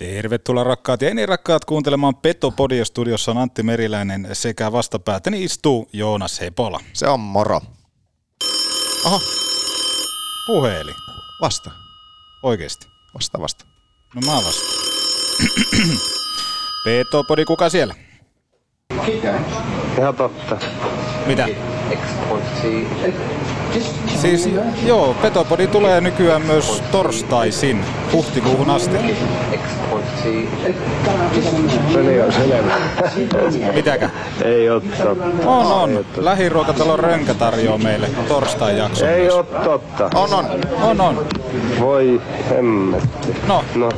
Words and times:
Tervetuloa 0.00 0.64
rakkaat 0.64 1.02
ja 1.02 1.14
niin 1.14 1.28
rakkaat 1.28 1.64
kuuntelemaan 1.64 2.16
Petopodia 2.16 2.84
studiossa 2.84 3.30
on 3.30 3.38
Antti 3.38 3.62
Meriläinen 3.62 4.28
sekä 4.32 4.72
vastapäätäni 4.72 5.44
istuu 5.44 5.88
Joonas 5.92 6.40
Hepola. 6.40 6.80
Se 6.92 7.08
on 7.08 7.20
moro. 7.20 7.60
Aha, 9.04 9.20
Puheli. 10.46 10.92
vasta. 11.40 11.70
Oikeesti. 12.42 12.86
Vasta 13.14 13.40
vasta. 13.40 13.64
No 14.14 14.20
mä 14.26 14.36
vasta. 14.36 14.66
Petopodi, 16.84 17.44
kuka 17.44 17.70
siellä? 17.70 17.94
Ihan 19.98 20.16
totta. 20.16 20.58
Mitä? 21.26 21.48
Siis 24.16 24.50
joo, 24.86 25.14
Petopodi 25.22 25.66
tulee 25.66 26.00
nykyään 26.00 26.42
myös 26.42 26.82
torstaisin 26.92 27.84
huhtikuuhun 28.12 28.70
asti. 28.70 28.96
Peli 31.94 32.20
on 32.22 32.32
selvä. 32.32 32.74
Mitäkä? 33.74 34.10
Ei 34.44 34.66
totta. 34.68 35.10
On, 35.46 35.66
on. 35.72 36.04
Lähiruokatalon 36.16 36.98
Rönkä 36.98 37.34
tarjoaa 37.34 37.78
meille 37.78 38.08
torstain 38.28 38.76
jakson 38.76 39.08
Ei 39.08 39.20
myös. 39.22 39.34
oo 39.34 39.42
totta. 39.42 40.10
On, 40.14 40.34
on. 40.34 40.46
On, 40.82 41.00
on. 41.00 41.26
Voi 41.80 42.20
hemmetti. 42.50 43.36
No, 43.46 43.64
No. 43.74 43.88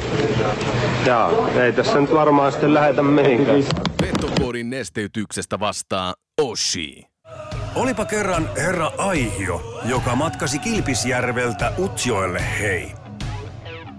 Jaa, 1.06 1.30
ei 1.62 1.72
tässä 1.72 2.00
nyt 2.00 2.14
varmaan 2.14 2.52
sitten 2.52 2.74
lähetä 2.74 3.02
mihinkään. 3.02 3.62
Petopodin 4.00 4.70
nesteytyksestä 4.70 5.60
vastaa 5.60 6.14
Oshi. 6.42 7.11
Olipa 7.74 8.04
kerran 8.04 8.50
herra 8.56 8.92
Aihio, 8.98 9.80
joka 9.84 10.16
matkasi 10.16 10.58
Kilpisjärveltä 10.58 11.72
Utsjoelle 11.78 12.44
hei. 12.60 12.92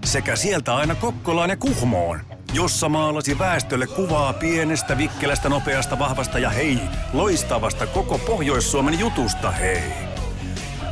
Sekä 0.04 0.36
sieltä 0.36 0.74
aina 0.74 0.94
Kokkolaan 0.94 1.50
ja 1.50 1.56
Kuhmoon, 1.56 2.20
jossa 2.52 2.88
maalasi 2.88 3.38
väestölle 3.38 3.86
kuvaa 3.86 4.32
pienestä, 4.32 4.98
vikkelästä, 4.98 5.48
nopeasta, 5.48 5.98
vahvasta 5.98 6.38
ja 6.38 6.50
hei, 6.50 6.78
loistavasta 7.12 7.86
koko 7.86 8.18
Pohjois-Suomen 8.18 8.98
jutusta 8.98 9.50
hei. 9.50 9.82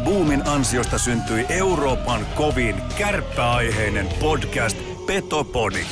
Boomin 0.05 0.49
ansiosta 0.49 0.99
syntyi 0.99 1.47
Euroopan 1.49 2.27
kovin 2.35 2.83
kärppäaiheinen 2.99 4.09
podcast 4.21 4.79
Petopodi. 5.07 5.87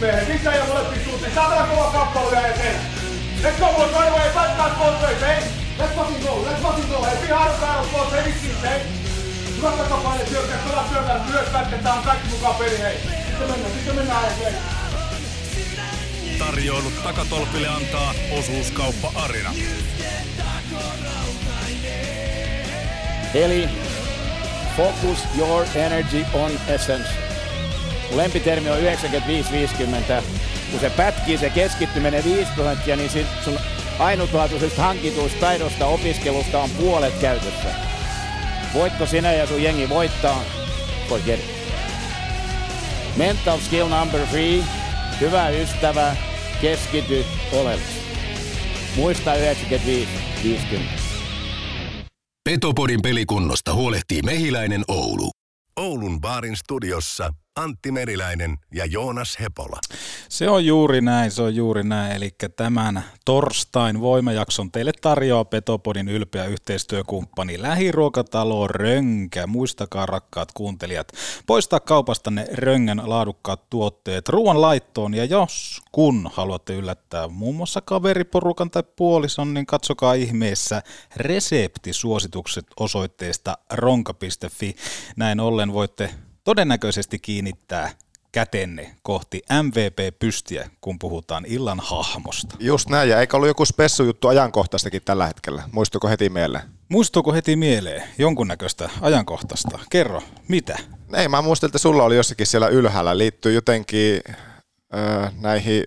Meidän 0.00 0.26
sisään 0.26 0.58
ja 0.58 0.64
molempiin 0.64 1.04
suuntiin. 1.04 1.34
Saatana 1.34 1.66
kova 1.66 1.90
kappale 1.90 2.30
vielä 2.30 2.46
eteen. 2.46 3.07
Let's 3.42 3.58
go 3.60 3.66
boys, 3.76 3.92
right 3.92 4.10
away. 4.10 4.30
Fight 4.34 4.56
back 4.58 4.72
both 4.78 5.02
ways, 5.02 5.20
hey. 5.22 5.40
Let's 5.78 5.94
fucking 5.94 6.22
go, 6.26 6.42
let's 6.42 6.60
fucking 6.60 6.88
go. 6.90 7.02
Hey, 7.02 7.16
be 7.22 7.28
hard 7.32 7.52
on 7.54 7.60
battle, 7.60 7.86
boys, 7.92 8.10
hey, 8.12 8.24
vitsi, 8.26 8.50
hey. 8.62 8.80
Hyvät 9.56 9.78
takapaine, 9.78 10.26
syökkää, 10.26 10.58
kovat 10.58 10.88
syökkää, 10.92 11.24
myös 11.30 11.48
pätkettä 11.52 11.92
on 11.92 12.02
kaikki 12.02 12.28
mukaan 12.28 12.54
peli, 12.54 12.78
hei. 12.78 12.96
Sitten 13.26 13.50
mennään, 13.50 13.72
sitten 13.72 13.94
mennään 13.94 14.24
ajatellen. 14.24 14.54
Tarjoilut 16.38 17.02
takatolpille 17.02 17.68
antaa 17.68 18.14
osuuskauppa 18.38 19.12
Arina. 19.14 19.54
Eli 23.34 23.68
focus 24.76 25.18
your 25.38 25.66
energy 25.74 26.24
on 26.32 26.50
essence. 26.68 27.08
Lempitermi 28.10 28.70
on 28.70 28.78
95-50. 28.78 30.22
Kun 30.70 30.80
se 30.80 30.90
pätkii 30.90 31.38
se 31.38 31.50
keskittyminen 31.50 32.24
5 32.24 32.52
prosenttia, 32.54 32.96
niin 32.96 33.10
sit 33.10 33.26
sun 33.44 33.58
ainutlaatuisesta 33.98 34.82
hankituista 34.82 35.40
taidosta 35.40 35.86
opiskelusta 35.86 36.58
on 36.58 36.70
puolet 36.70 37.14
käytössä. 37.20 37.68
Voitko 38.74 39.06
sinä 39.06 39.32
ja 39.32 39.46
sun 39.46 39.62
jengi 39.62 39.88
voittaa? 39.88 40.44
Forget 41.08 41.40
it. 41.40 41.58
Mental 43.16 43.58
skill 43.58 43.88
number 43.88 44.26
three. 44.26 44.64
Hyvä 45.20 45.48
ystävä, 45.48 46.16
keskity 46.60 47.24
oleellisesti. 47.52 47.98
Muista 48.96 49.34
95-50. 49.34 49.38
Petopodin 52.44 53.02
pelikunnosta 53.02 53.74
huolehtii 53.74 54.22
Mehiläinen 54.22 54.84
Oulu. 54.88 55.30
Oulun 55.76 56.20
baarin 56.20 56.56
studiossa 56.56 57.30
Antti 57.58 57.92
Meriläinen 57.92 58.58
ja 58.74 58.84
Joonas 58.86 59.38
Hepola. 59.40 59.80
se 60.28 60.48
on 60.48 60.66
juuri 60.66 61.00
näin, 61.00 61.30
se 61.30 61.42
on 61.42 61.54
juuri 61.54 61.84
näin. 61.84 62.12
Eli 62.12 62.30
tämän 62.56 63.04
torstain 63.24 64.00
voimajakson 64.00 64.72
teille 64.72 64.92
tarjoaa 65.00 65.44
Petopodin 65.44 66.08
ylpeä 66.08 66.44
yhteistyökumppani 66.44 67.62
Lähiruokatalo 67.62 68.68
Rönkä. 68.68 69.46
Muistakaa 69.46 70.06
rakkaat 70.06 70.52
kuuntelijat, 70.52 71.12
poistaa 71.46 71.80
kaupastanne 71.80 72.46
Röngän 72.52 73.02
laadukkaat 73.04 73.70
tuotteet 73.70 74.28
ruoan 74.28 74.60
laittoon. 74.60 75.14
Ja 75.14 75.24
jos 75.24 75.82
kun 75.92 76.30
haluatte 76.32 76.74
yllättää 76.74 77.28
muun 77.28 77.56
muassa 77.56 77.80
kaveriporukan 77.80 78.70
tai 78.70 78.82
puolison, 78.96 79.54
niin 79.54 79.66
katsokaa 79.66 80.14
ihmeessä 80.14 80.82
reseptisuositukset 81.16 82.66
osoitteesta 82.80 83.58
ronka.fi. 83.72 84.76
Näin 85.16 85.40
ollen 85.40 85.72
voitte 85.72 86.10
todennäköisesti 86.48 87.18
kiinnittää 87.18 87.90
kätenne 88.32 88.94
kohti 89.02 89.42
MVP-pystiä, 89.62 90.70
kun 90.80 90.98
puhutaan 90.98 91.44
illan 91.48 91.80
hahmosta. 91.80 92.56
Just 92.60 92.88
näin, 92.88 93.08
ja 93.10 93.20
eikö 93.20 93.36
ollut 93.36 93.48
joku 93.48 93.64
spessujuttu 93.64 94.28
ajankohtaistakin 94.28 95.02
tällä 95.04 95.26
hetkellä? 95.26 95.62
Muistuuko 95.72 96.08
heti 96.08 96.28
mieleen? 96.28 96.64
Muistuuko 96.88 97.32
heti 97.32 97.56
mieleen 97.56 98.02
jonkunnäköistä 98.18 98.90
ajankohtaista? 99.00 99.78
Kerro, 99.90 100.22
mitä? 100.48 100.78
Ei, 101.14 101.28
mä 101.28 101.42
muistelin, 101.42 101.70
että 101.70 101.78
sulla 101.78 102.04
oli 102.04 102.16
jossakin 102.16 102.46
siellä 102.46 102.68
ylhäällä. 102.68 103.18
Liittyy 103.18 103.52
jotenkin 103.52 104.20
ö, 104.94 105.30
näihin 105.40 105.84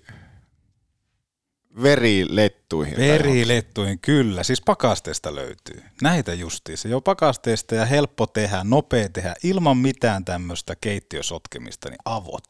verilettuihin. 1.84 2.98
Verilettuihin, 2.98 4.00
kyllä. 4.00 4.44
Siis 4.44 4.62
pakasteesta 4.62 5.36
löytyy. 5.36 5.84
Näitä 6.02 6.34
justiinsa. 6.34 6.88
Jo 6.88 7.02
pakasteesta 7.02 7.76
ja 7.76 7.86
helppo 7.86 8.28
tehdä, 8.28 8.62
nopea 8.64 9.10
tehdä, 9.10 9.34
ilman 9.44 9.78
mitään 9.78 10.26
tämmöistä 10.26 10.76
keittiösotkemista, 10.82 11.90
niin 11.90 12.00
avot. 12.06 12.46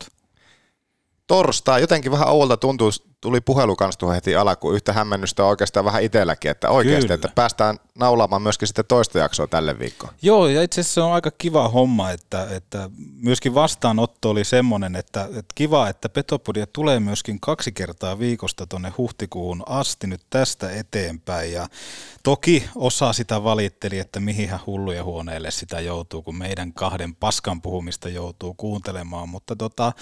Torstai, 1.28 1.82
jotenkin 1.82 2.12
vähän 2.12 2.28
ouolta 2.28 2.58
tuntuu, 2.58 2.92
tuli 3.22 3.42
puhelu 3.42 3.76
kanssa 3.76 4.00
tuohon 4.00 4.16
heti 4.16 4.36
alkuun. 4.36 4.76
Yhtä 4.76 4.94
hämmennystä 4.94 5.46
oikeastaan 5.46 5.86
vähän 5.86 6.04
itselläkin, 6.04 6.52
että 6.52 6.70
oikeasti, 6.70 7.02
Kyllä. 7.02 7.16
että 7.16 7.30
päästään 7.36 7.78
naulaamaan 7.96 8.42
myöskin 8.42 8.68
sitten 8.68 8.86
toista 8.88 9.20
jaksoa 9.20 9.48
tälle 9.48 9.80
viikkoon. 9.80 10.14
Joo, 10.22 10.48
ja 10.48 10.62
itse 10.62 10.82
asiassa 10.82 10.94
se 10.94 11.02
on 11.02 11.14
aika 11.14 11.32
kiva 11.32 11.70
homma, 11.70 12.12
että, 12.12 12.48
että 12.50 12.90
myöskin 13.22 13.54
vastaanotto 13.54 14.30
oli 14.30 14.44
semmoinen, 14.44 14.96
että, 14.96 15.24
että 15.24 15.54
kiva, 15.56 15.90
että 15.90 16.10
Petopodia 16.10 16.68
tulee 16.68 17.00
myöskin 17.00 17.40
kaksi 17.40 17.72
kertaa 17.72 18.20
viikosta 18.20 18.68
tuonne 18.68 18.94
huhtikuuhun 18.98 19.64
asti 19.66 20.08
nyt 20.08 20.22
tästä 20.30 20.72
eteenpäin. 20.72 21.54
Ja 21.54 21.68
toki 22.24 22.70
osa 22.76 23.14
sitä 23.14 23.44
valitteli, 23.44 24.00
että 24.00 24.20
mihin 24.20 24.50
hulluja 24.66 25.04
huoneelle 25.04 25.52
sitä 25.52 25.80
joutuu, 25.80 26.22
kun 26.22 26.38
meidän 26.38 26.74
kahden 26.74 27.16
paskan 27.16 27.62
puhumista 27.62 28.10
joutuu 28.10 28.54
kuuntelemaan, 28.54 29.30
mutta 29.30 29.56
tota, 29.56 29.94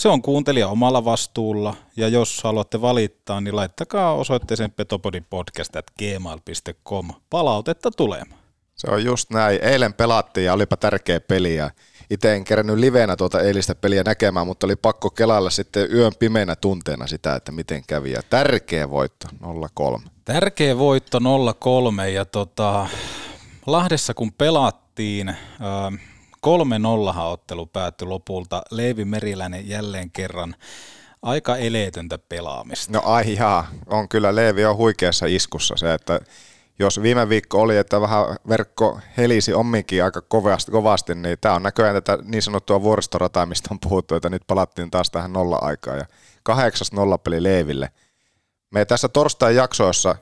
se 0.00 0.08
on 0.08 0.22
kuuntelija 0.22 0.68
omalla 0.68 1.04
vastuulla, 1.04 1.76
ja 1.96 2.08
jos 2.08 2.40
haluatte 2.44 2.80
valittaa, 2.80 3.40
niin 3.40 3.56
laittakaa 3.56 4.14
osoitteeseen 4.14 4.70
petopodipodcast.gmail.com 4.70 7.08
palautetta 7.30 7.90
tulemaan. 7.90 8.40
Se 8.74 8.90
on 8.90 9.04
just 9.04 9.30
näin. 9.30 9.64
Eilen 9.64 9.94
pelattiin 9.94 10.44
ja 10.44 10.52
olipa 10.52 10.76
tärkeä 10.76 11.20
peli 11.20 11.56
ja 11.56 11.70
itse 12.10 12.34
en 12.34 12.44
kerännyt 12.44 12.78
livenä 12.78 13.16
tuota 13.16 13.40
eilistä 13.40 13.74
peliä 13.74 14.02
näkemään, 14.02 14.46
mutta 14.46 14.66
oli 14.66 14.76
pakko 14.76 15.10
kelailla 15.10 15.50
sitten 15.50 15.94
yön 15.94 16.12
pimeänä 16.18 16.56
tunteena 16.56 17.06
sitä, 17.06 17.34
että 17.34 17.52
miten 17.52 17.82
kävi. 17.86 18.12
Ja 18.12 18.22
tärkeä 18.30 18.90
voitto 18.90 19.28
0-3. 20.00 20.02
Tärkeä 20.24 20.78
voitto 20.78 21.18
0-3 21.18 21.22
ja 22.08 22.24
tota, 22.24 22.86
Lahdessa 23.66 24.14
kun 24.14 24.32
pelattiin, 24.32 25.34
ää, 26.46 27.18
3-0 27.18 27.20
ottelu 27.20 27.66
päättyi 27.66 28.08
lopulta. 28.08 28.62
Leivi 28.70 29.04
Meriläinen 29.04 29.68
jälleen 29.68 30.10
kerran 30.10 30.54
aika 31.22 31.56
eleetöntä 31.56 32.18
pelaamista. 32.18 32.92
No 32.92 33.02
ai 33.04 33.34
jaa, 33.34 33.66
on 33.86 34.08
kyllä 34.08 34.34
Leevi 34.34 34.64
on 34.64 34.76
huikeassa 34.76 35.26
iskussa 35.26 35.74
se, 35.76 35.94
että 35.94 36.20
jos 36.78 37.02
viime 37.02 37.28
viikko 37.28 37.60
oli, 37.60 37.76
että 37.76 38.00
vähän 38.00 38.24
verkko 38.48 39.00
helisi 39.16 39.54
omminkin 39.54 40.04
aika 40.04 40.20
kovasti, 40.20 40.72
kovasti 40.72 41.14
niin 41.14 41.38
tämä 41.40 41.54
on 41.54 41.62
näköjään 41.62 41.94
tätä 41.94 42.18
niin 42.24 42.42
sanottua 42.42 42.82
vuoristorataa, 42.82 43.46
mistä 43.46 43.68
on 43.70 43.80
puhuttu, 43.80 44.14
että 44.14 44.28
nyt 44.28 44.42
palattiin 44.46 44.90
taas 44.90 45.10
tähän 45.10 45.32
nolla-aikaan 45.32 45.98
ja 45.98 46.06
kahdeksas 46.42 46.92
nollapeli 46.92 47.42
Leeville. 47.42 47.90
Me 48.70 48.84
tässä 48.84 49.08
torstain 49.08 49.56
jaksoissa, 49.56 50.16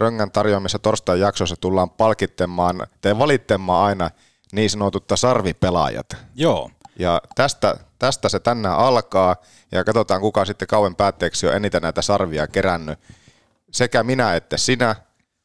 Röngän 0.00 0.30
tarjoamissa 0.30 0.78
torstain 0.78 1.20
jaksoissa 1.20 1.56
tullaan 1.60 1.90
palkittemaan, 1.90 2.86
tai 3.00 3.18
valittemaan 3.18 3.86
aina 3.86 4.10
niin 4.54 4.70
sanotutta 4.70 5.16
sarvipelaajat. 5.16 6.16
Joo, 6.34 6.70
Ja 6.98 7.22
tästä, 7.34 7.76
tästä 7.98 8.28
se 8.28 8.40
tänään 8.40 8.78
alkaa 8.78 9.36
ja 9.72 9.84
katsotaan 9.84 10.20
kuka 10.20 10.44
sitten 10.44 10.68
kauan 10.68 10.96
päätteeksi 10.96 11.46
on 11.46 11.54
eniten 11.56 11.82
näitä 11.82 12.02
sarvia 12.02 12.46
kerännyt. 12.46 12.98
Sekä 13.70 14.02
minä 14.02 14.34
että 14.34 14.56
sinä. 14.56 14.96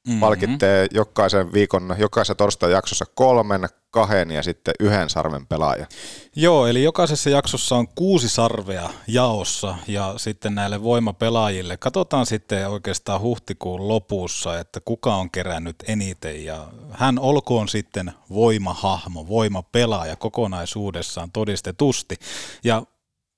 Mm-hmm. 0.07 0.19
palkittee 0.19 0.87
jokaisen 0.91 1.53
viikon, 1.53 1.95
jokaisessa 1.97 2.35
torstai 2.35 2.71
jaksossa 2.71 3.05
kolmen, 3.15 3.69
kahden 3.91 4.31
ja 4.31 4.43
sitten 4.43 4.73
yhden 4.79 5.09
sarven 5.09 5.47
pelaaja. 5.47 5.87
Joo, 6.35 6.67
eli 6.67 6.83
jokaisessa 6.83 7.29
jaksossa 7.29 7.75
on 7.75 7.87
kuusi 7.87 8.29
sarvea 8.29 8.89
jaossa 9.07 9.75
ja 9.87 10.13
sitten 10.17 10.55
näille 10.55 10.83
voimapelaajille. 10.83 11.77
Katsotaan 11.77 12.25
sitten 12.25 12.69
oikeastaan 12.69 13.21
huhtikuun 13.21 13.87
lopussa, 13.87 14.59
että 14.59 14.79
kuka 14.85 15.15
on 15.15 15.31
kerännyt 15.31 15.75
eniten 15.87 16.45
ja 16.45 16.67
hän 16.91 17.19
olkoon 17.19 17.67
sitten 17.67 18.11
voimahahmo, 18.29 19.27
voimapelaaja 19.27 20.15
kokonaisuudessaan 20.15 21.31
todistetusti. 21.31 22.15
Ja 22.63 22.83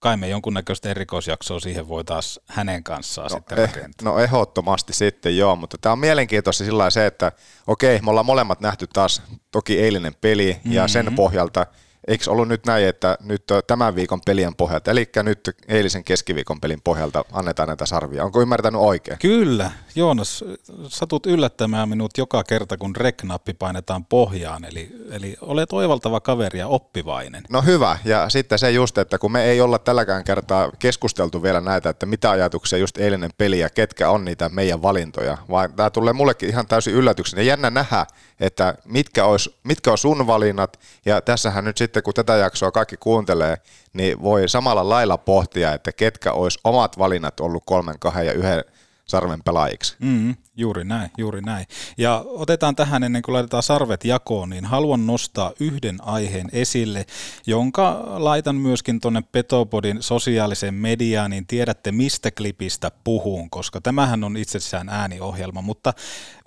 kai 0.02 0.18
me 0.18 0.28
jonkunnäköistä 0.28 0.90
erikoisjaksoa 0.90 1.60
siihen 1.60 1.88
voi 1.88 2.04
taas 2.04 2.40
hänen 2.48 2.84
kanssaan 2.84 3.30
no, 3.32 3.38
sitten 3.38 3.60
eh, 3.60 3.90
No 4.04 4.20
ehdottomasti 4.20 4.94
sitten 4.94 5.38
joo, 5.38 5.56
mutta 5.56 5.78
tämä 5.78 5.94
on 5.94 6.00
mielenkiintoista 6.00 6.64
sillä 6.64 6.90
se, 6.90 7.06
että 7.06 7.32
okei, 7.68 8.00
me 8.02 8.10
ollaan 8.10 8.26
molemmat 8.26 8.62
nähty 8.62 8.88
taas 8.94 9.22
toki 9.52 9.80
eilinen 9.80 10.16
peli 10.22 10.54
mm-hmm. 10.54 10.72
ja 10.72 10.88
sen 10.88 11.16
pohjalta– 11.16 11.66
eikö 12.08 12.32
ollut 12.32 12.48
nyt 12.48 12.66
näin, 12.66 12.86
että 12.86 13.18
nyt 13.24 13.44
tämän 13.68 13.96
viikon 13.96 14.22
pelien 14.26 14.56
pohjalta, 14.56 14.92
eli 14.92 15.10
nyt 15.24 15.50
eilisen 15.68 16.04
keskiviikon 16.04 16.62
pelin 16.62 16.82
pohjalta 16.84 17.26
annetaan 17.32 17.68
näitä 17.68 17.86
sarvia. 17.86 18.26
Onko 18.26 18.42
ymmärtänyt 18.42 18.82
oikein? 18.82 19.20
Kyllä. 19.20 19.72
Joonas, 19.96 20.44
satut 20.88 21.26
yllättämään 21.26 21.90
minut 21.90 22.18
joka 22.18 22.44
kerta, 22.44 22.78
kun 22.78 22.96
reknappi 22.96 23.54
painetaan 23.54 24.06
pohjaan, 24.06 24.66
eli, 24.66 24.90
eli 25.12 25.36
olet 25.42 25.74
oivaltava 25.74 26.20
kaveri 26.20 26.60
ja 26.60 26.68
oppivainen. 26.68 27.44
No 27.50 27.62
hyvä, 27.62 27.98
ja 28.06 28.30
sitten 28.30 28.60
se 28.60 28.72
just, 28.72 28.98
että 28.98 29.18
kun 29.18 29.32
me 29.32 29.44
ei 29.44 29.62
olla 29.62 29.80
tälläkään 29.80 30.24
kertaa 30.24 30.72
keskusteltu 30.80 31.44
vielä 31.44 31.62
näitä, 31.62 31.90
että 31.90 32.06
mitä 32.06 32.32
ajatuksia 32.32 32.80
just 32.80 32.98
eilinen 32.98 33.32
peli 33.38 33.60
ja 33.60 33.70
ketkä 33.70 34.10
on 34.10 34.26
niitä 34.26 34.50
meidän 34.50 34.82
valintoja, 34.82 35.38
vaan 35.50 35.74
tämä 35.74 35.90
tulee 35.90 36.14
mullekin 36.14 36.50
ihan 36.50 36.68
täysin 36.68 36.94
yllätyksen. 36.94 37.38
Ja 37.38 37.44
jännä 37.44 37.70
nähdä, 37.70 38.06
että 38.40 38.76
mitkä 38.86 39.26
olisi, 39.26 39.56
mitkä 39.64 39.92
on 39.92 39.98
sun 39.98 40.28
valinnat, 40.28 40.80
ja 41.06 41.22
tässähän 41.22 41.64
nyt 41.64 41.78
sitten 41.78 41.91
kun 42.02 42.14
tätä 42.14 42.36
jaksoa 42.36 42.72
kaikki 42.72 42.98
kuuntelee, 42.98 43.58
niin 43.94 44.22
voi 44.22 44.50
samalla 44.50 44.90
lailla 44.90 45.18
pohtia, 45.18 45.74
että 45.74 45.92
ketkä 45.92 46.32
olisi 46.32 46.60
omat 46.64 46.98
valinnat 46.98 47.40
ollut 47.40 47.64
kolmen, 47.66 48.00
kahden 48.00 48.26
ja 48.26 48.34
yhden 48.34 48.64
sarven 49.06 49.44
pelaajiksi. 49.44 49.96
Mm, 50.00 50.36
juuri 50.62 50.84
näin, 50.84 51.12
juuri 51.18 51.42
näin. 51.42 51.66
Ja 51.98 52.26
otetaan 52.28 52.76
tähän 52.76 53.04
ennen 53.04 53.22
kuin 53.22 53.34
laitetaan 53.34 53.64
sarvet 53.64 54.06
jakoon, 54.06 54.50
niin 54.50 54.66
haluan 54.66 55.08
nostaa 55.08 55.52
yhden 55.60 55.98
aiheen 56.02 56.50
esille, 56.54 57.06
jonka 57.48 58.04
laitan 58.06 58.56
myöskin 58.56 59.00
tuonne 59.00 59.24
Petopodin 59.32 60.04
sosiaaliseen 60.04 60.74
mediaan, 60.74 61.32
niin 61.32 61.48
tiedätte 61.48 61.92
mistä 61.92 62.32
klipistä 62.32 62.92
puhun, 63.04 63.50
koska 63.50 63.82
tämähän 63.82 64.24
on 64.24 64.38
itsessään 64.38 64.90
ääniohjelma, 64.90 65.62
mutta 65.62 65.94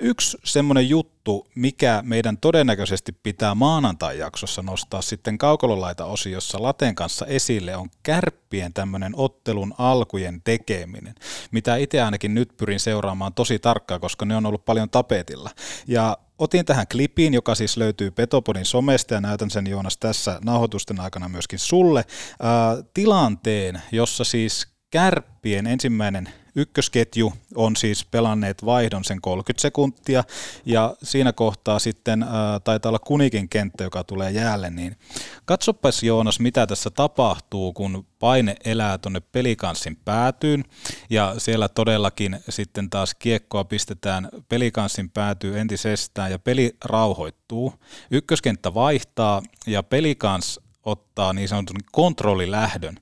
yksi 0.00 0.38
semmoinen 0.44 0.88
juttu, 0.88 1.46
mikä 1.54 2.02
meidän 2.06 2.36
todennäköisesti 2.36 3.12
pitää 3.12 3.54
maanantai-jaksossa 3.54 4.62
nostaa 4.62 5.02
sitten 5.02 5.38
kaukololaita-osiossa 5.38 6.62
Laten 6.62 6.94
kanssa 6.94 7.26
esille, 7.26 7.76
on 7.76 7.90
kärppien 8.02 8.72
tämmöinen 8.72 9.12
ottelun 9.16 9.74
alkujen 9.78 10.42
tekeminen, 10.44 11.14
mitä 11.50 11.76
itse 11.76 12.02
ainakin 12.02 12.34
nyt 12.34 12.56
pyrin 12.56 12.80
seuraamaan 12.80 13.34
tosi 13.34 13.58
tarkkaan, 13.58 14.00
koska 14.04 14.24
ne 14.24 14.36
on 14.36 14.46
ollut 14.46 14.64
paljon 14.64 14.90
tapetilla. 14.90 15.50
Ja 15.86 16.18
otin 16.38 16.64
tähän 16.64 16.86
klipiin, 16.86 17.34
joka 17.34 17.54
siis 17.54 17.76
löytyy 17.76 18.10
Petopodin 18.10 18.64
somesta 18.64 19.14
ja 19.14 19.20
näytän 19.20 19.50
sen 19.50 19.66
Joonas 19.66 19.96
tässä 19.96 20.38
nauhoitusten 20.44 21.00
aikana 21.00 21.28
myöskin 21.28 21.58
sulle, 21.58 22.04
ää, 22.40 22.76
tilanteen, 22.94 23.82
jossa 23.92 24.24
siis 24.24 24.68
kärppien 24.90 25.66
ensimmäinen 25.66 26.28
ykkösketju 26.56 27.32
on 27.54 27.76
siis 27.76 28.04
pelanneet 28.04 28.64
vaihdon 28.64 29.04
sen 29.04 29.20
30 29.20 29.62
sekuntia 29.62 30.24
ja 30.64 30.96
siinä 31.02 31.32
kohtaa 31.32 31.78
sitten 31.78 32.22
ää, 32.22 32.60
taitaa 32.60 32.90
olla 32.90 32.98
Kunikin 32.98 33.48
kenttä, 33.48 33.84
joka 33.84 34.04
tulee 34.04 34.30
jäälle, 34.30 34.70
niin 34.70 34.96
katsopas 35.44 36.02
Joonas, 36.02 36.40
mitä 36.40 36.66
tässä 36.66 36.90
tapahtuu, 36.90 37.72
kun 37.72 38.06
paine 38.18 38.56
elää 38.64 38.98
tuonne 38.98 39.20
pelikanssin 39.20 39.96
päätyyn 40.04 40.64
ja 41.10 41.34
siellä 41.38 41.68
todellakin 41.68 42.40
sitten 42.48 42.90
taas 42.90 43.14
kiekkoa 43.14 43.64
pistetään 43.64 44.28
pelikanssin 44.48 45.10
päätyy 45.10 45.58
entisestään 45.58 46.30
ja 46.30 46.38
peli 46.38 46.76
rauhoittuu. 46.84 47.74
Ykköskenttä 48.10 48.74
vaihtaa 48.74 49.42
ja 49.66 49.82
pelikans 49.82 50.60
ottaa 50.84 51.32
niin 51.32 51.48
sanotun 51.48 51.76
kontrollilähdön. 51.92 52.96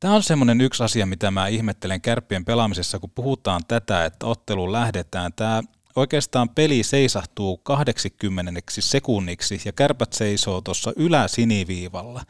Tämä 0.00 0.14
on 0.14 0.22
semmoinen 0.22 0.60
yksi 0.60 0.82
asia, 0.82 1.06
mitä 1.06 1.30
mä 1.30 1.48
ihmettelen 1.48 2.00
kärppien 2.00 2.44
pelaamisessa, 2.44 2.98
kun 2.98 3.10
puhutaan 3.10 3.62
tätä, 3.68 4.04
että 4.04 4.26
otteluun 4.26 4.72
lähdetään. 4.72 5.32
Tämä 5.32 5.62
oikeastaan 5.96 6.48
peli 6.48 6.82
seisahtuu 6.82 7.56
80 7.56 8.62
sekunniksi 8.70 9.60
ja 9.64 9.72
kärpät 9.72 10.12
seisoo 10.12 10.60
tuossa 10.60 10.92
yläsiniviivalla 10.96 12.22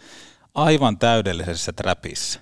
aivan 0.55 0.99
täydellisessä 0.99 1.73
träpissä 1.73 2.41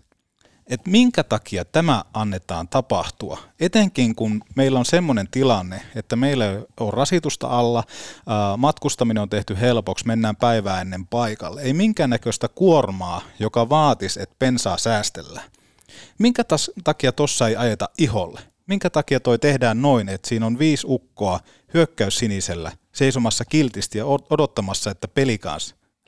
että 0.67 0.91
minkä 0.91 1.25
takia 1.25 1.65
tämä 1.65 2.05
annetaan 2.15 2.69
tapahtua, 2.69 3.39
etenkin 3.61 4.15
kun 4.15 4.43
meillä 4.57 4.79
on 4.79 4.85
semmoinen 4.85 5.29
tilanne, 5.31 5.83
että 5.95 6.17
meillä 6.17 6.45
on 6.81 6.93
rasitusta 6.93 7.47
alla, 7.47 7.85
matkustaminen 8.57 9.23
on 9.23 9.29
tehty 9.29 9.61
helpoksi, 9.61 10.07
mennään 10.07 10.37
päivää 10.37 10.81
ennen 10.81 11.07
paikalle, 11.07 11.63
ei 11.63 11.73
minkäännäköistä 11.73 12.49
kuormaa, 12.49 13.23
joka 13.39 13.69
vaatisi, 13.69 14.23
että 14.23 14.37
pensaa 14.39 14.79
säästellä. 14.79 15.43
Minkä 16.19 16.43
takia 16.85 17.13
tuossa 17.13 17.49
ei 17.49 17.57
ajeta 17.57 17.89
iholle? 17.99 18.41
Minkä 18.67 18.91
takia 18.91 19.21
toi 19.21 19.39
tehdään 19.39 19.83
noin, 19.83 20.09
että 20.09 20.29
siinä 20.29 20.47
on 20.47 20.59
viisi 20.59 20.87
ukkoa 20.91 21.41
hyökkäys 21.75 22.19
sinisellä 22.19 22.73
seisomassa 22.93 23.45
kiltisti 23.45 23.99
ja 23.99 24.05
odottamassa, 24.07 24.91
että 24.91 25.09
peli 25.09 25.39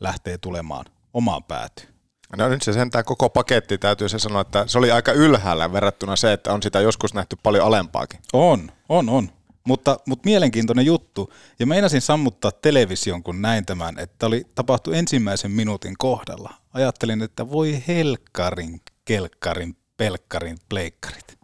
lähtee 0.00 0.38
tulemaan 0.38 0.84
omaan 1.14 1.44
päätyyn? 1.44 1.93
No 2.36 2.48
nyt 2.48 2.62
se 2.62 2.72
sentään 2.72 3.04
koko 3.04 3.30
paketti 3.30 3.78
täytyy 3.78 4.08
se 4.08 4.18
sanoa, 4.18 4.40
että 4.40 4.64
se 4.66 4.78
oli 4.78 4.90
aika 4.90 5.12
ylhäällä 5.12 5.72
verrattuna 5.72 6.16
se, 6.16 6.32
että 6.32 6.52
on 6.52 6.62
sitä 6.62 6.80
joskus 6.80 7.14
nähty 7.14 7.36
paljon 7.42 7.66
alempaakin. 7.66 8.20
On, 8.32 8.70
on, 8.88 9.08
on. 9.08 9.28
Mutta, 9.64 9.98
mutta 10.06 10.26
mielenkiintoinen 10.28 10.86
juttu. 10.86 11.32
Ja 11.58 11.66
meinasin 11.66 12.00
sammuttaa 12.00 12.52
television, 12.52 13.22
kun 13.22 13.42
näin 13.42 13.66
tämän, 13.66 13.98
että 13.98 14.26
oli 14.26 14.46
tapahtu 14.54 14.92
ensimmäisen 14.92 15.50
minuutin 15.50 15.94
kohdalla. 15.98 16.54
Ajattelin, 16.72 17.22
että 17.22 17.50
voi 17.50 17.82
helkkarin, 17.88 18.80
kelkkarin, 19.04 19.76
pelkkarin, 19.96 20.58
pleikkarit. 20.68 21.38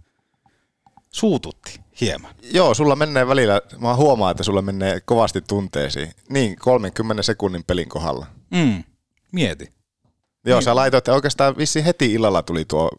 Suututti 1.10 1.80
hieman. 2.00 2.34
Joo, 2.42 2.74
sulla 2.74 2.96
menee 2.96 3.28
välillä, 3.28 3.60
mä 3.78 3.94
huomaan, 3.94 4.30
että 4.30 4.42
sulla 4.42 4.62
menee 4.62 5.00
kovasti 5.00 5.40
tunteisiin. 5.40 6.12
Niin, 6.28 6.56
30 6.56 7.22
sekunnin 7.22 7.64
pelin 7.64 7.88
kohdalla. 7.88 8.26
Mm, 8.50 8.84
mieti. 9.32 9.79
Joo, 10.46 10.58
niin. 10.58 10.64
sä 10.64 10.74
laitoit, 10.74 11.08
oikeastaan 11.08 11.56
vissi 11.56 11.84
heti 11.84 12.12
illalla 12.12 12.42
tuli 12.42 12.64
tuo 12.64 12.90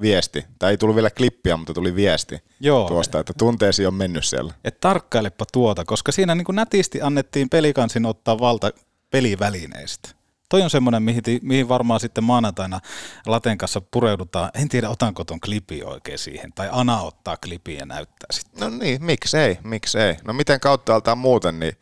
viesti. 0.00 0.44
Tai 0.58 0.70
ei 0.70 0.76
tullut 0.76 0.96
vielä 0.96 1.10
klippiä, 1.10 1.56
mutta 1.56 1.74
tuli 1.74 1.94
viesti 1.94 2.38
Joo. 2.60 2.88
tuosta, 2.88 3.20
että 3.20 3.32
tunteesi 3.38 3.86
on 3.86 3.94
mennyt 3.94 4.24
siellä. 4.24 4.54
Et 4.64 4.80
tarkkailepa 4.80 5.44
tuota, 5.52 5.84
koska 5.84 6.12
siinä 6.12 6.34
niin 6.34 6.44
kuin 6.44 6.56
nätisti 6.56 7.02
annettiin 7.02 7.48
pelikansin 7.48 8.06
ottaa 8.06 8.38
valta 8.38 8.70
pelivälineistä. 9.10 10.08
Toi 10.48 10.62
on 10.62 10.70
semmoinen, 10.70 11.02
mihin, 11.02 11.22
mihin 11.42 11.68
varmaan 11.68 12.00
sitten 12.00 12.24
maanantaina 12.24 12.80
Laten 13.26 13.58
kanssa 13.58 13.80
pureudutaan. 13.80 14.50
En 14.54 14.68
tiedä, 14.68 14.88
otanko 14.88 15.24
ton 15.24 15.40
klipi 15.40 15.82
oikein 15.82 16.18
siihen, 16.18 16.52
tai 16.52 16.68
Ana 16.72 17.00
ottaa 17.00 17.36
klipiä 17.36 17.78
ja 17.78 17.86
näyttää 17.86 18.26
sitten. 18.32 18.60
No 18.60 18.78
niin, 18.78 19.04
miksei, 19.04 19.58
miksei. 19.64 20.16
No 20.24 20.32
miten 20.32 20.60
kautta 20.60 21.16
muuten, 21.16 21.60
niin 21.60 21.72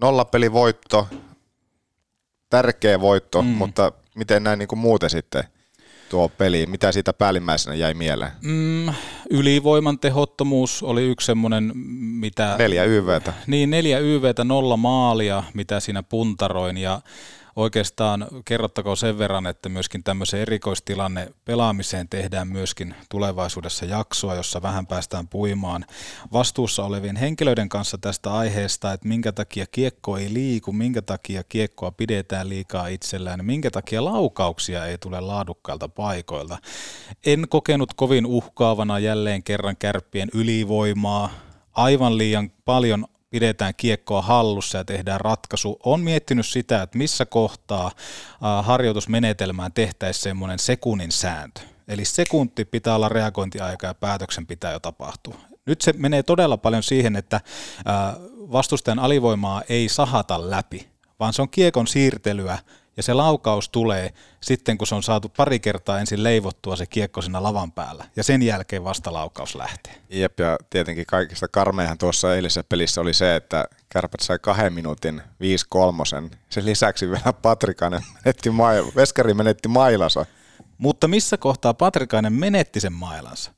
nollapelivoitto, 0.00 1.08
tärkeä 2.50 3.00
voitto, 3.00 3.42
mm. 3.42 3.48
mutta 3.48 3.92
miten 4.16 4.44
näin 4.44 4.58
niin 4.58 4.68
kuin 4.68 4.78
muuten 4.78 5.10
sitten 5.10 5.44
tuo 6.08 6.28
peli, 6.28 6.66
mitä 6.66 6.92
siitä 6.92 7.12
päällimmäisenä 7.12 7.76
jäi 7.76 7.94
mieleen? 7.94 8.32
Mm, 8.42 8.94
ylivoiman 9.30 9.98
tehottomuus 9.98 10.82
oli 10.82 11.04
yksi 11.04 11.26
semmoinen, 11.26 11.72
mitä... 12.20 12.56
Neljä 12.58 12.84
YVtä. 12.84 13.32
Niin, 13.46 13.70
neljä 13.70 13.98
YVtä, 13.98 14.44
nolla 14.44 14.76
maalia, 14.76 15.42
mitä 15.54 15.80
siinä 15.80 16.02
puntaroin 16.02 16.76
ja 16.76 17.00
oikeastaan 17.56 18.26
kerrottakoon 18.44 18.96
sen 18.96 19.18
verran, 19.18 19.46
että 19.46 19.68
myöskin 19.68 20.04
tämmöisen 20.04 20.40
erikoistilanne 20.40 21.32
pelaamiseen 21.44 22.08
tehdään 22.08 22.48
myöskin 22.48 22.94
tulevaisuudessa 23.10 23.84
jaksoa, 23.84 24.34
jossa 24.34 24.62
vähän 24.62 24.86
päästään 24.86 25.28
puimaan 25.28 25.84
vastuussa 26.32 26.84
olevien 26.84 27.16
henkilöiden 27.16 27.68
kanssa 27.68 27.98
tästä 27.98 28.34
aiheesta, 28.34 28.92
että 28.92 29.08
minkä 29.08 29.32
takia 29.32 29.66
kiekko 29.72 30.16
ei 30.16 30.32
liiku, 30.34 30.72
minkä 30.72 31.02
takia 31.02 31.44
kiekkoa 31.44 31.90
pidetään 31.90 32.48
liikaa 32.48 32.86
itsellään, 32.86 33.44
minkä 33.44 33.70
takia 33.70 34.04
laukauksia 34.04 34.86
ei 34.86 34.98
tule 34.98 35.20
laadukkailta 35.20 35.88
paikoilta. 35.88 36.58
En 37.26 37.46
kokenut 37.48 37.94
kovin 37.94 38.26
uhkaavana 38.26 38.98
jälleen 38.98 39.42
kerran 39.42 39.76
kärppien 39.76 40.28
ylivoimaa, 40.34 41.30
aivan 41.72 42.18
liian 42.18 42.50
paljon 42.64 43.06
pidetään 43.36 43.74
kiekkoa 43.76 44.22
hallussa 44.22 44.78
ja 44.78 44.84
tehdään 44.84 45.20
ratkaisu. 45.20 45.78
On 45.84 46.00
miettinyt 46.00 46.46
sitä, 46.46 46.82
että 46.82 46.98
missä 46.98 47.26
kohtaa 47.26 47.90
harjoitusmenetelmään 48.62 49.72
tehtäisiin 49.72 50.22
semmoinen 50.22 50.58
sekunnin 50.58 51.12
sääntö. 51.12 51.60
Eli 51.88 52.04
sekunti 52.04 52.64
pitää 52.64 52.94
olla 52.94 53.08
reagointiaika 53.08 53.86
ja 53.86 53.94
päätöksen 53.94 54.46
pitää 54.46 54.72
jo 54.72 54.80
tapahtua. 54.80 55.34
Nyt 55.66 55.80
se 55.80 55.92
menee 55.92 56.22
todella 56.22 56.56
paljon 56.56 56.82
siihen, 56.82 57.16
että 57.16 57.40
vastustajan 58.52 58.98
alivoimaa 58.98 59.62
ei 59.68 59.88
sahata 59.88 60.50
läpi, 60.50 60.88
vaan 61.20 61.32
se 61.32 61.42
on 61.42 61.50
kiekon 61.50 61.86
siirtelyä 61.86 62.58
ja 62.96 63.02
se 63.02 63.14
laukaus 63.14 63.68
tulee 63.68 64.12
sitten, 64.40 64.78
kun 64.78 64.86
se 64.86 64.94
on 64.94 65.02
saatu 65.02 65.28
pari 65.28 65.60
kertaa 65.60 66.00
ensin 66.00 66.22
leivottua 66.22 66.76
se 66.76 66.86
kiekko 66.86 67.22
siinä 67.22 67.42
lavan 67.42 67.72
päällä, 67.72 68.04
ja 68.16 68.24
sen 68.24 68.42
jälkeen 68.42 68.84
vasta 68.84 69.12
laukaus 69.12 69.54
lähtee. 69.54 69.94
Jep, 70.10 70.40
ja 70.40 70.58
tietenkin 70.70 71.06
kaikista 71.06 71.48
karmeihan 71.48 71.98
tuossa 71.98 72.34
eilisessä 72.34 72.64
pelissä 72.68 73.00
oli 73.00 73.14
se, 73.14 73.36
että 73.36 73.64
Kärpät 73.88 74.20
sai 74.20 74.38
kahden 74.38 74.72
minuutin 74.72 75.22
5 75.40 75.66
kolmosen. 75.68 76.30
Sen 76.50 76.66
lisäksi 76.66 77.10
vielä 77.10 77.32
Patrikainen 77.32 78.02
menetti, 78.24 78.50
mail- 78.50 78.92
Veskari 78.96 79.34
menetti 79.34 79.68
mailansa. 79.68 80.26
Mutta 80.78 81.08
missä 81.08 81.36
kohtaa 81.36 81.74
Patrikainen 81.74 82.32
menetti 82.32 82.80
sen 82.80 82.92
mailansa? 82.92 83.52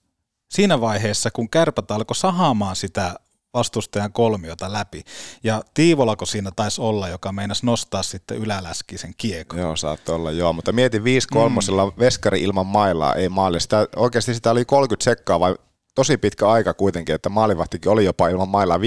Siinä 0.49 0.81
vaiheessa, 0.81 1.31
kun 1.31 1.51
kärpät 1.51 1.91
alkoi 1.91 2.17
sahaamaan 2.17 2.77
sitä 2.77 3.15
vastustajan 3.55 4.13
kolmiota 4.13 4.73
läpi. 4.73 5.03
Ja 5.45 5.63
Tiivolako 5.75 6.27
siinä 6.27 6.51
taisi 6.57 6.81
olla, 6.81 7.09
joka 7.09 7.33
meinasi 7.33 7.67
nostaa 7.67 8.03
sitten 8.03 8.37
yläläskisen 8.37 9.15
kiekon. 9.17 9.59
Joo, 9.59 9.77
saattoi 9.77 10.15
olla, 10.15 10.31
joo. 10.31 10.53
Mutta 10.53 10.73
mieti 10.73 11.05
5 11.05 11.29
kolmosella 11.29 11.87
mm. 11.87 11.93
veskari 11.99 12.43
ilman 12.43 12.67
mailaa, 12.67 13.15
ei 13.15 13.29
maali. 13.29 13.61
Sitä, 13.61 13.89
oikeasti 13.97 14.35
sitä 14.35 14.51
oli 14.51 14.65
30 14.65 15.05
sekkaa 15.05 15.41
vai 15.41 15.55
tosi 15.95 16.17
pitkä 16.17 16.49
aika 16.49 16.75
kuitenkin, 16.75 17.15
että 17.15 17.29
maalivahtikin 17.29 17.93
oli 17.93 18.05
jopa 18.05 18.29
ilman 18.29 18.49
mailaa 18.49 18.79
5-3 18.79 18.81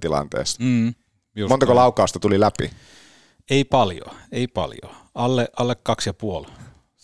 tilanteessa. 0.00 0.62
Mm, 0.62 0.94
Montako 1.48 1.70
näin. 1.72 1.76
laukausta 1.76 2.18
tuli 2.18 2.40
läpi? 2.40 2.70
Ei 3.50 3.64
paljon, 3.64 4.16
ei 4.32 4.48
paljon. 4.48 4.96
Alle, 5.14 5.48
alle 5.56 5.74
kaksi 5.74 6.08
ja 6.08 6.14
puoli 6.14 6.46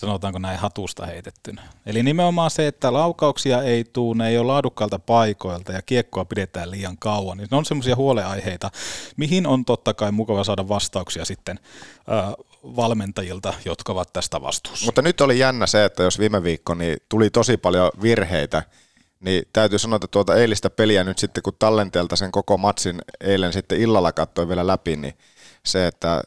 sanotaanko 0.00 0.38
näin 0.38 0.58
hatusta 0.58 1.06
heitettynä. 1.06 1.62
Eli 1.86 2.02
nimenomaan 2.02 2.50
se, 2.50 2.66
että 2.66 2.92
laukauksia 2.92 3.62
ei 3.62 3.84
tule, 3.84 4.16
ne 4.16 4.28
ei 4.28 4.38
ole 4.38 4.46
laadukkaalta 4.46 4.98
paikoilta 4.98 5.72
ja 5.72 5.82
kiekkoa 5.82 6.24
pidetään 6.24 6.70
liian 6.70 6.98
kauan, 6.98 7.38
niin 7.38 7.48
ne 7.50 7.56
on 7.56 7.64
semmoisia 7.64 7.96
huoleaiheita, 7.96 8.70
mihin 9.16 9.46
on 9.46 9.64
totta 9.64 9.94
kai 9.94 10.12
mukava 10.12 10.44
saada 10.44 10.68
vastauksia 10.68 11.24
sitten 11.24 11.58
äh, 12.12 12.32
valmentajilta, 12.76 13.54
jotka 13.64 13.92
ovat 13.92 14.12
tästä 14.12 14.40
vastuussa. 14.42 14.84
Mutta 14.84 15.02
nyt 15.02 15.20
oli 15.20 15.38
jännä 15.38 15.66
se, 15.66 15.84
että 15.84 16.02
jos 16.02 16.18
viime 16.18 16.42
viikko 16.42 16.74
niin 16.74 16.96
tuli 17.08 17.30
tosi 17.30 17.56
paljon 17.56 17.90
virheitä, 18.02 18.62
niin 19.20 19.42
täytyy 19.52 19.78
sanoa, 19.78 19.96
että 19.96 20.08
tuota 20.08 20.36
eilistä 20.36 20.70
peliä 20.70 21.04
nyt 21.04 21.18
sitten, 21.18 21.42
kun 21.42 21.52
tallenteelta 21.58 22.16
sen 22.16 22.32
koko 22.32 22.58
matsin 22.58 23.02
eilen 23.20 23.52
sitten 23.52 23.80
illalla 23.80 24.12
katsoi 24.12 24.48
vielä 24.48 24.66
läpi, 24.66 24.96
niin 24.96 25.14
se, 25.62 25.86
että 25.86 26.22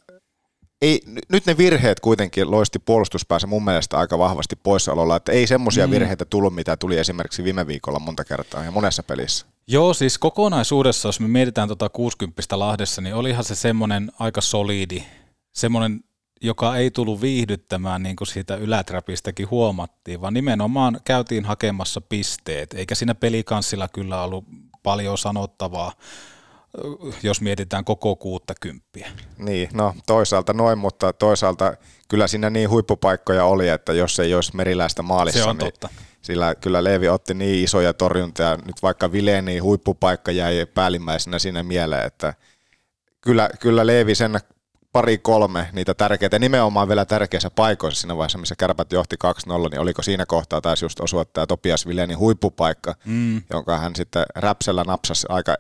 ei, 0.84 1.02
nyt 1.30 1.46
ne 1.46 1.58
virheet 1.58 2.00
kuitenkin 2.00 2.52
loisti 2.52 2.80
puolustuspäässä 2.80 3.48
mun 3.48 3.66
mielestä 3.66 3.98
aika 3.98 4.20
vahvasti 4.20 4.56
poissaololla, 4.56 5.16
että 5.16 5.32
ei 5.32 5.48
semmoisia 5.48 5.88
mm. 5.88 5.92
virheitä 5.92 6.26
tullut, 6.26 6.56
mitä 6.56 6.78
tuli 6.78 6.98
esimerkiksi 6.98 7.44
viime 7.44 7.68
viikolla 7.68 8.00
monta 8.00 8.24
kertaa 8.24 8.64
ja 8.64 8.72
monessa 8.72 9.04
pelissä. 9.04 9.46
Joo, 9.68 9.94
siis 9.94 10.18
kokonaisuudessa, 10.18 11.08
jos 11.08 11.20
me 11.20 11.28
mietitään 11.28 11.68
tuota 11.68 11.90
60 11.90 12.60
Lahdessa, 12.60 13.02
niin 13.02 13.16
olihan 13.16 13.44
se 13.44 13.56
semmoinen 13.56 14.12
aika 14.20 14.42
solidi, 14.42 15.04
semmoinen, 15.54 16.00
joka 16.42 16.78
ei 16.78 16.92
tullut 16.92 17.22
viihdyttämään, 17.22 18.04
niin 18.04 18.16
kuin 18.16 18.28
siitä 18.28 18.56
ylätrapistakin 18.56 19.50
huomattiin, 19.50 20.22
vaan 20.22 20.34
nimenomaan 20.34 21.00
käytiin 21.06 21.46
hakemassa 21.46 22.02
pisteet, 22.02 22.74
eikä 22.74 22.96
siinä 22.96 23.16
pelikanssilla 23.16 23.88
kyllä 23.88 24.24
ollut 24.24 24.46
paljon 24.84 25.18
sanottavaa 25.18 25.92
jos 27.24 27.42
mietitään 27.42 27.86
koko 27.86 28.16
kuutta 28.16 28.54
kymppiä. 28.62 29.08
Niin, 29.38 29.70
no 29.74 29.96
toisaalta 30.08 30.54
noin, 30.54 30.78
mutta 30.78 31.14
toisaalta 31.14 31.74
kyllä 32.08 32.28
siinä 32.28 32.50
niin 32.50 32.70
huippupaikkoja 32.70 33.46
oli, 33.46 33.70
että 33.70 33.94
jos 33.94 34.20
ei 34.20 34.36
olisi 34.36 34.56
meriläistä 34.56 35.02
maalissa, 35.02 35.44
Se 35.44 35.50
on 35.50 35.58
niin 35.58 35.72
totta. 35.72 35.90
sillä 36.22 36.56
kyllä 36.56 36.84
Leevi 36.84 37.10
otti 37.10 37.34
niin 37.34 37.64
isoja 37.64 37.94
torjuntoja, 37.94 38.58
nyt 38.66 38.84
vaikka 38.84 39.12
Vileni 39.12 39.52
niin 39.52 39.64
huippupaikka 39.64 40.32
jäi 40.32 40.66
päällimmäisenä 40.66 41.40
siinä 41.40 41.64
mieleen, 41.64 42.06
että 42.06 42.34
kyllä, 43.22 43.50
kyllä 43.60 43.88
Leevi 43.88 44.16
sen 44.16 44.40
pari 44.92 45.18
kolme 45.18 45.70
niitä 45.72 45.94
tärkeitä, 45.94 46.40
nimenomaan 46.40 46.88
vielä 46.88 47.06
tärkeissä 47.06 47.50
paikoissa 47.50 48.02
siinä 48.02 48.18
vaiheessa, 48.18 48.38
missä 48.38 48.56
kärpät 48.56 48.92
johti 48.92 49.16
2-0, 49.24 49.70
niin 49.70 49.80
oliko 49.80 50.02
siinä 50.02 50.26
kohtaa 50.26 50.62
taisi 50.62 50.86
just 50.86 51.00
osua 51.00 51.26
tämä 51.26 51.48
Topias 51.48 51.88
Vilenin 51.88 52.18
huippupaikka, 52.18 52.96
mm. 53.06 53.42
jonka 53.50 53.78
hän 53.78 53.96
sitten 53.96 54.26
räpsellä 54.36 54.84
napsasi 54.84 55.28
aika 55.30 55.56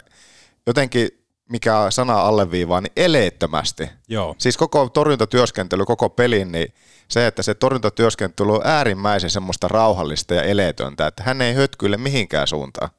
jotenkin 0.68 1.10
mikä 1.50 1.74
sana 1.90 2.22
alleviivaa, 2.22 2.82
niin 2.82 2.92
eleettömästi. 2.98 3.90
Joo. 4.08 4.36
Siis 4.38 4.58
koko 4.58 4.90
torjuntatyöskentely, 4.90 5.86
koko 5.86 6.10
pelin, 6.10 6.52
niin 6.52 6.74
se, 7.08 7.28
että 7.28 7.44
se 7.44 7.54
torjuntatyöskentely 7.54 8.52
on 8.52 8.62
äärimmäisen 8.64 9.30
semmoista 9.30 9.68
rauhallista 9.68 10.34
ja 10.34 10.44
eleetöntä, 10.44 11.08
että 11.08 11.24
hän 11.24 11.42
ei 11.42 11.54
hötkyille 11.54 11.98
mihinkään 11.98 12.48
suuntaan. 12.48 12.90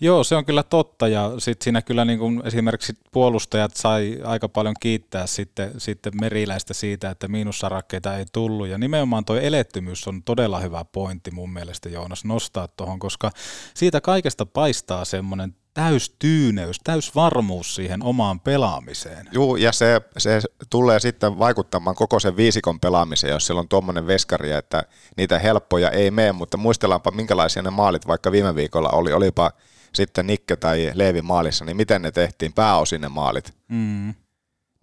Joo, 0.00 0.24
se 0.24 0.36
on 0.36 0.44
kyllä 0.44 0.62
totta 0.62 1.08
ja 1.08 1.32
sitten 1.38 1.64
siinä 1.64 1.82
kyllä 1.82 2.04
niin 2.04 2.18
kuin 2.18 2.42
esimerkiksi 2.44 2.92
puolustajat 3.12 3.76
sai 3.76 4.18
aika 4.24 4.48
paljon 4.48 4.74
kiittää 4.80 5.26
sitten, 5.26 5.70
sitten 5.78 6.12
meriläistä 6.20 6.74
siitä, 6.74 7.10
että 7.10 7.28
miinussarakkeita 7.28 8.16
ei 8.16 8.24
tullut 8.32 8.68
ja 8.68 8.78
nimenomaan 8.78 9.24
tuo 9.24 9.36
elettymys 9.36 10.08
on 10.08 10.22
todella 10.22 10.60
hyvä 10.60 10.84
pointti 10.84 11.30
mun 11.30 11.52
mielestä 11.52 11.88
Joonas 11.88 12.24
nostaa 12.24 12.68
tuohon, 12.68 12.98
koska 12.98 13.30
siitä 13.74 14.00
kaikesta 14.00 14.46
paistaa 14.46 15.04
semmoinen 15.04 15.54
täys 15.74 16.14
tyyneys, 16.18 16.80
täys 16.84 17.14
varmuus 17.14 17.74
siihen 17.74 18.02
omaan 18.02 18.40
pelaamiseen. 18.40 19.28
Joo, 19.32 19.56
ja 19.56 19.72
se, 19.72 20.00
se 20.18 20.40
tulee 20.70 21.00
sitten 21.00 21.38
vaikuttamaan 21.38 21.96
koko 21.96 22.20
sen 22.20 22.36
viisikon 22.36 22.80
pelaamiseen, 22.80 23.30
jos 23.30 23.46
siellä 23.46 23.60
on 23.60 23.68
tuommoinen 23.68 24.06
veskari, 24.06 24.52
että 24.52 24.84
niitä 25.16 25.38
helppoja 25.38 25.90
ei 25.90 26.10
mene, 26.10 26.32
mutta 26.32 26.56
muistellaanpa 26.56 27.10
minkälaisia 27.10 27.62
ne 27.62 27.70
maalit 27.70 28.06
vaikka 28.06 28.32
viime 28.32 28.54
viikolla 28.54 28.88
oli, 28.88 29.12
olipa 29.12 29.50
sitten 29.94 30.26
Nikke 30.26 30.56
tai 30.56 30.90
Leevi 30.94 31.22
maalissa, 31.22 31.64
niin 31.64 31.76
miten 31.76 32.02
ne 32.02 32.10
tehtiin 32.10 32.52
pääosin 32.52 33.00
ne 33.00 33.08
maalit. 33.08 33.54
Mm. 33.68 34.14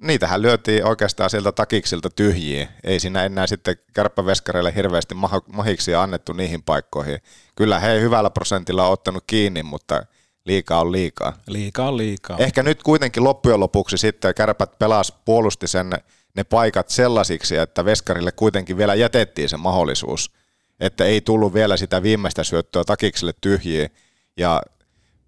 Niitähän 0.01 0.41
lyötiin 0.41 0.85
oikeastaan 0.85 1.29
sieltä 1.29 1.51
takiksilta 1.51 2.09
tyhjiin. 2.09 2.67
Ei 2.83 2.99
siinä 2.99 3.23
enää 3.23 3.47
sitten 3.47 3.75
kärppäveskareille 3.93 4.75
hirveästi 4.75 5.15
mahiksi 5.53 5.95
annettu 5.95 6.33
niihin 6.33 6.63
paikkoihin. 6.63 7.19
Kyllä 7.55 7.79
he 7.79 8.01
hyvällä 8.01 8.29
prosentilla 8.29 8.85
on 8.85 8.93
ottanut 8.93 9.23
kiinni, 9.27 9.63
mutta– 9.63 10.03
liikaa 10.47 10.81
on 10.81 10.91
liikaa. 10.91 11.33
Liikaa 11.47 11.87
on 11.87 11.97
liikaa. 11.97 12.37
Ehkä 12.37 12.63
nyt 12.63 12.83
kuitenkin 12.83 13.23
loppujen 13.23 13.59
lopuksi 13.59 13.97
sitten 13.97 14.35
kärpät 14.35 14.79
pelas 14.79 15.13
puolusti 15.25 15.67
sen 15.67 15.89
ne 16.35 16.43
paikat 16.43 16.89
sellaisiksi, 16.89 17.57
että 17.57 17.85
Veskarille 17.85 18.31
kuitenkin 18.31 18.77
vielä 18.77 18.95
jätettiin 18.95 19.49
se 19.49 19.57
mahdollisuus, 19.57 20.31
että 20.79 21.05
ei 21.05 21.21
tullut 21.21 21.53
vielä 21.53 21.77
sitä 21.77 22.03
viimeistä 22.03 22.43
syöttöä 22.43 22.83
takikselle 22.83 23.33
tyhjiä 23.41 23.89
ja 24.37 24.61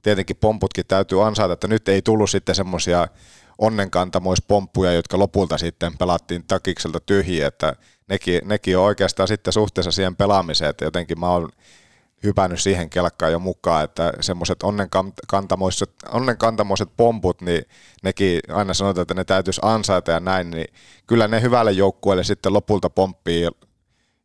tietenkin 0.02 0.36
pomputkin 0.36 0.86
täytyy 0.88 1.28
ansaita, 1.28 1.54
että 1.54 1.68
nyt 1.68 1.90
ei 1.90 2.02
tullut 2.02 2.30
sitten 2.30 2.56
semmoisia 2.56 3.08
onnenkantamoispomppuja, 3.58 4.94
jotka 4.94 5.20
lopulta 5.20 5.58
sitten 5.58 5.98
pelattiin 5.98 6.44
takikselta 6.48 7.00
tyhjiä, 7.00 7.48
että 7.48 7.74
nekin, 8.10 8.42
nekin 8.46 8.78
on 8.78 8.84
oikeastaan 8.84 9.28
sitten 9.28 9.54
suhteessa 9.54 9.92
siihen 9.92 10.16
pelaamiseen, 10.16 10.70
että 10.70 10.86
jotenkin 10.86 11.20
mä 11.20 11.30
oon 11.30 11.50
hypännyt 12.24 12.60
siihen 12.60 12.90
kelkkaan 12.90 13.32
jo 13.32 13.40
mukaan, 13.40 13.84
että 13.84 14.14
semmoiset 14.22 14.64
onnenkantamoiset, 14.64 15.92
onnenkantamoiset 16.12 16.90
pomput, 16.98 17.42
niin 17.42 17.62
nekin 18.04 18.40
aina 18.50 18.74
sanotaan, 18.74 19.02
että 19.02 19.14
ne 19.14 19.24
täytyisi 19.24 19.62
ansaita 19.64 20.12
ja 20.12 20.20
näin, 20.20 20.52
niin 20.52 20.68
kyllä 21.08 21.28
ne 21.28 21.42
hyvälle 21.42 21.72
joukkueelle 21.72 22.24
sitten 22.24 22.54
lopulta 22.54 22.90
pomppii 22.90 23.48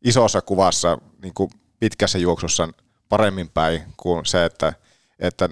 isossa 0.05 0.41
kuvassa 0.41 0.99
niin 1.23 1.35
kuin 1.35 1.51
pitkässä 1.81 2.19
juoksussa 2.19 2.69
paremmin 3.09 3.49
päin 3.49 3.83
kuin 3.97 4.27
se, 4.27 4.45
että, 4.45 4.73
että 5.19 5.49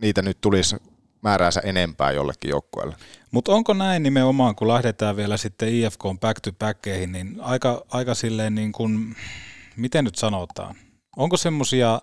niitä 0.00 0.22
nyt 0.22 0.40
tulisi 0.40 0.76
määräänsä 1.22 1.60
enempää 1.60 2.12
jollekin 2.12 2.50
joukkueelle. 2.50 2.96
Mutta 3.30 3.52
onko 3.52 3.74
näin 3.74 4.02
nimenomaan, 4.02 4.56
kun 4.56 4.68
lähdetään 4.68 5.16
vielä 5.16 5.36
sitten 5.36 5.68
IFK 5.68 6.02
back 6.20 6.40
to 6.40 6.52
backeihin, 6.52 7.12
niin 7.12 7.36
aika, 7.40 7.84
aika 7.88 8.14
silleen 8.14 8.54
niin 8.54 8.72
kuin, 8.72 9.16
miten 9.76 10.04
nyt 10.04 10.14
sanotaan, 10.14 10.76
Onko 11.16 11.36
semmoisia 11.36 12.00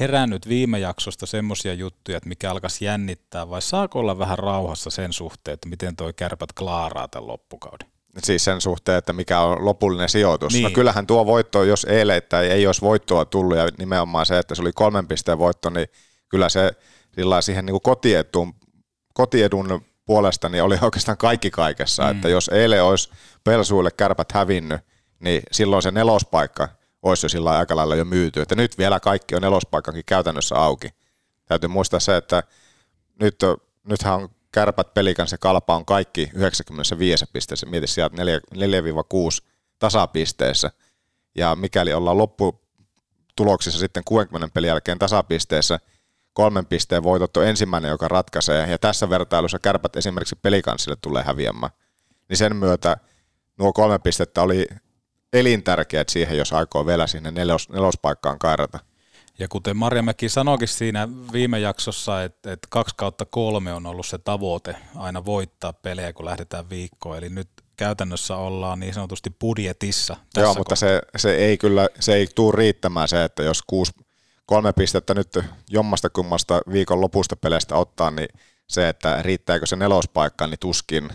herännyt 0.00 0.48
viime 0.48 0.78
jaksosta 0.78 1.26
semmoisia 1.26 1.74
juttuja, 1.74 2.16
että 2.16 2.28
mikä 2.28 2.50
alkaisi 2.50 2.84
jännittää, 2.84 3.50
vai 3.50 3.62
saako 3.62 3.98
olla 3.98 4.18
vähän 4.18 4.38
rauhassa 4.38 4.90
sen 4.90 5.12
suhteen, 5.12 5.54
että 5.54 5.68
miten 5.68 5.96
toi 5.96 6.12
kärpät 6.12 6.52
klaaraa 6.52 7.08
tämän 7.08 7.26
loppukauden? 7.26 7.88
Siis 8.24 8.44
sen 8.44 8.60
suhteen, 8.60 8.98
että 8.98 9.12
mikä 9.12 9.40
on 9.40 9.64
lopullinen 9.64 10.08
sijoitus. 10.08 10.52
No 10.52 10.56
niin. 10.56 10.64
No 10.64 10.70
kyllähän 10.70 11.06
tuo 11.06 11.26
voitto, 11.26 11.64
jos 11.64 11.84
eilen 11.84 12.22
tai 12.28 12.46
ei 12.46 12.66
olisi 12.66 12.80
voittoa 12.80 13.24
tullut, 13.24 13.56
ja 13.56 13.68
nimenomaan 13.78 14.26
se, 14.26 14.38
että 14.38 14.54
se 14.54 14.62
oli 14.62 14.72
kolmen 14.74 15.08
pisteen 15.08 15.38
voitto, 15.38 15.70
niin 15.70 15.86
kyllä 16.28 16.48
se 16.48 16.72
sillä 17.14 17.40
siihen 17.40 17.66
niin 17.66 17.80
kotiedun, 17.82 18.54
kotiedun 19.14 19.84
puolesta 20.06 20.48
niin 20.48 20.62
oli 20.62 20.78
oikeastaan 20.82 21.18
kaikki 21.18 21.50
kaikessa. 21.50 22.02
Mm. 22.02 22.10
Että 22.10 22.28
jos 22.28 22.48
eilen 22.48 22.84
olisi 22.84 23.10
Pelsuille 23.44 23.90
kärpät 23.90 24.32
hävinnyt, 24.32 24.80
niin 25.20 25.42
silloin 25.52 25.82
se 25.82 25.90
nelospaikka– 25.90 26.68
olisi 27.02 27.24
jo 27.24 27.28
sillä 27.28 27.50
aika 27.50 27.76
lailla 27.76 27.96
jo 27.96 28.04
myyty. 28.04 28.40
Että 28.40 28.54
nyt 28.54 28.78
vielä 28.78 29.00
kaikki 29.00 29.34
on 29.34 29.42
nelospaikkakin 29.42 30.02
käytännössä 30.06 30.54
auki. 30.54 30.88
Täytyy 31.46 31.68
muistaa 31.68 32.00
se, 32.00 32.16
että 32.16 32.42
nyt, 33.20 33.36
nythän 33.84 34.14
on 34.14 34.28
kärpät 34.52 34.94
pelikanssa 34.94 35.38
kalpa 35.38 35.76
on 35.76 35.84
kaikki 35.84 36.30
95 36.34 37.24
pisteessä. 37.32 37.66
Mieti 37.66 37.86
sieltä 37.86 38.16
4-6 38.16 38.18
tasapisteessä. 39.78 40.70
Ja 41.34 41.56
mikäli 41.56 41.92
ollaan 41.92 42.18
lopputuloksissa 42.18 43.78
sitten 43.78 44.02
60 44.04 44.54
pelin 44.54 44.68
jälkeen 44.68 44.98
tasapisteessä 44.98 45.78
kolmen 46.32 46.66
pisteen 46.66 47.02
voitot 47.02 47.36
on 47.36 47.46
ensimmäinen, 47.46 47.90
joka 47.90 48.08
ratkaisee, 48.08 48.70
ja 48.70 48.78
tässä 48.78 49.10
vertailussa 49.10 49.58
kärpät 49.58 49.96
esimerkiksi 49.96 50.36
pelikanssille 50.36 50.96
tulee 51.00 51.22
häviämään, 51.22 51.72
niin 52.28 52.36
sen 52.36 52.56
myötä 52.56 52.96
nuo 53.58 53.72
kolme 53.72 53.98
pistettä 53.98 54.42
oli 54.42 54.66
elintärkeät 55.32 56.08
siihen, 56.08 56.38
jos 56.38 56.52
aikoo 56.52 56.86
vielä 56.86 57.06
sinne 57.06 57.30
nelos, 57.30 57.68
nelospaikkaan 57.68 58.38
kairata. 58.38 58.78
Ja 59.38 59.48
kuten 59.48 59.76
Marjamäki 59.76 60.28
sanoikin 60.28 60.68
siinä 60.68 61.08
viime 61.32 61.60
jaksossa, 61.60 62.22
että, 62.24 62.52
että 62.52 62.68
kaksi 62.70 62.94
kautta 62.98 63.24
kolme 63.24 63.72
on 63.72 63.86
ollut 63.86 64.06
se 64.06 64.18
tavoite 64.18 64.76
aina 64.96 65.24
voittaa 65.24 65.72
pelejä, 65.72 66.12
kun 66.12 66.24
lähdetään 66.24 66.70
viikkoon. 66.70 67.18
Eli 67.18 67.28
nyt 67.28 67.48
käytännössä 67.76 68.36
ollaan 68.36 68.80
niin 68.80 68.94
sanotusti 68.94 69.30
budjetissa. 69.30 70.16
Tässä 70.34 70.46
Joo, 70.46 70.54
mutta 70.54 70.76
se, 70.76 71.02
se, 71.16 71.34
ei 71.34 71.58
kyllä, 71.58 71.88
se 72.00 72.14
ei 72.14 72.26
tule 72.34 72.56
riittämään 72.56 73.08
se, 73.08 73.24
että 73.24 73.42
jos 73.42 73.62
kuusi, 73.66 73.92
kolme 74.46 74.72
pistettä 74.72 75.14
nyt 75.14 75.38
jommasta 75.70 76.10
kummasta 76.10 76.60
viikon 76.72 77.00
lopusta 77.00 77.36
peleistä 77.36 77.74
ottaa, 77.74 78.10
niin 78.10 78.28
se, 78.68 78.88
että 78.88 79.22
riittääkö 79.22 79.66
se 79.66 79.76
nelospaikka, 79.76 80.46
niin 80.46 80.58
tuskin. 80.58 81.10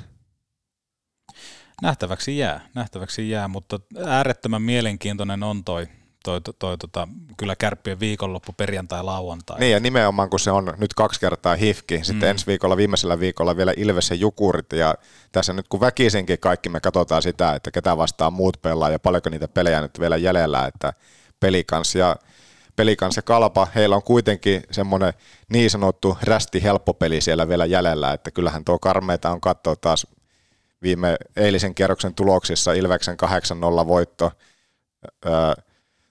Nähtäväksi 1.82 2.38
jää, 2.38 2.62
nähtäväksi 2.74 3.30
jää, 3.30 3.48
mutta 3.48 3.80
äärettömän 4.06 4.62
mielenkiintoinen 4.62 5.44
on 5.44 5.64
toi, 5.64 5.88
toi, 6.24 6.42
toi, 6.42 6.54
toi 6.60 6.78
tota, 6.78 7.08
kyllä 7.38 7.56
kärppien 7.56 8.00
viikonloppu 8.00 8.54
perjantai 8.54 9.04
lauantai. 9.04 9.60
Niin 9.60 9.72
ja 9.72 9.80
nimenomaan 9.80 10.30
kun 10.30 10.40
se 10.40 10.52
on 10.52 10.74
nyt 10.78 10.94
kaksi 10.94 11.20
kertaa 11.20 11.56
hifki, 11.56 12.04
sitten 12.04 12.28
mm. 12.28 12.32
ensi 12.32 12.48
viikolla 12.48 12.78
viimeisellä 12.78 13.20
viikolla 13.20 13.58
vielä 13.58 13.74
Ilves 13.78 14.10
ja 14.10 14.16
Jukurit 14.16 14.74
ja 14.74 14.96
tässä 15.32 15.54
nyt 15.54 15.68
kun 15.68 15.80
väkisinkin 15.80 16.40
kaikki 16.40 16.70
me 16.70 16.80
katsotaan 16.80 17.22
sitä, 17.22 17.56
että 17.56 17.72
ketä 17.72 17.98
vastaan 17.98 18.34
muut 18.34 18.62
pelaa 18.62 18.90
ja 18.90 19.00
paljonko 19.00 19.30
niitä 19.30 19.48
pelejä 19.48 19.82
nyt 19.82 20.00
vielä 20.00 20.18
jäljellä, 20.18 20.66
että 20.66 20.94
pelikans 21.40 21.96
ja 21.96 22.16
pelikans 22.76 23.16
ja 23.16 23.22
kalpa, 23.22 23.68
heillä 23.76 23.96
on 23.96 24.04
kuitenkin 24.04 24.64
semmoinen 24.72 25.14
niin 25.50 25.70
sanottu 25.70 26.18
rästi 26.22 26.64
helppo 26.64 26.94
peli 26.94 27.22
siellä 27.22 27.48
vielä 27.48 27.66
jäljellä, 27.66 28.14
että 28.14 28.32
kyllähän 28.32 28.66
tuo 28.66 28.80
karmeita 28.80 29.32
on 29.32 29.42
katsoa 29.42 29.76
taas 29.76 30.08
viime 30.82 31.16
eilisen 31.36 31.76
kierroksen 31.76 32.14
tuloksissa 32.14 32.74
Ilveksen 32.74 33.18
8-0 33.84 33.88
voitto, 33.88 34.32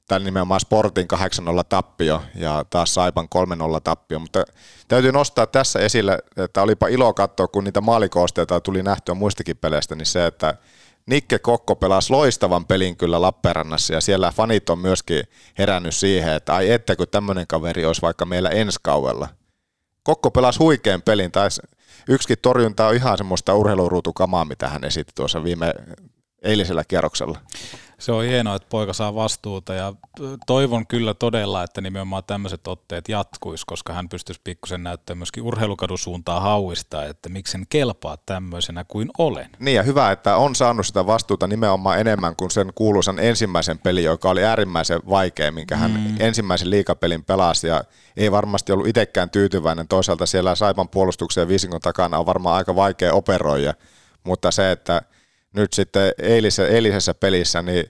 tämän 0.09 0.25
nimenomaan 0.25 0.61
Sportin 0.61 1.09
8-0 1.15 1.19
tappio 1.69 2.23
ja 2.35 2.65
taas 2.71 2.95
Saipan 2.95 3.29
3-0 3.79 3.81
tappio, 3.85 4.19
mutta 4.19 4.45
täytyy 4.89 5.13
nostaa 5.13 5.47
tässä 5.47 5.79
esille, 5.79 6.19
että 6.37 6.63
olipa 6.63 6.89
ilo 6.89 7.15
katsoa, 7.15 7.49
kun 7.49 7.65
niitä 7.65 7.81
maalikoosteita 7.81 8.61
tuli 8.61 8.83
nähtyä 8.83 9.15
muistakin 9.15 9.57
peleistä, 9.57 9.95
niin 9.95 10.07
se, 10.07 10.27
että 10.27 10.55
Nikke 11.07 11.39
Kokko 11.39 11.77
pelasi 11.77 12.11
loistavan 12.11 12.67
pelin 12.67 12.97
kyllä 12.97 13.21
Lappeenrannassa 13.21 13.95
ja 13.95 14.01
siellä 14.01 14.33
fanit 14.37 14.71
on 14.71 14.79
myöskin 14.79 15.25
herännyt 15.59 15.95
siihen, 15.95 16.35
että 16.35 16.55
ai 16.55 16.71
että 16.71 16.97
kun 16.97 17.09
tämmöinen 17.11 17.47
kaveri 17.47 17.85
olisi 17.85 18.03
vaikka 18.03 18.25
meillä 18.25 18.51
ensi 18.51 18.79
kaudella. 18.83 19.29
Kokko 20.03 20.31
pelasi 20.31 20.59
huikean 20.59 21.03
pelin, 21.03 21.33
tai 21.33 21.49
yksikin 22.09 22.37
torjunta 22.43 22.87
on 22.87 22.95
ihan 22.95 23.19
semmoista 23.19 23.55
urheiluruutukamaa, 23.55 24.45
mitä 24.45 24.69
hän 24.69 24.85
esitti 24.85 25.13
tuossa 25.15 25.45
viime 25.45 25.75
eilisellä 26.43 26.85
kierroksella. 26.89 27.39
Se 27.99 28.13
on 28.13 28.25
hienoa, 28.25 28.57
että 28.57 28.69
poika 28.71 28.93
saa 28.93 29.15
vastuuta 29.15 29.75
ja 29.75 29.95
toivon 30.47 30.87
kyllä 30.87 31.15
todella, 31.15 31.63
että 31.63 31.81
nimenomaan 31.81 32.23
tämmöiset 32.27 32.67
otteet 32.67 33.09
jatkuisi, 33.09 33.65
koska 33.67 33.93
hän 33.93 34.09
pystyisi 34.09 34.41
pikkusen 34.45 34.83
näyttämään 34.83 35.19
myöskin 35.19 35.43
urheilukadun 35.43 35.99
suuntaan 35.99 36.43
hauista, 36.43 37.05
että 37.05 37.29
miksen 37.29 37.67
kelpaa 37.69 38.17
tämmöisenä 38.27 38.85
kuin 38.85 39.11
olen. 39.19 39.51
Niin 39.59 39.75
ja 39.75 39.83
hyvä, 39.83 40.11
että 40.11 40.37
on 40.37 40.55
saanut 40.55 40.87
sitä 40.87 41.07
vastuuta 41.07 41.47
nimenomaan 41.47 42.01
enemmän 42.01 42.37
kuin 42.37 42.51
sen 42.51 42.73
kuuluisan 42.75 43.19
ensimmäisen 43.19 43.79
pelin, 43.79 44.05
joka 44.05 44.31
oli 44.31 44.45
äärimmäisen 44.45 45.01
vaikea, 45.09 45.53
minkä 45.53 45.77
hän 45.77 45.91
mm. 45.91 46.17
ensimmäisen 46.21 46.71
liikapelin 46.71 47.25
pelasi 47.25 47.67
ja 47.67 47.85
ei 48.17 48.33
varmasti 48.33 48.73
ollut 48.73 48.87
itsekään 48.87 49.31
tyytyväinen. 49.31 49.89
Toisaalta 49.89 50.27
siellä 50.27 50.55
Saipan 50.55 50.89
puolustuksen 50.89 51.43
ja 51.43 51.49
viisinkon 51.49 51.81
takana 51.81 52.19
on 52.19 52.27
varmaan 52.27 52.57
aika 52.57 52.77
vaikea 52.77 53.13
operoida, 53.13 53.75
mutta 54.25 54.51
se, 54.51 54.73
että– 54.73 55.03
nyt 55.57 55.73
sitten 55.73 56.13
eilisessä, 56.19 56.69
eilisessä 56.69 57.15
pelissä, 57.15 57.63
niin 57.63 57.85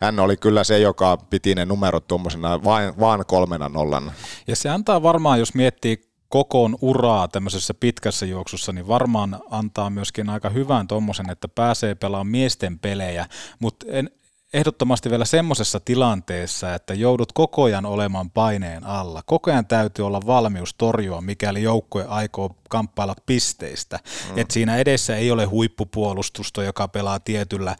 hän 0.00 0.18
oli 0.20 0.36
kyllä 0.36 0.64
se, 0.64 0.78
joka 0.78 1.16
piti 1.16 1.54
ne 1.54 1.64
numerot 1.64 2.06
tuommoisena 2.06 2.64
vain, 2.64 3.00
vaan 3.00 3.24
kolmena 3.26 3.68
nollana. 3.68 4.12
Ja 4.46 4.56
se 4.56 4.68
antaa 4.68 5.02
varmaan, 5.02 5.38
jos 5.38 5.54
miettii 5.54 6.10
kokoon 6.28 6.76
uraa 6.80 7.28
tämmöisessä 7.28 7.74
pitkässä 7.74 8.26
juoksussa, 8.26 8.72
niin 8.72 8.88
varmaan 8.88 9.40
antaa 9.50 9.90
myöskin 9.90 10.30
aika 10.30 10.50
hyvän 10.50 10.88
tuommoisen, 10.88 11.30
että 11.30 11.48
pääsee 11.48 11.94
pelaamaan 11.94 12.26
miesten 12.26 12.78
pelejä, 12.78 13.26
mutta 13.58 13.86
en, 13.88 14.10
ehdottomasti 14.54 15.10
vielä 15.10 15.24
semmoisessa 15.24 15.80
tilanteessa, 15.80 16.74
että 16.74 16.94
joudut 16.94 17.32
koko 17.32 17.62
ajan 17.62 17.86
olemaan 17.86 18.30
paineen 18.30 18.86
alla. 18.86 19.22
Koko 19.26 19.50
ajan 19.50 19.66
täytyy 19.66 20.06
olla 20.06 20.20
valmius 20.26 20.74
torjua, 20.74 21.20
mikäli 21.20 21.62
joukkue 21.62 22.04
aikoo 22.08 22.56
kamppailla 22.68 23.14
pisteistä. 23.26 23.98
Mm. 24.30 24.38
Et 24.38 24.50
siinä 24.50 24.76
edessä 24.76 25.16
ei 25.16 25.30
ole 25.30 25.44
huippupuolustusta, 25.44 26.62
joka 26.62 26.88
pelaa 26.88 27.20
tietyllä 27.20 27.76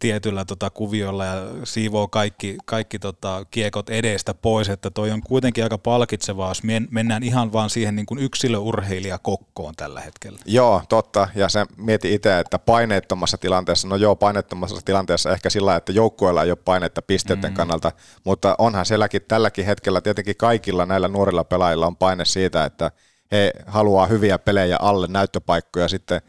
tietyllä 0.00 0.44
tota 0.44 0.70
kuviolla 0.70 1.24
ja 1.24 1.34
siivoo 1.64 2.08
kaikki, 2.08 2.56
kaikki 2.64 2.98
tota 2.98 3.46
kiekot 3.50 3.90
edestä 3.90 4.34
pois, 4.34 4.68
että 4.68 4.90
toi 4.90 5.10
on 5.10 5.22
kuitenkin 5.22 5.64
aika 5.64 5.78
palkitsevaa, 5.78 6.50
jos 6.50 6.62
mennään 6.90 7.22
ihan 7.22 7.52
vaan 7.52 7.70
siihen 7.70 7.96
niin 7.96 8.06
kuin 8.06 8.20
yksilöurheilijakokkoon 8.20 9.74
tällä 9.76 10.00
hetkellä. 10.00 10.38
Joo, 10.46 10.82
totta, 10.88 11.28
ja 11.34 11.48
se 11.48 11.66
mieti 11.76 12.14
itse, 12.14 12.38
että 12.38 12.58
paineettomassa 12.58 13.38
tilanteessa, 13.38 13.88
no 13.88 13.96
joo, 13.96 14.16
paineettomassa 14.16 14.80
tilanteessa 14.84 15.32
ehkä 15.32 15.50
sillä, 15.50 15.76
että 15.76 15.92
joukkueella 15.92 16.42
ei 16.42 16.50
ole 16.50 16.58
painetta 16.64 17.02
pisteiden 17.02 17.50
mm. 17.50 17.56
kannalta, 17.56 17.92
mutta 18.24 18.54
onhan 18.58 18.86
sielläkin 18.86 19.22
tälläkin 19.28 19.66
hetkellä 19.66 20.00
tietenkin 20.00 20.36
kaikilla 20.36 20.86
näillä 20.86 21.08
nuorilla 21.08 21.44
pelaajilla 21.44 21.86
on 21.86 21.96
paine 21.96 22.24
siitä, 22.24 22.64
että 22.64 22.90
he 23.32 23.52
haluaa 23.66 24.06
hyviä 24.06 24.38
pelejä 24.38 24.76
alle 24.80 25.06
näyttöpaikkoja 25.06 25.88
sitten 25.88 26.22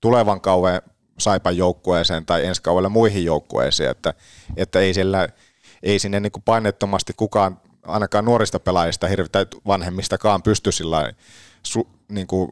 tulevan 0.00 0.40
kauan 0.40 0.80
Saipan 1.18 1.56
joukkueeseen 1.56 2.26
tai 2.26 2.46
ensi 2.46 2.62
kaudella 2.62 2.88
muihin 2.88 3.24
joukkueisiin, 3.24 3.90
että, 3.90 4.14
että 4.56 4.80
ei, 4.80 4.94
siellä, 4.94 5.28
ei 5.82 5.98
sinne 5.98 6.20
niin 6.20 6.32
painettomasti 6.44 7.12
kukaan, 7.16 7.60
ainakaan 7.86 8.24
nuorista 8.24 8.60
pelaajista, 8.60 9.08
hirveän 9.08 9.46
vanhemmistakaan 9.66 10.42
pysty 10.42 10.72
sillä 10.72 11.12
niin 12.08 12.26
kuin 12.26 12.50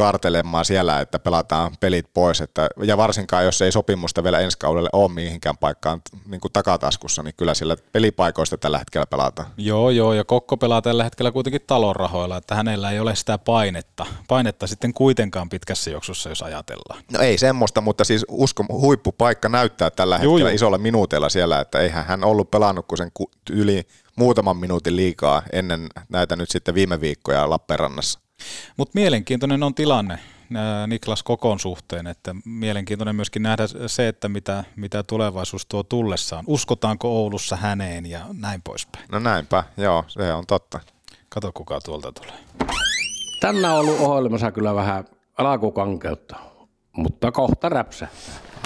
kartelemaan 0.00 0.64
siellä, 0.64 1.00
että 1.00 1.18
pelataan 1.18 1.72
pelit 1.80 2.06
pois. 2.14 2.40
Että, 2.40 2.68
ja 2.82 2.96
varsinkaan, 2.96 3.44
jos 3.44 3.62
ei 3.62 3.72
sopimusta 3.72 4.24
vielä 4.24 4.40
ensi 4.40 4.58
kaudelle 4.58 4.88
ole 4.92 5.12
mihinkään 5.12 5.56
paikkaan 5.56 6.02
niin 6.26 6.40
kuin 6.40 6.52
takataskussa, 6.52 7.22
niin 7.22 7.34
kyllä 7.36 7.54
sillä 7.54 7.76
pelipaikoista 7.92 8.58
tällä 8.58 8.78
hetkellä 8.78 9.06
pelataan. 9.06 9.48
Joo, 9.56 9.90
joo, 9.90 10.12
ja 10.12 10.24
Kokko 10.24 10.56
pelaa 10.56 10.82
tällä 10.82 11.04
hetkellä 11.04 11.32
kuitenkin 11.32 11.60
talonrahoilla, 11.66 12.36
että 12.36 12.54
hänellä 12.54 12.90
ei 12.90 13.00
ole 13.00 13.14
sitä 13.14 13.38
painetta. 13.38 14.06
Painetta 14.28 14.66
sitten 14.66 14.94
kuitenkaan 14.94 15.48
pitkässä 15.48 15.90
juoksussa, 15.90 16.28
jos 16.28 16.42
ajatellaan. 16.42 17.02
No 17.12 17.20
ei 17.20 17.38
semmoista, 17.38 17.80
mutta 17.80 18.04
siis 18.04 18.26
usko, 18.28 18.64
huippupaikka 18.68 19.48
näyttää 19.48 19.90
tällä 19.90 20.18
hetkellä 20.18 20.40
joo, 20.40 20.48
joo. 20.48 20.54
isolla 20.54 20.78
minuutilla 20.78 21.28
siellä, 21.28 21.60
että 21.60 21.78
eihän 21.78 22.06
hän 22.06 22.24
ollut 22.24 22.50
pelannut 22.50 22.86
kuin 22.86 22.98
sen 22.98 23.10
yli 23.50 23.86
muutaman 24.16 24.56
minuutin 24.56 24.96
liikaa 24.96 25.42
ennen 25.52 25.86
näitä 26.08 26.36
nyt 26.36 26.50
sitten 26.50 26.74
viime 26.74 27.00
viikkoja 27.00 27.50
Lappeenrannassa. 27.50 28.29
Mutta 28.76 28.92
mielenkiintoinen 28.94 29.62
on 29.62 29.74
tilanne 29.74 30.18
Niklas 30.86 31.22
Kokon 31.22 31.60
suhteen, 31.60 32.06
että 32.06 32.34
mielenkiintoinen 32.44 33.16
myöskin 33.16 33.42
nähdä 33.42 33.64
se, 33.86 34.08
että 34.08 34.28
mitä, 34.28 34.64
mitä 34.76 35.02
tulevaisuus 35.02 35.66
tuo 35.66 35.82
tullessaan. 35.82 36.44
Uskotaanko 36.46 37.08
Oulussa 37.08 37.56
häneen 37.56 38.06
ja 38.06 38.20
näin 38.32 38.62
poispäin. 38.62 39.04
No 39.12 39.18
näinpä, 39.18 39.64
joo, 39.76 40.04
se 40.08 40.32
on 40.32 40.46
totta. 40.46 40.80
Kato 41.28 41.52
kuka 41.52 41.80
tuolta 41.80 42.12
tulee. 42.12 42.38
Tänään 43.40 43.74
on 43.74 43.80
ollut 43.80 44.00
ohjelmassa 44.00 44.52
kyllä 44.52 44.74
vähän 44.74 45.04
alakukankeutta, 45.38 46.36
mutta 46.92 47.32
kohta 47.32 47.68
räpsä. 47.68 48.08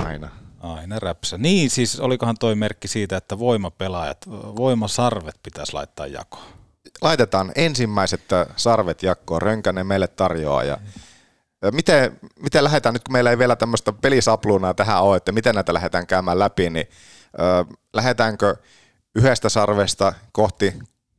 Aina. 0.04 0.28
Aina 0.60 0.98
räpsä. 0.98 1.38
Niin, 1.38 1.70
siis 1.70 2.00
olikohan 2.00 2.36
toi 2.40 2.54
merkki 2.54 2.88
siitä, 2.88 3.16
että 3.16 3.38
voimapelaajat, 3.38 4.18
voimasarvet 4.30 5.34
pitäisi 5.42 5.72
laittaa 5.72 6.06
jakoon 6.06 6.53
laitetaan 7.02 7.52
ensimmäiset 7.54 8.32
äh, 8.32 8.46
sarvet 8.56 9.02
jakkoon, 9.02 9.42
Rönkänen 9.42 9.86
meille 9.86 10.08
tarjoaa 10.08 10.64
ja 10.64 10.78
Miten, 11.72 12.18
miten 12.40 12.64
lähdetään, 12.64 12.92
nyt 12.92 13.04
kun 13.04 13.12
meillä 13.12 13.30
ei 13.30 13.38
vielä 13.38 13.56
tämmöistä 13.56 13.92
pelisapluunaa 13.92 14.74
tähän 14.74 15.02
ole, 15.02 15.16
että 15.16 15.32
miten 15.32 15.54
näitä 15.54 15.74
lähdetään 15.74 16.06
käymään 16.06 16.38
läpi, 16.38 16.70
niin 16.70 16.86
ö, 17.38 17.74
lähdetäänkö 17.92 18.56
yhdestä 19.14 19.48
sarvesta 19.48 20.12
kohti 20.32 20.74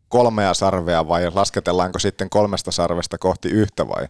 kolmea 0.10 0.54
sarvea 0.54 1.08
vai 1.08 1.32
lasketellaanko 1.34 2.00
sitten 2.00 2.30
kolmesta 2.30 2.72
sarvesta 2.72 3.18
kohti 3.18 3.50
yhtä 3.50 3.88
vai? 3.88 4.08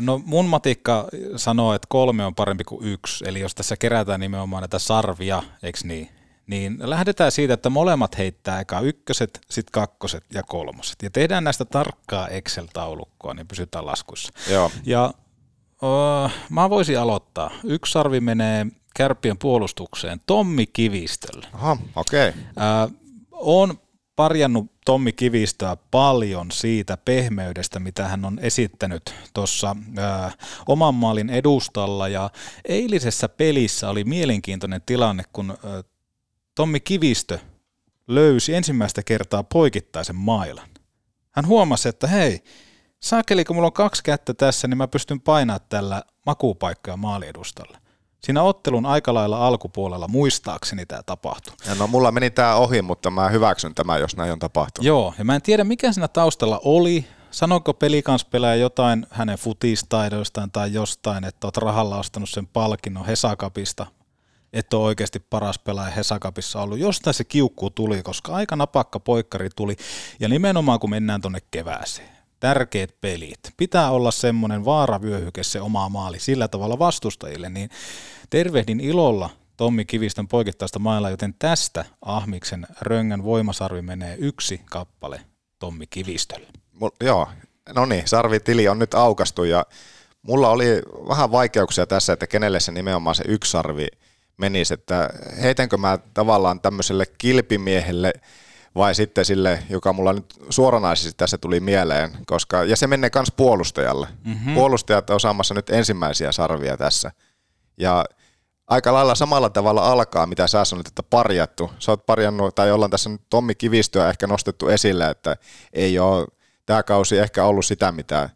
No 0.00 0.20
mun 0.24 0.46
matikka 0.46 1.08
sanoo, 1.36 1.74
että 1.74 1.86
kolme 1.88 2.24
on 2.24 2.34
parempi 2.34 2.64
kuin 2.64 2.84
yksi, 2.84 3.24
eli 3.28 3.40
jos 3.40 3.54
tässä 3.54 3.76
kerätään 3.76 4.20
nimenomaan 4.20 4.62
näitä 4.62 4.78
sarvia, 4.78 5.42
eikö 5.62 5.78
niin? 5.84 6.08
Niin 6.50 6.76
lähdetään 6.80 7.32
siitä, 7.32 7.54
että 7.54 7.70
molemmat 7.70 8.18
heittää 8.18 8.60
eka 8.60 8.80
ykköset, 8.80 9.40
sitten 9.50 9.72
kakkoset 9.72 10.24
ja 10.34 10.42
kolmoset. 10.42 10.96
Ja 11.02 11.10
tehdään 11.10 11.44
näistä 11.44 11.64
tarkkaa 11.64 12.28
Excel-taulukkoa, 12.28 13.34
niin 13.34 13.48
pysytään 13.48 13.86
laskussa. 13.86 14.32
Joo. 14.50 14.70
Ja 14.84 15.14
uh, 15.82 16.30
mä 16.50 16.70
voisin 16.70 16.98
aloittaa. 16.98 17.50
Yksi 17.64 17.92
sarvi 17.92 18.20
menee 18.20 18.66
kärppien 18.96 19.38
puolustukseen 19.38 20.20
Tommi 20.26 20.66
Kivistölle. 20.66 21.46
Aha, 21.52 21.76
okei. 21.96 22.28
Okay. 22.28 22.88
On 23.32 23.78
parjannut 24.16 24.72
Tommi 24.84 25.12
Kivistöä 25.12 25.76
paljon 25.90 26.50
siitä 26.50 26.96
pehmeydestä, 26.96 27.80
mitä 27.80 28.08
hän 28.08 28.24
on 28.24 28.38
esittänyt 28.42 29.14
tuossa 29.34 29.76
oman 30.66 30.94
maalin 30.94 31.30
edustalla. 31.30 32.08
Ja 32.08 32.30
eilisessä 32.64 33.28
pelissä 33.28 33.90
oli 33.90 34.04
mielenkiintoinen 34.04 34.82
tilanne, 34.86 35.22
kun 35.32 35.50
ää, 35.50 35.82
Tommi 36.60 36.80
Kivistö 36.80 37.38
löysi 38.08 38.54
ensimmäistä 38.54 39.02
kertaa 39.02 39.42
poikittaisen 39.42 40.16
mailan. 40.16 40.68
Hän 41.30 41.46
huomasi, 41.46 41.88
että 41.88 42.06
hei, 42.06 42.44
saakeli 43.02 43.44
kun 43.44 43.56
mulla 43.56 43.66
on 43.66 43.72
kaksi 43.72 44.02
kättä 44.02 44.34
tässä, 44.34 44.68
niin 44.68 44.78
mä 44.78 44.88
pystyn 44.88 45.20
painamaan 45.20 45.60
tällä 45.68 46.02
makuupaikkaa 46.26 46.96
maaliedustalle. 46.96 47.78
Siinä 48.22 48.42
ottelun 48.42 48.86
aika 48.86 49.14
lailla 49.14 49.46
alkupuolella 49.46 50.08
muistaakseni 50.08 50.86
tämä 50.86 51.02
tapahtui. 51.02 51.54
Ja 51.66 51.74
no 51.74 51.86
mulla 51.86 52.12
meni 52.12 52.30
tämä 52.30 52.54
ohi, 52.54 52.82
mutta 52.82 53.10
mä 53.10 53.28
hyväksyn 53.28 53.74
tämä, 53.74 53.98
jos 53.98 54.16
näin 54.16 54.32
on 54.32 54.38
tapahtunut. 54.38 54.86
Joo, 54.86 55.14
ja 55.18 55.24
mä 55.24 55.34
en 55.34 55.42
tiedä 55.42 55.64
mikä 55.64 55.92
siinä 55.92 56.08
taustalla 56.08 56.60
oli. 56.64 57.06
Sanoiko 57.30 57.74
pelikanspelaaja 57.74 58.56
jotain 58.56 59.06
hänen 59.10 59.38
futistaidoistaan 59.38 60.50
tai 60.50 60.72
jostain, 60.72 61.24
että 61.24 61.46
oot 61.46 61.56
rahalla 61.56 61.98
ostanut 61.98 62.30
sen 62.30 62.46
palkinnon 62.46 63.06
Hesakapista, 63.06 63.86
että 64.52 64.76
on 64.76 64.82
oikeasti 64.82 65.20
paras 65.20 65.58
pelaaja 65.58 65.90
Hesakapissa 65.90 66.62
ollut. 66.62 66.78
Jostain 66.78 67.14
se 67.14 67.24
kiukku 67.24 67.70
tuli, 67.70 68.02
koska 68.02 68.34
aika 68.34 68.56
napakka 68.56 69.00
poikkari 69.00 69.48
tuli. 69.56 69.76
Ja 70.20 70.28
nimenomaan 70.28 70.80
kun 70.80 70.90
mennään 70.90 71.20
tuonne 71.20 71.38
kevääseen, 71.50 72.08
tärkeät 72.40 73.00
pelit, 73.00 73.40
pitää 73.56 73.90
olla 73.90 74.10
semmoinen 74.10 74.64
vaaravyöhyke 74.64 75.42
se 75.42 75.60
oma 75.60 75.88
maali 75.88 76.18
sillä 76.18 76.48
tavalla 76.48 76.78
vastustajille, 76.78 77.48
niin 77.48 77.70
tervehdin 78.30 78.80
ilolla 78.80 79.30
Tommi 79.56 79.84
Kivistön 79.84 80.28
poikittaista 80.28 80.78
mailla, 80.78 81.10
joten 81.10 81.34
tästä 81.38 81.84
Ahmiksen 82.02 82.66
röngän 82.80 83.24
voimasarvi 83.24 83.82
menee 83.82 84.16
yksi 84.18 84.60
kappale 84.70 85.20
Tommi 85.58 85.86
Kivistölle. 85.86 86.46
Mul, 86.72 86.90
joo, 87.00 87.28
no 87.74 87.86
niin, 87.86 88.08
sarvitili 88.08 88.68
on 88.68 88.78
nyt 88.78 88.94
aukastu 88.94 89.44
ja 89.44 89.66
mulla 90.22 90.50
oli 90.50 90.82
vähän 91.08 91.32
vaikeuksia 91.32 91.86
tässä, 91.86 92.12
että 92.12 92.26
kenelle 92.26 92.60
se 92.60 92.72
nimenomaan 92.72 93.16
se 93.16 93.24
yksi 93.26 93.50
sarvi 93.50 93.86
menisi, 94.40 94.74
että 94.74 95.10
heitänkö 95.42 95.76
mä 95.76 95.98
tavallaan 96.14 96.60
tämmöiselle 96.60 97.06
kilpimiehelle 97.18 98.12
vai 98.74 98.94
sitten 98.94 99.24
sille, 99.24 99.62
joka 99.70 99.92
mulla 99.92 100.12
nyt 100.12 100.34
suoranaisesti 100.50 101.12
tässä 101.16 101.38
tuli 101.38 101.60
mieleen, 101.60 102.10
koska, 102.26 102.64
ja 102.64 102.76
se 102.76 102.86
menee 102.86 103.10
myös 103.14 103.32
puolustajalle. 103.36 104.08
Mm-hmm. 104.24 104.54
Puolustajat 104.54 105.10
on 105.10 105.20
saamassa 105.20 105.54
nyt 105.54 105.70
ensimmäisiä 105.70 106.32
sarvia 106.32 106.76
tässä. 106.76 107.12
Ja 107.78 108.04
aika 108.66 108.92
lailla 108.92 109.14
samalla 109.14 109.50
tavalla 109.50 109.92
alkaa, 109.92 110.26
mitä 110.26 110.46
sä 110.46 110.64
sanoit, 110.64 110.88
että 110.88 111.02
parjattu. 111.02 111.70
Sä 111.78 111.92
oot 111.92 112.06
parjannut, 112.06 112.54
tai 112.54 112.72
ollaan 112.72 112.90
tässä 112.90 113.10
nyt 113.10 113.22
Tommi 113.30 113.54
Kivistöä 113.54 114.08
ehkä 114.08 114.26
nostettu 114.26 114.68
esille, 114.68 115.10
että 115.10 115.36
ei 115.72 115.98
ole 115.98 116.26
tämä 116.66 116.82
kausi 116.82 117.18
ehkä 117.18 117.44
ollut 117.44 117.66
sitä, 117.66 117.92
mitä 117.92 118.30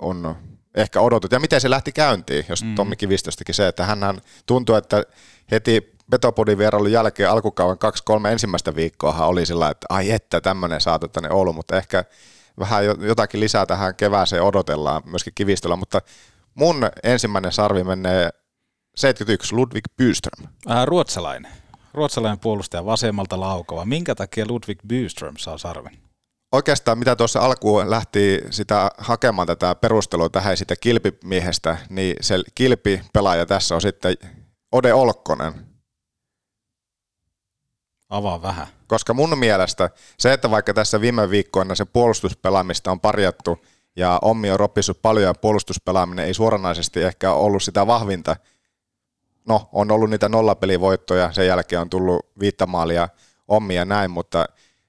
on 0.00 0.36
ehkä 0.74 1.00
odotettu. 1.00 1.34
Ja 1.34 1.40
miten 1.40 1.60
se 1.60 1.70
lähti 1.70 1.92
käyntiin, 1.92 2.46
jos 2.48 2.64
mm. 2.64 2.74
Tommi 2.74 2.96
Kivistöstäkin 2.96 3.54
se, 3.54 3.68
että 3.68 3.84
hän 3.86 4.20
tuntuu, 4.46 4.74
että 4.74 5.04
heti 5.50 5.98
Petopodin 6.10 6.58
vierailun 6.58 6.92
jälkeen 6.92 7.30
alkukauden 7.30 7.78
kaksi-kolme 7.78 8.32
ensimmäistä 8.32 8.74
viikkoa 8.74 9.26
oli 9.26 9.46
sillä, 9.46 9.70
että 9.70 9.86
ai 9.88 10.10
että 10.10 10.40
tämmöinen 10.40 10.80
saatu 10.80 11.08
tänne 11.08 11.30
Oulu, 11.30 11.52
mutta 11.52 11.76
ehkä 11.76 12.04
vähän 12.58 12.84
jotakin 12.84 13.40
lisää 13.40 13.66
tähän 13.66 13.94
kevääseen 13.94 14.42
odotellaan 14.42 15.02
myöskin 15.06 15.32
kivistöllä, 15.34 15.76
mutta 15.76 16.00
mun 16.54 16.76
ensimmäinen 17.02 17.52
sarvi 17.52 17.84
menee 17.84 18.30
71 18.96 19.54
Ludwig 19.54 19.84
Byström. 19.96 20.48
Äh, 20.70 20.86
ruotsalainen. 20.86 21.52
Ruotsalainen 21.94 22.38
puolustaja 22.38 22.84
vasemmalta 22.84 23.40
laukova. 23.40 23.84
Minkä 23.84 24.14
takia 24.14 24.46
Ludwig 24.48 24.78
Byström 24.88 25.36
saa 25.36 25.58
sarven? 25.58 25.98
Oikeastaan 26.52 26.98
mitä 26.98 27.16
tuossa 27.16 27.40
alkuun 27.40 27.90
lähti 27.90 28.40
sitä 28.50 28.90
hakemaan 28.98 29.46
tätä 29.46 29.74
perustelua 29.74 30.28
tähän 30.28 30.56
sitä 30.56 30.74
kilpimiehestä, 30.80 31.76
niin 31.88 32.16
se 32.20 32.38
kilpipelaaja 32.54 33.46
tässä 33.46 33.74
on 33.74 33.80
sitten 33.80 34.14
Ode 34.72 34.92
Olkkonen. 34.94 35.52
Avaa 38.08 38.42
vähän. 38.42 38.66
Koska 38.86 39.14
mun 39.14 39.38
mielestä 39.38 39.90
se, 40.18 40.32
että 40.32 40.50
vaikka 40.50 40.74
tässä 40.74 41.00
viime 41.00 41.30
viikkoina 41.30 41.74
se 41.74 41.84
puolustuspelaamista 41.84 42.90
on 42.90 43.00
parjattu 43.00 43.58
ja 43.96 44.18
Ommi 44.22 44.50
on 44.50 44.60
roppissut 44.60 45.02
paljon 45.02 45.26
ja 45.26 45.34
puolustuspelaaminen 45.34 46.24
ei 46.24 46.34
suoranaisesti 46.34 47.02
ehkä 47.02 47.32
ollut 47.32 47.62
sitä 47.62 47.86
vahvinta, 47.86 48.36
no 49.48 49.68
on 49.72 49.90
ollut 49.90 50.10
niitä 50.10 50.28
nollapelivoittoja, 50.28 51.32
sen 51.32 51.46
jälkeen 51.46 51.80
on 51.80 51.90
tullut 51.90 52.26
viittamaalia 52.40 53.08
Ommi 53.48 53.74
ja 53.74 53.84
näin, 53.84 54.10
mutta 54.10 54.46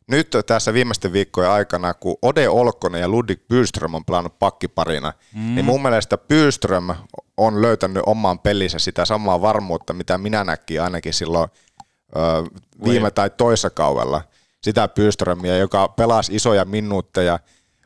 nyt 0.07 0.37
tässä 0.45 0.73
viimeisten 0.73 1.13
viikkojen 1.13 1.51
aikana, 1.51 1.93
kun 1.93 2.17
Ode 2.21 2.49
Olkkonen 2.49 3.01
ja 3.01 3.09
Ludwig 3.09 3.47
Byström 3.47 3.93
on 3.93 4.05
pelannut 4.05 4.39
pakkiparina, 4.39 5.13
mm. 5.35 5.55
niin 5.55 5.65
mun 5.65 5.81
mielestä 5.81 6.17
Byström 6.17 6.89
on 7.39 7.61
löytänyt 7.61 8.03
omaan 8.05 8.39
pelissä 8.39 8.79
sitä 8.79 9.05
samaa 9.05 9.41
varmuutta, 9.41 9.93
mitä 9.93 10.17
minä 10.17 10.43
näkin 10.43 10.81
ainakin 10.81 11.13
silloin 11.13 11.49
ö, 12.15 12.19
viime 12.83 13.01
Voi. 13.01 13.11
tai 13.11 13.29
toissa 13.29 13.69
kaudella. 13.69 14.21
Sitä 14.63 14.87
Byströmiä, 14.87 15.57
joka 15.57 15.87
pelasi 15.87 16.35
isoja 16.35 16.65
minuutteja, 16.65 17.39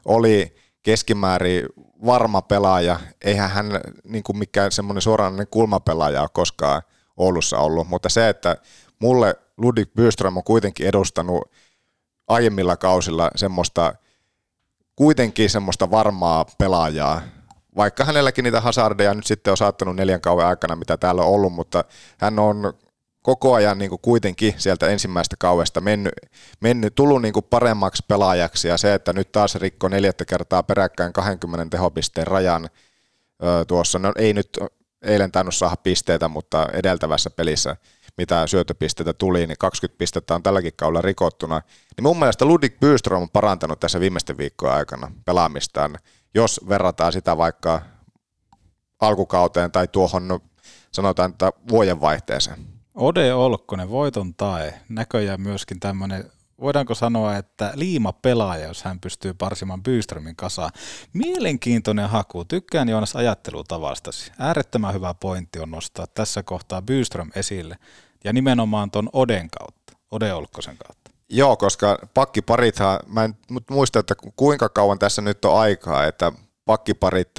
oli 0.05 0.55
keskimäärin 0.83 1.65
varma 2.05 2.41
pelaaja. 2.41 2.99
Eihän 3.21 3.49
hän 3.49 3.81
niin 4.03 4.23
kuin 4.23 4.37
mikään 4.37 4.71
semmoinen 4.71 5.01
suoranainen 5.01 5.47
kulmapelaaja 5.47 6.21
ole 6.21 6.29
koskaan 6.33 6.81
Oulussa 7.17 7.57
ollut, 7.57 7.87
mutta 7.87 8.09
se, 8.09 8.29
että 8.29 8.57
mulle 8.99 9.35
Ludwig 9.57 9.93
Byström 9.95 10.37
on 10.37 10.43
kuitenkin 10.43 10.87
edustanut 10.87 11.51
aiemmilla 12.27 12.77
kausilla 12.77 13.31
semmoista 13.35 13.95
kuitenkin 14.95 15.49
semmoista 15.49 15.91
varmaa 15.91 16.45
pelaajaa, 16.57 17.21
vaikka 17.75 18.05
hänelläkin 18.05 18.43
niitä 18.43 18.61
hazardeja 18.61 19.13
nyt 19.13 19.25
sitten 19.25 19.51
on 19.51 19.57
saattanut 19.57 19.95
neljän 19.95 20.21
kauan 20.21 20.47
aikana, 20.47 20.75
mitä 20.75 20.97
täällä 20.97 21.21
on 21.21 21.27
ollut, 21.27 21.53
mutta 21.53 21.83
hän 22.17 22.39
on 22.39 22.73
koko 23.21 23.53
ajan 23.53 23.77
niin 23.77 23.89
kuin 23.89 24.01
kuitenkin 24.01 24.53
sieltä 24.57 24.87
ensimmäistä 24.87 25.35
kauesta 25.39 25.81
mennyt, 25.81 26.13
mennyt 26.59 26.95
tullut 26.95 27.21
niin 27.21 27.33
kuin 27.33 27.45
paremmaksi 27.49 28.03
pelaajaksi 28.07 28.67
ja 28.67 28.77
se, 28.77 28.93
että 28.93 29.13
nyt 29.13 29.31
taas 29.31 29.55
rikko 29.55 29.87
neljättä 29.87 30.25
kertaa 30.25 30.63
peräkkäin 30.63 31.13
20 31.13 31.77
tehopisteen 31.77 32.27
rajan 32.27 32.69
tuossa, 33.67 33.99
no 33.99 34.11
ei 34.17 34.33
nyt 34.33 34.59
eilen 35.01 35.31
tainnut 35.31 35.55
saada 35.55 35.75
pisteitä, 35.75 36.27
mutta 36.27 36.67
edeltävässä 36.73 37.29
pelissä, 37.29 37.75
mitä 38.17 38.47
syötöpisteitä 38.47 39.13
tuli, 39.13 39.47
niin 39.47 39.57
20 39.59 39.97
pistettä 39.97 40.35
on 40.35 40.43
tälläkin 40.43 40.73
kaudella 40.75 41.01
rikottuna. 41.01 41.61
Niin 41.97 42.03
mun 42.03 42.19
mielestä 42.19 42.45
Ludwig 42.45 42.79
Byström 42.79 43.21
on 43.21 43.29
parantanut 43.29 43.79
tässä 43.79 43.99
viimeisten 43.99 44.37
viikkojen 44.37 44.75
aikana 44.75 45.11
pelaamistaan, 45.25 45.97
jos 46.33 46.61
verrataan 46.69 47.13
sitä 47.13 47.37
vaikka 47.37 47.81
alkukauteen 49.01 49.71
tai 49.71 49.87
tuohon 49.87 50.27
no, 50.27 50.39
sanotaan, 50.91 51.31
että 51.31 51.51
vuodenvaihteeseen. 51.69 52.59
Ode 52.95 53.33
Olkkonen, 53.33 53.89
voiton 53.89 54.33
tae, 54.33 54.81
näköjään 54.89 55.41
myöskin 55.41 55.79
tämmöinen 55.79 56.31
voidaanko 56.63 56.95
sanoa, 56.95 57.37
että 57.37 57.71
liima 57.75 58.13
pelaaja, 58.13 58.67
jos 58.67 58.83
hän 58.83 58.99
pystyy 58.99 59.33
parsimaan 59.33 59.83
Byströmin 59.83 60.35
kasaan. 60.35 60.71
Mielenkiintoinen 61.13 62.09
haku. 62.09 62.45
Tykkään 62.45 62.89
Joonas 62.89 63.15
ajattelutavastasi. 63.15 64.31
Äärettömän 64.39 64.93
hyvä 64.93 65.13
pointti 65.13 65.59
on 65.59 65.71
nostaa 65.71 66.07
tässä 66.07 66.43
kohtaa 66.43 66.81
Byström 66.81 67.29
esille. 67.35 67.77
Ja 68.23 68.33
nimenomaan 68.33 68.91
ton 68.91 69.09
Oden 69.13 69.49
kautta, 69.49 69.93
Ode 70.11 70.33
Olkkosen 70.33 70.77
kautta. 70.77 71.02
Joo, 71.35 71.57
koska 71.57 71.99
pakkiparithan, 72.13 72.99
mä 73.07 73.23
en 73.23 73.35
muista, 73.69 73.99
että 73.99 74.15
kuinka 74.35 74.69
kauan 74.69 74.99
tässä 74.99 75.21
nyt 75.21 75.45
on 75.45 75.59
aikaa, 75.59 76.05
että 76.05 76.31
pakkiparit 76.65 77.31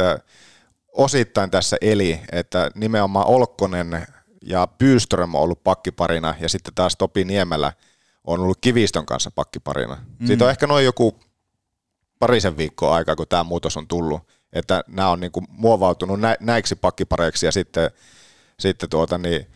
osittain 0.92 1.50
tässä 1.50 1.76
eli, 1.80 2.20
että 2.32 2.70
nimenomaan 2.74 3.26
Olkkonen 3.26 4.06
ja 4.42 4.68
Byström 4.78 5.34
on 5.34 5.40
ollut 5.40 5.64
pakkiparina 5.64 6.34
ja 6.40 6.48
sitten 6.48 6.74
taas 6.74 6.96
Topi 6.96 7.24
Niemelä– 7.24 7.72
on 8.24 8.40
ollut 8.40 8.58
Kivistön 8.60 9.06
kanssa 9.06 9.30
pakkiparina. 9.30 9.96
Mm. 10.18 10.26
Siitä 10.26 10.44
on 10.44 10.50
ehkä 10.50 10.66
noin 10.66 10.84
joku 10.84 11.20
parisen 12.18 12.56
viikkoa 12.56 12.94
aikaa, 12.94 13.16
kun 13.16 13.28
tämä 13.28 13.44
muutos 13.44 13.76
on 13.76 13.88
tullut, 13.88 14.22
että 14.52 14.84
nämä 14.86 15.10
on 15.10 15.20
niinku 15.20 15.44
muovautunut 15.48 16.20
nä- 16.20 16.36
näiksi 16.40 16.76
pakkipareiksi 16.76 17.46
ja 17.46 17.52
sitten, 17.52 17.90
sitten 18.58 18.90
tuota 18.90 19.18
niin, 19.18 19.46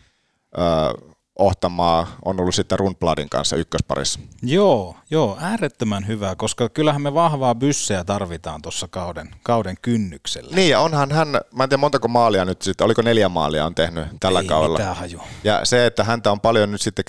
öö, 0.57 1.08
Ohtamaa 1.39 2.07
on 2.25 2.39
ollut 2.39 2.55
sitten 2.55 2.79
Rundbladin 2.79 3.29
kanssa 3.29 3.55
ykkösparissa. 3.55 4.19
Joo, 4.43 4.95
joo, 5.09 5.37
äärettömän 5.41 6.07
hyvä, 6.07 6.35
koska 6.35 6.69
kyllähän 6.69 7.01
me 7.01 7.13
vahvaa 7.13 7.55
byssejä 7.55 8.03
tarvitaan 8.03 8.61
tuossa 8.61 8.87
kauden, 8.87 9.29
kauden 9.43 9.75
kynnyksellä. 9.81 10.55
Niin, 10.55 10.69
ja 10.69 10.79
onhan 10.79 11.11
hän, 11.11 11.27
mä 11.27 11.63
en 11.63 11.69
tiedä 11.69 11.81
montako 11.81 12.07
maalia 12.07 12.45
nyt 12.45 12.61
sitten, 12.61 12.85
oliko 12.85 13.01
neljä 13.01 13.29
maalia 13.29 13.65
on 13.65 13.75
tehnyt 13.75 14.05
tällä 14.19 14.39
Ei 14.39 14.47
kaudella. 14.47 14.77
mitään 14.77 14.95
haju. 14.95 15.21
Ja 15.43 15.65
se, 15.65 15.85
että 15.85 16.03
häntä 16.03 16.31
on 16.31 16.39
paljon 16.39 16.71
nyt 16.71 16.81
sitten 16.81 17.05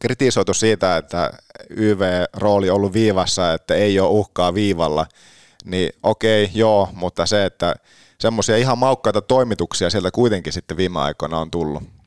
kritisoitu 0.00 0.54
siitä, 0.54 0.96
että 0.96 1.30
YV-rooli 1.70 2.70
on 2.70 2.76
ollut 2.76 2.92
viivassa, 2.92 3.52
että 3.52 3.74
ei 3.74 4.00
ole 4.00 4.08
uhkaa 4.10 4.54
viivalla, 4.54 5.06
niin 5.64 5.92
okei, 6.02 6.50
joo, 6.54 6.88
mutta 6.92 7.26
se, 7.26 7.44
että 7.44 7.74
semmoisia 8.18 8.56
ihan 8.56 8.78
maukkaita 8.78 9.20
toimituksia 9.20 9.90
sieltä 9.90 10.10
kuitenkin 10.10 10.52
sitten 10.52 10.76
viime 10.76 11.00
aikoina 11.00 11.38
on 11.38 11.50
tullut. 11.50 11.99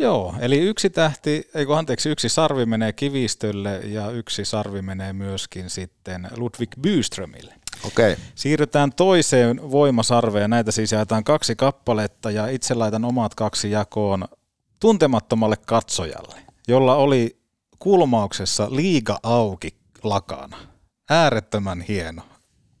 Joo, 0.00 0.34
eli 0.40 0.58
yksi 0.58 0.90
tähti, 0.90 1.48
ei 1.54 1.66
kun 1.66 1.78
anteeksi, 1.78 2.08
yksi 2.08 2.28
sarvi 2.28 2.66
menee 2.66 2.92
Kivistölle 2.92 3.76
ja 3.76 4.10
yksi 4.10 4.44
sarvi 4.44 4.82
menee 4.82 5.12
myöskin 5.12 5.70
sitten 5.70 6.28
Ludwig 6.36 6.70
Byströmille. 6.80 7.54
Okei. 7.86 8.12
Okay. 8.12 8.24
Siirrytään 8.34 8.92
toiseen 8.92 9.70
voimasarveen. 9.70 10.50
Näitä 10.50 10.72
siis 10.72 10.92
jaetaan 10.92 11.24
kaksi 11.24 11.56
kappaletta 11.56 12.30
ja 12.30 12.46
itse 12.46 12.74
laitan 12.74 13.04
omat 13.04 13.34
kaksi 13.34 13.70
jakoon 13.70 14.28
tuntemattomalle 14.80 15.56
katsojalle, 15.56 16.36
jolla 16.68 16.94
oli 16.94 17.36
kulmauksessa 17.78 18.68
liiga 18.70 19.18
auki 19.22 19.74
lakana. 20.02 20.56
Äärettömän 21.10 21.80
hieno. 21.80 22.22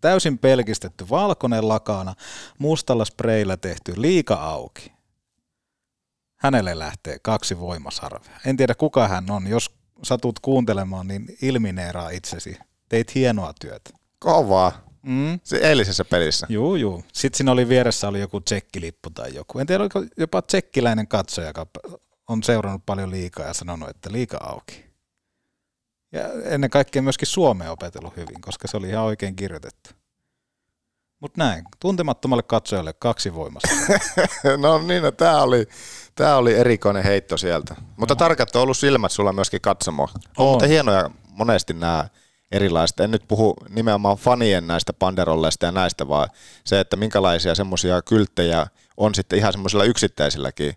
Täysin 0.00 0.38
pelkistetty 0.38 1.08
valkoinen 1.10 1.68
lakana, 1.68 2.14
mustalla 2.58 3.04
spreillä 3.04 3.56
tehty 3.56 3.94
liika 3.96 4.34
auki. 4.34 4.99
Hänelle 6.40 6.78
lähtee 6.78 7.16
kaksi 7.22 7.58
voimasarvea. 7.60 8.40
En 8.46 8.56
tiedä 8.56 8.74
kuka 8.74 9.08
hän 9.08 9.30
on. 9.30 9.46
Jos 9.46 9.70
satut 10.02 10.38
kuuntelemaan, 10.38 11.08
niin 11.08 11.36
ilmineeraa 11.42 12.10
itsesi. 12.10 12.58
Teit 12.88 13.14
hienoa 13.14 13.52
työtä. 13.60 13.90
Kovaa. 14.18 14.84
Mm. 15.02 15.40
Se 15.44 15.56
eilisessä 15.56 16.04
pelissä. 16.04 16.46
Juu, 16.50 16.76
juu. 16.76 17.04
Sitten 17.12 17.36
siinä 17.36 17.52
oli 17.52 17.68
vieressä 17.68 18.08
oli 18.08 18.20
joku 18.20 18.40
tsekkilippu 18.40 19.10
tai 19.10 19.34
joku. 19.34 19.58
En 19.58 19.66
tiedä, 19.66 19.82
oliko 19.82 20.04
jopa 20.16 20.42
tsekkiläinen 20.42 21.08
katsoja, 21.08 21.46
joka 21.46 21.66
on 22.28 22.42
seurannut 22.42 22.86
paljon 22.86 23.10
liikaa 23.10 23.46
ja 23.46 23.54
sanonut, 23.54 23.88
että 23.88 24.12
liika 24.12 24.36
auki. 24.36 24.84
Ja 26.12 26.22
ennen 26.44 26.70
kaikkea 26.70 27.02
myöskin 27.02 27.28
Suomea 27.28 27.72
opetellut 27.72 28.16
hyvin, 28.16 28.40
koska 28.40 28.68
se 28.68 28.76
oli 28.76 28.88
ihan 28.88 29.04
oikein 29.04 29.36
kirjoitettu. 29.36 29.90
Mutta 31.20 31.38
näin, 31.38 31.64
tuntemattomalle 31.80 32.42
katsojalle 32.42 32.92
kaksi 32.92 33.34
voimasta. 33.34 33.68
no 34.62 34.78
niin, 34.78 35.02
no, 35.02 35.10
tämä 35.10 35.42
oli, 35.42 35.68
tää 36.20 36.36
oli 36.36 36.54
erikoinen 36.54 37.04
heitto 37.04 37.36
sieltä. 37.36 37.74
Mutta 37.96 38.14
no. 38.14 38.18
tarkat 38.18 38.56
on 38.56 38.62
ollut 38.62 38.76
silmät 38.76 39.12
sulla 39.12 39.32
myöskin 39.32 39.60
katsomo. 39.60 40.02
On, 40.02 40.10
on. 40.36 40.50
mutta 40.50 40.66
hienoja 40.66 41.10
monesti 41.30 41.74
nämä 41.74 42.08
erilaiset. 42.52 43.00
En 43.00 43.10
nyt 43.10 43.22
puhu 43.28 43.54
nimenomaan 43.68 44.16
fanien 44.16 44.66
näistä 44.66 44.92
panderolleista 44.92 45.66
ja 45.66 45.72
näistä, 45.72 46.08
vaan 46.08 46.28
se, 46.64 46.80
että 46.80 46.96
minkälaisia 46.96 47.54
semmoisia 47.54 48.02
kylttejä 48.02 48.66
on 48.96 49.14
sitten 49.14 49.38
ihan 49.38 49.52
semmoisilla 49.52 49.84
yksittäisilläkin 49.84 50.74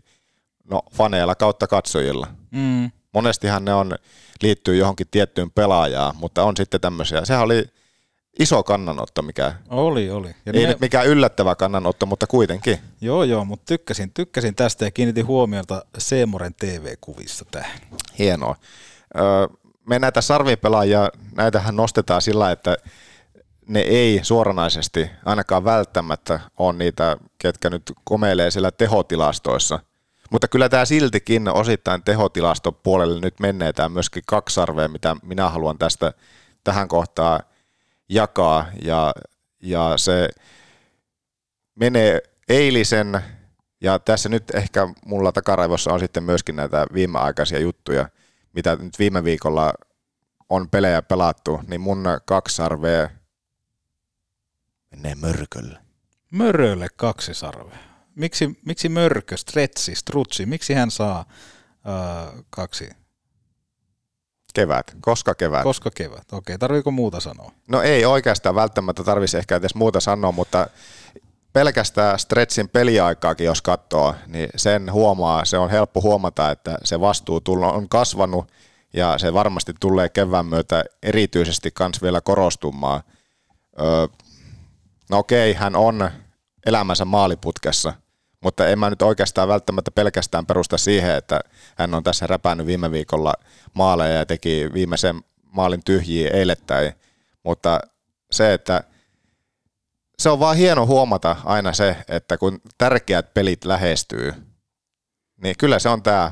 no, 0.70 0.82
faneilla 0.94 1.36
kautta 1.36 1.68
katsojilla. 1.68 2.28
Mm. 2.52 2.92
Monestihan 3.14 3.66
ne 3.66 3.74
on, 3.74 3.96
liittyy 4.42 4.76
johonkin 4.76 5.08
tiettyyn 5.12 5.52
pelaajaan, 5.52 6.16
mutta 6.16 6.44
on 6.44 6.58
sitten 6.58 6.82
tämmöisiä. 6.82 7.26
Sehän 7.26 7.44
oli 7.44 7.66
iso 8.39 8.63
kannanotto, 8.63 9.22
mikä... 9.22 9.54
Oli, 9.69 10.10
oli. 10.10 10.28
Ja 10.46 10.54
ei 10.54 10.62
ne... 10.62 10.67
nyt 10.67 10.80
mikään 10.80 11.08
yllättävä 11.08 11.56
kannanotto, 11.56 12.06
mutta 12.06 12.28
kuitenkin. 12.28 12.80
Joo, 13.02 13.24
joo, 13.24 13.46
mutta 13.46 13.65
tykkäsin, 13.65 14.12
tykkäsin 14.13 14.56
tästä 14.56 14.86
ja 14.86 14.91
kiinnitin 14.91 15.28
huomiota 15.28 15.86
Seemoren 15.98 16.54
TV-kuvissa 16.54 17.46
tähän. 17.52 17.80
Hienoa. 18.19 18.56
Öö, 19.17 19.48
me 19.89 20.00
näitä 20.00 20.22
sarvipelaajia, 20.22 21.10
näitähän 21.36 21.76
nostetaan 21.76 22.22
sillä, 22.22 22.52
että 22.52 22.78
ne 23.67 23.80
ei 23.80 24.19
suoranaisesti 24.24 25.10
ainakaan 25.26 25.65
välttämättä 25.65 26.39
ole 26.58 26.74
niitä, 26.74 27.17
ketkä 27.38 27.69
nyt 27.69 27.93
komeilee 28.04 28.52
siellä 28.52 28.72
tehotilastoissa. 28.72 29.80
Mutta 30.32 30.48
kyllä 30.48 30.69
tämä 30.69 30.86
siltikin 30.86 31.48
osittain 31.48 32.04
tehotilastopuolelle 32.04 33.19
nyt 33.19 33.39
menee 33.39 33.74
tämä 33.74 33.89
myöskin 33.89 34.24
kaksi 34.26 34.54
sarvea, 34.54 34.88
mitä 34.88 35.15
minä 35.24 35.50
haluan 35.50 35.78
tästä 35.78 36.13
tähän 36.63 36.88
kohtaan 36.88 37.39
jakaa. 38.10 38.66
Ja, 38.82 39.13
ja 39.63 39.94
se 39.98 40.30
menee 41.76 42.22
eilisen, 42.50 43.22
ja 43.82 44.00
tässä 44.00 44.30
nyt 44.30 44.56
ehkä 44.56 44.88
mulla 45.06 45.32
takaraivossa 45.32 45.94
on 45.94 46.00
sitten 46.00 46.24
myöskin 46.24 46.56
näitä 46.56 46.86
viimeaikaisia 46.94 47.60
juttuja– 47.60 48.10
mitä 48.54 48.76
nyt 48.76 49.00
viime 49.00 49.24
viikolla 49.24 49.74
on 50.50 50.70
pelejä 50.70 51.02
pelattu, 51.02 51.62
niin 51.68 51.82
mun 51.82 52.04
kaksi 52.26 52.56
sarvea 52.56 53.10
menee 54.92 55.16
mörkölle. 55.16 55.80
Mörölle 56.32 56.88
kaksi 56.96 57.34
sarvea. 57.34 57.78
Miksi, 58.16 58.60
miksi 58.66 58.89
mörkö, 58.89 59.38
stretsi, 59.38 59.96
strutsi, 59.96 60.46
miksi 60.46 60.74
hän 60.74 60.92
saa 60.92 61.26
uh, 61.26 62.46
kaksi? 62.50 62.89
Kevät. 64.54 64.96
Koska 65.02 65.36
kevät? 65.36 65.63
Koska 65.63 65.92
kevät. 65.96 66.34
Okei, 66.34 66.58
tarviiko 66.58 66.92
muuta 66.92 67.20
sanoa? 67.20 67.52
No 67.68 67.82
ei 67.82 68.06
oikeastaan 68.06 68.56
välttämättä 68.56 69.04
tarvisi 69.04 69.38
ehkä 69.38 69.56
edes 69.56 69.76
muuta 69.76 70.00
sanoa, 70.00 70.32
mutta 70.32 70.68
pelkästään 71.54 72.20
stretchin 72.20 72.70
peliaikaakin, 72.70 73.46
jos 73.46 73.62
katsoo, 73.62 74.16
niin 74.28 74.50
sen 74.56 74.92
huomaa, 74.92 75.46
se 75.46 75.58
on 75.58 75.70
helppo 75.70 76.02
huomata, 76.02 76.52
että 76.52 76.78
se 76.84 77.00
vastuu 77.00 77.42
on 77.74 77.89
kasvanut 77.89 78.52
ja 78.94 79.18
se 79.18 79.34
varmasti 79.34 79.74
tulee 79.80 80.10
kevään 80.10 80.46
myötä 80.46 80.84
erityisesti 81.04 81.72
kans 81.72 82.02
vielä 82.02 82.22
korostumaan. 82.22 83.02
Öö, 83.82 84.08
no 85.10 85.18
okei, 85.18 85.54
hän 85.54 85.76
on 85.76 86.10
elämänsä 86.66 87.06
maaliputkessa, 87.06 87.94
mutta 88.44 88.68
en 88.68 88.80
mä 88.80 88.90
nyt 88.90 89.02
oikeastaan 89.02 89.48
välttämättä 89.48 89.92
pelkästään 89.92 90.46
perusta 90.46 90.78
siihen, 90.78 91.16
että 91.16 91.40
hän 91.78 91.94
on 91.94 92.04
tässä 92.04 92.28
räpännyt 92.28 92.68
viime 92.68 92.92
viikolla 92.92 93.34
maaleja 93.74 94.16
ja 94.16 94.26
teki 94.26 94.70
viimeisen 94.74 95.22
maalin 95.52 95.84
tyhjiä 95.86 96.30
eilettäin, 96.34 96.94
mutta 97.44 97.80
se, 98.32 98.54
että 98.54 98.84
se 100.20 100.30
on 100.30 100.40
vaan 100.40 100.58
hieno 100.58 100.86
huomata 100.86 101.36
aina 101.46 101.74
se, 101.74 101.98
että 102.08 102.38
kun 102.38 102.62
tärkeät 102.78 103.34
pelit 103.34 103.66
lähestyy, 103.66 104.34
niin 105.44 105.56
kyllä 105.58 105.80
se 105.80 105.90
on 105.90 106.04
tämä 106.04 106.32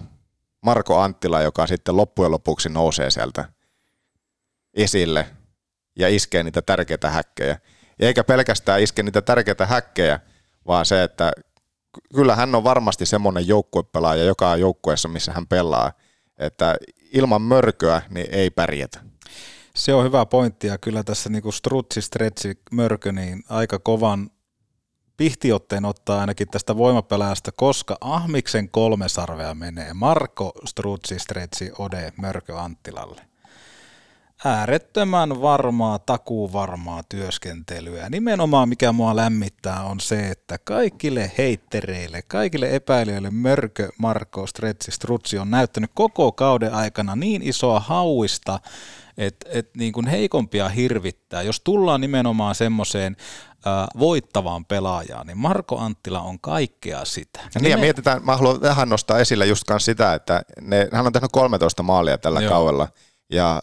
Marko 0.61 0.99
Anttila, 0.99 1.41
joka 1.41 1.67
sitten 1.67 1.97
loppujen 1.97 2.31
lopuksi 2.31 2.69
nousee 2.69 3.11
sieltä 3.11 3.45
esille 4.73 5.27
ja 5.95 6.07
iskee 6.07 6.43
niitä 6.43 6.61
tärkeitä 6.61 7.09
häkkejä. 7.09 7.59
Eikä 7.99 8.23
pelkästään 8.23 8.81
iske 8.81 9.03
niitä 9.03 9.21
tärkeitä 9.21 9.65
häkkejä, 9.65 10.19
vaan 10.67 10.85
se, 10.85 11.03
että 11.03 11.31
kyllä 12.15 12.35
hän 12.35 12.55
on 12.55 12.63
varmasti 12.63 13.05
semmoinen 13.05 13.47
joukkuepelaaja 13.47 14.23
joka 14.23 14.55
joukkueessa, 14.55 15.07
missä 15.07 15.33
hän 15.33 15.47
pelaa, 15.47 15.91
että 16.37 16.75
ilman 17.13 17.41
mörköä 17.41 18.01
niin 18.09 18.27
ei 18.31 18.49
pärjätä. 18.49 18.99
Se 19.75 19.93
on 19.93 20.05
hyvä 20.05 20.25
pointti 20.25 20.67
ja 20.67 20.77
kyllä 20.77 21.03
tässä 21.03 21.29
niinku 21.29 21.51
strutsi, 21.51 22.01
stretsi, 22.01 22.59
mörkö, 22.71 23.11
niin 23.11 23.43
aika 23.49 23.79
kovan 23.79 24.29
pihtiotteen 25.17 25.85
ottaa 25.85 26.19
ainakin 26.21 26.47
tästä 26.47 26.77
voimapeläästä, 26.77 27.51
koska 27.55 27.97
Ahmiksen 28.01 28.69
kolme 28.69 29.09
sarvea 29.09 29.53
menee 29.53 29.93
Marko, 29.93 30.51
Strutsi, 30.65 31.19
Stretsi, 31.19 31.71
Ode, 31.77 32.13
Mörkö 32.17 32.59
Anttilalle. 32.59 33.30
Äärettömän 34.45 35.41
varmaa, 35.41 35.99
takuu 35.99 36.53
varmaa 36.53 37.03
työskentelyä. 37.09 38.09
Nimenomaan 38.09 38.69
mikä 38.69 38.91
mua 38.91 39.15
lämmittää 39.15 39.83
on 39.83 39.99
se, 39.99 40.29
että 40.29 40.57
kaikille 40.63 41.31
heittereille, 41.37 42.21
kaikille 42.21 42.75
epäilijöille 42.75 43.29
Mörkö, 43.31 43.89
Marko, 43.97 44.47
Stretsi, 44.47 44.91
Strutsi 44.91 45.37
on 45.37 45.51
näyttänyt 45.51 45.91
koko 45.93 46.31
kauden 46.31 46.73
aikana 46.73 47.15
niin 47.15 47.41
isoa 47.41 47.79
hauista, 47.79 48.59
että 49.17 49.49
et 49.49 49.69
niin 49.77 49.93
kuin 49.93 50.07
heikompia 50.07 50.69
hirvittää. 50.69 51.41
Jos 51.41 51.59
tullaan 51.59 52.01
nimenomaan 52.01 52.55
semmoiseen 52.55 53.17
voittavaan 53.99 54.65
pelaajaan, 54.65 55.27
niin 55.27 55.37
Marko 55.37 55.77
Anttila 55.77 56.21
on 56.21 56.39
kaikkea 56.39 57.05
sitä. 57.05 57.39
Ja 57.55 57.61
niin, 57.61 57.71
ja 57.71 57.77
mietitään, 57.77 58.25
mä 58.25 58.37
haluan 58.37 58.61
vähän 58.61 58.89
nostaa 58.89 59.19
esille 59.19 59.45
just 59.45 59.63
sitä, 59.77 60.13
että 60.13 60.41
ne, 60.61 60.87
hän 60.93 61.05
on 61.05 61.13
tehnyt 61.13 61.31
13 61.31 61.83
maalia 61.83 62.17
tällä 62.17 62.41
Joo. 62.41 62.51
kaudella, 62.51 62.87
ja 63.31 63.61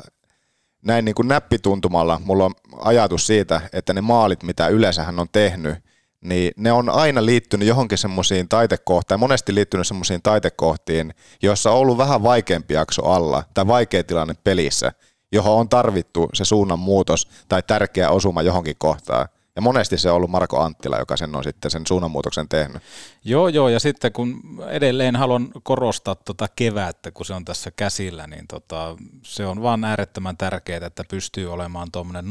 näin 0.84 1.04
niin 1.04 1.14
kuin 1.14 1.28
näppituntumalla 1.28 2.20
mulla 2.24 2.44
on 2.44 2.54
ajatus 2.78 3.26
siitä, 3.26 3.60
että 3.72 3.92
ne 3.92 4.00
maalit, 4.00 4.42
mitä 4.42 4.68
yleensä 4.68 5.04
hän 5.04 5.18
on 5.18 5.28
tehnyt, 5.32 5.74
niin 6.20 6.52
ne 6.56 6.72
on 6.72 6.88
aina 6.88 7.26
liittynyt 7.26 7.68
johonkin 7.68 7.98
semmoisiin 7.98 8.48
taitekohtiin, 8.48 9.20
monesti 9.20 9.54
liittynyt 9.54 9.86
semmoisiin 9.86 10.22
taitekohtiin, 10.22 11.14
joissa 11.42 11.70
on 11.70 11.78
ollut 11.78 11.98
vähän 11.98 12.22
vaikeampi 12.22 12.74
jakso 12.74 13.04
alla 13.04 13.44
tai 13.54 13.66
vaikea 13.66 14.04
tilanne 14.04 14.34
pelissä– 14.44 14.92
johon 15.32 15.60
on 15.60 15.68
tarvittu 15.68 16.28
se 16.34 16.44
suunnan 16.44 16.78
muutos 16.78 17.28
tai 17.48 17.62
tärkeä 17.62 18.10
osuma 18.10 18.42
johonkin 18.42 18.76
kohtaan. 18.78 19.28
Ja 19.58 19.62
monesti 19.62 19.98
se 19.98 20.10
on 20.10 20.16
ollut 20.16 20.30
Marko 20.30 20.60
Anttila, 20.60 20.98
joka 20.98 21.16
sen 21.16 21.36
on 21.36 21.44
sitten 21.44 21.70
sen 21.70 21.82
suunnanmuutoksen 21.86 22.48
tehnyt. 22.48 22.82
Joo, 23.24 23.48
joo, 23.48 23.68
ja 23.68 23.80
sitten 23.80 24.12
kun 24.12 24.40
edelleen 24.68 25.16
haluan 25.16 25.48
korostaa 25.62 26.14
tuota 26.14 26.48
kevättä, 26.56 27.10
kun 27.10 27.26
se 27.26 27.34
on 27.34 27.44
tässä 27.44 27.70
käsillä, 27.70 28.26
niin 28.26 28.46
tota, 28.48 28.96
se 29.22 29.46
on 29.46 29.62
vaan 29.62 29.84
äärettömän 29.84 30.36
tärkeää, 30.36 30.86
että 30.86 31.04
pystyy 31.10 31.52
olemaan 31.52 31.88
tuommoinen 31.92 32.24
0-0 32.24 32.28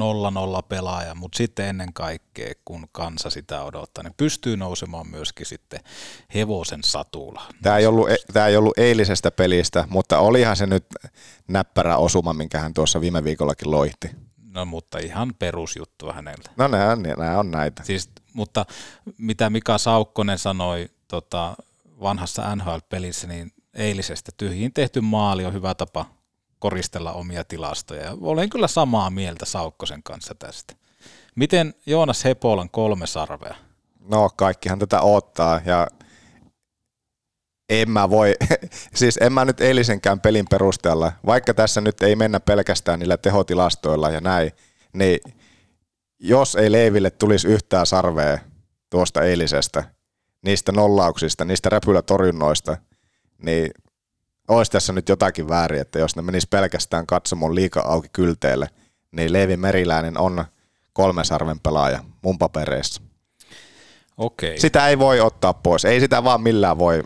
pelaaja, 0.69 1.15
mutta 1.15 1.37
sitten 1.37 1.65
ennen 1.65 1.93
kaikkea, 1.93 2.53
kun 2.65 2.87
kansa 2.91 3.29
sitä 3.29 3.63
odottaa, 3.63 4.03
niin 4.03 4.13
pystyy 4.17 4.57
nousemaan 4.57 5.07
myöskin 5.07 5.45
sitten 5.45 5.79
hevosen 6.35 6.83
satulla. 6.83 7.41
Tämä 7.61 7.77
ei 7.77 7.85
ollut, 7.85 8.09
e- 8.09 8.33
tämä 8.33 8.47
ei 8.47 8.57
ollut 8.57 8.77
eilisestä 8.77 9.31
pelistä, 9.31 9.87
mutta 9.89 10.19
olihan 10.19 10.55
se 10.55 10.65
nyt 10.65 10.85
näppärä 11.47 11.97
osuma, 11.97 12.33
minkä 12.33 12.59
hän 12.59 12.73
tuossa 12.73 13.01
viime 13.01 13.23
viikollakin 13.23 13.71
loihti. 13.71 14.26
No 14.57 14.65
mutta 14.65 14.97
ihan 14.99 15.33
perusjuttu 15.39 16.11
häneltä. 16.11 16.51
No 16.57 16.67
nämä 16.67 16.91
on, 16.91 17.03
nämä 17.03 17.39
on 17.39 17.51
näitä. 17.51 17.83
Siis, 17.83 18.09
mutta 18.33 18.65
mitä 19.17 19.49
Mika 19.49 19.77
Saukkonen 19.77 20.37
sanoi 20.37 20.89
tota, 21.07 21.55
vanhassa 22.01 22.55
NHL-pelissä, 22.55 23.27
niin 23.27 23.51
eilisestä. 23.73 24.31
Tyhjiin 24.37 24.73
tehty 24.73 25.01
maali 25.01 25.45
on 25.45 25.53
hyvä 25.53 25.75
tapa 25.75 26.05
koristella 26.59 27.13
omia 27.13 27.43
tilastoja. 27.43 28.03
Ja 28.03 28.17
olen 28.21 28.49
kyllä 28.49 28.67
samaa 28.67 29.09
mieltä 29.09 29.45
Saukkosen 29.45 30.03
kanssa 30.03 30.35
tästä. 30.39 30.73
Miten 31.35 31.73
Joonas 31.85 32.23
Hepolan 32.23 32.69
kolme 32.69 33.07
sarvea? 33.07 33.55
No 33.99 34.29
kaikkihan 34.35 34.79
tätä 34.79 35.01
ottaa 35.01 35.61
ja 35.65 35.87
en 37.69 37.91
mä 37.91 38.09
voi, 38.09 38.35
siis 38.95 39.17
en 39.21 39.33
mä 39.33 39.45
nyt 39.45 39.61
eilisenkään 39.61 40.21
pelin 40.21 40.45
perusteella, 40.49 41.11
vaikka 41.25 41.53
tässä 41.53 41.81
nyt 41.81 42.01
ei 42.01 42.15
mennä 42.15 42.39
pelkästään 42.39 42.99
niillä 42.99 43.17
tehotilastoilla 43.17 44.09
ja 44.09 44.21
näin, 44.21 44.51
niin 44.93 45.19
jos 46.19 46.55
ei 46.55 46.71
Leiville 46.71 47.09
tulisi 47.09 47.47
yhtään 47.47 47.85
sarvea 47.85 48.39
tuosta 48.89 49.21
eilisestä, 49.21 49.83
niistä 50.41 50.71
nollauksista, 50.71 51.45
niistä 51.45 51.69
räpylätorjunnoista, 51.69 52.77
niin 53.43 53.71
olisi 54.47 54.71
tässä 54.71 54.93
nyt 54.93 55.09
jotakin 55.09 55.49
väärin, 55.49 55.81
että 55.81 55.99
jos 55.99 56.15
ne 56.15 56.21
menis 56.21 56.47
pelkästään 56.47 57.07
katsomon 57.07 57.55
liika 57.55 57.81
auki 57.81 58.09
kylteelle, 58.13 58.67
niin 59.11 59.33
Leevi 59.33 59.57
Meriläinen 59.57 60.17
on 60.17 60.45
kolmen 60.93 61.25
sarven 61.25 61.59
pelaaja 61.59 62.03
mun 62.21 62.37
papereissa. 62.37 63.01
Okei. 64.17 64.59
Sitä 64.59 64.87
ei 64.87 64.99
voi 64.99 65.19
ottaa 65.19 65.53
pois, 65.53 65.85
ei 65.85 65.99
sitä 65.99 66.23
vaan 66.23 66.41
millään 66.41 66.77
voi 66.77 67.03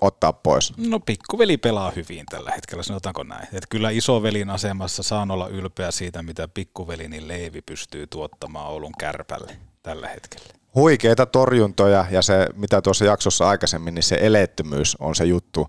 ottaa 0.00 0.32
pois. 0.32 0.72
No 0.76 1.00
pikkuveli 1.00 1.56
pelaa 1.56 1.92
hyvin 1.96 2.26
tällä 2.30 2.50
hetkellä, 2.50 2.82
sanotaanko 2.82 3.22
näin. 3.22 3.44
Että 3.44 3.66
kyllä 3.70 3.90
isovelin 3.90 4.50
asemassa 4.50 5.02
saan 5.02 5.30
olla 5.30 5.48
ylpeä 5.48 5.90
siitä, 5.90 6.22
mitä 6.22 6.48
pikkuveli 6.48 7.08
niin 7.08 7.28
Leevi 7.28 7.62
pystyy 7.62 8.06
tuottamaan 8.06 8.70
Oulun 8.70 8.92
kärpälle 8.98 9.56
tällä 9.82 10.08
hetkellä. 10.08 10.46
Huikeita 10.74 11.26
torjuntoja 11.26 12.06
ja 12.10 12.22
se, 12.22 12.46
mitä 12.54 12.82
tuossa 12.82 13.04
jaksossa 13.04 13.48
aikaisemmin, 13.48 13.94
niin 13.94 14.02
se 14.02 14.18
eleettömyys 14.20 14.96
on 15.00 15.14
se 15.14 15.24
juttu. 15.24 15.68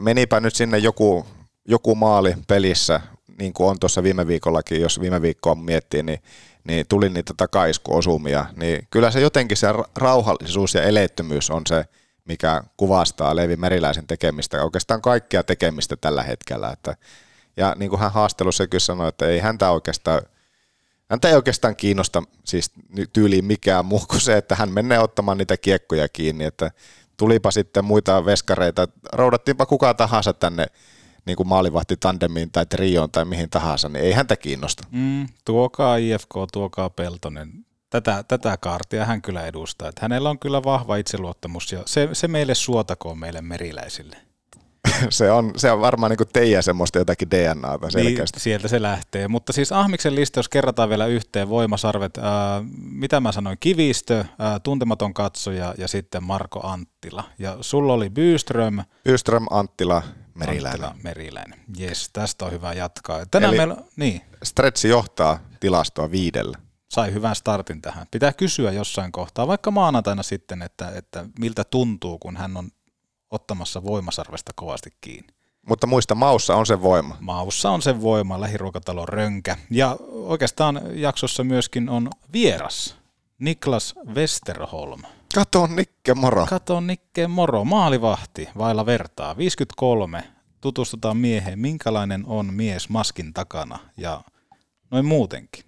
Menipä 0.00 0.40
nyt 0.40 0.54
sinne 0.54 0.78
joku, 0.78 1.26
joku 1.68 1.94
maali 1.94 2.34
pelissä, 2.48 3.00
niin 3.38 3.52
kuin 3.52 3.70
on 3.70 3.78
tuossa 3.78 4.02
viime 4.02 4.26
viikollakin, 4.26 4.80
jos 4.80 5.00
viime 5.00 5.22
viikkoa 5.22 5.54
miettii, 5.54 6.02
niin, 6.02 6.22
niin 6.64 6.86
tuli 6.88 7.08
niitä 7.08 7.34
takaiskuosumia. 7.36 8.46
Niin 8.56 8.86
kyllä 8.90 9.10
se 9.10 9.20
jotenkin 9.20 9.56
se 9.56 9.66
rauhallisuus 9.96 10.74
ja 10.74 10.82
eleettömyys 10.82 11.50
on 11.50 11.62
se, 11.68 11.84
mikä 12.26 12.62
kuvastaa 12.76 13.36
Levi 13.36 13.56
Meriläisen 13.56 14.06
tekemistä, 14.06 14.64
oikeastaan 14.64 15.02
kaikkea 15.02 15.42
tekemistä 15.42 15.96
tällä 15.96 16.22
hetkellä. 16.22 16.70
Että, 16.70 16.96
ja 17.56 17.74
niin 17.78 17.90
kuin 17.90 18.00
hän 18.00 18.12
haastelussa 18.12 18.66
kyllä 18.66 18.80
sanoi, 18.80 19.08
että 19.08 19.26
ei 19.26 19.38
häntä 19.38 19.70
oikeastaan, 19.70 20.22
häntä 21.10 21.28
ei 21.28 21.34
oikeastaan 21.34 21.76
kiinnosta 21.76 22.22
siis 22.44 22.72
tyyliin 23.12 23.44
mikään 23.44 23.84
muu 23.84 24.02
kuin 24.08 24.20
se, 24.20 24.36
että 24.36 24.54
hän 24.54 24.72
menee 24.72 24.98
ottamaan 24.98 25.38
niitä 25.38 25.56
kiekkoja 25.56 26.08
kiinni, 26.08 26.44
että 26.44 26.70
tulipa 27.16 27.50
sitten 27.50 27.84
muita 27.84 28.24
veskareita, 28.24 28.88
roudattiinpa 29.12 29.66
kuka 29.66 29.94
tahansa 29.94 30.32
tänne 30.32 30.66
niin 31.26 31.36
kuin 31.36 31.48
maalivahti 31.48 31.96
tandemiin 31.96 32.50
tai 32.50 32.66
trioon 32.66 33.10
tai 33.10 33.24
mihin 33.24 33.50
tahansa, 33.50 33.88
niin 33.88 34.04
ei 34.04 34.12
häntä 34.12 34.36
kiinnosta. 34.36 34.82
Mm, 34.90 35.26
tuokaa 35.44 35.96
IFK, 35.96 36.34
tuokaa 36.52 36.90
Peltonen, 36.90 37.66
tätä, 38.00 38.24
tätä 38.28 38.56
kaartia 38.56 39.04
hän 39.04 39.22
kyllä 39.22 39.46
edustaa. 39.46 39.88
Että 39.88 40.02
hänellä 40.02 40.30
on 40.30 40.38
kyllä 40.38 40.62
vahva 40.62 40.96
itseluottamus 40.96 41.72
ja 41.72 41.82
se, 41.86 42.08
se 42.12 42.28
meille 42.28 42.54
suotakoon 42.54 43.18
meille 43.18 43.42
meriläisille. 43.42 44.16
se, 45.10 45.30
on, 45.30 45.52
se 45.56 45.70
on 45.70 45.80
varmaan 45.80 46.10
niin 46.10 46.28
teidän 46.32 46.62
semmoista 46.62 46.98
jotakin 46.98 47.30
DNAta 47.30 47.90
selkeästi. 47.90 48.36
Niin, 48.36 48.42
sieltä 48.42 48.68
se 48.68 48.82
lähtee. 48.82 49.28
Mutta 49.28 49.52
siis 49.52 49.72
Ahmiksen 49.72 50.14
lista, 50.14 50.38
jos 50.38 50.48
kerrataan 50.48 50.88
vielä 50.88 51.06
yhteen, 51.06 51.48
voimasarvet, 51.48 52.18
ää, 52.18 52.62
mitä 52.78 53.20
mä 53.20 53.32
sanoin, 53.32 53.56
Kivistö, 53.60 54.24
ää, 54.38 54.60
Tuntematon 54.60 55.14
katsoja 55.14 55.74
ja 55.78 55.88
sitten 55.88 56.24
Marko 56.24 56.60
Anttila. 56.66 57.24
Ja 57.38 57.56
sulla 57.60 57.92
oli 57.92 58.10
Byström. 58.10 58.82
Byström, 59.04 59.46
Anttila, 59.50 60.02
Meriläinen. 60.34 60.84
Anttila, 60.84 61.02
Meriläinen. 61.02 61.60
Jes, 61.76 62.10
tästä 62.12 62.44
on 62.44 62.52
hyvä 62.52 62.72
jatkaa. 62.72 63.26
Tänään 63.30 63.54
Eli 63.54 63.58
meillä, 63.58 63.76
niin. 63.96 64.22
Stretsi 64.42 64.88
johtaa 64.88 65.38
tilastoa 65.60 66.10
viidellä 66.10 66.65
sai 66.96 67.12
hyvän 67.12 67.36
startin 67.36 67.82
tähän. 67.82 68.06
Pitää 68.10 68.32
kysyä 68.32 68.72
jossain 68.72 69.12
kohtaa, 69.12 69.46
vaikka 69.46 69.70
maanantaina 69.70 70.22
sitten, 70.22 70.62
että, 70.62 70.92
että 70.94 71.26
miltä 71.38 71.64
tuntuu, 71.64 72.18
kun 72.18 72.36
hän 72.36 72.56
on 72.56 72.70
ottamassa 73.30 73.84
voimasarvesta 73.84 74.52
kovasti 74.54 74.90
kiinni. 75.00 75.34
Mutta 75.68 75.86
muista, 75.86 76.14
maussa 76.14 76.56
on 76.56 76.66
se 76.66 76.82
voima. 76.82 77.16
Maussa 77.20 77.70
on 77.70 77.82
se 77.82 78.02
voima, 78.02 78.40
lähiruokatalon 78.40 79.08
rönkä. 79.08 79.56
Ja 79.70 79.96
oikeastaan 80.10 80.80
jaksossa 80.92 81.44
myöskin 81.44 81.88
on 81.88 82.10
vieras, 82.32 82.96
Niklas 83.38 83.94
Westerholm. 84.14 85.02
Kato 85.34 85.66
Nikke 85.66 86.14
moro. 86.14 86.46
Kato 86.46 86.80
Nikke 86.80 87.28
moro, 87.28 87.64
maalivahti, 87.64 88.48
vailla 88.58 88.86
vertaa, 88.86 89.36
53. 89.36 90.24
Tutustutaan 90.60 91.16
mieheen, 91.16 91.58
minkälainen 91.58 92.24
on 92.26 92.54
mies 92.54 92.88
maskin 92.88 93.34
takana 93.34 93.78
ja 93.96 94.22
noin 94.90 95.04
muutenkin 95.04 95.65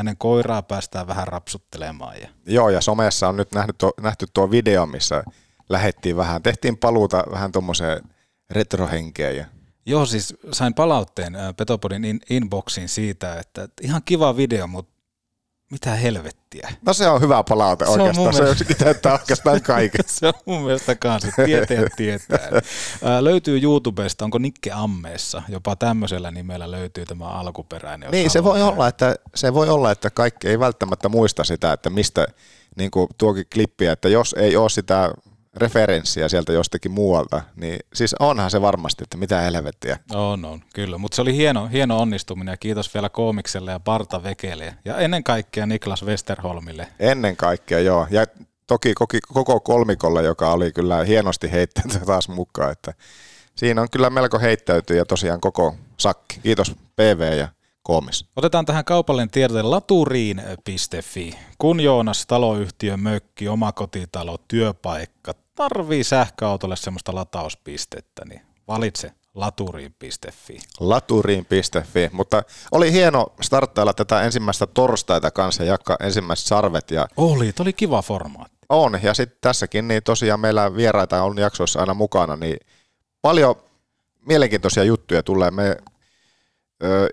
hänen 0.00 0.16
koiraa 0.16 0.62
päästään 0.62 1.06
vähän 1.06 1.28
rapsuttelemaan. 1.28 2.20
Ja... 2.20 2.28
Joo, 2.46 2.68
ja 2.68 2.80
somessa 2.80 3.28
on 3.28 3.36
nyt 3.36 3.52
nähty 3.52 3.72
tuo, 3.78 3.92
nähty 4.00 4.26
tuo 4.34 4.50
video, 4.50 4.86
missä 4.86 5.24
lähettiin 5.68 6.16
vähän, 6.16 6.42
tehtiin 6.42 6.76
paluuta 6.76 7.24
vähän 7.30 7.52
tuommoiseen 7.52 8.02
retrohenkeen. 8.50 9.36
Ja... 9.36 9.46
Joo, 9.86 10.06
siis 10.06 10.34
sain 10.52 10.74
palautteen 10.74 11.32
Petopodin 11.56 12.04
in, 12.04 12.20
inboxiin 12.30 12.88
siitä, 12.88 13.38
että 13.38 13.68
ihan 13.82 14.02
kiva 14.04 14.36
video, 14.36 14.66
mutta 14.66 14.89
mitä 15.70 15.94
helvettiä. 15.94 16.72
No 16.86 16.92
se 16.92 17.08
on 17.08 17.20
hyvä 17.20 17.44
palaute 17.48 17.84
se 17.84 17.90
oikeastaan, 17.90 18.26
on 18.26 18.34
se 18.34 18.42
mielestä... 18.42 18.74
täyttää 18.74 19.12
oikeastaan 19.12 19.62
kaiken. 19.76 20.04
se 20.06 20.26
on 20.26 20.32
mun 20.46 20.62
mielestä 20.62 20.94
kanssa, 20.94 21.28
tietää 21.44 21.86
tietää. 21.96 22.38
Ää, 23.04 23.24
löytyy 23.24 23.60
YouTubesta, 23.62 24.24
onko 24.24 24.38
Nikke 24.38 24.70
Ammeessa, 24.72 25.42
jopa 25.48 25.76
tämmöisellä 25.76 26.30
nimellä 26.30 26.70
löytyy 26.70 27.06
tämä 27.06 27.24
alkuperäinen. 27.24 28.10
Niin, 28.10 28.30
se 28.30 28.44
voi, 28.44 28.62
olla, 28.62 28.88
että, 28.88 29.16
se 29.34 29.54
voi 29.54 29.68
olla, 29.68 29.90
että 29.90 30.10
kaikki 30.10 30.48
ei 30.48 30.58
välttämättä 30.58 31.08
muista 31.08 31.44
sitä, 31.44 31.72
että 31.72 31.90
mistä 31.90 32.26
niin 32.76 32.90
kuin 32.90 33.08
tuokin 33.18 33.46
klippiä, 33.54 33.92
että 33.92 34.08
jos 34.08 34.34
ei 34.38 34.56
ole 34.56 34.70
sitä 34.70 35.10
referenssiä 35.56 36.28
sieltä 36.28 36.52
jostakin 36.52 36.92
muualta, 36.92 37.42
niin 37.56 37.78
siis 37.94 38.14
onhan 38.14 38.50
se 38.50 38.60
varmasti, 38.60 39.04
että 39.04 39.16
mitä 39.16 39.40
helvettiä. 39.40 39.98
On, 40.14 40.44
on, 40.44 40.60
kyllä. 40.74 40.98
Mutta 40.98 41.16
se 41.16 41.22
oli 41.22 41.36
hieno, 41.36 41.66
hieno 41.66 41.98
onnistuminen 41.98 42.52
ja 42.52 42.56
kiitos 42.56 42.94
vielä 42.94 43.08
koomikselle 43.08 43.70
ja 43.70 43.80
Parta 43.80 44.22
Vekelle 44.22 44.74
ja 44.84 44.96
ennen 44.96 45.24
kaikkea 45.24 45.66
Niklas 45.66 46.04
Westerholmille. 46.04 46.88
Ennen 46.98 47.36
kaikkea, 47.36 47.80
joo. 47.80 48.06
Ja 48.10 48.26
toki 48.66 48.94
koko 49.32 49.60
kolmikolle, 49.60 50.22
joka 50.22 50.52
oli 50.52 50.72
kyllä 50.72 51.04
hienosti 51.04 51.52
heittänyt 51.52 52.02
taas 52.06 52.28
mukaan, 52.28 52.72
että 52.72 52.94
siinä 53.54 53.82
on 53.82 53.90
kyllä 53.90 54.10
melko 54.10 54.38
heittäytyy 54.38 54.96
ja 54.96 55.04
tosiaan 55.04 55.40
koko 55.40 55.76
sakki. 55.96 56.40
Kiitos 56.42 56.74
PV 56.96 57.38
ja 57.38 57.48
koomis. 57.90 58.24
Otetaan 58.36 58.66
tähän 58.66 58.84
kaupallinen 58.84 59.30
tiedote 59.30 59.62
laturiin.fi. 59.62 61.38
Kun 61.58 61.80
Joonas 61.80 62.26
taloyhtiö, 62.26 62.96
mökki, 62.96 63.48
omakotitalo, 63.48 64.38
työpaikka 64.48 65.34
tarvii 65.54 66.04
sähköautolle 66.04 66.76
semmoista 66.76 67.14
latauspistettä, 67.14 68.24
niin 68.24 68.40
valitse 68.68 69.12
laturiin.fi. 69.34 70.58
Laturiin.fi, 70.80 72.10
mutta 72.12 72.42
oli 72.72 72.92
hieno 72.92 73.26
starttailla 73.40 73.92
tätä 73.92 74.22
ensimmäistä 74.22 74.66
torstaita 74.66 75.30
kanssa 75.30 75.64
ja 75.64 75.72
jakaa 75.72 75.96
ensimmäiset 76.00 76.46
sarvet. 76.46 76.90
Ja 76.90 77.06
oli, 77.16 77.52
oli 77.60 77.72
kiva 77.72 78.02
formaatti. 78.02 78.58
On, 78.68 78.98
ja 79.02 79.14
sitten 79.14 79.38
tässäkin 79.40 79.88
niin 79.88 80.02
tosiaan 80.02 80.40
meillä 80.40 80.76
vieraita 80.76 81.22
on 81.22 81.38
jaksoissa 81.38 81.80
aina 81.80 81.94
mukana, 81.94 82.36
niin 82.36 82.56
paljon 83.22 83.54
mielenkiintoisia 84.26 84.84
juttuja 84.84 85.22
tulee. 85.22 85.50
Me 85.50 85.76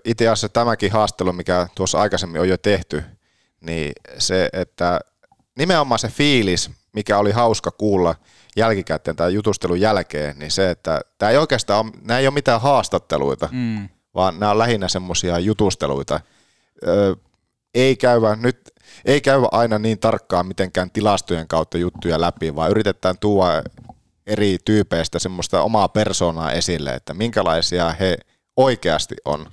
itse 0.04 0.28
asiassa 0.28 0.48
tämäkin 0.48 0.92
haastelu, 0.92 1.32
mikä 1.32 1.68
tuossa 1.74 2.00
aikaisemmin 2.00 2.40
on 2.40 2.48
jo 2.48 2.58
tehty, 2.58 3.04
niin 3.60 3.92
se, 4.18 4.48
että 4.52 5.00
nimenomaan 5.58 5.98
se 5.98 6.08
fiilis, 6.08 6.70
mikä 6.92 7.18
oli 7.18 7.32
hauska 7.32 7.70
kuulla 7.70 8.14
jälkikäteen 8.56 9.16
tai 9.16 9.34
jutustelun 9.34 9.80
jälkeen, 9.80 10.38
niin 10.38 10.50
se, 10.50 10.70
että 10.70 11.00
tämä 11.18 11.30
ei 11.30 11.38
oikeastaan 11.38 11.86
ole, 11.86 11.92
nämä 12.02 12.18
ei 12.18 12.26
ole 12.26 12.34
mitään 12.34 12.60
haastatteluita, 12.60 13.48
mm. 13.52 13.88
vaan 14.14 14.40
nämä 14.40 14.52
on 14.52 14.58
lähinnä 14.58 14.88
semmoisia 14.88 15.38
jutusteluita. 15.38 16.20
Ö, 16.86 17.16
ei 17.74 17.96
käyvä 17.96 18.36
nyt 18.36 18.72
ei 19.04 19.20
käyvä 19.20 19.48
aina 19.52 19.78
niin 19.78 19.98
tarkkaan 19.98 20.46
mitenkään 20.46 20.90
tilastojen 20.90 21.48
kautta 21.48 21.78
juttuja 21.78 22.20
läpi, 22.20 22.54
vaan 22.54 22.70
yritetään 22.70 23.18
tuoda 23.18 23.62
eri 24.26 24.58
tyypeistä 24.64 25.18
semmoista 25.18 25.62
omaa 25.62 25.88
persoonaa 25.88 26.52
esille, 26.52 26.94
että 26.94 27.14
minkälaisia 27.14 27.92
he 28.00 28.18
oikeasti 28.58 29.16
on. 29.24 29.46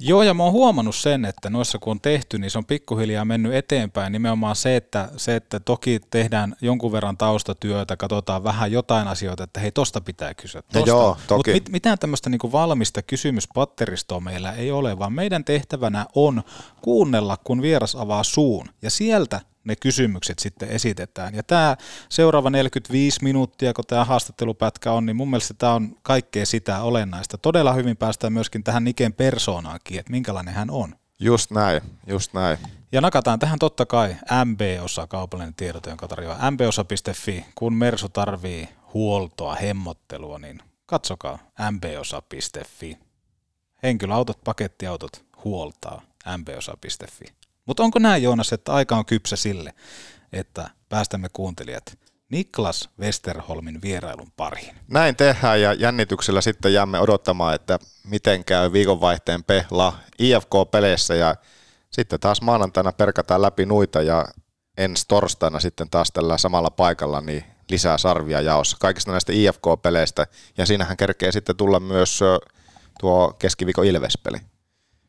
Joo, 0.00 0.22
ja 0.22 0.34
mä 0.34 0.42
oon 0.42 0.52
huomannut 0.52 0.96
sen, 0.96 1.24
että 1.24 1.50
noissa 1.50 1.78
kun 1.78 1.90
on 1.90 2.00
tehty, 2.00 2.38
niin 2.38 2.50
se 2.50 2.58
on 2.58 2.64
pikkuhiljaa 2.64 3.24
mennyt 3.24 3.54
eteenpäin. 3.54 4.12
Nimenomaan 4.12 4.56
se, 4.56 4.76
että, 4.76 5.08
se, 5.16 5.36
että 5.36 5.60
toki 5.60 6.00
tehdään 6.10 6.56
jonkun 6.60 6.92
verran 6.92 7.16
taustatyötä, 7.16 7.96
katsotaan 7.96 8.44
vähän 8.44 8.72
jotain 8.72 9.08
asioita, 9.08 9.44
että 9.44 9.60
hei, 9.60 9.70
tosta 9.70 10.00
pitää 10.00 10.34
kysyä. 10.34 10.62
Tosta. 10.62 10.90
joo, 10.90 11.16
toki. 11.26 11.36
Mutta 11.36 11.52
mit, 11.52 11.68
mitään 11.68 11.98
tämmöistä 11.98 12.30
niin 12.30 12.52
valmista 12.52 13.02
kysymyspatteristoa 13.02 14.20
meillä 14.20 14.52
ei 14.52 14.70
ole, 14.70 14.98
vaan 14.98 15.12
meidän 15.12 15.44
tehtävänä 15.44 16.06
on 16.14 16.42
kuunnella, 16.82 17.36
kun 17.36 17.62
vieras 17.62 17.96
avaa 17.96 18.22
suun. 18.22 18.66
Ja 18.82 18.90
sieltä 18.90 19.40
ne 19.68 19.76
kysymykset 19.76 20.38
sitten 20.38 20.68
esitetään. 20.68 21.34
Ja 21.34 21.42
tämä 21.42 21.76
seuraava 22.08 22.50
45 22.50 23.22
minuuttia, 23.22 23.74
kun 23.74 23.84
tämä 23.86 24.04
haastattelupätkä 24.04 24.92
on, 24.92 25.06
niin 25.06 25.16
mun 25.16 25.30
mielestä 25.30 25.54
tämä 25.54 25.72
on 25.72 25.96
kaikkea 26.02 26.46
sitä 26.46 26.82
olennaista. 26.82 27.38
Todella 27.38 27.72
hyvin 27.72 27.96
päästään 27.96 28.32
myöskin 28.32 28.64
tähän 28.64 28.84
Niken 28.84 29.12
persoonaankin, 29.12 29.98
että 29.98 30.12
minkälainen 30.12 30.54
hän 30.54 30.70
on. 30.70 30.94
Just 31.20 31.50
näin, 31.50 31.82
just 32.06 32.32
näin. 32.32 32.58
Ja 32.92 33.00
nakataan 33.00 33.38
tähän 33.38 33.58
totta 33.58 33.86
kai 33.86 34.16
MB-osa, 34.44 35.06
kaupallinen 35.06 35.54
tiedote, 35.54 35.90
jonka 35.90 36.08
tarjoaa 36.08 36.50
mbosa.fi. 36.50 37.44
Kun 37.54 37.74
Mersu 37.74 38.08
tarvii 38.08 38.68
huoltoa, 38.94 39.54
hemmottelua, 39.54 40.38
niin 40.38 40.62
katsokaa 40.86 41.38
mbosa.fi. 41.70 42.98
Henkilöautot, 43.82 44.38
pakettiautot 44.44 45.24
huoltaa 45.44 46.02
mbosa.fi. 46.38 47.37
Mutta 47.68 47.82
onko 47.82 47.98
näin 47.98 48.22
Joonas, 48.22 48.52
että 48.52 48.72
aika 48.72 48.96
on 48.96 49.06
kypsä 49.06 49.36
sille, 49.36 49.74
että 50.32 50.70
päästämme 50.88 51.28
kuuntelijat 51.32 51.98
Niklas 52.30 52.88
Westerholmin 53.00 53.82
vierailun 53.82 54.32
pariin? 54.36 54.76
Näin 54.88 55.16
tehdään 55.16 55.60
ja 55.60 55.72
jännityksellä 55.72 56.40
sitten 56.40 56.72
jäämme 56.72 57.00
odottamaan, 57.00 57.54
että 57.54 57.78
miten 58.04 58.44
käy 58.44 58.72
viikonvaihteen 58.72 59.44
pehla 59.44 59.98
IFK-peleissä 60.18 61.14
ja 61.14 61.34
sitten 61.90 62.20
taas 62.20 62.42
maanantaina 62.42 62.92
perkataan 62.92 63.42
läpi 63.42 63.66
nuita 63.66 64.02
ja 64.02 64.24
ensi 64.76 65.04
torstaina 65.08 65.60
sitten 65.60 65.90
taas 65.90 66.12
tällä 66.12 66.38
samalla 66.38 66.70
paikalla 66.70 67.20
niin 67.20 67.44
lisää 67.70 67.98
sarvia 67.98 68.40
jaossa 68.40 68.76
kaikista 68.80 69.10
näistä 69.10 69.32
IFK-peleistä 69.32 70.26
ja 70.58 70.66
siinähän 70.66 70.96
kerkee 70.96 71.32
sitten 71.32 71.56
tulla 71.56 71.80
myös 71.80 72.20
tuo 73.00 73.32
keskiviikon 73.38 73.86
Ilvespeli. 73.86 74.38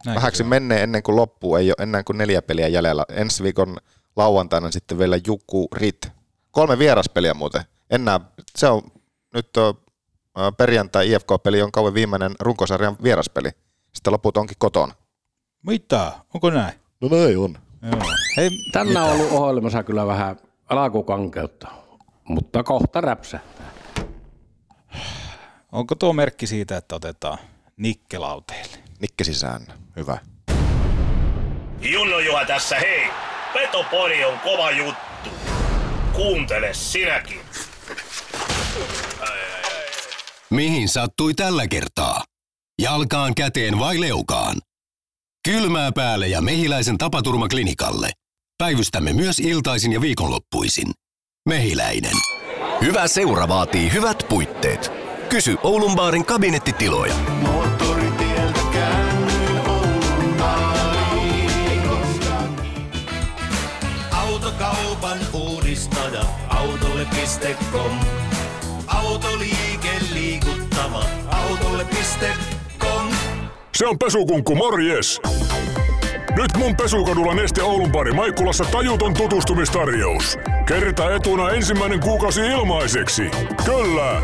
Näin 0.06 0.16
Vähäksi 0.16 0.44
menee 0.44 0.84
ennen 0.84 1.04
kuin 1.04 1.16
loppuu, 1.16 1.56
ei 1.56 1.70
ole 1.70 1.84
ennen 1.84 2.06
kuin 2.06 2.18
neljä 2.18 2.42
peliä 2.42 2.68
jäljellä. 2.68 3.06
Ensi 3.10 3.44
viikon 3.44 3.78
lauantaina 4.16 4.72
sitten 4.72 5.00
vielä 5.00 5.20
Juku 5.28 5.68
Rit. 5.76 6.12
Kolme 6.52 6.80
vieraspeliä 6.80 7.34
muuten. 7.34 7.62
Enää, 7.90 8.20
se 8.58 8.68
on 8.68 8.82
nyt 9.34 9.58
on, 9.58 9.74
perjantai 10.58 11.12
IFK-peli 11.12 11.62
on 11.62 11.72
kauan 11.72 11.94
viimeinen 11.94 12.32
runkosarjan 12.40 12.98
vieraspeli. 13.04 13.50
Sitten 13.94 14.14
loput 14.14 14.38
onkin 14.38 14.58
kotona. 14.60 14.94
Mitä? 15.66 16.12
Onko 16.34 16.50
näin? 16.50 16.74
No 17.02 17.08
näin 17.08 17.38
on. 17.38 17.58
Joo. 17.92 18.02
Hei, 18.38 18.50
Tänä 18.72 19.04
on 19.04 19.12
ollut 19.12 19.32
ohjelmassa 19.32 19.84
kyllä 19.84 20.08
vähän 20.08 20.38
alakukankeutta, 20.70 21.68
mutta 22.24 22.64
kohta 22.64 23.02
räpsähtää. 23.02 23.72
Onko 25.72 25.96
tuo 25.96 26.14
merkki 26.14 26.48
siitä, 26.48 26.78
että 26.78 26.96
otetaan 26.96 27.38
nikkelauteille? 27.78 28.89
Nikke 29.00 29.24
sisään. 29.24 29.68
Hyvä. 29.96 30.18
Junno 31.82 32.20
Juha 32.20 32.46
tässä, 32.46 32.76
hei! 32.76 33.08
Petopori 33.54 34.26
on 34.26 34.40
kova 34.40 34.72
juttu. 34.72 35.30
Kuuntele 36.14 36.74
sinäkin. 36.74 37.42
Mihin 40.50 40.90
sattui 40.90 41.34
tällä 41.34 41.68
kertaa? 41.68 42.24
Jalkaan 42.82 43.36
käteen 43.36 43.80
vai 43.80 44.02
leukaan? 44.02 44.58
Kylmää 45.48 45.92
päälle 45.92 46.28
ja 46.28 46.42
mehiläisen 46.42 46.98
tapaturmaklinikalle. 46.98 48.12
Päivystämme 48.58 49.14
myös 49.14 49.40
iltaisin 49.40 49.92
ja 49.92 50.02
viikonloppuisin. 50.02 50.92
Mehiläinen. 51.50 52.16
Hyvä 52.82 53.08
seura 53.08 53.48
vaatii 53.48 53.94
hyvät 53.94 54.26
puitteet. 54.30 54.92
Kysy 55.30 55.58
Oulun 55.64 55.96
baarin 55.96 56.26
kabinettitiloja. 56.26 57.16
Uudistaja. 65.80 66.22
Autolle.com. 66.50 68.00
Autoliike 68.88 69.90
liikuttava. 70.14 71.04
Autolle.com. 71.28 73.08
Se 73.76 73.88
on 73.88 74.00
pesukunkku, 74.00 74.56
morjes! 74.56 75.22
Nyt 76.36 76.58
mun 76.58 76.76
pesukadulla 76.76 77.34
Neste 77.34 77.64
Oulun 77.64 77.92
pari 77.92 78.14
Maikkulassa 78.14 78.66
tajuton 78.66 79.14
tutustumistarjous. 79.14 80.38
Kerta 80.66 81.16
etuna 81.16 81.50
ensimmäinen 81.50 82.00
kuukausi 82.00 82.42
ilmaiseksi. 82.42 83.32
Kyllä! 83.66 84.22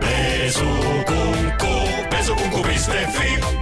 Pesukunkku, 0.00 1.88
pesukunkku.fi 2.10 3.55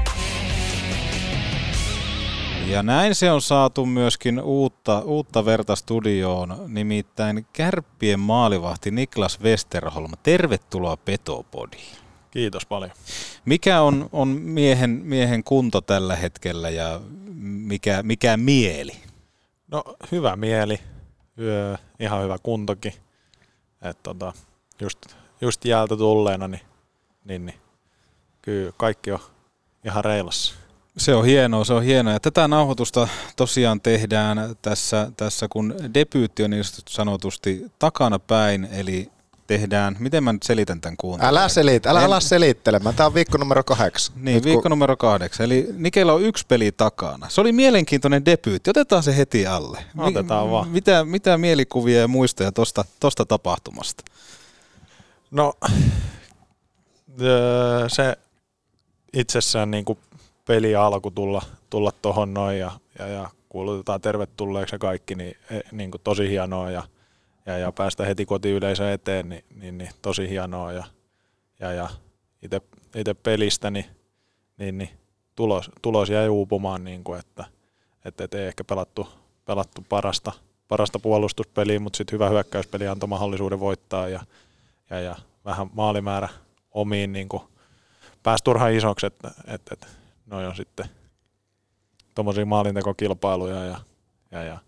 ja 2.68 2.82
näin 2.82 3.14
se 3.14 3.30
on 3.30 3.42
saatu 3.42 3.86
myöskin 3.86 4.40
uutta, 4.40 4.98
uutta 4.98 5.44
verta 5.44 5.76
studioon, 5.76 6.56
nimittäin 6.66 7.46
Kärppien 7.52 8.20
maalivahti 8.20 8.90
Niklas 8.90 9.40
Westerholm. 9.40 10.12
Tervetuloa 10.22 10.96
Petopodiin. 10.96 11.96
Kiitos 12.30 12.66
paljon. 12.66 12.90
Mikä 13.44 13.80
on, 13.80 14.08
on 14.12 14.28
miehen, 14.28 14.90
miehen 14.90 15.44
kunto 15.44 15.80
tällä 15.80 16.16
hetkellä 16.16 16.70
ja 16.70 17.00
mikä, 17.42 18.02
mikä 18.02 18.36
mieli? 18.36 18.92
No 19.68 19.84
hyvä 20.12 20.36
mieli, 20.36 20.80
Yö, 21.38 21.76
ihan 22.00 22.22
hyvä 22.22 22.36
kuntokin. 22.42 22.92
Et 23.82 24.02
tota, 24.02 24.32
just, 24.80 24.98
just 25.40 25.64
jäältä 25.64 25.96
tulleena, 25.96 26.48
niin, 26.48 26.60
niin, 27.24 27.46
niin 27.46 27.58
kyllä 28.42 28.72
kaikki 28.76 29.12
on 29.12 29.18
ihan 29.84 30.04
reilassa. 30.04 30.54
Se 30.98 31.14
on 31.14 31.24
hienoa, 31.24 31.64
se 31.64 31.72
on 31.72 31.82
hienoa. 31.82 32.12
Ja 32.12 32.20
tätä 32.20 32.48
nauhoitusta 32.48 33.08
tosiaan 33.36 33.80
tehdään 33.80 34.56
tässä, 34.62 35.10
tässä 35.16 35.46
kun 35.50 35.74
debyytti 35.94 36.44
on 36.44 36.50
niin 36.50 36.64
sanotusti 36.88 37.66
takana 37.78 38.18
päin, 38.18 38.68
eli 38.72 39.10
tehdään, 39.46 39.96
miten 39.98 40.24
mä 40.24 40.32
nyt 40.32 40.42
selitän 40.42 40.80
tämän 40.80 40.96
kuuntelijan? 40.96 41.34
Älä 41.36 41.48
selitä, 41.48 41.90
älä 41.90 42.00
en... 42.00 42.06
ala 42.06 42.20
selittelemään. 42.20 42.94
Tämä 42.94 43.06
on 43.06 43.14
viikko 43.14 43.38
numero 43.38 43.64
kahdeksan. 43.64 44.16
Niin, 44.16 44.34
nyt 44.34 44.44
viikko 44.44 44.62
kun... 44.62 44.70
numero 44.70 44.96
kahdeksan. 44.96 45.44
Eli 45.44 45.68
Nikellä 45.76 46.12
on 46.12 46.22
yksi 46.22 46.46
peli 46.48 46.72
takana. 46.72 47.28
Se 47.28 47.40
oli 47.40 47.52
mielenkiintoinen 47.52 48.24
debyytti. 48.24 48.70
Otetaan 48.70 49.02
se 49.02 49.16
heti 49.16 49.46
alle. 49.46 49.84
Otetaan 49.98 50.50
vaan. 50.50 50.68
Mitä, 50.68 51.04
mitä 51.04 51.38
mielikuvia 51.38 52.00
ja 52.00 52.08
muistoja 52.08 52.52
tuosta 52.52 52.84
tosta 53.00 53.26
tapahtumasta? 53.26 54.04
No, 55.30 55.54
se 57.88 58.16
itsessään 59.12 59.70
niin 59.70 59.84
kuin 59.84 59.98
peli 60.44 60.76
alku 60.76 61.10
tulla, 61.10 61.42
tulla 61.70 61.92
tuohon 61.92 62.34
noin 62.34 62.58
ja, 62.58 62.70
ja, 62.98 63.06
ja 63.06 63.30
kuulutetaan 63.48 64.00
tervetulleeksi 64.00 64.74
ja 64.74 64.78
kaikki, 64.78 65.14
niin, 65.14 65.36
e, 65.50 65.60
niin 65.72 65.90
kuin 65.90 66.00
tosi 66.04 66.28
hienoa 66.28 66.70
ja, 66.70 66.82
ja, 67.46 67.58
ja 67.58 67.72
päästä 67.72 68.04
heti 68.04 68.26
kotiyleisön 68.26 68.88
eteen, 68.88 69.28
niin, 69.28 69.44
niin, 69.54 69.78
niin 69.78 69.90
tosi 70.02 70.28
hienoa 70.28 70.72
ja, 70.72 70.84
ja, 71.60 71.72
ja 71.72 71.88
itse 72.94 73.14
pelistä, 73.14 73.70
niin, 73.70 73.84
niin, 74.58 74.78
niin 74.78 74.90
tulos, 75.36 75.70
tulos 75.82 76.10
jäi 76.10 76.28
uupumaan, 76.28 76.84
niin 76.84 77.04
kuin, 77.04 77.20
että, 77.20 77.44
että 78.04 78.24
et 78.24 78.34
ei 78.34 78.46
ehkä 78.46 78.64
pelattu, 78.64 79.08
pelattu 79.44 79.84
parasta, 79.88 80.32
parasta 80.68 80.98
puolustuspeliä, 80.98 81.80
mutta 81.80 81.96
sitten 81.96 82.12
hyvä 82.12 82.28
hyökkäyspeli 82.28 82.88
antoi 82.88 83.08
mahdollisuuden 83.08 83.60
voittaa 83.60 84.08
ja, 84.08 84.20
ja, 84.90 85.00
ja 85.00 85.16
vähän 85.44 85.70
maalimäärä 85.72 86.28
omiin 86.70 87.12
niin 87.12 87.28
kuin, 87.28 87.42
pääsi 88.22 88.44
turhaan 88.44 88.72
isoksi, 88.72 89.06
että, 89.06 89.30
että, 89.46 89.74
että 89.74 89.86
noin 90.26 90.46
on 90.46 90.56
sitten 90.56 90.86
tuommoisia 92.14 92.46
maalintekokilpailuja 92.46 93.64
ja, 93.64 93.80
ja, 94.30 94.42
ja. 94.42 94.58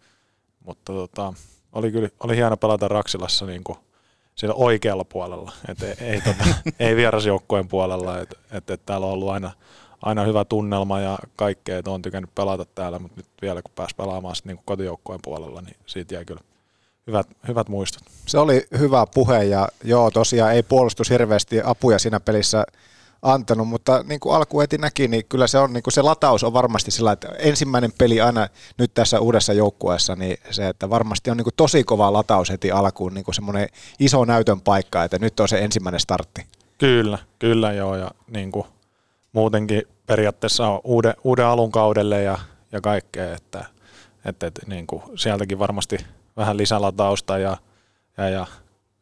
Mutta 0.65 0.93
tota, 0.93 1.33
oli 1.73 1.93
kyllä 1.93 2.09
oli 2.21 2.37
hieno 2.37 2.57
pelata 2.57 2.89
Raksilassa 2.89 3.47
niin 3.47 3.65
kuin 3.65 3.79
siellä 4.35 4.55
oikealla 4.55 5.05
puolella, 5.05 5.53
et 5.69 5.83
ei, 5.83 5.95
ei, 6.01 6.21
tota, 6.21 6.45
ei 6.85 6.97
vierasjoukkojen 6.97 7.69
puolella, 7.69 8.19
että 8.19 8.37
et, 8.53 8.71
et 8.71 8.87
täällä 8.87 9.07
on 9.07 9.13
ollut 9.13 9.31
aina, 9.31 9.51
aina 10.03 10.25
hyvä 10.25 10.45
tunnelma 10.45 11.01
ja 11.01 11.19
kaikkea, 11.37 11.79
että 11.79 11.91
on 11.91 12.03
tykännyt 12.03 12.35
pelata 12.35 12.65
täällä, 12.65 12.99
mutta 12.99 13.17
nyt 13.17 13.27
vielä 13.43 13.63
kun 13.63 13.73
pääsi 13.75 13.95
pelaamaan 13.97 14.37
niin 14.45 14.61
kotijoukkojen 14.65 15.21
puolella, 15.25 15.61
niin 15.61 15.77
siitä 15.87 16.15
jäi 16.15 16.25
kyllä 16.25 16.41
hyvät, 17.07 17.27
hyvät 17.49 17.69
muistot. 17.69 18.03
Se 18.27 18.39
oli 18.39 18.67
hyvä 18.79 19.07
puhe 19.15 19.45
ja 19.45 19.69
joo, 19.85 20.11
tosiaan 20.11 20.53
ei 20.53 20.63
puolustus 20.63 21.11
hirveästi 21.11 21.61
apuja 21.65 21.99
siinä 21.99 22.21
pelissä 22.21 22.65
antanut, 23.23 23.69
mutta 23.69 24.05
niin 24.09 24.21
kuin 24.21 24.35
alku 24.35 24.61
heti 24.61 24.79
näki, 24.79 25.09
niin 25.09 25.25
kyllä 25.29 25.47
se 25.47 25.59
on 25.59 25.73
niin 25.73 25.83
kuin 25.83 25.95
se 25.95 26.03
lataus 26.03 26.45
on 26.45 26.53
varmasti 26.53 26.91
sillä, 26.91 27.13
että 27.13 27.29
ensimmäinen 27.39 27.93
peli 27.99 28.21
aina 28.21 28.49
nyt 28.79 28.95
tässä 28.95 29.21
uudessa 29.21 29.53
joukkueessa, 29.53 30.17
niin 30.17 30.37
se, 30.51 30.69
että 30.69 30.91
varmasti 30.91 31.31
on 31.31 31.37
niin 31.37 31.45
kuin 31.45 31.55
tosi 31.57 31.85
kova 31.85 32.13
lataus 32.13 32.51
heti 32.51 32.71
alkuun, 32.71 33.15
niin 33.15 33.25
kuin 33.25 33.35
semmoinen 33.35 33.69
iso 33.99 34.25
näytön 34.25 34.61
paikka, 34.61 35.05
että 35.05 35.19
nyt 35.19 35.41
on 35.41 35.49
se 35.49 35.59
ensimmäinen 35.59 36.01
startti. 36.01 36.47
Kyllä, 36.79 37.19
kyllä 37.39 37.73
joo, 37.73 37.97
ja 37.97 38.11
niin 38.31 38.53
kuin 38.53 38.67
muutenkin 39.33 39.83
periaatteessa 40.07 40.69
on 40.69 40.81
uuden, 40.85 41.15
uuden 41.25 41.47
alun 41.47 41.73
kaudelle 41.73 42.23
ja, 42.23 42.39
ja 42.73 42.81
kaikkea, 42.81 43.35
että, 43.35 43.65
että, 44.25 44.47
että 44.47 44.63
niin 44.67 44.87
kuin 44.87 45.03
sieltäkin 45.15 45.59
varmasti 45.59 45.99
vähän 46.37 46.57
lisälatausta 46.57 47.39
ja, 47.39 47.57
ja, 48.17 48.29
ja 48.29 48.47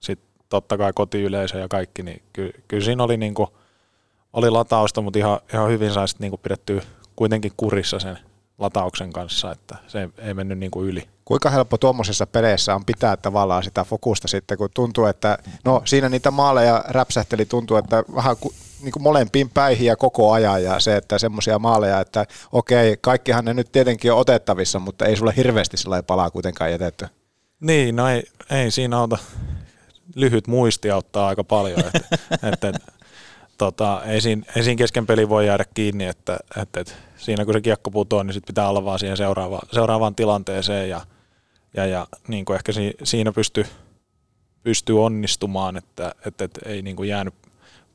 sitten 0.01 0.29
totta 0.49 0.79
kai 0.79 0.93
kotiyleisö 0.93 1.59
ja 1.59 1.69
kaikki, 1.69 2.03
niin 2.03 2.23
ky, 2.33 2.53
kyllä 2.69 2.85
siinä 2.85 3.03
oli 3.03 3.17
niin 3.17 3.35
kuin– 3.35 3.49
oli 4.35 4.51
latausta, 4.51 5.01
mutta 5.01 5.19
ihan, 5.19 5.41
ihan 5.53 5.71
hyvin 5.71 5.93
sai 5.93 6.07
niinku 6.19 6.37
pidettyä 6.37 6.83
kuitenkin 7.17 7.53
kurissa 7.57 7.99
sen, 7.99 8.19
latauksen 8.59 9.13
kanssa, 9.13 9.53
että 9.53 9.77
se 9.87 10.09
ei 10.19 10.35
mennyt 10.35 10.59
niin 10.59 10.71
kuin 10.71 10.89
yli. 10.89 11.09
Kuinka 11.25 11.51
helppo 11.51 11.79
tuommoisessa 11.79 12.27
peleissä 12.27 12.75
on 12.75 12.85
pitää 12.85 13.17
tavallaan 13.17 13.65
sitä 13.65 13.85
fokusta 13.85 14.29
sitten, 14.29 14.59
kun 14.59 14.69
tuntuu, 14.75 15.05
että 15.05 15.39
no 15.65 15.83
siinä 15.85 16.09
niitä 16.09 16.31
maaleja 16.31 16.85
räpsähteli, 16.89 17.45
tuntuu, 17.45 17.77
että 17.77 18.05
vähän 18.15 18.37
ku, 18.41 18.53
niin 18.83 18.93
kuin 18.93 19.03
molempiin 19.03 19.51
päihin 19.51 19.87
ja 19.87 19.97
koko 19.97 20.33
ajan 20.33 20.63
ja 20.63 20.81
se, 20.81 20.97
että 20.97 21.19
semmoisia 21.19 21.59
maaleja, 21.59 22.01
että 22.01 22.27
okei, 22.53 22.97
kaikkihan 23.01 23.45
ne 23.45 23.55
nyt 23.55 23.73
tietenkin 23.73 24.13
on 24.13 24.19
otettavissa, 24.19 24.79
mutta 24.79 25.07
ei 25.07 25.17
sulle 25.17 25.35
hirveästi 25.37 25.77
sellainen 25.77 26.05
palaa 26.05 26.31
kuitenkaan 26.31 26.71
jätetty. 26.71 27.07
Niin, 27.61 27.97
no 27.97 28.09
ei, 28.09 28.23
ei 28.51 28.71
siinä 28.71 28.99
auta. 28.99 29.19
Lyhyt 30.15 30.47
muisti 30.47 30.91
auttaa 30.91 31.29
aika 31.29 31.45
paljon. 31.45 31.81
että, 31.81 32.01
että, 32.53 32.69
että, 32.69 32.93
tota, 33.65 34.03
ei, 34.05 34.21
siinä, 34.21 34.43
ei 34.57 34.63
siinä 34.63 34.79
kesken 34.79 35.07
peli 35.07 35.29
voi 35.29 35.47
jäädä 35.47 35.65
kiinni, 35.75 36.05
että, 36.05 36.37
että, 36.63 36.81
että 36.81 36.93
siinä 37.17 37.45
kun 37.45 37.55
se 37.55 37.61
kiekko 37.61 37.91
putoaa, 37.91 38.25
niin 38.25 38.35
sit 38.35 38.47
pitää 38.47 38.69
olla 38.69 38.85
vaan 38.85 38.99
siihen 38.99 39.17
seuraavaan, 39.17 39.69
seuraavaan 39.73 40.15
tilanteeseen 40.15 40.89
ja, 40.89 41.01
ja, 41.77 41.87
ja 41.87 42.07
niin 42.29 42.45
kuin 42.45 42.55
ehkä 42.55 42.73
si, 42.73 42.95
siinä 43.03 43.33
pystyy 43.33 43.67
pystyy 44.65 45.05
onnistumaan, 45.05 45.77
että, 45.77 46.15
että, 46.27 46.45
että 46.45 46.61
ei 46.69 46.83
niin 46.83 46.97
kuin 46.97 47.09
jäänyt 47.09 47.35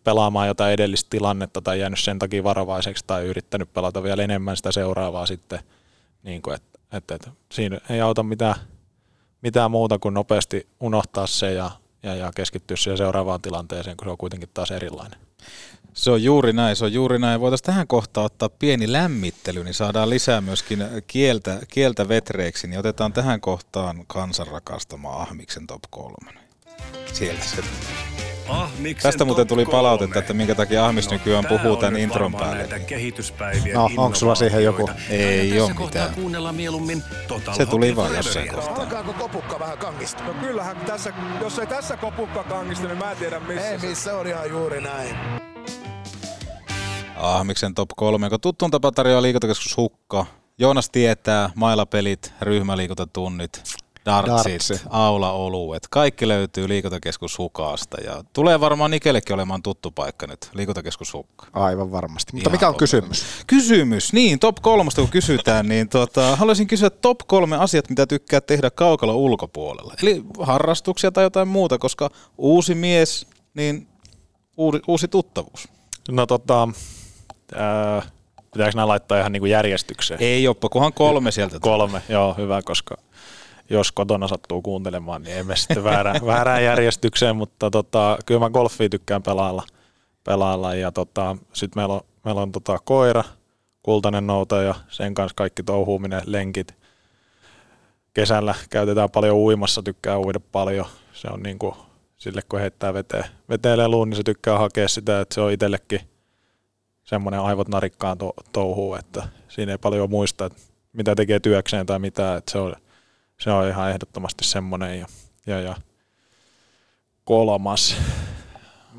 pelaamaan 0.03 0.47
jotain 0.47 0.74
edellistä 0.74 1.09
tilannetta 1.09 1.61
tai 1.61 1.80
jäänyt 1.80 1.99
sen 1.99 2.20
takia 2.20 2.43
varovaiseksi 2.43 3.03
tai 3.07 3.26
yrittänyt 3.26 3.74
pelata 3.74 4.03
vielä 4.03 4.24
enemmän 4.24 4.57
sitä 4.57 4.72
seuraavaa 4.72 5.26
sitten. 5.26 5.59
Niin 6.24 6.41
kuin, 6.41 6.55
että, 6.55 6.80
että, 6.91 7.15
että 7.15 7.32
siinä 7.51 7.80
ei 7.89 8.01
auta 8.01 8.24
mitään, 8.24 8.55
mitään 9.41 9.72
muuta 9.72 9.99
kuin 9.99 10.13
nopeasti 10.13 10.67
unohtaa 10.80 11.28
se 11.28 11.53
ja, 11.53 11.72
ja, 12.03 12.15
ja 12.15 12.32
keskittyä 12.36 12.78
siihen 12.78 12.97
seuraavaan 12.97 13.41
tilanteeseen, 13.41 13.97
kun 13.97 14.05
se 14.05 14.11
on 14.11 14.17
kuitenkin 14.17 14.49
taas 14.53 14.72
erilainen. 14.72 15.20
Se 15.94 16.12
on 16.12 16.24
juuri 16.24 16.54
näin, 16.54 16.76
se 16.76 16.86
on 16.86 16.94
juuri 16.94 17.20
näin. 17.20 17.42
Voitaisiin 17.42 17.66
tähän 17.66 17.88
kohtaan 17.88 18.26
ottaa 18.26 18.50
pieni 18.50 18.92
lämmittely, 18.92 19.64
niin 19.64 19.74
saadaan 19.74 20.10
lisää 20.10 20.42
myöskin 20.42 20.84
kieltä, 21.08 21.60
kieltä 21.68 22.08
vetreiksi, 22.08 22.68
niin 22.68 22.80
otetaan 22.80 23.14
tähän 23.14 23.42
kohtaan 23.42 24.04
kansan 24.08 24.48
rakastama 24.48 25.10
Ahmiksen 25.10 25.68
top 25.68 25.82
3. 25.90 26.16
Sieltä 27.14 27.44
se 27.44 27.64
Ahmiksen 28.50 29.12
Tästä 29.12 29.26
muuten 29.26 29.47
tuli 29.47 29.66
top 29.66 29.72
palautetta, 29.72 30.14
kolme. 30.14 30.20
että 30.20 30.34
minkä 30.34 30.56
takia 30.56 30.86
Ahmis 30.86 31.10
nykyään 31.12 31.45
puhuu 31.45 31.72
on 31.72 31.78
tämän 31.78 32.00
intron 32.00 32.34
päälle. 32.34 32.68
No, 33.74 33.89
onko 33.97 34.16
sulla 34.16 34.36
siihen 34.36 34.64
joku? 34.64 34.89
Ei 35.10 35.62
ole 35.62 35.74
mitään. 35.74 36.14
kuunnella 36.16 36.52
mieluummin 36.52 37.04
Total 37.28 37.54
Se 37.56 37.66
tuli 37.66 37.95
vaan 37.95 38.16
jossain 38.16 38.50
kohtaa. 38.50 38.76
Alkaako 38.76 39.14
kopukka 39.14 39.60
vähän 39.60 39.78
kangista? 39.78 40.24
No 40.24 40.34
kyllähän 40.34 40.78
tässä, 40.78 41.14
jos 41.41 41.60
ei 41.60 41.68
tässä 41.68 41.97
kopukka 41.97 42.43
kangista, 42.43 42.88
niin 42.88 42.97
mä 42.97 43.12
en 43.12 43.18
tiedä 43.18 43.39
missä. 43.39 43.70
Ei 43.70 43.78
missä, 43.78 44.16
on 44.18 44.28
ihan 44.28 44.50
juuri 44.50 44.82
näin. 44.82 45.16
Ahmiksen 47.16 47.76
top 47.76 47.89
3, 47.95 48.30
kun 48.30 48.41
tuttuun 48.41 48.72
tapa 48.72 48.91
tarjoaa 48.91 49.22
liikuntakeskus 49.22 49.78
Hukka. 49.78 50.26
Joonas 50.60 50.89
tietää, 50.89 51.50
mailapelit, 51.56 52.34
ryhmäliikuntatunnit, 52.41 53.64
dartsit, 54.06 54.52
Dartsi. 54.54 54.74
aula-oluet. 54.89 55.88
Kaikki 55.89 56.28
löytyy 56.28 56.70
liikuntakeskus 56.70 57.38
Hukaasta 57.38 58.02
ja 58.02 58.24
tulee 58.34 58.60
varmaan 58.60 58.91
Nikellekin 58.91 59.34
olemaan 59.34 59.62
tuttu 59.64 59.91
paikka 59.91 60.28
nyt, 60.28 60.50
liikuntakeskus 60.54 61.14
Hukka. 61.14 61.47
Aivan 61.54 61.91
varmasti. 61.91 62.34
Mutta 62.34 62.50
Ihan 62.50 62.56
mikä 62.56 62.68
on 62.68 62.74
totta. 62.74 62.80
kysymys? 62.80 63.26
Kysymys, 63.47 64.14
niin 64.14 64.39
top 64.39 64.56
kolmosta 64.62 65.02
kun 65.02 65.10
kysytään, 65.10 65.68
niin 65.68 65.89
tota, 65.89 66.36
haluaisin 66.36 66.68
kysyä 66.68 66.89
top 66.89 67.18
kolme 67.28 67.58
asiat, 67.58 67.89
mitä 67.89 68.08
tykkää 68.08 68.41
tehdä 68.41 68.70
kaukalo 68.72 69.16
ulkopuolella. 69.16 69.93
Eli 70.04 70.24
harrastuksia 70.39 71.12
tai 71.12 71.24
jotain 71.24 71.47
muuta, 71.47 71.78
koska 71.78 72.10
uusi 72.38 72.76
mies, 72.76 73.28
niin 73.54 73.88
uusi, 74.58 74.82
uusi 74.88 75.08
tuttavuus. 75.08 75.68
No 76.12 76.26
tota, 76.26 76.68
ää, 77.56 78.02
pitääkö 78.54 78.76
nämä 78.76 78.88
laittaa 78.88 79.20
ihan 79.20 79.32
niin 79.32 79.41
kuin 79.41 79.52
järjestykseen? 79.52 80.24
Ei 80.24 80.47
oppa, 80.47 80.70
kunhan 80.70 80.93
kolme 80.93 81.32
sieltä 81.32 81.60
tulee. 81.60 81.78
Kolme, 81.78 82.02
joo, 82.10 82.34
hyvä, 82.38 82.62
koska 82.62 82.95
jos 83.70 83.91
kotona 83.91 84.28
sattuu 84.28 84.61
kuuntelemaan, 84.61 85.22
niin 85.22 85.38
emme 85.38 85.55
sitten 85.55 85.84
väärään, 85.84 86.26
väärään 86.34 86.63
järjestykseen, 86.63 87.36
mutta 87.36 87.72
tota, 87.72 88.17
kyllä 88.26 88.39
mä 88.39 88.49
golfia 88.49 88.89
tykkään 88.89 89.24
pelailla, 89.24 89.63
pelailla 90.24 90.74
ja 90.76 90.91
tota, 90.91 91.38
sitten 91.53 91.82
meillä 91.82 91.93
on, 91.93 92.01
meillä 92.26 92.41
on 92.41 92.51
tota 92.51 92.78
koira, 92.84 93.24
kultainen 93.84 94.28
noutaja, 94.28 94.76
sen 94.89 95.13
kanssa 95.13 95.36
kaikki 95.36 95.63
touhuuminen, 95.63 96.22
lenkit. 96.26 96.76
Kesällä 98.13 98.55
käytetään 98.70 99.09
paljon 99.09 99.38
uimassa, 99.38 99.84
tykkää 99.84 100.20
uida 100.20 100.39
paljon. 100.39 100.86
Se 101.13 101.28
on 101.28 101.43
niin 101.43 101.59
kuin, 101.59 101.76
sille 102.17 102.41
kun 102.49 102.59
heittää 102.59 102.93
veteen, 102.93 103.26
veteen 103.49 103.78
leluun, 103.78 104.09
niin 104.09 104.17
se 104.17 104.24
tykkää 104.24 104.57
hakea 104.57 104.88
sitä, 104.88 105.22
että 105.22 105.36
se 105.36 105.41
on 105.41 105.51
itsellekin 105.51 106.01
semmoinen 107.03 107.39
aivot 107.39 107.67
narikkaan 107.67 108.17
to, 108.17 108.34
touhuu, 108.51 108.95
että 108.95 109.28
siinä 109.47 109.72
ei 109.72 109.78
paljon 109.78 110.09
muista, 110.09 110.45
että 110.45 110.61
mitä 110.93 111.15
tekee 111.15 111.39
työkseen 111.39 111.86
tai 111.86 111.99
mitä, 111.99 112.36
että 112.36 112.51
se 112.51 112.57
on, 112.57 112.76
se 113.40 113.52
on 113.52 113.68
ihan 113.68 113.90
ehdottomasti 113.90 114.44
semmoinen. 114.44 115.00
Ja, 115.00 115.08
ja, 115.46 115.60
ja 115.60 115.76
kolmas, 117.24 117.96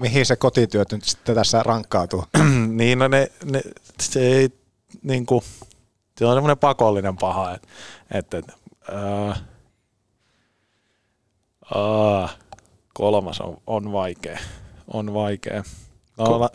Mihin 0.00 0.26
se 0.26 0.36
kotityöt 0.36 0.92
nyt 0.92 1.04
sitten 1.04 1.34
tässä 1.34 1.62
rankkautuu? 1.62 2.24
niin 2.78 2.98
no 2.98 3.08
ne, 3.08 3.30
ne, 3.44 3.62
se 4.00 4.20
ei 4.20 4.48
niinku, 5.02 5.44
se 6.18 6.26
on 6.26 6.34
semmoinen 6.34 6.58
pakollinen 6.58 7.16
paha, 7.16 7.54
että 7.54 7.68
et, 8.10 8.34
et, 8.34 8.44
ää, 8.92 9.36
aa, 11.74 12.28
kolmas 12.94 13.40
on, 13.40 13.56
on 13.66 13.92
vaikea, 13.92 14.38
on 14.92 15.14
vaikea. 15.14 15.62
No, 16.18 16.24
Ko- 16.24 16.40
la, 16.40 16.50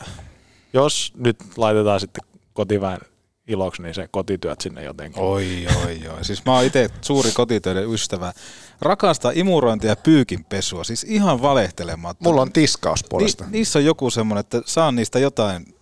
jos 0.72 1.12
nyt 1.16 1.36
laitetaan 1.56 2.00
sitten 2.00 2.24
kotiväen 2.52 2.98
iloksi, 3.48 3.82
niin 3.82 3.94
se 3.94 4.08
kotityöt 4.10 4.60
sinne 4.60 4.84
jotenkin. 4.84 5.22
Oi, 5.22 5.66
oi, 5.84 6.08
oi. 6.08 6.24
Siis 6.24 6.44
mä 6.44 6.54
oon 6.54 6.64
itse 6.64 6.90
suuri 7.00 7.30
kotitöiden 7.32 7.92
ystävä. 7.92 8.32
Rakastaa 8.80 9.32
imurointia 9.34 9.90
ja 9.90 9.96
pyykinpesua, 9.96 10.84
siis 10.84 11.04
ihan 11.04 11.42
valehtelematta. 11.42 12.24
Mulla 12.24 12.42
on 12.42 12.52
tiskaus 12.52 13.04
puolesta. 13.08 13.44
Ni, 13.44 13.50
niissä 13.50 13.78
on 13.78 13.84
joku 13.84 14.10
semmoinen, 14.10 14.40
että 14.40 14.62
saan 14.64 14.94
niistä 14.94 15.18
jotain 15.18 15.74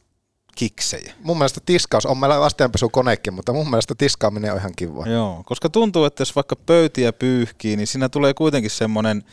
kiksejä. 0.54 1.14
Mun 1.22 1.38
mielestä 1.38 1.60
tiskaus, 1.66 2.06
on 2.06 2.18
meillä 2.18 2.40
vastenpesukonekin, 2.40 3.34
mutta 3.34 3.52
mun 3.52 3.70
mielestä 3.70 3.94
tiskaaminen 3.98 4.52
on 4.52 4.58
ihan 4.58 4.72
kiva. 4.76 5.06
Joo, 5.06 5.42
koska 5.46 5.68
tuntuu, 5.68 6.04
että 6.04 6.20
jos 6.20 6.36
vaikka 6.36 6.56
pöytiä 6.56 7.12
pyyhkii, 7.12 7.76
niin 7.76 7.86
siinä 7.86 8.08
tulee 8.08 8.34
kuitenkin 8.34 8.70
semmoinen 8.70 9.24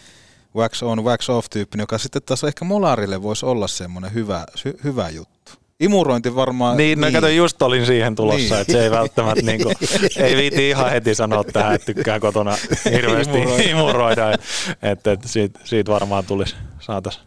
wax 0.55 0.84
on, 0.84 1.03
wax 1.03 1.29
off 1.29 1.49
tyyppinen, 1.49 1.84
joka 1.84 1.97
sitten 1.97 2.21
taas 2.21 2.43
ehkä 2.43 2.65
molarille 2.65 3.21
voisi 3.21 3.45
olla 3.45 3.67
semmoinen 3.67 4.13
hyvä, 4.13 4.45
sy, 4.55 4.79
hyvä 4.84 5.09
juttu. 5.09 5.61
Imurointi 5.82 6.36
varmaan... 6.36 6.77
Niin, 6.77 7.01
no 7.01 7.07
kato, 7.11 7.27
just 7.27 7.61
olin 7.61 7.86
siihen 7.86 8.15
tulossa, 8.15 8.39
Niin. 8.39 8.49
niin. 8.49 8.61
että 8.61 8.73
se 8.73 8.84
ei 8.84 8.91
välttämättä, 8.91 9.41
niin 9.45 9.63
kuin, 9.63 9.75
ei 10.25 10.36
viiti 10.38 10.69
ihan 10.69 10.89
heti 10.91 11.15
sanoa 11.15 11.43
tähän, 11.43 11.73
että 11.75 11.93
tykkää 11.93 12.19
kotona 12.19 12.55
hirveästi 12.91 13.38
Imuroida. 13.38 13.63
imuroida, 13.69 14.32
että 14.32 14.45
että, 14.82 15.11
että 15.11 15.27
siitä, 15.27 15.59
siitä 15.63 15.91
varmaan 15.91 16.25
tulisi, 16.25 16.55
saataisiin 16.79 17.25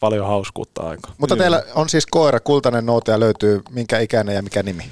paljon 0.00 0.26
hauskuutta 0.26 0.82
aikaa. 0.82 1.14
Mutta 1.18 1.36
teillä 1.36 1.62
on 1.74 1.88
siis 1.88 2.06
koira, 2.06 2.40
kultainen 2.40 2.86
noutaja 2.86 3.20
löytyy, 3.20 3.60
minkä 3.70 3.98
ikäinen 3.98 4.34
ja 4.34 4.42
mikä 4.42 4.62
nimi? 4.62 4.82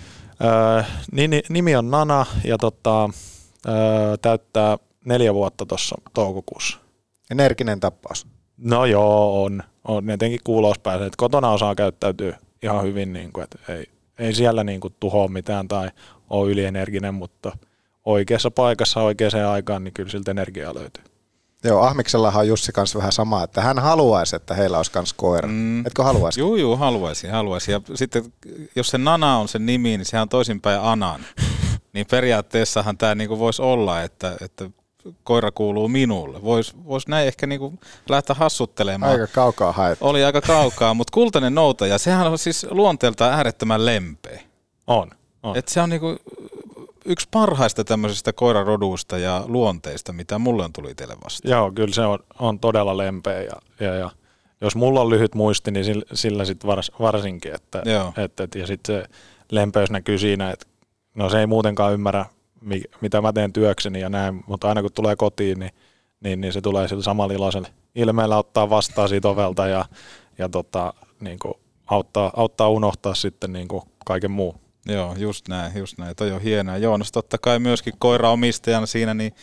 Öö, 0.45 0.83
nimi, 1.13 1.43
nimi 1.49 1.77
on 1.77 1.91
Nana 1.91 2.27
ja 2.45 2.59
tota, 2.59 3.11
öö, 3.69 3.75
täyttää 4.23 4.79
neljä 5.05 5.35
vuotta 5.35 5.67
tuossa 5.67 5.97
toukokuussa. 6.15 6.79
Energinen 7.31 7.81
tappaus. 7.81 8.27
No 8.57 8.85
joo, 8.85 9.43
on. 9.45 9.63
on 9.89 10.11
etenkin 10.11 10.41
kuulospäin, 10.45 11.03
että 11.03 11.17
kotona 11.17 11.51
osaa 11.51 11.75
käyttäytyä 11.75 12.39
ihan 12.63 12.85
hyvin, 12.85 13.13
niin 13.13 13.33
kuin, 13.33 13.45
että 13.45 13.73
ei, 13.73 13.87
ei 14.19 14.35
siellä 14.35 14.65
niin 14.65 14.81
kuin, 14.81 14.95
tuhoa 15.01 15.29
mitään 15.29 15.69
tai 15.69 15.91
ole 16.31 16.51
ylienerginen, 16.51 17.15
mutta 17.15 17.57
oikeassa 18.05 18.51
paikassa 18.51 19.01
oikeaan 19.01 19.47
aikaan, 19.53 19.85
niin 19.85 19.95
kyllä 19.95 20.11
siltä 20.11 20.31
energiaa 20.31 20.75
löytyy. 20.75 21.05
Joo, 21.65 21.81
Ahmiksellahan 21.83 22.41
on 22.41 22.49
Jussi 22.49 22.73
kanssa 22.73 22.99
vähän 22.99 23.13
sama, 23.13 23.43
että 23.43 23.61
hän 23.61 23.79
haluaisi, 23.79 24.37
että 24.37 24.55
heillä 24.55 24.77
olisi 24.77 24.91
myös 24.95 25.13
koira. 25.13 25.49
Mm. 25.49 25.87
Etkö 25.87 26.05
haluaisi? 26.05 26.41
Juu, 26.41 26.57
juu, 26.57 26.77
haluaisin, 26.77 27.31
haluaisin. 27.31 27.73
Ja 27.73 27.81
sitten 27.95 28.33
jos 28.77 28.89
se 28.89 28.99
Nana 28.99 29.37
on 29.37 29.49
se 29.49 29.59
nimi, 29.59 29.97
niin 29.97 30.05
sehän 30.05 30.23
on 30.23 30.29
toisinpäin 30.29 30.81
Anan. 30.81 31.21
niin 31.95 32.07
periaatteessahan 32.11 32.99
tämä 32.99 33.15
niinku 33.15 33.39
voisi 33.39 33.63
olla, 33.63 34.03
että, 34.03 34.37
että 34.41 34.71
koira 35.25 35.51
kuuluu 35.51 35.89
minulle. 35.89 36.43
Voisi 36.43 36.75
vois 36.85 37.09
näin 37.09 37.27
ehkä 37.27 37.47
niinku 37.47 37.79
lähteä 38.09 38.37
hassuttelemaan. 38.39 39.13
Aika 39.13 39.27
kaukaa 39.27 39.73
haettu. 39.73 40.07
Oli 40.07 40.25
aika 40.25 40.41
kaukaa, 40.41 40.95
mutta 40.95 41.15
kultainen 41.15 41.55
noutaja, 41.55 41.99
sehän 41.99 42.27
on 42.27 42.39
siis 42.39 42.67
luonteeltaan 42.71 43.33
äärettömän 43.33 43.87
lempeä. 43.87 44.41
On. 44.87 45.11
on. 45.43 45.57
Et 45.57 45.69
se 45.69 45.81
on 45.81 45.91
niinku 45.91 46.17
yksi 47.05 47.29
parhaista 47.31 47.85
tämmöisistä 47.85 48.33
koiraroduista 48.33 49.19
ja 49.19 49.45
luonteista, 49.47 50.13
mitä 50.13 50.39
mulle 50.39 50.65
on 50.65 50.73
tullut 50.73 50.91
itselle 50.91 51.17
vastaan. 51.25 51.53
Joo, 51.53 51.73
kyllä 51.73 51.95
se 51.95 52.01
on, 52.01 52.19
on 52.39 52.59
todella 52.59 52.97
lempeä 52.97 53.43
ja, 53.43 53.57
ja, 53.81 53.95
ja 53.95 54.11
jos 54.61 54.77
mulla 54.77 55.01
on 55.01 55.11
lyhyt 55.11 55.35
muisti, 55.35 55.71
niin 55.71 55.85
sillä, 55.85 56.05
sillä 56.13 56.45
sit 56.45 56.67
vars, 56.67 56.93
varsinkin, 57.01 57.55
että, 57.55 57.83
Joo. 57.85 58.13
et, 58.17 58.41
et, 58.41 58.55
ja 58.55 58.67
sitten 58.67 58.97
se 58.97 59.09
lempeys 59.51 59.91
näkyy 59.91 60.19
siinä, 60.19 60.51
että 60.51 60.67
no 61.15 61.31
se 61.31 61.41
ei 61.41 61.47
muutenkaan 61.47 61.93
ymmärrä, 61.93 62.27
mi, 62.61 62.83
mitä 63.01 63.21
mä 63.21 63.33
teen 63.33 63.53
työkseni 63.53 64.01
ja 64.01 64.09
näin, 64.09 64.45
mutta 64.47 64.69
aina 64.69 64.83
kun 64.83 64.93
tulee 64.93 65.17
kotiin, 65.17 65.59
niin, 65.59 65.73
niin, 66.21 66.41
niin 66.41 66.53
se 66.53 66.61
tulee 66.61 66.89
sillä 66.89 67.03
samalla 67.03 67.35
iloisella 67.35 67.69
ilmeellä 67.95 68.39
ottaa 68.39 68.71
vastaan 68.71 69.09
siitä 69.09 69.29
ovelta 69.29 69.67
ja, 69.67 69.85
ja 70.39 70.49
tota, 70.49 70.95
niin 71.21 71.39
kuin 71.39 71.55
auttaa, 71.87 72.33
auttaa 72.37 72.69
unohtaa 72.69 73.15
sitten 73.15 73.53
niin 73.53 73.69
kuin 73.69 73.83
kaiken 74.07 74.31
muu. 74.31 74.55
Joo, 74.87 75.15
just 75.19 75.49
näin, 75.49 75.79
just 75.79 75.99
näin. 75.99 76.17
Toi 76.17 76.33
on 76.33 76.41
hienoa. 76.41 76.77
Joonas 76.77 77.13
totta 77.13 77.39
kai 77.39 77.59
myöskin 77.59 77.93
koiraomistajana 77.99 78.87
siinä, 78.87 79.15
niin 79.15 79.35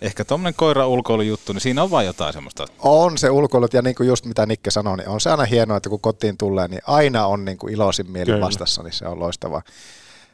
ehkä 0.00 0.24
tuommoinen 0.24 0.54
koira 0.54 0.86
ulkoilujuttu, 0.86 1.52
niin 1.52 1.60
siinä 1.60 1.82
on 1.82 1.90
vain 1.90 2.06
jotain 2.06 2.32
semmoista. 2.32 2.66
On 2.78 3.18
se 3.18 3.30
ulkoilut 3.30 3.74
ja 3.74 3.82
niin 3.82 3.94
kuin 3.94 4.06
just 4.06 4.24
mitä 4.24 4.46
Nikke 4.46 4.70
sanoi, 4.70 4.96
niin 4.96 5.08
on 5.08 5.20
se 5.20 5.30
aina 5.30 5.44
hienoa, 5.44 5.76
että 5.76 5.88
kun 5.88 6.00
kotiin 6.00 6.36
tulee, 6.36 6.68
niin 6.68 6.82
aina 6.86 7.26
on 7.26 7.44
niin 7.44 7.58
kuin 7.58 7.72
iloisin 7.72 8.10
mieli 8.10 8.30
Kyllä. 8.32 8.46
vastassa, 8.46 8.82
niin 8.82 8.92
se 8.92 9.06
on 9.08 9.20
loistavaa. 9.20 9.62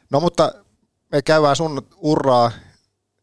No 0.09 0.19
mutta 0.19 0.51
me 1.11 1.21
käydään 1.21 1.55
sun 1.55 1.87
uraa, 1.97 2.51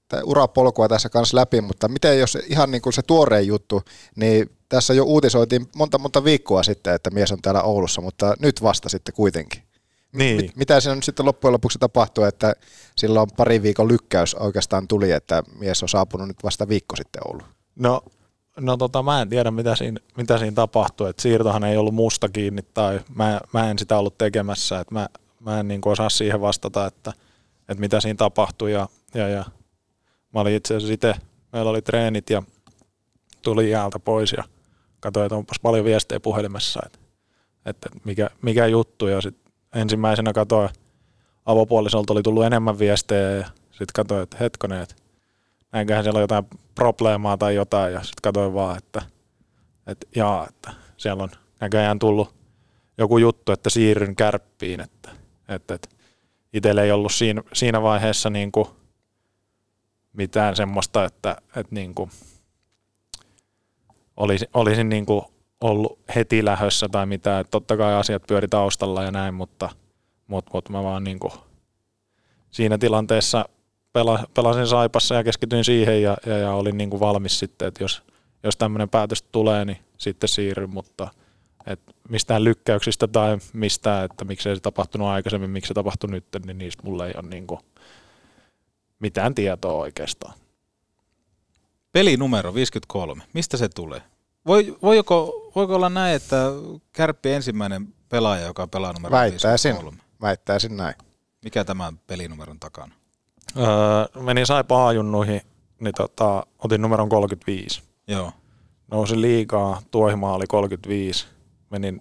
tai 0.09 0.22
urapolkua 0.24 0.89
tässä 0.89 1.09
kanssa 1.09 1.36
läpi, 1.36 1.61
mutta 1.61 1.89
miten 1.89 2.18
jos 2.18 2.39
ihan 2.47 2.70
niin 2.70 2.82
kuin 2.82 2.93
se 2.93 3.03
tuorein 3.03 3.47
juttu, 3.47 3.82
niin 4.16 4.51
tässä 4.68 4.95
jo 4.95 5.05
uutisoitiin 5.05 5.68
monta 5.76 5.99
monta 5.99 6.24
viikkoa 6.24 6.62
sitten, 6.62 6.95
että 6.95 7.11
mies 7.11 7.32
on 7.32 7.43
täällä 7.43 7.62
Oulussa, 7.62 8.01
mutta 8.01 8.34
nyt 8.41 8.62
vasta 8.62 8.89
sitten 8.89 9.14
kuitenkin. 9.14 9.62
Niin. 10.12 10.36
Mit, 10.36 10.57
mitä 10.57 10.80
siinä 10.80 10.95
nyt 10.95 11.05
sitten 11.05 11.26
loppujen 11.26 11.53
lopuksi 11.53 11.78
tapahtuu, 11.78 12.24
että 12.24 12.53
silloin 12.97 13.28
pari 13.36 13.62
viikon 13.62 13.89
lykkäys 13.89 14.34
oikeastaan 14.34 14.89
tuli, 14.89 15.12
että 15.12 15.43
mies 15.59 15.82
on 15.82 15.89
saapunut 15.89 16.28
nyt 16.28 16.45
vasta 16.45 16.68
viikko 16.68 16.97
sitten 16.97 17.22
Ouluun? 17.28 17.49
No, 17.76 18.03
no 18.61 18.76
tota, 18.76 19.03
mä 19.03 19.22
en 19.22 19.28
tiedä, 19.28 19.51
mitä 19.51 19.76
siinä, 19.76 20.01
mitä 20.16 20.39
siinä 20.39 20.55
tapahtui. 20.55 21.11
Et 21.11 21.18
siirtohan 21.18 21.64
ei 21.64 21.76
ollut 21.76 21.95
musta 21.95 22.28
kiinni 22.28 22.62
tai 22.74 23.01
mä, 23.14 23.41
mä 23.53 23.70
en 23.70 23.78
sitä 23.78 23.99
ollut 23.99 24.18
tekemässä. 24.18 24.80
Et 24.80 24.91
mä, 24.91 25.09
mä 25.41 25.61
en 25.61 25.68
niin 25.68 25.80
osaa 25.84 26.11
siihen 26.11 26.41
vastata, 26.41 26.86
että, 26.86 27.12
että 27.68 27.80
mitä 27.80 28.00
siinä 28.00 28.16
tapahtui. 28.16 28.72
Ja, 28.72 28.88
ja, 29.14 29.28
ja 29.28 29.44
mä 30.34 30.40
olin 30.40 30.54
itse 30.54 30.76
asiassa 30.76 30.94
itse, 30.94 31.14
meillä 31.52 31.70
oli 31.70 31.82
treenit 31.82 32.30
ja 32.30 32.42
tuli 33.42 33.70
jäältä 33.70 33.98
pois 33.98 34.32
ja 34.32 34.44
katsoin, 35.00 35.26
että 35.26 35.36
onpas 35.36 35.60
paljon 35.62 35.84
viestejä 35.84 36.20
puhelimessa, 36.20 36.80
että, 36.86 36.98
että 37.66 37.88
mikä, 38.04 38.30
mikä 38.42 38.66
juttu. 38.66 39.06
Ja 39.06 39.20
sitten 39.20 39.52
ensimmäisenä 39.74 40.32
katsoin, 40.32 40.68
avopuolisolta 41.46 42.12
oli 42.12 42.22
tullut 42.22 42.44
enemmän 42.44 42.78
viestejä 42.78 43.30
ja 43.30 43.46
sitten 43.70 43.92
katsoin, 43.94 44.22
että 44.22 44.36
hetkonen, 44.40 44.82
että 44.82 44.94
näinköhän 45.72 46.04
siellä 46.04 46.18
on 46.18 46.22
jotain 46.22 46.46
probleemaa 46.74 47.36
tai 47.36 47.54
jotain, 47.54 47.92
ja 47.92 47.98
sitten 48.02 48.22
katsoin 48.22 48.54
vaan, 48.54 48.78
että, 48.78 49.02
että 49.86 50.06
jaa, 50.16 50.46
että 50.48 50.72
siellä 50.96 51.22
on 51.22 51.30
näköjään 51.60 51.98
tullut 51.98 52.34
joku 52.98 53.18
juttu, 53.18 53.52
että 53.52 53.70
siirryn 53.70 54.16
kärppiin, 54.16 54.80
että, 54.80 55.10
että, 55.48 55.74
että 55.74 55.88
itsellä 56.53 56.82
ei 56.82 56.92
ollut 56.92 57.12
siinä, 57.12 57.42
siinä 57.53 57.82
vaiheessa 57.82 58.30
niin 58.30 58.53
kuin 58.53 58.68
mitään 60.12 60.57
semmoista, 60.57 61.05
että, 61.05 61.36
että 61.57 61.74
niin 61.74 61.94
kuin 61.94 62.11
olisin, 64.16 64.49
olisin 64.55 64.88
niin 64.88 65.07
kuin 65.07 65.22
ollut 65.61 65.99
heti 66.14 66.44
lähössä 66.44 66.88
tai 66.88 67.07
mitä, 67.07 67.40
että 67.40 67.51
totta 67.51 67.76
kai 67.76 67.94
asiat 67.94 68.22
pyöri 68.26 68.49
taustalla 68.49 69.03
ja 69.03 69.11
näin, 69.11 69.34
mutta, 69.34 69.68
mutta, 70.26 70.51
mutta 70.55 70.72
mä 70.72 70.82
vaan 70.82 71.05
niin 71.05 71.18
kuin 71.18 71.32
siinä 72.51 72.78
tilanteessa 72.78 73.44
pela, 73.92 74.24
pelasin 74.34 74.66
Saipassa 74.66 75.14
ja 75.14 75.24
keskityin 75.24 75.64
siihen 75.64 76.03
ja, 76.03 76.16
ja, 76.26 76.38
ja 76.38 76.53
olin 76.53 76.78
niin 76.78 76.90
kuin 76.90 77.01
valmis 77.01 77.38
sitten, 77.38 77.68
että 77.68 77.84
jos, 77.84 78.03
jos 78.42 78.57
tämmöinen 78.57 78.88
päätös 78.88 79.22
tulee, 79.22 79.64
niin 79.64 79.78
sitten 79.99 80.28
siirryn, 80.28 80.70
mutta 80.70 81.09
et 81.66 81.80
mistään 82.09 82.44
lykkäyksistä 82.44 83.09
tai 83.09 83.38
mistään, 83.52 84.04
että 84.04 84.24
miksei 84.24 84.56
se 84.56 84.61
tapahtunut 84.61 85.09
aikaisemmin, 85.09 85.50
miksi 85.50 85.68
se 85.68 85.74
tapahtui 85.74 86.11
nyt, 86.11 86.24
niin 86.46 86.59
niistä 86.59 86.82
mulla 86.82 87.06
ei 87.06 87.12
ole 87.16 87.28
niin 87.28 87.46
kuin 87.46 87.61
mitään 89.00 89.34
tietoa 89.34 89.72
oikeastaan. 89.72 90.34
Pelinumero 91.92 92.54
53, 92.54 93.22
mistä 93.32 93.56
se 93.56 93.68
tulee? 93.68 94.02
Voi, 94.46 94.76
voiko, 94.82 95.50
voiko 95.54 95.74
olla 95.74 95.88
näin, 95.88 96.16
että 96.16 96.36
Kärppi 96.92 97.32
ensimmäinen 97.32 97.94
pelaaja, 98.09 98.46
joka 98.46 98.66
pelaa 98.66 98.92
numero 98.92 99.12
Väittäisin, 99.12 99.48
53? 99.48 99.98
väittäisin 100.20 100.76
näin. 100.76 100.94
Mikä 101.44 101.64
tämän 101.64 101.98
pelinumeron 102.06 102.61
takana? 102.61 102.94
Öö, 103.56 104.22
menin 104.22 104.46
Saipa 104.46 104.88
A-junnuihin, 104.88 105.40
niin 105.80 105.94
tota, 105.96 106.46
otin 106.64 106.82
numeron 106.82 107.09
35. 107.09 107.82
Joo. 108.09 108.32
Nousin 108.90 109.22
liikaa, 109.22 109.82
tuohimaa 109.90 110.34
oli 110.34 110.46
35. 110.46 111.26
Menin 111.70 112.00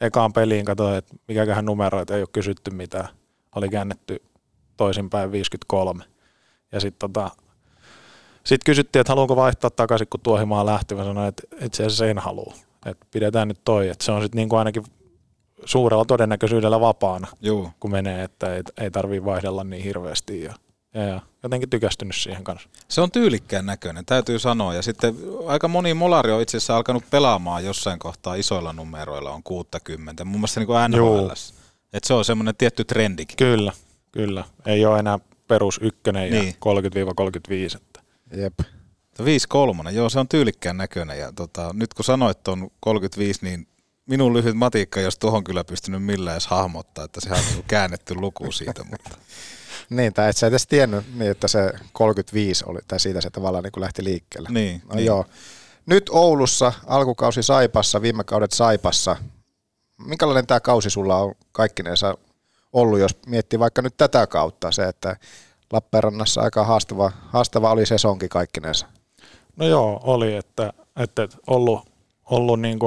ekaan 0.00 0.32
peliin, 0.32 0.64
katsoin, 0.64 0.96
että 0.96 1.14
mikäköhän 1.28 1.64
numero, 1.64 2.00
että 2.00 2.14
ei 2.14 2.22
ole 2.22 2.28
kysytty 2.32 2.70
mitään. 2.70 3.08
Oli 3.56 3.68
käännetty 3.68 4.22
toisinpäin 4.76 5.32
53. 5.32 6.04
Ja 6.72 6.80
sitten 6.80 7.12
tota, 7.12 7.30
sit 8.44 8.64
kysyttiin, 8.64 9.00
että 9.00 9.10
haluanko 9.10 9.36
vaihtaa 9.36 9.70
takaisin, 9.70 10.08
kun 10.10 10.20
tuohimaa 10.20 10.66
lähti. 10.66 10.94
Mä 10.94 11.04
sanoin, 11.04 11.28
että 11.28 11.42
itse 11.60 11.86
asiassa 11.86 12.06
en 12.06 12.18
halua. 12.18 12.54
Että 12.86 13.06
pidetään 13.10 13.48
nyt 13.48 13.60
toi. 13.64 13.88
Että 13.88 14.04
se 14.04 14.12
on 14.12 14.22
sitten 14.22 14.36
niinku 14.36 14.56
ainakin 14.56 14.84
suurella 15.64 16.04
todennäköisyydellä 16.04 16.80
vapaana, 16.80 17.26
Juu. 17.40 17.70
kun 17.80 17.90
menee, 17.90 18.24
että 18.24 18.54
ei, 18.54 18.62
ei 18.80 18.90
tarvii 18.90 19.24
vaihdella 19.24 19.64
niin 19.64 19.84
hirveästi. 19.84 20.42
Ja, 20.42 20.54
ja, 20.94 21.02
ja 21.02 21.20
jotenkin 21.42 21.70
tykästynyt 21.70 22.16
siihen 22.16 22.44
kanssa. 22.44 22.68
Se 22.88 23.00
on 23.00 23.10
tyylikkään 23.10 23.66
näköinen, 23.66 24.04
täytyy 24.06 24.38
sanoa. 24.38 24.74
Ja 24.74 24.82
sitten 24.82 25.16
aika 25.46 25.68
moni 25.68 25.94
molari 25.94 26.32
on 26.32 26.42
itse 26.42 26.56
asiassa 26.56 26.76
alkanut 26.76 27.04
pelaamaan 27.10 27.64
jossain 27.64 27.98
kohtaa 27.98 28.34
isoilla 28.34 28.72
numeroilla, 28.72 29.30
on 29.30 29.42
60. 29.42 30.24
Muun 30.24 30.40
muassa 30.40 30.60
niin 30.60 30.66
kuin 30.66 30.90
NHL. 30.90 31.30
Että 31.92 32.06
se 32.06 32.14
on 32.14 32.24
semmoinen 32.24 32.56
tietty 32.56 32.84
trendikin. 32.84 33.36
Kyllä, 33.36 33.72
kyllä. 34.12 34.44
Ei 34.66 34.86
ole 34.86 34.98
enää 34.98 35.18
perus 35.48 35.80
ykkönen 35.82 36.30
ja 36.30 36.40
Niin. 36.42 36.54
30-35. 37.72 37.76
Että. 37.76 38.00
Jep. 38.36 38.54
5-3, 39.22 39.90
joo 39.90 40.08
se 40.08 40.18
on 40.18 40.28
tyylikkään 40.28 40.76
näköinen. 40.76 41.18
Ja 41.18 41.32
tota, 41.32 41.70
nyt 41.72 41.94
kun 41.94 42.04
sanoit 42.04 42.42
tuon 42.42 42.70
35, 42.80 43.40
niin 43.42 43.66
minun 44.06 44.32
lyhyt 44.34 44.56
matikka, 44.56 45.00
jos 45.00 45.18
tuohon 45.18 45.44
kyllä 45.44 45.64
pystynyt 45.64 46.02
millään 46.04 46.34
edes 46.34 46.46
hahmottaa, 46.46 47.04
että 47.04 47.20
sehän 47.20 47.38
on 47.38 47.44
niinku 47.44 47.64
käännetty 47.68 48.14
luku 48.14 48.52
siitä. 48.52 48.84
Mutta. 48.84 49.10
Niin, 49.90 50.14
tai 50.14 50.30
et 50.30 50.36
sä 50.36 50.46
edes 50.46 50.66
tiennyt, 50.66 51.04
niin 51.14 51.30
että 51.30 51.48
se 51.48 51.72
35 51.92 52.64
oli, 52.66 52.78
tai 52.88 53.00
siitä 53.00 53.20
se 53.20 53.30
tavallaan 53.30 53.64
niin 53.64 53.72
kuin 53.72 53.82
lähti 53.82 54.04
liikkeelle. 54.04 54.48
Niin, 54.52 54.82
no 54.88 54.94
niin. 54.94 55.06
joo. 55.06 55.24
Nyt 55.86 56.10
Oulussa, 56.12 56.72
alkukausi 56.86 57.42
Saipassa, 57.42 58.02
viime 58.02 58.24
kaudet 58.24 58.52
Saipassa. 58.52 59.16
Minkälainen 60.06 60.46
tämä 60.46 60.60
kausi 60.60 60.90
sulla 60.90 61.16
on 61.16 61.34
kaikkinensa 61.52 62.18
ollut, 62.72 62.98
jos 62.98 63.16
miettii 63.26 63.58
vaikka 63.58 63.82
nyt 63.82 63.96
tätä 63.96 64.26
kautta, 64.26 64.72
se, 64.72 64.84
että 64.84 65.16
Lappeenrannassa 65.72 66.40
aika 66.40 66.64
haastava, 66.64 67.12
haastava 67.28 67.70
oli 67.70 67.86
sesonki 67.86 68.28
kaikkinensa. 68.28 68.86
No 69.56 69.66
joo, 69.66 70.00
oli, 70.04 70.36
että, 70.36 70.72
että 70.96 71.28
ollut, 71.46 71.88
ollut 72.30 72.60
niin 72.60 72.78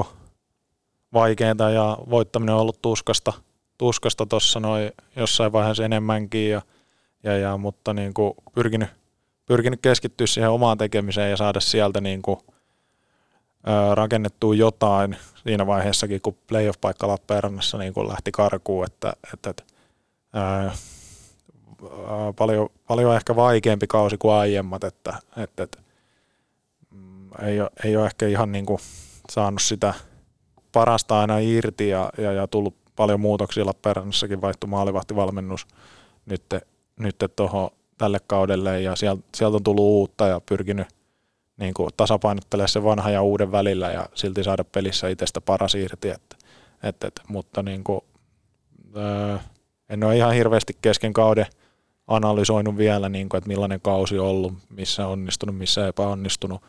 vaikeaa 1.13 1.69
ja 1.73 1.97
voittaminen 2.09 2.55
on 2.55 2.61
ollut 2.61 2.81
tuskasta 2.81 3.33
tuskasta 3.77 4.25
tuossa 4.25 4.59
noin 4.59 4.91
jossain 5.15 5.51
vaiheessa 5.51 5.85
enemmänkin, 5.85 6.49
ja, 6.49 6.61
ja, 7.27 7.37
ja, 7.37 7.57
mutta 7.57 7.93
niin 7.93 8.13
kuin 8.13 8.33
pyrkinyt, 8.55 8.89
pyrkinyt 9.45 9.81
keskittyä 9.81 10.27
siihen 10.27 10.49
omaan 10.49 10.77
tekemiseen 10.77 11.31
ja 11.31 11.37
saada 11.37 11.59
sieltä 11.59 12.01
niin 12.01 12.21
kuin, 12.21 12.39
ää, 13.65 13.95
rakennettua 13.95 14.55
jotain 14.55 15.17
siinä 15.43 15.67
vaiheessakin, 15.67 16.21
kun 16.21 16.37
playoff-paikka 16.47 17.07
Lappeenrannassa 17.07 17.77
niin 17.77 17.93
kuin 17.93 18.07
lähti 18.07 18.31
karkuun, 18.31 18.85
että, 18.85 19.13
että, 19.33 19.49
että 19.49 19.63
ää, 20.33 20.71
paljon, 22.35 22.69
paljon 22.87 23.15
ehkä 23.15 23.35
vaikeampi 23.35 23.87
kausi 23.87 24.17
kuin 24.17 24.33
aiemmat, 24.33 24.83
että, 24.83 25.13
että, 25.37 25.63
että 25.63 25.77
mm, 26.91 27.29
ei, 27.41 27.61
ole, 27.61 27.69
ei 27.83 27.97
ole 27.97 28.05
ehkä 28.05 28.27
ihan 28.27 28.51
niin 28.51 28.65
kuin 28.65 28.79
saanut 29.29 29.61
sitä 29.61 29.93
parasta 30.71 31.19
aina 31.19 31.39
irti 31.39 31.89
ja, 31.89 32.09
ja, 32.17 32.31
ja 32.31 32.47
tullut 32.47 32.75
paljon 32.95 33.19
muutoksia 33.19 33.65
Lappeenrannassakin 33.65 34.41
vaihtui 34.41 34.69
maalivahtivalmennus 34.69 35.67
nyt, 36.25 36.43
nyt 36.97 37.15
toho, 37.35 37.73
tälle 37.97 38.19
kaudelle 38.27 38.81
ja 38.81 38.95
sieltä, 38.95 39.23
sieltä 39.35 39.55
on 39.55 39.63
tullut 39.63 39.83
uutta 39.83 40.27
ja 40.27 40.41
pyrkinyt 40.45 40.87
niin 41.57 41.73
kuin 41.73 41.89
tasapainottelemaan 41.97 42.69
se 42.69 42.83
vanha 42.83 43.09
ja 43.09 43.21
uuden 43.21 43.51
välillä 43.51 43.91
ja 43.91 44.09
silti 44.13 44.43
saada 44.43 44.63
pelissä 44.63 45.07
itsestä 45.07 45.41
paras 45.41 45.75
irti. 45.75 46.09
Että, 46.09 46.35
että, 46.83 47.07
että, 47.07 47.21
mutta 47.27 47.63
niin 47.63 47.83
kuin, 47.83 48.01
öö, 48.97 49.37
en 49.89 50.03
ole 50.03 50.17
ihan 50.17 50.33
hirveästi 50.33 50.77
kesken 50.81 51.13
kauden 51.13 51.45
analysoinut 52.07 52.77
vielä, 52.77 53.09
niin 53.09 53.29
kuin, 53.29 53.37
että 53.37 53.47
millainen 53.47 53.81
kausi 53.81 54.19
on 54.19 54.27
ollut, 54.27 54.53
missä 54.69 55.05
on 55.05 55.11
onnistunut, 55.11 55.57
missä 55.57 55.87
epäonnistunut, 55.87 56.61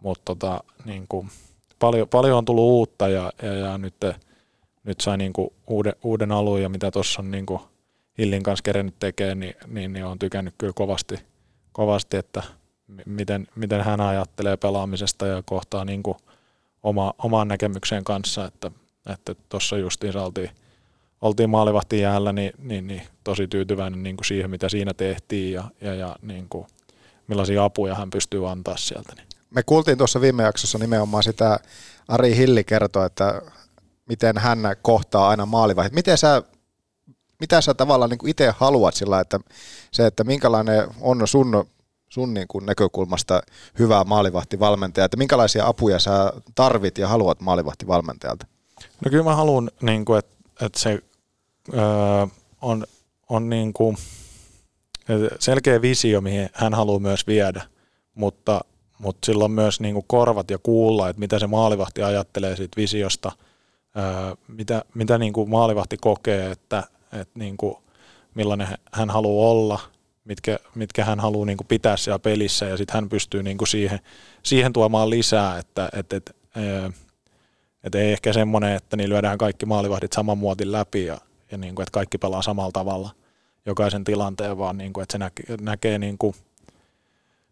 mutta 0.00 0.22
tota, 0.24 0.64
niin 0.84 1.06
kuin, 1.08 1.28
paljon, 1.78 2.08
paljon 2.08 2.38
on 2.38 2.44
tullut 2.44 2.64
uutta 2.64 3.08
ja, 3.08 3.32
ja, 3.42 3.54
ja 3.54 3.78
nyt, 3.78 3.94
nyt 4.84 5.00
sai 5.00 5.18
niin 5.18 5.32
kuin 5.32 5.48
uuden, 5.66 5.94
uuden 6.02 6.32
alun 6.32 6.62
ja 6.62 6.68
mitä 6.68 6.90
tuossa 6.90 7.22
on 7.22 7.30
niin 7.30 7.46
kuin 7.46 7.60
Hillin 8.18 8.42
kanssa 8.42 8.62
kerennyt 8.62 8.94
tekemään, 8.98 9.40
niin, 9.40 9.54
niin, 9.66 9.92
niin 9.92 10.04
on 10.04 10.18
tykännyt 10.18 10.54
kyllä 10.58 10.72
kovasti, 10.72 11.18
kovasti 11.72 12.16
että 12.16 12.42
miten, 13.06 13.46
miten 13.54 13.84
hän 13.84 14.00
ajattelee 14.00 14.56
pelaamisesta 14.56 15.26
ja 15.26 15.42
kohtaa 15.46 15.84
niin 15.84 16.02
kuin 16.02 16.16
oma, 16.82 17.14
oman 17.18 17.48
näkemykseen 17.48 18.04
kanssa, 18.04 18.44
että 18.44 18.70
että 19.06 19.34
justiin 19.80 20.16
oltiin, 20.16 20.50
oltiin 21.20 21.50
maalivahtin 21.50 22.00
jäällä, 22.00 22.32
niin, 22.32 22.52
niin, 22.58 22.86
niin 22.86 23.02
tosi 23.24 23.48
tyytyväinen 23.48 24.02
niin 24.02 24.16
kuin 24.16 24.26
siihen, 24.26 24.50
mitä 24.50 24.68
siinä 24.68 24.94
tehtiin 24.94 25.52
ja, 25.52 25.64
ja, 25.80 25.94
ja 25.94 26.16
niin 26.22 26.46
kuin, 26.48 26.66
millaisia 27.26 27.64
apuja 27.64 27.94
hän 27.94 28.10
pystyy 28.10 28.50
antaa 28.50 28.76
sieltä. 28.76 29.12
Niin. 29.16 29.26
Me 29.50 29.62
kuultiin 29.62 29.98
tuossa 29.98 30.20
viime 30.20 30.42
jaksossa 30.42 30.78
nimenomaan 30.78 31.22
sitä, 31.22 31.58
Ari 32.08 32.36
Hilli 32.36 32.64
kertoi, 32.64 33.06
että 33.06 33.42
miten 34.08 34.38
hän 34.38 34.58
kohtaa 34.82 35.28
aina 35.28 35.46
maalivahdit. 35.46 35.92
Miten 35.92 36.18
sä 36.18 36.42
mitä 37.40 37.60
sä 37.60 37.74
tavallaan 37.74 38.10
niin 38.10 38.28
itse 38.28 38.54
haluat 38.56 38.94
sillä, 38.94 39.20
että 39.20 39.40
se, 39.90 40.06
että 40.06 40.24
minkälainen 40.24 40.88
on 41.00 41.28
sun, 41.28 41.66
sun 42.08 42.34
niin 42.34 42.48
kuin 42.48 42.66
näkökulmasta 42.66 43.42
hyvä 43.78 44.04
maalivahtivalmentaja, 44.04 45.04
että 45.04 45.16
minkälaisia 45.16 45.66
apuja 45.66 45.98
sä 45.98 46.32
tarvit 46.54 46.98
ja 46.98 47.08
haluat 47.08 47.40
maalivahtivalmentajalta? 47.40 48.46
No 49.04 49.10
kyllä 49.10 49.24
mä 49.24 49.36
haluan, 49.36 49.70
niin 49.82 50.04
kuin, 50.04 50.18
että, 50.18 50.34
että 50.60 50.78
se 50.78 50.98
öö, 51.74 52.26
on, 52.62 52.86
on 53.28 53.50
niin 53.50 53.72
kuin 53.72 53.96
selkeä 55.38 55.82
visio, 55.82 56.20
mihin 56.20 56.48
hän 56.52 56.74
haluaa 56.74 56.98
myös 56.98 57.26
viedä, 57.26 57.62
mutta, 58.14 58.60
mutta 58.98 59.26
sillä 59.26 59.44
on 59.44 59.50
myös 59.50 59.80
niin 59.80 59.94
kuin 59.94 60.04
korvat 60.08 60.50
ja 60.50 60.58
kuulla, 60.58 61.08
että 61.08 61.20
mitä 61.20 61.38
se 61.38 61.46
maalivahti 61.46 62.02
ajattelee 62.02 62.56
siitä 62.56 62.76
visiosta, 62.76 63.32
öö, 63.96 64.34
mitä, 64.48 64.84
mitä 64.94 65.18
niin 65.18 65.32
kuin 65.32 65.50
maalivahti 65.50 65.96
kokee, 65.96 66.50
että, 66.50 66.82
että 67.20 67.38
niin 67.38 67.56
kuin 67.56 67.76
millainen 68.34 68.68
hän 68.92 69.10
haluaa 69.10 69.50
olla, 69.50 69.80
mitkä, 70.24 70.58
mitkä 70.74 71.04
hän 71.04 71.20
haluaa 71.20 71.46
niin 71.46 71.56
kuin 71.56 71.66
pitää 71.66 71.96
siellä 71.96 72.18
pelissä 72.18 72.66
ja 72.66 72.76
sitten 72.76 72.94
hän 72.94 73.08
pystyy 73.08 73.42
niin 73.42 73.58
kuin 73.58 73.68
siihen, 73.68 74.00
siihen 74.42 74.72
tuomaan 74.72 75.10
lisää, 75.10 75.58
että, 75.58 75.88
että, 75.92 76.16
että, 76.16 76.32
että 77.84 77.98
ei 77.98 78.12
ehkä 78.12 78.32
semmoinen, 78.32 78.76
että 78.76 78.96
niin 78.96 79.10
lyödään 79.10 79.38
kaikki 79.38 79.66
maalivahdit 79.66 80.12
saman 80.12 80.38
muotin 80.38 80.72
läpi 80.72 81.04
ja, 81.04 81.18
ja 81.50 81.58
niin 81.58 81.74
kuin, 81.74 81.82
että 81.82 81.92
kaikki 81.92 82.18
pelaa 82.18 82.42
samalla 82.42 82.72
tavalla 82.72 83.10
jokaisen 83.66 84.04
tilanteen, 84.04 84.58
vaan 84.58 84.78
niin 84.78 84.92
kuin, 84.92 85.02
että 85.02 85.12
se 85.12 85.18
näkee, 85.18 85.56
näkee 85.60 85.98
niin 85.98 86.18
kuin 86.18 86.34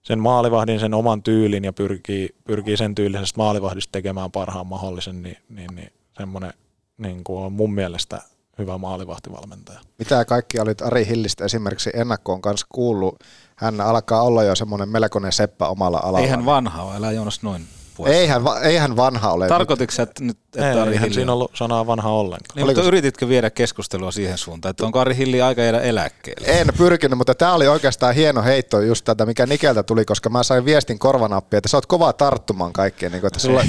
sen 0.03 0.19
maalivahdin 0.19 0.81
sen 0.81 0.95
oman 0.95 1.23
tyylin 1.23 1.65
ja 1.65 1.73
pyrkii, 1.73 2.35
pyrkii 2.45 2.77
sen 2.77 2.95
tyylisestä 2.95 3.37
maalivahdista 3.37 3.93
tekemään 3.93 4.33
parhaan 4.33 4.67
mahdollisen, 4.67 5.23
niin, 5.23 5.39
niin, 5.49 5.75
niin 5.75 5.93
semmoinen 6.17 6.53
niin 6.99 7.25
kuin 7.25 7.43
on 7.43 7.53
mun 7.53 7.75
mielestä 7.75 8.23
hyvä 8.59 8.79
maalivahtivalmentaja. 8.79 9.81
Mitä 9.99 10.25
kaikki 10.25 10.61
olit 10.61 10.83
Ari 10.83 11.07
Hillistä 11.07 11.45
esimerkiksi 11.45 11.91
ennakkoon 11.95 12.43
kanssa 12.43 12.67
kuullut? 12.69 13.15
Hän 13.57 13.81
alkaa 13.81 14.23
olla 14.23 14.43
jo 14.43 14.55
semmoinen 14.55 14.89
melkoinen 14.89 15.33
seppä 15.33 15.69
omalla 15.69 15.99
alalla. 16.03 16.19
Eihän 16.19 16.45
vanha 16.45 16.83
ole, 16.83 16.97
älä 16.97 17.13
Joonas 17.13 17.43
noin 17.43 17.67
Eihän, 18.07 18.43
eihän 18.63 18.97
vanha 18.97 19.33
ole. 19.33 19.49
Tarkoititko 19.49 19.95
sä, 19.95 20.03
että 20.03 20.25
nyt 20.25 20.39
että 20.55 20.73
Ei, 20.73 20.81
Ari 20.81 20.99
Hilli 20.99 21.15
siinä 21.15 21.33
on- 21.33 21.35
ollut 21.35 21.51
sanaa 21.55 21.87
vanha 21.87 22.11
ollenkaan. 22.11 22.57
Niin, 22.57 22.67
mutta 22.67 22.83
yrititkö 22.83 23.29
viedä 23.29 23.51
keskustelua 23.51 24.11
siihen 24.13 24.39
suuntaan, 24.39 24.71
että 24.71 24.87
onko 24.87 25.01
Ari 25.01 25.17
Hilli 25.17 25.43
aika 25.43 25.63
jäädä 25.63 25.81
eläkkeelle? 25.81 26.47
En 26.49 26.67
pyrkinyt, 26.79 27.19
mutta 27.19 27.35
tämä 27.35 27.55
oli 27.55 27.69
oikeastaan 27.69 28.15
hieno 28.15 28.43
heitto 28.43 28.81
just 28.81 29.05
tätä, 29.05 29.27
mikä 29.27 29.47
Nikeltä 29.47 29.83
tuli, 29.83 30.05
koska 30.05 30.31
mä 30.31 30.43
sain 30.43 30.65
viestin 30.65 30.99
korvanappi, 30.99 31.57
että 31.57 31.69
sä 31.69 31.77
oot 31.77 31.87
kova 31.87 32.13
tarttumaan 32.13 32.73
kaikkeen, 32.73 33.13
niin 33.13 33.21
kuin, 33.21 33.29
että 33.29 33.39
sulla, 33.41 33.65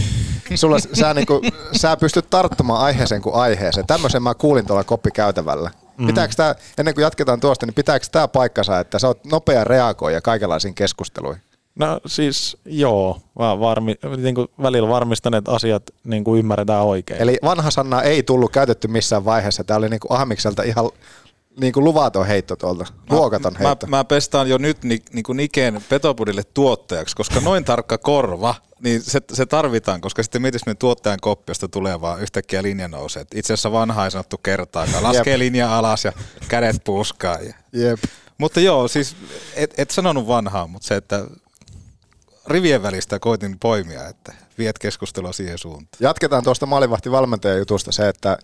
sulla, 0.55 0.77
sä, 0.79 1.13
niin 1.13 1.25
kuin, 1.25 1.41
sä 1.75 1.97
pystyt 1.97 2.29
tarttumaan 2.29 2.81
aiheeseen 2.81 3.21
kuin 3.21 3.35
aiheeseen. 3.35 3.87
Tämmöisen 3.87 4.23
mä 4.23 4.33
kuulin 4.33 4.65
tuolla 4.65 4.83
koppikäytävällä. 4.83 5.71
Mm. 5.97 6.07
Pitääkö 6.07 6.33
tää, 6.37 6.55
ennen 6.77 6.93
kuin 6.93 7.03
jatketaan 7.03 7.39
tuosta, 7.39 7.65
niin 7.65 7.73
pitääkö 7.73 8.05
tämä 8.11 8.27
paikkansa, 8.27 8.79
että 8.79 8.99
sä 8.99 9.07
oot 9.07 9.25
nopea 9.25 9.63
reagoija 9.63 10.21
kaikenlaisiin 10.21 10.75
keskusteluihin? 10.75 11.41
No 11.75 11.99
siis 12.05 12.57
joo, 12.65 13.19
vaan 13.37 13.59
varmi, 13.59 13.95
niin 14.17 14.35
kuin 14.35 14.47
välillä 14.61 14.89
varmistan, 14.89 15.33
että 15.33 15.51
asiat 15.51 15.83
niin 16.03 16.23
kuin 16.23 16.39
ymmärretään 16.39 16.83
oikein. 16.83 17.21
Eli 17.21 17.37
vanha 17.43 17.71
sana 17.71 18.01
ei 18.01 18.23
tullut 18.23 18.51
käytetty 18.51 18.87
missään 18.87 19.25
vaiheessa. 19.25 19.63
Tämä 19.63 19.77
oli 19.77 19.89
niin 19.89 19.99
kuin 19.99 20.11
Ahmikselta 20.19 20.63
ihan 20.63 20.89
niin 21.59 21.73
kuin 21.73 21.83
luvaton 21.83 22.27
heitto 22.27 22.55
tuolta, 22.55 22.85
luokaton 23.09 23.53
Mä, 23.53 23.67
heitto. 23.67 23.87
mä 23.87 24.03
pestaan 24.03 24.49
jo 24.49 24.57
nyt 24.57 24.83
ni, 24.83 24.99
niin 25.13 25.23
kuin 25.23 25.37
Niken 25.37 25.83
Petopudille 25.89 26.43
tuottajaksi, 26.43 27.15
koska 27.15 27.39
noin 27.39 27.65
tarkka 27.65 27.97
korva, 27.97 28.55
niin 28.79 29.01
se, 29.01 29.21
se 29.33 29.45
tarvitaan, 29.45 30.01
koska 30.01 30.23
sitten 30.23 30.41
mietis 30.41 30.65
me 30.65 30.75
tuottajan 30.75 31.19
koppi, 31.21 31.51
josta 31.51 31.67
tulee 31.67 32.01
vaan 32.01 32.21
yhtäkkiä 32.21 32.63
linja 32.63 32.87
nousee. 32.87 33.25
Itse 33.35 33.53
asiassa 33.53 33.71
vanha 33.71 34.05
ei 34.05 34.11
sanottu 34.11 34.37
kertaakaan. 34.37 35.03
Laskee 35.03 35.33
Jep. 35.33 35.39
linja 35.39 35.77
alas 35.77 36.05
ja 36.05 36.11
kädet 36.47 36.83
puskaa. 36.83 37.37
Ja. 37.37 37.53
Jep. 37.73 37.99
Mutta 38.37 38.59
joo, 38.59 38.87
siis 38.87 39.15
et, 39.55 39.73
et 39.77 39.91
sanonut 39.91 40.27
vanhaa, 40.27 40.67
mutta 40.67 40.87
se, 40.87 40.95
että 40.95 41.25
rivien 42.47 42.83
välistä 42.83 43.19
koitin 43.19 43.59
poimia, 43.59 44.07
että 44.07 44.33
viet 44.57 44.79
keskustelua 44.79 45.33
siihen 45.33 45.57
suuntaan. 45.57 45.97
Jatketaan 45.99 46.43
tuosta 46.43 46.65
maalivahtivalmentajan 46.65 47.57
jutusta 47.57 47.91
se, 47.91 48.09
että 48.09 48.37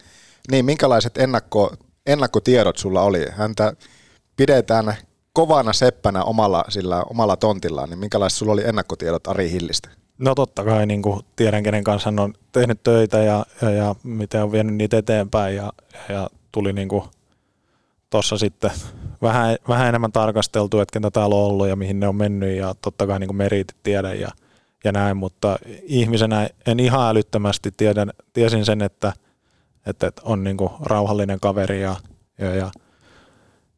niin 0.51 0.66
minkälaiset 0.66 1.18
ennakko, 1.18 1.74
ennakkotiedot 2.05 2.77
sulla 2.77 3.01
oli? 3.01 3.25
Häntä 3.31 3.73
pidetään 4.37 4.93
kovana 5.33 5.73
seppänä 5.73 6.23
omalla, 6.23 6.65
sillä, 6.69 7.03
omalla 7.03 7.37
tontillaan, 7.37 7.89
niin 7.89 7.99
minkälaiset 7.99 8.37
sulla 8.37 8.53
oli 8.53 8.65
ennakkotiedot 8.65 9.27
Ari 9.27 9.51
Hillistä? 9.51 9.89
No 10.17 10.35
totta 10.35 10.63
kai 10.63 10.85
niin 10.85 11.01
kuin 11.01 11.21
tiedän, 11.35 11.63
kenen 11.63 11.83
kanssa 11.83 12.09
on 12.17 12.33
tehnyt 12.51 12.83
töitä 12.83 13.17
ja, 13.17 13.45
ja, 13.61 13.69
ja 13.69 13.95
miten 14.03 14.43
on 14.43 14.51
vienyt 14.51 14.75
niitä 14.75 14.97
eteenpäin 14.97 15.55
ja, 15.55 15.73
ja 16.09 16.29
tuli 16.51 16.73
niin 16.73 16.87
kuin 16.87 17.03
tuossa 18.09 18.37
sitten 18.37 18.71
vähän, 19.21 19.57
vähän 19.67 19.87
enemmän 19.87 20.11
tarkasteltu, 20.11 20.79
että 20.79 20.93
ketä 20.93 21.11
täällä 21.11 21.35
on 21.35 21.45
ollut 21.45 21.67
ja 21.67 21.75
mihin 21.75 21.99
ne 21.99 22.07
on 22.07 22.15
mennyt 22.15 22.57
ja 22.57 22.75
totta 22.81 23.07
kai 23.07 23.19
niin 23.19 23.27
kuin 23.27 23.37
meritit 23.37 23.77
tiedän 23.83 24.19
ja, 24.19 24.29
ja 24.83 24.91
näin, 24.91 25.17
mutta 25.17 25.59
ihmisenä 25.83 26.49
en 26.67 26.79
ihan 26.79 27.09
älyttömästi 27.09 27.71
tiedän, 27.77 28.11
tiesin 28.33 28.65
sen, 28.65 28.81
että, 28.81 29.13
että 29.89 30.11
on 30.23 30.43
niin 30.43 30.57
kuin 30.57 30.69
rauhallinen 30.81 31.39
kaveri 31.39 31.81
ja, 31.81 31.95
ja, 32.37 32.55
ja 32.55 32.71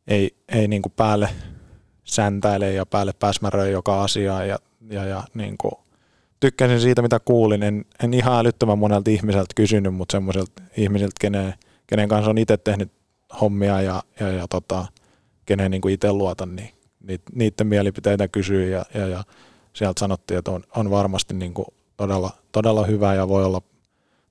ei, 0.07 0.36
ei 0.47 0.68
niin 0.68 0.82
kuin 0.82 0.93
päälle 0.95 1.30
säntäile 2.03 2.74
ja 2.74 2.86
päälle 2.86 3.14
pääsmäröi 3.20 3.72
joka 3.72 4.03
asiaa 4.03 4.43
ja, 4.45 4.59
ja, 4.89 5.05
ja 5.05 5.24
niin 5.34 5.57
kuin 5.57 5.72
tykkäsin 6.39 6.82
siitä, 6.82 7.01
mitä 7.01 7.20
kuulin. 7.20 7.64
En, 7.64 7.86
en 8.03 8.14
ihan 8.14 8.39
älyttömän 8.39 8.80
monelta 8.80 9.12
ihmiseltä 9.12 9.53
kysynyt, 9.55 9.93
mutta 9.93 10.12
semmoiselta 10.12 10.64
ihmiseltä, 10.78 11.16
kenen, 11.22 11.53
kenen 11.88 12.09
kanssa 12.09 12.30
on 12.30 12.38
itse 12.38 12.57
tehnyt 12.57 12.91
hommia 13.41 13.82
ja, 13.82 14.03
ja, 14.20 14.28
ja 14.28 14.47
tota, 14.47 14.86
kenen 15.45 15.72
niin 15.72 15.89
itse 15.89 16.12
luotan, 16.12 16.55
niin 16.55 16.70
niiden 17.34 17.68
mielipiteitä 17.68 18.28
kysyy 18.28 18.70
ja, 18.70 18.86
ja, 18.93 19.07
ja 19.07 19.24
sieltä 19.74 19.99
sanottiin, 19.99 20.38
että 20.38 20.51
on, 20.51 20.64
on 20.76 20.91
varmasti 20.91 21.34
niin 21.34 21.53
kuin 21.53 21.68
todella, 21.97 22.30
todella 22.51 22.86
hyvä 22.86 23.14
ja 23.14 23.28
voi 23.28 23.45
olla 23.45 23.62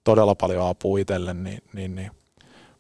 todella 0.05 0.35
paljon 0.35 0.69
apua 0.69 0.99
itselle, 0.99 1.35
niin, 1.35 1.63
niin, 1.73 1.95
niin. 1.95 2.11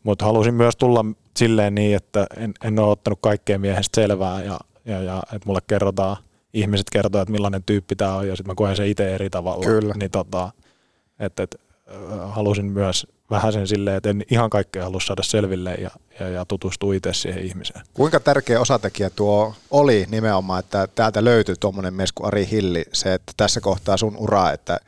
mutta 0.03 0.25
halusin 0.25 0.55
myös 0.55 0.77
tulla 0.77 1.05
silleen 1.37 1.75
niin, 1.75 1.97
että 1.97 2.27
en, 2.37 2.55
en 2.65 2.79
ole 2.79 2.91
ottanut 2.91 3.19
kaikkea 3.23 3.59
miehestä 3.59 4.01
selvää 4.01 4.43
ja, 4.43 4.61
ja, 4.85 5.03
ja 5.03 5.23
että 5.33 5.47
mulle 5.47 5.61
kerrotaan, 5.67 6.17
ihmiset 6.55 6.91
kertoo, 6.91 7.23
että 7.23 7.33
millainen 7.33 7.63
tyyppi 7.63 7.97
tämä 7.97 8.15
on 8.15 8.29
ja 8.29 8.37
sitten 8.37 8.51
mä 8.51 8.55
koen 8.55 8.77
sen 8.77 8.87
itse 8.87 9.15
eri 9.15 9.31
tavalla. 9.31 9.65
Kyllä. 9.65 9.95
Niin 9.95 10.11
tota, 10.11 10.53
että, 11.19 11.43
että 11.43 11.59
halusin 12.27 12.67
myös 12.67 13.07
vähän 13.31 13.53
sen 13.53 13.67
silleen, 13.67 13.97
että 13.97 14.11
en 14.11 14.25
ihan 14.31 14.51
kaikkea 14.51 14.85
halua 14.85 15.01
saada 15.01 15.23
selville 15.23 15.75
ja, 15.75 15.91
ja, 16.21 16.29
ja 16.29 16.45
tutustua 16.45 16.95
itse 16.95 17.13
siihen 17.13 17.45
ihmiseen. 17.45 17.85
Kuinka 17.95 18.21
tärkeä 18.21 18.61
osatekijä 18.61 19.11
tuo 19.11 19.55
oli 19.71 20.07
nimenomaan, 20.11 20.61
että 20.61 20.89
täältä 20.95 21.25
löytyi 21.25 21.55
tuommoinen 21.61 21.95
mies 21.95 22.13
kuin 22.13 22.27
Ari 22.27 22.49
Hilli, 22.51 22.85
se, 22.93 23.15
että 23.15 23.33
tässä 23.37 23.61
kohtaa 23.61 23.97
sun 23.97 24.17
uraa, 24.17 24.53
että, 24.53 24.81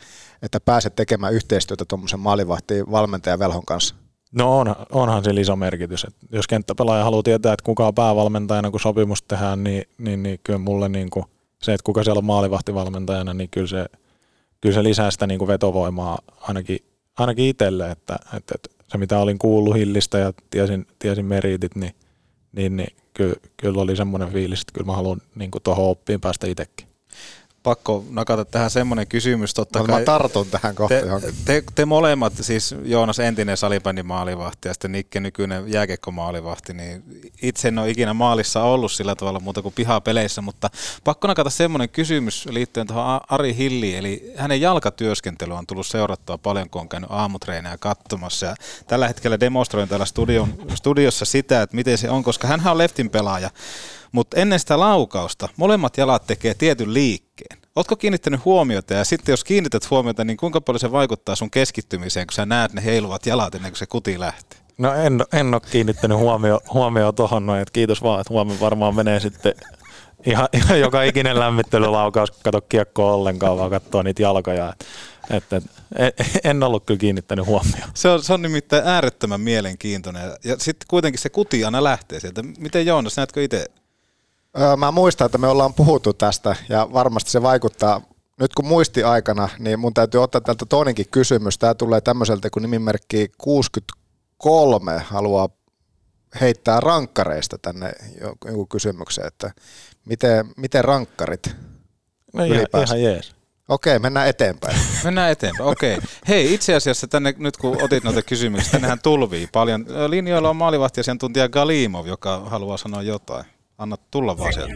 että 0.43 0.61
pääset 0.61 0.97
tekemään 0.97 1.35
yhteistyötä 1.35 1.85
tuommoisen 1.85 2.21
maalivahtiin 2.21 2.91
valmentajan 2.91 3.39
velhon 3.39 3.65
kanssa? 3.65 3.95
No 4.33 4.59
on, 4.59 4.77
onhan 4.93 5.25
sillä 5.25 5.41
iso 5.41 5.57
merkitys. 5.57 6.05
Et 6.05 6.15
jos 6.33 6.47
kenttäpelaaja 6.47 7.05
haluaa 7.05 7.23
tietää, 7.23 7.53
että 7.53 7.65
kuka 7.65 7.87
on 7.87 7.95
päävalmentajana, 7.95 8.71
kun 8.71 8.81
sopimus 8.81 9.23
tehdään, 9.23 9.65
niin, 9.65 9.85
niin, 9.99 10.23
niin 10.23 10.41
kyllä 10.45 10.59
mulle 10.59 10.89
niin 10.89 11.11
kuin 11.11 11.25
se, 11.63 11.75
että 11.75 11.85
kuka 11.85 12.05
siellä 12.05 12.19
on 12.19 12.25
maalivahtivalmentajana, 12.25 13.35
niin 13.35 13.51
kyllä 13.51 13.67
se, 13.67 13.87
kyllä 14.61 14.75
se 14.75 14.83
lisää 14.83 15.11
sitä 15.11 15.27
niin 15.27 15.39
kuin 15.39 15.49
vetovoimaa 15.49 16.19
ainakin, 16.41 16.79
ainakin 17.19 17.45
itselle, 17.45 17.91
että, 17.91 18.17
että, 18.37 18.55
että 18.55 18.85
se 18.89 18.99
mitä 18.99 19.19
olin 19.19 19.39
kuullut 19.39 19.77
Hillistä 19.77 20.19
ja 20.19 20.33
tiesin, 20.51 20.87
tiesin 20.99 21.27
meritit, 21.27 21.77
niin, 21.77 21.95
niin, 22.53 22.77
niin 22.77 22.97
kyllä, 23.15 23.35
kyllä 23.57 23.81
oli 23.81 23.97
semmoinen 23.97 24.33
fiilis, 24.33 24.61
että 24.61 24.73
kyllä 24.73 24.87
mä 24.87 24.97
haluan 24.97 25.21
niin 25.35 25.51
tuohon 25.63 25.91
oppiin 25.91 26.21
päästä 26.21 26.47
itsekin. 26.47 26.92
Pakko 27.63 28.05
nakata 28.11 28.45
tähän 28.45 28.71
semmoinen 28.71 29.07
kysymys. 29.07 29.55
Totta 29.55 29.79
Mutta 29.79 29.93
kai, 29.93 30.01
mä 30.01 30.05
tartun 30.05 30.47
tähän 30.47 30.75
kohta 30.75 30.95
te, 30.95 31.01
johonkin. 31.01 31.35
te, 31.45 31.65
te, 31.75 31.85
molemmat, 31.85 32.33
siis 32.41 32.75
Joonas 32.85 33.19
entinen 33.19 33.57
salibändin 33.57 34.07
maalivahti 34.07 34.69
ja 34.69 34.75
sitten 34.75 34.93
Nikke 34.93 35.21
nykyinen 35.21 35.73
jääkiekkomaalivahti, 35.73 36.75
niin 36.75 37.05
itse 37.43 37.69
en 37.69 37.79
ole 37.79 37.91
ikinä 37.91 38.15
maalissa 38.15 38.63
ollut 38.63 38.93
sillä 38.93 39.15
tavalla 39.15 39.41
muuta 39.41 39.63
kuin 39.63 39.75
pihapeleissä, 39.75 40.43
mutta 40.43 40.71
pakko 41.05 41.29
nakata 41.29 41.51
semmoinen 41.51 41.89
kysymys 41.89 42.47
liittyen 42.51 42.87
tuohon 42.87 43.21
Ari 43.29 43.57
Hilliin, 43.57 43.99
eli 43.99 44.33
hänen 44.37 44.61
jalkatyöskentely 44.61 45.55
on 45.55 45.67
tullut 45.67 45.87
seurattua 45.87 46.39
paljon, 46.39 46.71
kun 46.71 46.81
on 46.81 46.89
käynyt 46.89 47.11
aamutreenejä 47.13 47.77
katsomassa 47.81 48.47
ja 48.47 48.55
tällä 48.87 49.09
hetkellä 49.09 49.41
demonstroin 49.41 49.89
täällä 49.89 50.07
studion, 50.07 50.55
studiossa 50.75 51.25
sitä, 51.25 51.63
että 51.63 51.77
miten 51.77 51.99
se 51.99 52.11
on, 52.11 52.23
koska 52.23 52.49
hän 52.49 52.69
on 52.69 52.79
leftin 52.79 53.11
pelaaja, 53.11 53.51
mutta 54.13 54.37
ennen 54.37 54.61
sitä 54.61 54.81
laukausta 54.81 55.49
molemmat 55.57 55.97
jalat 55.97 56.27
tekee 56.27 56.55
tietyn 56.55 56.95
liikkeen. 56.95 57.59
Oletko 57.77 57.97
kiinnittänyt 57.97 58.45
huomiota 58.45 58.95
ja 58.95 59.05
sitten 59.05 59.33
jos 59.33 59.45
kiinnität 59.45 59.91
huomiota, 59.91 60.25
niin 60.25 60.37
kuinka 60.37 60.61
paljon 60.61 60.81
se 60.81 60.93
vaikuttaa 60.93 61.35
sun 61.35 61.51
keskittymiseen, 61.51 62.27
kun 62.27 62.35
sä 62.35 62.47
näet 62.47 62.73
ne 62.73 62.85
heiluvat 62.85 63.27
jalat 63.27 63.55
ennen 63.55 63.73
kuin 63.73 63.79
se 63.79 63.87
kuti 63.87 64.21
lähtee? 64.21 64.59
No 64.79 64.95
en, 64.95 65.25
en 65.33 65.55
ole 65.55 65.63
kiinnittänyt 65.71 66.19
huomio, 66.19 66.61
huomioon 66.75 67.15
tuohon 67.15 67.47
noin, 67.47 67.61
että 67.61 67.73
kiitos 67.73 68.03
vaan, 68.03 68.21
että 68.21 68.35
huomenna 68.35 68.61
varmaan 68.61 68.95
menee 68.95 69.21
sitten 69.21 69.55
ihan, 70.27 70.49
ihan 70.53 70.81
joka 70.81 71.03
ikinen 71.03 71.39
lämmittelylaukaus, 71.39 72.31
kato 72.31 72.61
kiekkoa 72.61 73.13
ollenkaan, 73.13 73.57
vaan 73.59 73.71
katsoo 73.71 74.03
niitä 74.03 74.23
jalkoja. 74.23 74.75
Et, 75.31 75.53
et, 75.53 75.65
et, 75.97 76.15
en 76.45 76.63
ollut 76.63 76.85
kyllä 76.87 76.99
kiinnittänyt 76.99 77.47
huomioon. 77.47 77.91
Se 77.95 78.09
on, 78.09 78.23
se 78.23 78.33
on 78.33 78.43
nimittäin 78.43 78.87
äärettömän 78.87 79.41
mielenkiintoinen. 79.41 80.23
Ja 80.45 80.57
sitten 80.59 80.87
kuitenkin 80.89 81.21
se 81.21 81.29
kuti 81.29 81.65
aina 81.65 81.85
lähtee 81.85 82.21
sieltä. 82.21 82.43
Miten 82.43 82.87
Joonas, 82.87 83.17
näetkö 83.17 83.45
itse? 83.45 83.67
Öö, 84.61 84.77
Mä 84.77 84.91
muistan, 84.91 85.25
että 85.27 85.39
me 85.39 85.47
ollaan 85.49 85.75
puhuttu 85.75 86.13
tästä 86.13 86.57
ja 86.69 86.89
varmasti 86.93 87.31
se 87.31 87.43
vaikuttaa. 87.43 88.01
Nyt 88.41 88.55
kun 88.55 88.67
muisti 88.67 89.03
aikana, 89.05 89.49
niin 89.59 89.81
mun 89.81 89.95
täytyy 89.95 90.23
ottaa 90.23 90.41
tältä 90.41 90.67
toinenkin 90.67 91.07
kysymys. 91.11 91.59
Tämä 91.59 91.75
tulee 91.75 92.01
tämmöiseltä, 92.01 92.51
kun 92.51 92.63
nimimerkki 92.63 93.29
63 93.39 94.99
haluaa 94.99 95.49
heittää 96.41 96.81
rankkareista 96.81 97.59
tänne 97.59 97.93
joku 98.47 98.67
kysymyksen, 98.67 99.27
että 99.27 99.51
miten, 100.05 100.47
miten 100.57 100.85
rankkarit 100.85 101.57
No 102.35 102.45
ihan, 102.45 102.59
ylipäänsä? 102.59 102.95
ihan 102.97 103.13
jees. 103.13 103.33
Okei, 103.69 103.99
mennään 103.99 104.29
eteenpäin. 104.29 104.77
Mennään 105.05 105.31
eteenpäin, 105.33 105.69
okei. 105.69 105.99
Hei, 106.29 106.55
itse 106.55 106.75
asiassa 106.75 107.07
tänne, 107.07 107.35
nyt 107.39 107.57
kun 107.57 107.83
otit 107.83 108.05
noita 108.05 108.23
kysymyksiä, 108.23 108.71
tännehän 108.73 108.99
tulvii 109.03 109.49
paljon. 109.53 109.87
Linjoilla 110.09 110.51
on 110.51 110.57
maalivahtiasiantuntija 110.57 111.49
Galimov, 111.49 112.07
joka 112.07 112.41
haluaa 112.41 112.77
sanoa 112.77 113.03
jotain. 113.03 113.45
Anna 113.83 113.97
tulla 114.11 114.39
vaan 114.39 114.53
sieltä. 114.53 114.73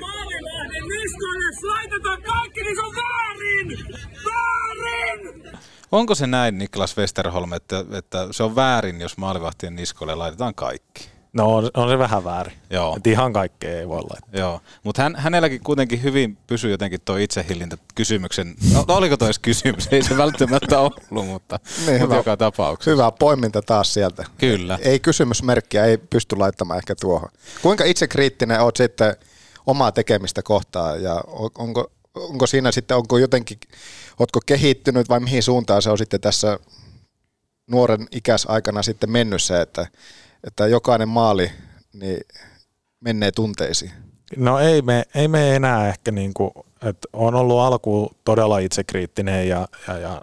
Maalivahden 0.00 0.88
niskoille 0.88 1.72
laitetaan 1.72 2.22
kaikki, 2.22 2.62
niin 2.62 2.76
se 2.76 2.82
on 2.82 2.94
väärin! 2.94 3.78
Väärin! 4.24 5.58
Onko 5.92 6.14
se 6.14 6.26
näin, 6.26 6.58
Niklas 6.58 6.96
Westerholm, 6.96 7.52
että, 7.52 7.84
että 7.92 8.28
se 8.30 8.42
on 8.42 8.56
väärin, 8.56 9.00
jos 9.00 9.16
maalivahtien 9.16 9.76
niskoille 9.76 10.14
laitetaan 10.14 10.54
kaikki? 10.54 11.11
No 11.32 11.56
on, 11.56 11.70
on 11.74 11.88
se 11.88 11.98
vähän 11.98 12.24
väärin. 12.24 12.56
Joo. 12.70 12.96
Et 12.96 13.06
ihan 13.06 13.32
kaikkea 13.32 13.78
ei 13.78 13.88
voi 13.88 14.00
laittaa. 14.10 14.40
Joo, 14.40 14.60
mutta 14.82 15.02
hän, 15.02 15.16
hänelläkin 15.16 15.60
kuitenkin 15.64 16.02
hyvin 16.02 16.38
pysyy 16.46 16.70
jotenkin 16.70 17.00
tuo 17.04 17.16
itsehillintä 17.16 17.78
kysymyksen. 17.94 18.54
No, 18.72 18.84
no 18.88 18.94
oliko 18.94 19.16
tois 19.16 19.38
kysymys? 19.38 19.88
Ei 19.90 20.02
se 20.02 20.16
välttämättä 20.16 20.80
ollut, 20.80 21.10
mutta, 21.10 21.58
Niin, 21.66 21.86
mutta 21.86 21.92
hyvä. 22.04 22.16
joka 22.16 22.36
tapauksessa. 22.36 22.90
Hyvä 22.90 23.10
poiminta 23.12 23.62
taas 23.62 23.94
sieltä. 23.94 24.24
Kyllä. 24.38 24.78
Ei 24.82 25.00
kysymysmerkkiä, 25.00 25.84
ei 25.84 25.98
pysty 25.98 26.36
laittamaan 26.36 26.78
ehkä 26.78 26.94
tuohon. 27.00 27.28
Kuinka 27.62 27.84
itsekriittinen 27.84 28.60
oot 28.60 28.76
sitten 28.76 29.16
omaa 29.66 29.92
tekemistä 29.92 30.42
kohtaan 30.42 31.02
ja 31.02 31.24
on- 31.26 31.50
onko, 31.58 31.90
onko 32.14 32.46
siinä 32.46 32.72
sitten, 32.72 32.96
onko 32.96 33.18
jotenkin, 33.18 33.58
ootko 34.18 34.40
kehittynyt 34.46 35.08
vai 35.08 35.20
mihin 35.20 35.42
suuntaan 35.42 35.82
se 35.82 35.90
on 35.90 35.98
sitten 35.98 36.20
tässä 36.20 36.58
nuoren 37.70 38.06
ikäs 38.10 38.46
aikana 38.48 38.82
sitten 38.82 39.10
mennyt 39.10 39.42
se, 39.42 39.60
että, 39.60 39.86
että 40.46 40.66
jokainen 40.66 41.08
maali 41.08 41.50
niin 41.92 42.20
menee 43.00 43.32
tunteisiin? 43.32 43.90
No 44.36 44.58
ei 44.58 44.82
me, 44.82 45.04
ei 45.14 45.28
me 45.28 45.56
enää 45.56 45.88
ehkä 45.88 46.10
niinku, 46.10 46.52
että 46.82 47.08
on 47.12 47.34
ollut 47.34 47.58
alkuun 47.58 48.16
todella 48.24 48.58
itsekriittinen 48.58 49.48
ja, 49.48 49.68
ja, 49.88 49.98
ja 49.98 50.22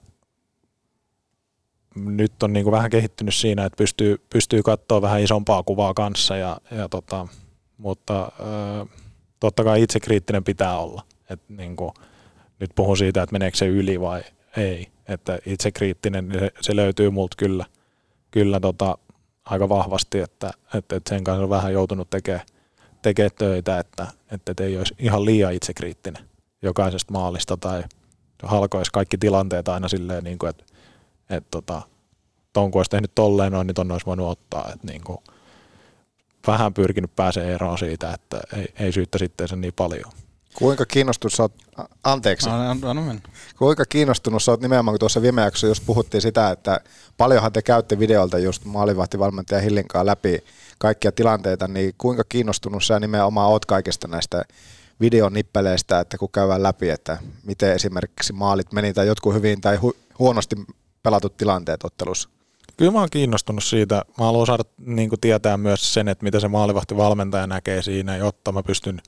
nyt 1.95 2.43
on 2.43 2.53
niinku 2.53 2.71
vähän 2.71 2.89
kehittynyt 2.89 3.35
siinä, 3.35 3.65
että 3.65 3.77
pystyy, 3.77 4.21
pystyy 4.29 4.63
katsoa 4.63 5.01
vähän 5.01 5.21
isompaa 5.21 5.63
kuvaa 5.63 5.93
kanssa, 5.93 6.37
ja, 6.37 6.57
ja 6.71 6.89
tota, 6.89 7.27
mutta 7.77 8.31
ö, 8.39 8.85
totta 9.39 9.63
kai 9.63 9.83
itsekriittinen 9.83 10.43
pitää 10.43 10.77
olla. 10.79 11.03
Et 11.29 11.41
niinku, 11.49 11.93
nyt 12.59 12.71
puhun 12.75 12.97
siitä, 12.97 13.23
että 13.23 13.33
meneekö 13.33 13.57
se 13.57 13.67
yli 13.67 14.01
vai 14.01 14.21
ei. 14.57 14.87
Että 15.07 15.39
itsekriittinen, 15.45 16.31
se, 16.39 16.51
se 16.61 16.75
löytyy 16.75 17.09
multa 17.09 17.35
kyllä, 17.37 17.65
kyllä 18.31 18.59
tota, 18.59 18.97
aika 19.49 19.69
vahvasti, 19.69 20.19
että, 20.19 20.51
että, 20.73 20.95
että 20.95 21.09
sen 21.09 21.23
kanssa 21.23 21.43
on 21.43 21.49
vähän 21.49 21.73
joutunut 21.73 22.09
tekemään 22.09 22.45
tekee 23.01 23.29
töitä, 23.29 23.79
että, 23.79 24.07
että 24.31 24.51
et 24.51 24.59
ei 24.59 24.77
olisi 24.77 24.95
ihan 24.99 25.25
liian 25.25 25.53
itsekriittinen 25.53 26.23
jokaisesta 26.61 27.13
maalista 27.13 27.57
tai 27.57 27.83
halkoisi 28.43 28.91
kaikki 28.91 29.17
tilanteet 29.17 29.67
aina 29.67 29.87
silleen, 29.87 30.23
niin 30.23 30.39
kuin, 30.39 30.49
että, 30.49 30.63
että 31.29 31.47
tota, 31.51 31.81
ton 32.53 32.71
kun 32.71 32.79
olisi 32.79 32.91
tehnyt 32.91 33.11
tolleen 33.15 33.51
noin, 33.51 33.67
niin 33.67 33.75
ton 33.75 33.91
olisi 33.91 34.05
voinut 34.05 34.29
ottaa. 34.29 34.69
Että 34.73 34.87
niin 34.87 35.03
kuin, 35.03 35.17
vähän 36.47 36.73
pyrkinyt 36.73 37.15
pääsee 37.15 37.53
eroon 37.53 37.77
siitä, 37.77 38.13
että 38.13 38.39
ei, 38.57 38.73
ei 38.79 38.91
syyttä 38.91 39.17
sitten 39.17 39.47
sen 39.47 39.61
niin 39.61 39.73
paljon. 39.75 40.11
Kuinka 40.53 40.85
kiinnostunut 40.85 41.33
sä 41.33 41.43
oot, 41.43 41.53
anteeksi, 42.03 42.49
Anna, 42.49 42.89
anna 42.89 43.01
mennä. 43.01 43.21
kuinka 43.57 43.85
kiinnostunut 43.85 44.43
sä 44.43 44.51
oot 44.51 44.61
nimenomaan, 44.61 44.93
kun 44.93 44.99
tuossa 44.99 45.21
viime 45.21 45.41
jaksossa 45.41 45.67
just 45.67 45.85
puhuttiin 45.85 46.21
sitä, 46.21 46.49
että 46.51 46.79
paljonhan 47.17 47.53
te 47.53 47.61
käytte 47.61 47.99
videolta 47.99 48.39
just 48.39 48.65
maalivahtivalmentaja 48.65 49.61
Hillinkaa 49.61 50.05
läpi 50.05 50.43
kaikkia 50.77 51.11
tilanteita, 51.11 51.67
niin 51.67 51.93
kuinka 51.97 52.23
kiinnostunut 52.29 52.83
sä 52.83 52.99
nimenomaan 52.99 53.49
oot 53.49 53.65
kaikista 53.65 54.07
näistä 54.07 54.43
videonippeleistä, 55.01 55.99
että 55.99 56.17
kun 56.17 56.29
käydään 56.31 56.63
läpi, 56.63 56.89
että 56.89 57.17
miten 57.43 57.73
esimerkiksi 57.73 58.33
maalit 58.33 58.73
meni 58.73 58.93
tai 58.93 59.07
jotkut 59.07 59.33
hyvin 59.33 59.61
tai 59.61 59.77
hu- 59.77 59.97
huonosti 60.19 60.55
pelatut 61.03 61.37
tilanteet 61.37 61.83
ottelussa? 61.83 62.29
Kyllä 62.77 62.91
mä 62.91 62.99
oon 62.99 63.09
kiinnostunut 63.11 63.63
siitä. 63.63 64.05
Mä 64.17 64.25
haluan 64.25 64.47
saada 64.47 64.63
niin 64.85 65.09
kuin 65.09 65.19
tietää 65.19 65.57
myös 65.57 65.93
sen, 65.93 66.07
että 66.07 66.23
mitä 66.23 66.39
se 66.39 66.47
maalivahtivalmentaja 66.47 67.47
näkee 67.47 67.81
siinä, 67.81 68.17
jotta 68.17 68.51
mä 68.51 68.63
pystyn 68.63 69.01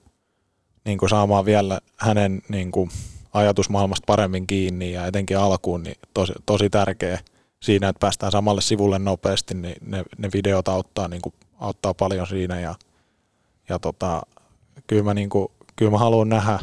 niin 0.86 0.98
kuin 0.98 1.10
saamaan 1.10 1.46
vielä 1.46 1.80
hänen 1.98 2.42
niin 2.50 2.72
kuin 2.72 2.90
ajatusmaailmasta 3.34 4.06
paremmin 4.06 4.48
kiinni 4.48 4.92
ja 4.92 5.06
etenkin 5.06 5.38
alkuun 5.38 5.84
niin 5.84 5.96
tosi, 6.14 6.34
tosi 6.46 6.70
tärkeä 6.70 7.20
siinä, 7.60 7.90
että 7.90 8.00
päästään 8.00 8.32
samalle 8.32 8.62
sivulle 8.62 9.00
nopeasti, 9.00 9.54
niin 9.54 9.76
ne, 9.82 10.04
ne 10.18 10.30
videot 10.34 10.68
auttaa, 10.68 11.08
niin 11.08 11.22
kuin, 11.22 11.34
auttaa 11.60 11.94
paljon 11.94 12.28
siinä 12.28 12.60
ja, 12.60 12.76
ja 13.70 13.80
tota, 13.80 14.22
kyllä, 14.88 15.04
mä, 15.04 15.14
niin 15.14 15.30
kuin, 15.30 15.48
kyllä 15.76 15.92
mä 15.92 15.98
haluan 15.98 16.30
nähdä, 16.30 16.60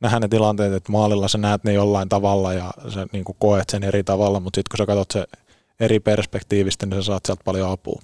nähdä 0.00 0.20
ne 0.20 0.28
tilanteet, 0.28 0.72
että 0.72 0.92
maalilla 0.92 1.28
sä 1.28 1.38
näet 1.38 1.64
ne 1.64 1.72
jollain 1.72 2.08
tavalla 2.08 2.52
ja 2.52 2.70
sä 2.94 3.06
niin 3.12 3.24
kuin 3.24 3.36
koet 3.38 3.70
sen 3.70 3.84
eri 3.84 4.04
tavalla, 4.04 4.40
mutta 4.40 4.58
sitten 4.58 4.70
kun 4.70 4.84
sä 4.84 4.86
katsot 4.86 5.10
se 5.10 5.38
eri 5.80 6.00
perspektiivistä, 6.00 6.86
niin 6.86 7.02
sä 7.02 7.06
saat 7.06 7.26
sieltä 7.26 7.44
paljon 7.44 7.70
apua. 7.70 8.02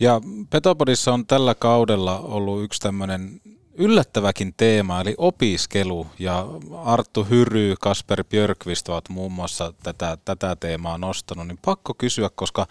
Ja 0.00 0.20
Petopodissa 0.50 1.12
on 1.12 1.26
tällä 1.26 1.54
kaudella 1.54 2.18
ollut 2.18 2.64
yksi 2.64 2.80
tämmöinen 2.80 3.40
yllättäväkin 3.74 4.54
teema, 4.56 5.00
eli 5.00 5.14
opiskelu. 5.18 6.06
Ja 6.18 6.46
Arttu 6.84 7.24
Hyry, 7.24 7.74
Kasper 7.80 8.24
Björkvist 8.24 8.88
ovat 8.88 9.08
muun 9.08 9.32
muassa 9.32 9.72
tätä, 9.82 10.18
tätä 10.24 10.56
teemaa 10.56 10.98
nostanut. 10.98 11.46
Niin 11.46 11.58
pakko 11.64 11.94
kysyä, 11.94 12.30
koska 12.34 12.66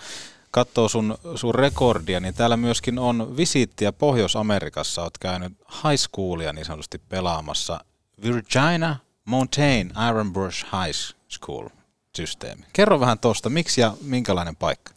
katsoo 0.52 0.89
sun, 0.89 1.18
sun 1.36 1.56
rekordia, 1.56 2.20
niin 2.20 2.34
täällä 2.34 2.58
myöskin 2.58 2.99
on 2.99 3.38
visiittiä 3.38 3.91
Pohjois-Amerikassa. 3.91 5.02
Olet 5.02 5.18
käynyt 5.18 5.54
high 5.84 5.97
schoolia 5.97 6.54
niin 6.54 6.66
sanotusti 6.66 7.02
pelaamassa. 7.10 7.80
Virginia 8.24 8.95
Mountain 9.26 9.93
Iron 10.10 10.34
Brush 10.34 10.66
High 10.66 11.16
School 11.30 11.70
systeemi. 12.16 12.66
Kerro 12.74 12.99
vähän 12.99 13.20
tuosta, 13.20 13.49
miksi 13.49 13.82
ja 13.82 13.93
minkälainen 14.02 14.56
paikka? 14.56 14.93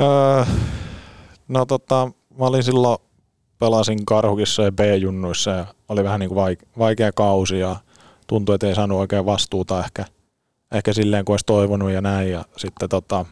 Öö, 0.00 0.44
no 1.48 1.66
tota, 1.66 2.10
mä 2.38 2.44
olin 2.44 2.62
silloin, 2.62 2.98
pelasin 3.58 4.06
Karhukissa 4.06 4.62
ja 4.62 4.72
B-junnuissa 4.72 5.50
ja 5.50 5.66
oli 5.88 6.04
vähän 6.04 6.20
niin 6.20 6.28
kuin 6.28 6.38
vaik- 6.38 6.68
vaikea 6.78 7.12
kausi 7.12 7.58
ja 7.58 7.76
tuntui, 8.26 8.54
että 8.54 8.66
ei 8.66 8.74
saanut 8.74 8.98
oikein 8.98 9.26
vastuuta 9.26 9.84
ehkä, 9.84 10.04
ehkä 10.72 10.92
silleen 10.92 11.24
kuin 11.24 11.32
olisi 11.34 11.46
toivonut 11.46 11.90
ja 11.90 12.00
näin. 12.00 12.30
Ja 12.30 12.44
sitten 12.56 12.88
tota, 12.88 13.24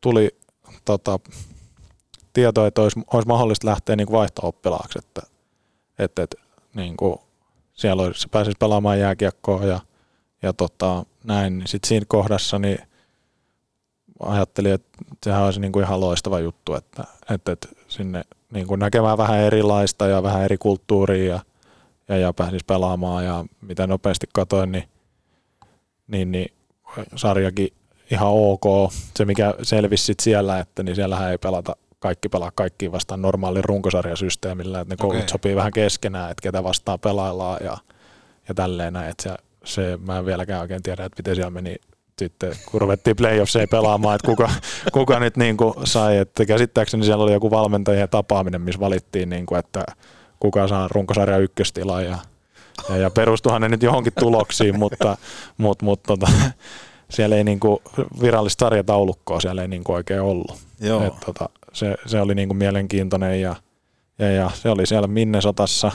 tuli 0.00 0.30
tota, 0.84 1.18
tieto, 2.32 2.66
että 2.66 2.82
olisi, 2.82 3.00
olisi 3.12 3.28
mahdollista 3.28 3.66
lähteä 3.66 3.96
niin 3.96 4.12
vaihto-oppilaaksi, 4.12 4.98
että, 4.98 5.22
että, 5.98 6.22
että 6.22 6.36
niin 6.74 6.96
kuin 6.96 7.18
siellä 7.72 8.02
olisi, 8.02 8.28
pääsisi 8.28 8.56
pelaamaan 8.60 9.00
jääkiekkoa 9.00 9.64
ja, 9.64 9.80
ja 10.42 10.52
tota, 10.52 11.04
näin. 11.24 11.62
Sitten 11.66 11.88
siinä 11.88 12.06
kohdassa 12.08 12.58
niin 12.58 12.78
ajattelin, 14.20 14.72
että 14.72 14.98
sehän 15.24 15.42
olisi 15.42 15.60
niin 15.60 15.72
kuin 15.72 15.84
ihan 15.84 16.00
loistava 16.00 16.40
juttu, 16.40 16.74
että, 16.74 17.04
että, 17.30 17.52
että 17.52 17.68
sinne 17.88 18.24
niin 18.56 18.66
kuin 18.66 18.80
näkemään 18.80 19.18
vähän 19.18 19.38
erilaista 19.38 20.06
ja 20.06 20.22
vähän 20.22 20.42
eri 20.42 20.58
kulttuuria 20.58 21.34
ja, 21.34 21.40
ja, 22.08 22.16
ja 22.16 22.32
pääsisi 22.32 22.64
pelaamaan 22.66 23.24
ja 23.24 23.44
mitä 23.60 23.86
nopeasti 23.86 24.26
katoin, 24.32 24.72
niin, 24.72 24.84
niin, 26.06 26.32
niin 26.32 26.52
sarjakin 27.16 27.68
ihan 28.10 28.28
ok. 28.28 28.92
Se 29.16 29.24
mikä 29.24 29.54
selvisi 29.62 30.04
sit 30.04 30.20
siellä, 30.20 30.58
että 30.58 30.82
niin 30.82 30.96
siellähän 30.96 31.30
ei 31.30 31.38
pelata 31.38 31.76
kaikki 31.98 32.28
pelaa 32.28 32.50
kaikkiin 32.54 32.92
vastaan 32.92 33.22
normaalin 33.22 33.64
runkosarjasysteemillä, 33.64 34.80
että 34.80 34.92
ne 34.92 34.96
koulut 34.96 35.28
sopii 35.28 35.56
vähän 35.56 35.72
keskenään, 35.72 36.30
että 36.30 36.42
ketä 36.42 36.64
vastaan 36.64 37.00
pelaillaan 37.00 37.58
ja, 37.64 37.78
ja 38.48 38.54
tälleen 38.54 38.92
näin, 38.92 39.10
että 39.10 39.22
se, 39.22 39.34
se, 39.64 39.98
mä 40.06 40.18
en 40.18 40.26
vieläkään 40.26 40.60
oikein 40.60 40.82
tiedä, 40.82 41.04
että 41.04 41.20
miten 41.20 41.34
siellä 41.34 41.50
meni 41.50 41.76
sitten, 42.18 42.52
kun 42.70 42.80
ruvettiin 42.80 43.16
playoffseja 43.16 43.66
pelaamaan, 43.70 44.14
että 44.14 44.26
kuka, 44.26 44.50
kuka 44.92 45.20
nyt 45.20 45.36
niin 45.36 45.56
kuin 45.56 45.74
sai, 45.84 46.16
että 46.18 46.46
käsittääkseni 46.46 47.04
siellä 47.04 47.24
oli 47.24 47.32
joku 47.32 47.50
valmentajien 47.50 48.08
tapaaminen, 48.08 48.60
missä 48.60 48.80
valittiin, 48.80 49.28
niin 49.28 49.46
kuin, 49.46 49.58
että 49.58 49.84
kuka 50.40 50.68
saa 50.68 50.88
runkosarja 50.90 51.38
ykköstilaa 51.38 52.02
ja, 52.02 52.18
ja, 52.88 52.96
ja 52.96 53.10
perustuhan 53.10 53.60
ne 53.60 53.68
nyt 53.68 53.82
johonkin 53.82 54.12
tuloksiin, 54.18 54.78
mutta, 54.78 55.16
mutta, 55.58 55.84
mutta 55.84 56.06
tota, 56.06 56.32
siellä 57.10 57.36
ei 57.36 57.44
niin 57.44 57.60
kuin 57.60 57.78
virallista 58.20 58.66
sarjataulukkoa 58.66 59.40
siellä 59.40 59.62
ei 59.62 59.68
niin 59.68 59.84
kuin 59.84 59.96
oikein 59.96 60.20
ollut. 60.20 60.56
Joo. 60.80 61.06
Et, 61.06 61.14
tota, 61.26 61.48
se, 61.72 61.94
se, 62.06 62.20
oli 62.20 62.34
niin 62.34 62.48
kuin 62.48 62.58
mielenkiintoinen 62.58 63.40
ja, 63.40 63.56
ja, 64.18 64.30
ja 64.30 64.50
se 64.54 64.70
oli 64.70 64.86
siellä 64.86 65.08
Minnesotassa 65.08 65.92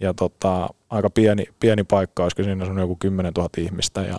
ja 0.00 0.14
tota, 0.14 0.68
aika 0.90 1.10
pieni, 1.10 1.44
pieni 1.60 1.84
paikka, 1.84 2.22
olisiko 2.22 2.42
siinä 2.42 2.64
sun 2.64 2.78
joku 2.78 2.96
10 2.96 3.32
000 3.36 3.48
ihmistä 3.58 4.00
ja, 4.00 4.18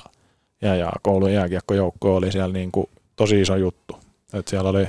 ja, 0.63 0.75
ja 0.75 0.91
koulun 1.01 1.33
jääkiekkojoukko 1.33 2.15
oli 2.15 2.31
siellä 2.31 2.53
niin 2.53 2.71
kuin 2.71 2.89
tosi 3.15 3.41
iso 3.41 3.55
juttu. 3.55 3.97
Et 4.33 4.47
siellä 4.47 4.69
oli 4.69 4.85
3-4 4.85 4.87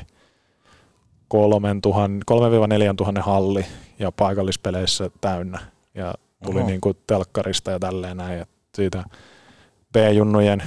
tuhannen 2.97 3.25
halli 3.25 3.66
ja 3.99 4.12
paikallispeleissä 4.12 5.11
täynnä 5.20 5.59
ja 5.95 6.14
tuli 6.45 6.59
Oho. 6.59 6.68
niin 6.68 6.81
kuin 6.81 6.97
telkkarista 7.07 7.70
ja 7.70 7.79
tälleen 7.79 8.16
näin. 8.16 8.41
Et 8.41 8.49
siitä 8.75 9.05
B-junnujen 9.93 10.62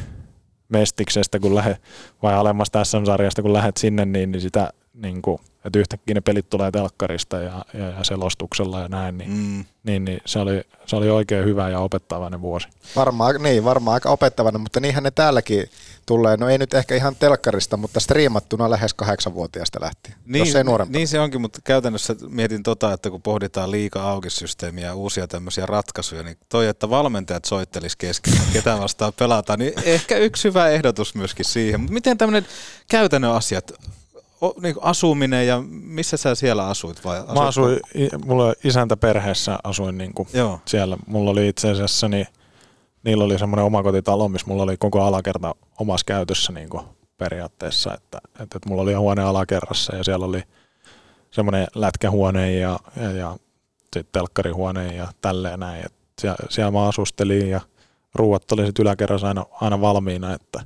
mestiksestä, 0.69 1.39
kun 1.39 1.55
lähdet, 1.55 1.81
vai 2.23 2.33
alemmasta 2.33 2.83
SM-sarjasta, 2.83 3.41
kun 3.41 3.53
lähdet 3.53 3.77
sinne, 3.77 4.05
niin, 4.05 4.31
niin 4.31 4.41
sitä, 4.41 4.69
niin 5.01 5.21
kuin, 5.21 5.39
että 5.65 5.79
yhtäkkiä 5.79 6.13
ne 6.13 6.21
pelit 6.21 6.49
tulee 6.49 6.71
telkkarista 6.71 7.37
ja, 7.37 7.65
ja, 7.73 7.85
ja 7.85 8.03
selostuksella 8.03 8.79
ja 8.79 8.87
näin, 8.87 9.17
niin, 9.17 9.31
Mm. 9.31 9.65
niin, 9.83 10.05
niin 10.05 10.21
se, 10.25 10.39
oli, 10.39 10.61
se 10.85 10.95
oli 10.95 11.09
oikein 11.09 11.45
hyvä 11.45 11.69
ja 11.69 11.79
opettavainen 11.79 12.41
vuosi. 12.41 12.67
Varmaan, 12.95 13.35
niin, 13.43 13.63
varmaan 13.63 13.93
aika 13.93 14.09
opettavana, 14.09 14.59
mutta 14.59 14.79
niinhän 14.79 15.03
ne 15.03 15.11
täälläkin 15.11 15.69
tulee. 16.05 16.37
No 16.37 16.49
ei 16.49 16.57
nyt 16.57 16.73
ehkä 16.73 16.95
ihan 16.95 17.15
telkkarista, 17.15 17.77
mutta 17.77 17.99
striimattuna 17.99 18.69
lähes 18.69 18.93
kahdeksanvuotiaasta 18.93 19.81
lähtien. 19.81 20.17
Niin, 20.25 20.45
jos 20.45 20.55
ei 20.55 20.63
nuorempaa. 20.63 20.97
niin 20.97 21.07
se 21.07 21.19
onkin, 21.19 21.41
mutta 21.41 21.59
käytännössä 21.63 22.15
mietin 22.29 22.63
tota, 22.63 22.93
että 22.93 23.09
kun 23.09 23.21
pohditaan 23.21 23.71
liika 23.71 24.09
aukisysteemiä 24.09 24.85
ja 24.85 24.95
uusia 24.95 25.27
tämmöisiä 25.27 25.65
ratkaisuja, 25.65 26.23
niin 26.23 26.37
toi, 26.49 26.67
että 26.67 26.89
valmentajat 26.89 27.45
soittelis 27.45 27.95
keskenään, 27.95 28.45
ketä 28.53 28.79
vastaan 28.79 29.13
pelataan, 29.13 29.59
niin 29.59 29.73
ehkä 29.83 30.17
yksi 30.17 30.47
hyvä 30.47 30.69
ehdotus 30.69 31.15
myöskin 31.15 31.45
siihen. 31.45 31.79
Mutta 31.79 31.93
miten 31.93 32.17
tämmöinen 32.17 32.45
käytännön 32.89 33.31
asiat, 33.31 33.71
niin 34.61 34.73
kuin 34.73 34.83
asuminen 34.83 35.47
ja 35.47 35.63
missä 35.69 36.17
sä 36.17 36.35
siellä 36.35 36.67
asuit? 36.67 37.05
Vai 37.05 37.23
Mä 37.33 37.41
asuin, 37.41 37.79
mulla 38.25 38.53
isäntä 38.63 38.97
perheessä 38.97 39.59
asuin 39.63 39.97
niin 39.97 40.13
kuin 40.13 40.27
Joo. 40.33 40.59
siellä. 40.65 40.97
Mulla 41.07 41.31
oli 41.31 41.47
itse 41.47 41.71
asiassa, 41.71 42.09
niin, 42.09 42.27
niillä 43.03 43.23
oli 43.23 43.39
semmoinen 43.39 43.65
omakotitalo, 43.65 44.29
missä 44.29 44.47
mulla 44.47 44.63
oli 44.63 44.77
koko 44.77 45.01
alakerta 45.01 45.55
omassa 45.79 46.05
käytössä 46.05 46.53
niin 46.53 46.69
kuin 46.69 46.83
periaatteessa. 47.17 47.93
Että, 47.93 48.17
että, 48.27 48.43
että 48.43 48.69
mulla 48.69 48.81
oli 48.81 48.93
huone 48.93 49.23
alakerrassa 49.23 49.95
ja 49.95 50.03
siellä 50.03 50.25
oli 50.25 50.43
semmoinen 51.31 51.67
lätkähuone 51.75 52.51
ja, 52.51 52.79
ja, 53.01 53.11
ja 53.11 53.37
sitten 53.83 54.05
telkkarihuone 54.11 54.95
ja 54.95 55.07
tälleen 55.21 55.59
näin. 55.59 55.85
Et 55.85 55.93
siellä, 56.21 56.37
siellä 56.49 56.71
mä 56.71 56.87
asustelin 56.87 57.49
ja 57.49 57.61
ruuat 58.15 58.51
oli 58.51 58.65
sitten 58.65 58.83
yläkerrassa 58.83 59.27
aina, 59.27 59.45
aina 59.61 59.81
valmiina, 59.81 60.33
että, 60.33 60.65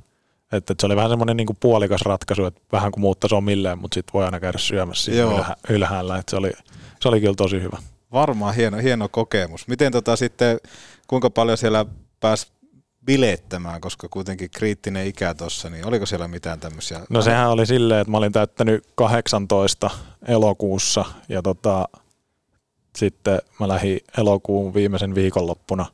että, 0.52 0.72
että 0.72 0.74
se 0.82 0.86
oli 0.86 0.96
vähän 0.96 1.10
semmoinen 1.10 1.36
niin 1.36 1.46
puolikas 1.60 2.02
ratkaisu, 2.02 2.44
että 2.44 2.60
vähän 2.72 2.92
kuin 2.92 3.00
muuttaisi 3.00 3.34
omilleen, 3.34 3.78
mutta 3.78 3.94
sitten 3.94 4.12
voi 4.12 4.24
aina 4.24 4.40
käydä 4.40 4.58
syömässä 4.58 5.04
siinä 5.04 5.34
ylhä, 5.34 5.56
ylhäällä, 5.68 6.18
että 6.18 6.30
se 6.30 6.36
oli, 6.36 6.50
se 7.00 7.08
oli 7.08 7.20
kyllä 7.20 7.34
tosi 7.34 7.62
hyvä. 7.62 7.78
Varmaan 8.12 8.54
hieno, 8.54 8.76
hieno 8.76 9.08
kokemus. 9.08 9.68
Miten 9.68 9.92
tota 9.92 10.16
sitten, 10.16 10.60
kuinka 11.06 11.30
paljon 11.30 11.58
siellä 11.58 11.86
pääsi 12.20 12.46
bileettämään, 13.04 13.80
koska 13.80 14.08
kuitenkin 14.08 14.50
kriittinen 14.50 15.06
ikä 15.06 15.34
tuossa, 15.34 15.70
niin 15.70 15.86
oliko 15.86 16.06
siellä 16.06 16.28
mitään 16.28 16.60
tämmöisiä? 16.60 17.00
No 17.10 17.22
sehän 17.22 17.50
oli 17.50 17.66
silleen, 17.66 18.00
että 18.00 18.10
mä 18.10 18.16
olin 18.16 18.32
täyttänyt 18.32 18.84
18 18.94 19.90
elokuussa 20.28 21.04
ja 21.28 21.42
tota, 21.42 21.88
sitten 22.96 23.38
mä 23.60 23.68
lähdin 23.68 24.00
elokuun 24.18 24.74
viimeisen 24.74 25.14
viikonloppuna 25.14 25.86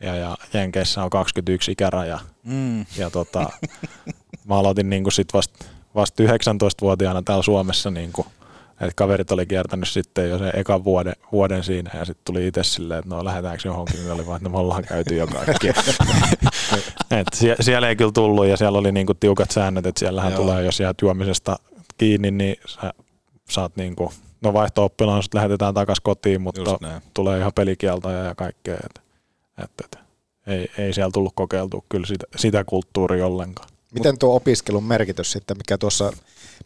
ja, 0.00 0.16
ja 0.16 0.36
Jenkeissä 0.54 1.02
on 1.02 1.10
21 1.10 1.72
ikäraja. 1.72 2.18
Mm. 2.44 2.86
Ja 2.96 3.10
tota, 3.10 3.50
mä 4.48 4.58
aloitin 4.58 4.90
niinku 4.90 5.10
sit 5.10 5.34
vasta 5.34 5.64
vast 5.94 6.20
19-vuotiaana 6.20 7.22
täällä 7.22 7.42
Suomessa, 7.42 7.90
niinku, 7.90 8.26
että 8.70 8.92
kaverit 8.96 9.32
oli 9.32 9.46
kiertänyt 9.46 9.88
sitten 9.88 10.30
jo 10.30 10.38
sen 10.38 10.50
ekan 10.54 10.84
vuoden, 10.84 11.14
vuoden 11.32 11.64
siinä 11.64 11.90
ja 11.94 12.04
sitten 12.04 12.24
tuli 12.24 12.46
itse 12.46 12.64
silleen, 12.64 12.98
että 12.98 13.14
no 13.14 13.24
lähdetäänkö 13.24 13.68
johonkin, 13.68 13.96
niin 13.96 14.12
oli 14.12 14.26
vaan, 14.26 14.36
että 14.36 14.48
no, 14.48 14.52
me 14.52 14.58
ollaan 14.58 14.84
käyty 14.84 15.16
jo 15.16 15.26
kaikki. 15.26 15.68
Et 17.20 17.26
sie, 17.34 17.56
siellä 17.60 17.88
ei 17.88 17.96
kyllä 17.96 18.12
tullut 18.12 18.46
ja 18.46 18.56
siellä 18.56 18.78
oli 18.78 18.92
niinku 18.92 19.14
tiukat 19.14 19.50
säännöt, 19.50 19.86
että 19.86 19.98
siellähän 19.98 20.32
Joo. 20.32 20.40
tulee, 20.40 20.64
jos 20.64 20.80
jäät 20.80 20.96
juomisesta 21.02 21.56
kiinni, 21.98 22.30
niin 22.30 22.56
sä 22.66 22.92
saat 23.50 23.76
niinku, 23.76 24.12
no 24.40 24.52
vaihto-oppilaan 24.52 25.22
sut 25.22 25.34
lähetetään 25.34 25.74
takaisin 25.74 26.02
kotiin, 26.02 26.40
mutta 26.40 26.78
tulee 27.14 27.38
ihan 27.38 27.52
pelikieltoja 27.54 28.24
ja 28.24 28.34
kaikkea. 28.34 28.76
Et, 28.84 29.07
et, 29.64 29.70
et, 29.84 29.98
ei, 30.46 30.70
ei 30.78 30.92
siellä 30.92 31.10
tullut 31.10 31.32
kokeiltua 31.34 31.82
kyllä 31.88 32.06
sitä, 32.06 32.26
sitä 32.36 32.64
kulttuuria 32.64 33.26
ollenkaan. 33.26 33.68
Miten 33.94 34.18
tuo 34.18 34.36
opiskelun 34.36 34.84
merkitys 34.84 35.32
sitten, 35.32 35.56
mikä 35.56 35.78
tuossa 35.78 36.12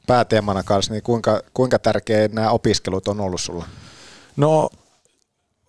pääteemana 0.07 0.62
kanssa, 0.62 0.93
niin 0.93 1.03
kuinka, 1.03 1.43
kuinka 1.55 1.78
tärkeä 1.78 2.28
nämä 2.28 2.51
opiskelut 2.51 3.09
on 3.09 3.20
ollut 3.20 3.40
sulla? 3.40 3.66
No 4.36 4.70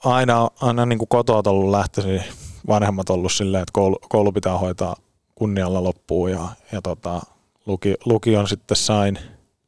aina, 0.04 0.50
aina 0.62 0.86
niin 0.86 1.00
kuin 1.00 1.10
kotoa 1.10 1.44
ollut 1.46 1.72
lähtöisin, 1.72 2.24
vanhemmat 2.68 3.10
ollut 3.10 3.32
silleen, 3.32 3.62
että 3.62 3.74
koulu, 3.74 4.00
koulu 4.10 4.32
pitää 4.32 4.58
hoitaa 4.58 4.96
kunnialla 5.36 5.84
loppuun 5.84 6.32
ja, 6.32 6.48
ja 6.72 6.82
tota, 6.82 7.22
luki, 7.66 7.96
lukion 8.06 8.48
sitten 8.48 8.78
sain, 8.78 9.20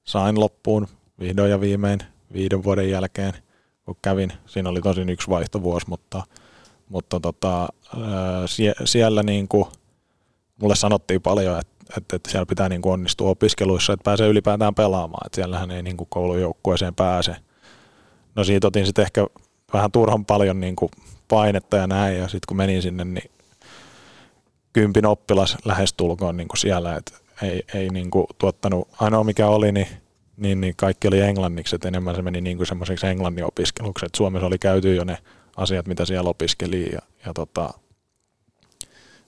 sain 0.03 0.39
loppuun 0.39 0.87
vihdoin 1.19 1.51
ja 1.51 1.61
viimein 1.61 1.99
viiden 2.33 2.63
vuoden 2.63 2.89
jälkeen, 2.89 3.33
kun 3.85 3.95
kävin. 4.01 4.33
Siinä 4.45 4.69
oli 4.69 4.81
tosin 4.81 5.09
yksi 5.09 5.29
vaihtovuosi, 5.29 5.89
mutta, 5.89 6.23
mutta 6.95 7.19
tota, 7.19 7.67
sie, 8.45 8.73
siellä 8.85 9.23
niin 9.23 9.47
kuin, 9.47 9.65
mulle 10.61 10.75
sanottiin 10.75 11.21
paljon, 11.21 11.59
että, 11.59 11.73
että, 11.97 12.15
että 12.15 12.31
siellä 12.31 12.45
pitää 12.45 12.69
niin 12.69 12.81
kuin 12.81 12.93
onnistua 12.93 13.29
opiskeluissa, 13.29 13.93
että 13.93 14.03
pääsee 14.03 14.27
ylipäätään 14.27 14.75
pelaamaan, 14.75 15.27
että 15.27 15.35
siellähän 15.35 15.71
ei 15.71 15.83
niin 15.83 15.97
kuin 15.97 16.07
koulujoukkueeseen 16.09 16.95
pääse. 16.95 17.35
No 18.35 18.43
siitä 18.43 18.67
otin 18.67 18.85
sitten 18.85 19.03
ehkä 19.03 19.27
vähän 19.73 19.91
turhan 19.91 20.25
paljon 20.25 20.59
niin 20.59 20.75
kuin 20.75 20.91
painetta 21.27 21.77
ja 21.77 21.87
näin, 21.87 22.17
ja 22.17 22.27
sitten 22.27 22.47
kun 22.47 22.57
menin 22.57 22.81
sinne, 22.81 23.05
niin 23.05 23.31
kympin 24.73 25.05
oppilas 25.05 25.57
lähestulkoon 25.65 26.37
niin 26.37 26.47
kuin 26.47 26.57
siellä, 26.57 26.95
että 26.95 27.17
ei, 27.41 27.63
ei 27.73 27.89
niin 27.89 28.11
kuin 28.11 28.27
tuottanut, 28.37 28.87
ainoa 28.99 29.23
mikä 29.23 29.47
oli, 29.47 29.71
niin, 29.71 29.87
niin, 30.37 30.61
niin 30.61 30.73
kaikki 30.77 31.07
oli 31.07 31.21
englanniksi, 31.21 31.75
että 31.75 31.87
enemmän 31.87 32.15
se 32.15 32.21
meni 32.21 32.41
niin 32.41 32.57
kuin 32.57 32.67
semmoiseksi 32.67 33.07
englannin 33.07 33.45
opiskeluksi, 33.45 34.05
että 34.05 34.17
Suomessa 34.17 34.47
oli 34.47 34.57
käyty 34.57 34.95
jo 34.95 35.03
ne 35.03 35.17
asiat, 35.55 35.87
mitä 35.87 36.05
siellä 36.05 36.29
opiskeli, 36.29 36.89
ja, 36.91 36.99
ja 37.25 37.33
tota, 37.33 37.69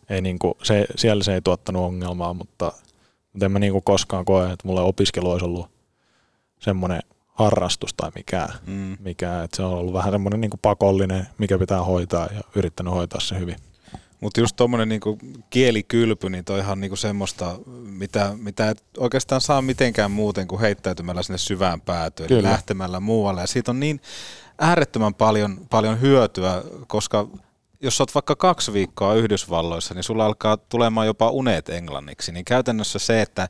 ei 0.09 0.21
niin 0.21 0.39
kuin, 0.39 0.53
se, 0.63 0.86
siellä 0.95 1.23
se 1.23 1.34
ei 1.34 1.41
tuottanut 1.41 1.84
ongelmaa, 1.86 2.34
mutta, 2.34 2.71
mutta 3.34 3.45
en 3.45 3.51
mä 3.51 3.59
niin 3.59 3.71
kuin 3.73 3.84
koskaan 3.84 4.25
koe, 4.25 4.43
että 4.51 4.67
mulle 4.67 4.82
opiskelu 4.82 5.32
olisi 5.32 5.45
ollut 5.45 5.69
semmoinen 6.59 7.01
harrastus 7.28 7.93
tai 7.93 8.11
mikään, 8.15 8.49
Mm. 8.65 8.97
mikä, 8.99 9.43
että 9.43 9.57
se 9.57 9.63
on 9.63 9.73
ollut 9.73 9.93
vähän 9.93 10.11
semmoinen 10.13 10.41
niin 10.41 10.51
pakollinen, 10.61 11.28
mikä 11.38 11.59
pitää 11.59 11.84
hoitaa 11.84 12.28
ja 12.36 12.41
yrittänyt 12.55 12.93
hoitaa 12.93 13.19
se 13.19 13.39
hyvin. 13.39 13.55
Mutta 14.21 14.39
just 14.39 14.55
tuommoinen 14.55 14.89
niinku 14.89 15.17
kielikylpy, 15.49 16.30
niin 16.30 16.45
toi 16.45 16.59
ihan 16.59 16.80
niinku 16.80 16.95
semmoista, 16.95 17.59
mitä, 17.84 18.32
mitä 18.38 18.69
et 18.69 18.84
oikeastaan 18.97 19.41
saa 19.41 19.61
mitenkään 19.61 20.11
muuten 20.11 20.47
kuin 20.47 20.61
heittäytymällä 20.61 21.23
sinne 21.23 21.38
syvään 21.38 21.82
päätyyn, 21.82 22.34
eli 22.34 22.43
lähtemällä 22.43 22.99
muualle. 22.99 23.41
Ja 23.41 23.47
siitä 23.47 23.71
on 23.71 23.80
niin 23.80 24.01
äärettömän 24.60 25.14
paljon, 25.14 25.58
paljon 25.70 26.01
hyötyä, 26.01 26.64
koska 26.88 27.28
jos 27.82 28.01
olet 28.01 28.16
vaikka 28.16 28.36
kaksi 28.36 28.74
viikkoa 28.74 29.14
Yhdysvalloissa, 29.14 29.93
niin 29.93 30.03
sulla 30.03 30.26
alkaa 30.26 30.58
tulemaan 30.58 31.08
jopa 31.08 31.30
unet 31.30 31.70
englanniksi. 31.70 32.32
Niin 32.32 32.45
käytännössä 32.45 32.99
se, 32.99 33.22
että 33.22 33.49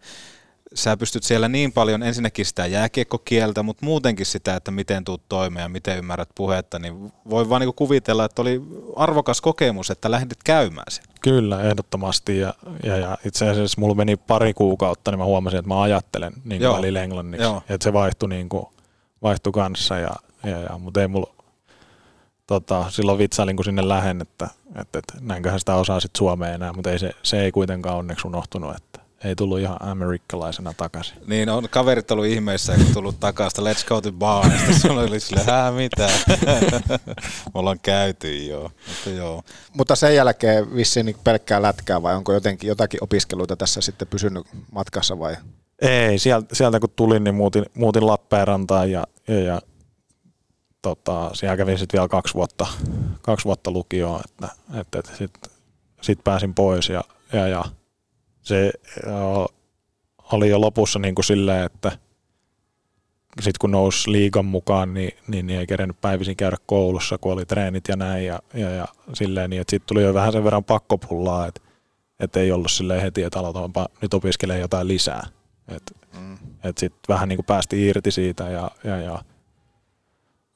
sä 0.73 0.97
pystyt 0.97 1.23
siellä 1.23 1.47
niin 1.47 1.71
paljon 1.71 2.03
ensinnäkin 2.03 2.45
sitä 2.45 2.65
jääkiekkokieltä, 2.65 3.63
mutta 3.63 3.85
muutenkin 3.85 4.25
sitä, 4.25 4.55
että 4.55 4.71
miten 4.71 5.03
tuut 5.03 5.21
toimeen 5.29 5.63
ja 5.63 5.69
miten 5.69 5.97
ymmärrät 5.97 6.29
puhetta, 6.35 6.79
niin 6.79 7.13
voi 7.29 7.49
vaan 7.49 7.61
niinku 7.61 7.73
kuvitella, 7.73 8.25
että 8.25 8.41
oli 8.41 8.61
arvokas 8.95 9.41
kokemus, 9.41 9.89
että 9.89 10.11
lähdit 10.11 10.43
käymään 10.43 10.91
sen. 10.91 11.03
Kyllä, 11.21 11.61
ehdottomasti. 11.61 12.39
Ja, 12.39 12.53
ja, 12.83 12.97
ja 12.97 13.17
itse 13.25 13.49
asiassa 13.49 13.81
mulla 13.81 13.95
meni 13.95 14.15
pari 14.15 14.53
kuukautta, 14.53 15.11
niin 15.11 15.19
mä 15.19 15.25
huomasin, 15.25 15.59
että 15.59 15.69
mä 15.69 15.81
ajattelen 15.81 16.33
niin 16.45 16.61
välillä 16.61 17.03
englanniksi. 17.03 17.43
Joo. 17.43 17.63
Että 17.69 17.83
se 17.83 17.93
vaihtui, 17.93 18.29
niin 18.29 18.49
kuin, 18.49 18.65
vaihtui 19.21 19.53
kanssa. 19.53 19.97
Ja, 19.97 20.15
ja, 20.49 20.61
ja, 20.61 20.77
mutta 20.77 21.01
ei 21.01 21.07
mulla, 21.07 21.33
tota, 22.47 22.85
silloin 22.89 23.17
vitsailin, 23.17 23.55
kun 23.55 23.65
sinne 23.65 23.87
lähen, 23.87 24.21
että, 24.21 24.47
että, 24.75 24.99
että 24.99 25.13
näinköhän 25.21 25.59
sitä 25.59 25.75
osaa 25.75 25.99
sitten 25.99 26.17
suomea 26.17 26.53
enää, 26.53 26.73
mutta 26.73 26.91
ei 26.91 26.99
se, 26.99 27.11
se 27.23 27.41
ei 27.41 27.51
kuitenkaan 27.51 27.97
onneksi 27.97 28.27
unohtunut, 28.27 28.75
että 28.75 29.07
ei 29.23 29.35
tullut 29.35 29.59
ihan 29.59 29.77
amerikkalaisena 29.79 30.73
takaisin. 30.77 31.17
Niin 31.27 31.49
on 31.49 31.67
kaverit 31.69 32.11
ollut 32.11 32.25
ihmeissä, 32.25 32.75
kun 32.75 32.93
tullut 32.93 33.19
takaisin, 33.19 33.63
let's 33.63 33.87
go 33.87 34.01
to 34.01 34.11
bar, 34.11 34.51
ja 34.51 34.57
sitten 34.57 34.79
sulla 34.79 35.01
oli 35.01 35.19
silleen, 35.19 35.47
hää 35.47 35.71
mitä, 35.71 36.09
me 37.53 37.59
ollaan 37.59 37.79
käyty 37.79 38.45
joo, 38.45 38.71
mutta 38.87 39.09
joo. 39.09 39.43
Mutta 39.73 39.95
sen 39.95 40.15
jälkeen 40.15 40.75
vissiin 40.75 41.05
niin 41.05 41.17
pelkkää 41.23 41.61
lätkää 41.61 42.01
vai 42.01 42.15
onko 42.15 42.33
jotenkin 42.33 42.67
jotakin 42.67 43.03
opiskeluita 43.03 43.55
tässä 43.55 43.81
sitten 43.81 44.07
pysynyt 44.07 44.47
matkassa 44.71 45.19
vai? 45.19 45.35
Ei, 45.81 46.19
sieltä, 46.19 46.55
sieltä 46.55 46.79
kun 46.79 46.89
tulin, 46.95 47.23
niin 47.23 47.35
muutin, 47.35 47.65
muutin 47.73 48.07
Lappeenrantaan 48.07 48.91
ja, 48.91 49.03
ja, 49.27 49.39
ja 49.39 49.61
tota, 50.87 51.29
siellä 51.33 51.57
kävin 51.57 51.77
sitten 51.77 51.97
vielä 51.97 52.07
kaksi 52.07 52.33
vuotta, 52.33 52.67
kaksi 53.21 53.45
vuotta 53.45 53.71
lukioon, 53.71 54.21
että, 54.25 54.49
että, 54.79 54.99
että 54.99 55.15
sitten 55.15 55.51
sit 56.01 56.23
pääsin 56.23 56.53
pois 56.53 56.89
ja, 56.89 57.03
ja, 57.33 57.47
ja 57.47 57.65
se 58.41 58.71
ö, 58.97 59.09
oli 60.31 60.49
jo 60.49 60.61
lopussa 60.61 60.99
niin 60.99 61.15
kuin 61.15 61.25
silleen, 61.25 61.65
että 61.65 61.91
sitten 63.41 63.59
kun 63.61 63.71
nousi 63.71 64.11
liigan 64.11 64.45
mukaan, 64.45 64.93
niin, 64.93 65.11
niin, 65.27 65.47
niin 65.47 65.59
ei 65.59 65.67
kerennyt 65.67 66.01
päivisin 66.01 66.35
käydä 66.35 66.57
koulussa, 66.65 67.17
kun 67.17 67.33
oli 67.33 67.45
treenit 67.45 67.87
ja 67.87 67.95
näin 67.95 68.25
ja, 68.25 68.39
ja, 68.53 68.69
ja 68.69 68.87
silleen, 69.13 69.49
niin 69.49 69.61
että 69.61 69.71
sitten 69.71 69.87
tuli 69.87 70.03
jo 70.03 70.13
vähän 70.13 70.31
sen 70.31 70.43
verran 70.43 70.63
pakkopullaa, 70.63 71.47
että 71.47 71.61
et 72.19 72.35
ei 72.35 72.51
ollut 72.51 72.71
silleen 72.71 73.01
heti, 73.01 73.23
että 73.23 73.39
aloitanpa 73.39 73.87
nyt 74.01 74.13
opiskelee 74.13 74.59
jotain 74.59 74.87
lisää. 74.87 75.27
Että 75.67 75.91
mm. 76.19 76.37
et 76.63 76.77
sitten 76.77 76.99
vähän 77.09 77.29
niin 77.29 77.37
kuin 77.37 77.45
päästi 77.45 77.87
irti 77.87 78.11
siitä 78.11 78.49
ja, 78.49 78.71
ja, 78.83 78.97
ja 78.97 79.23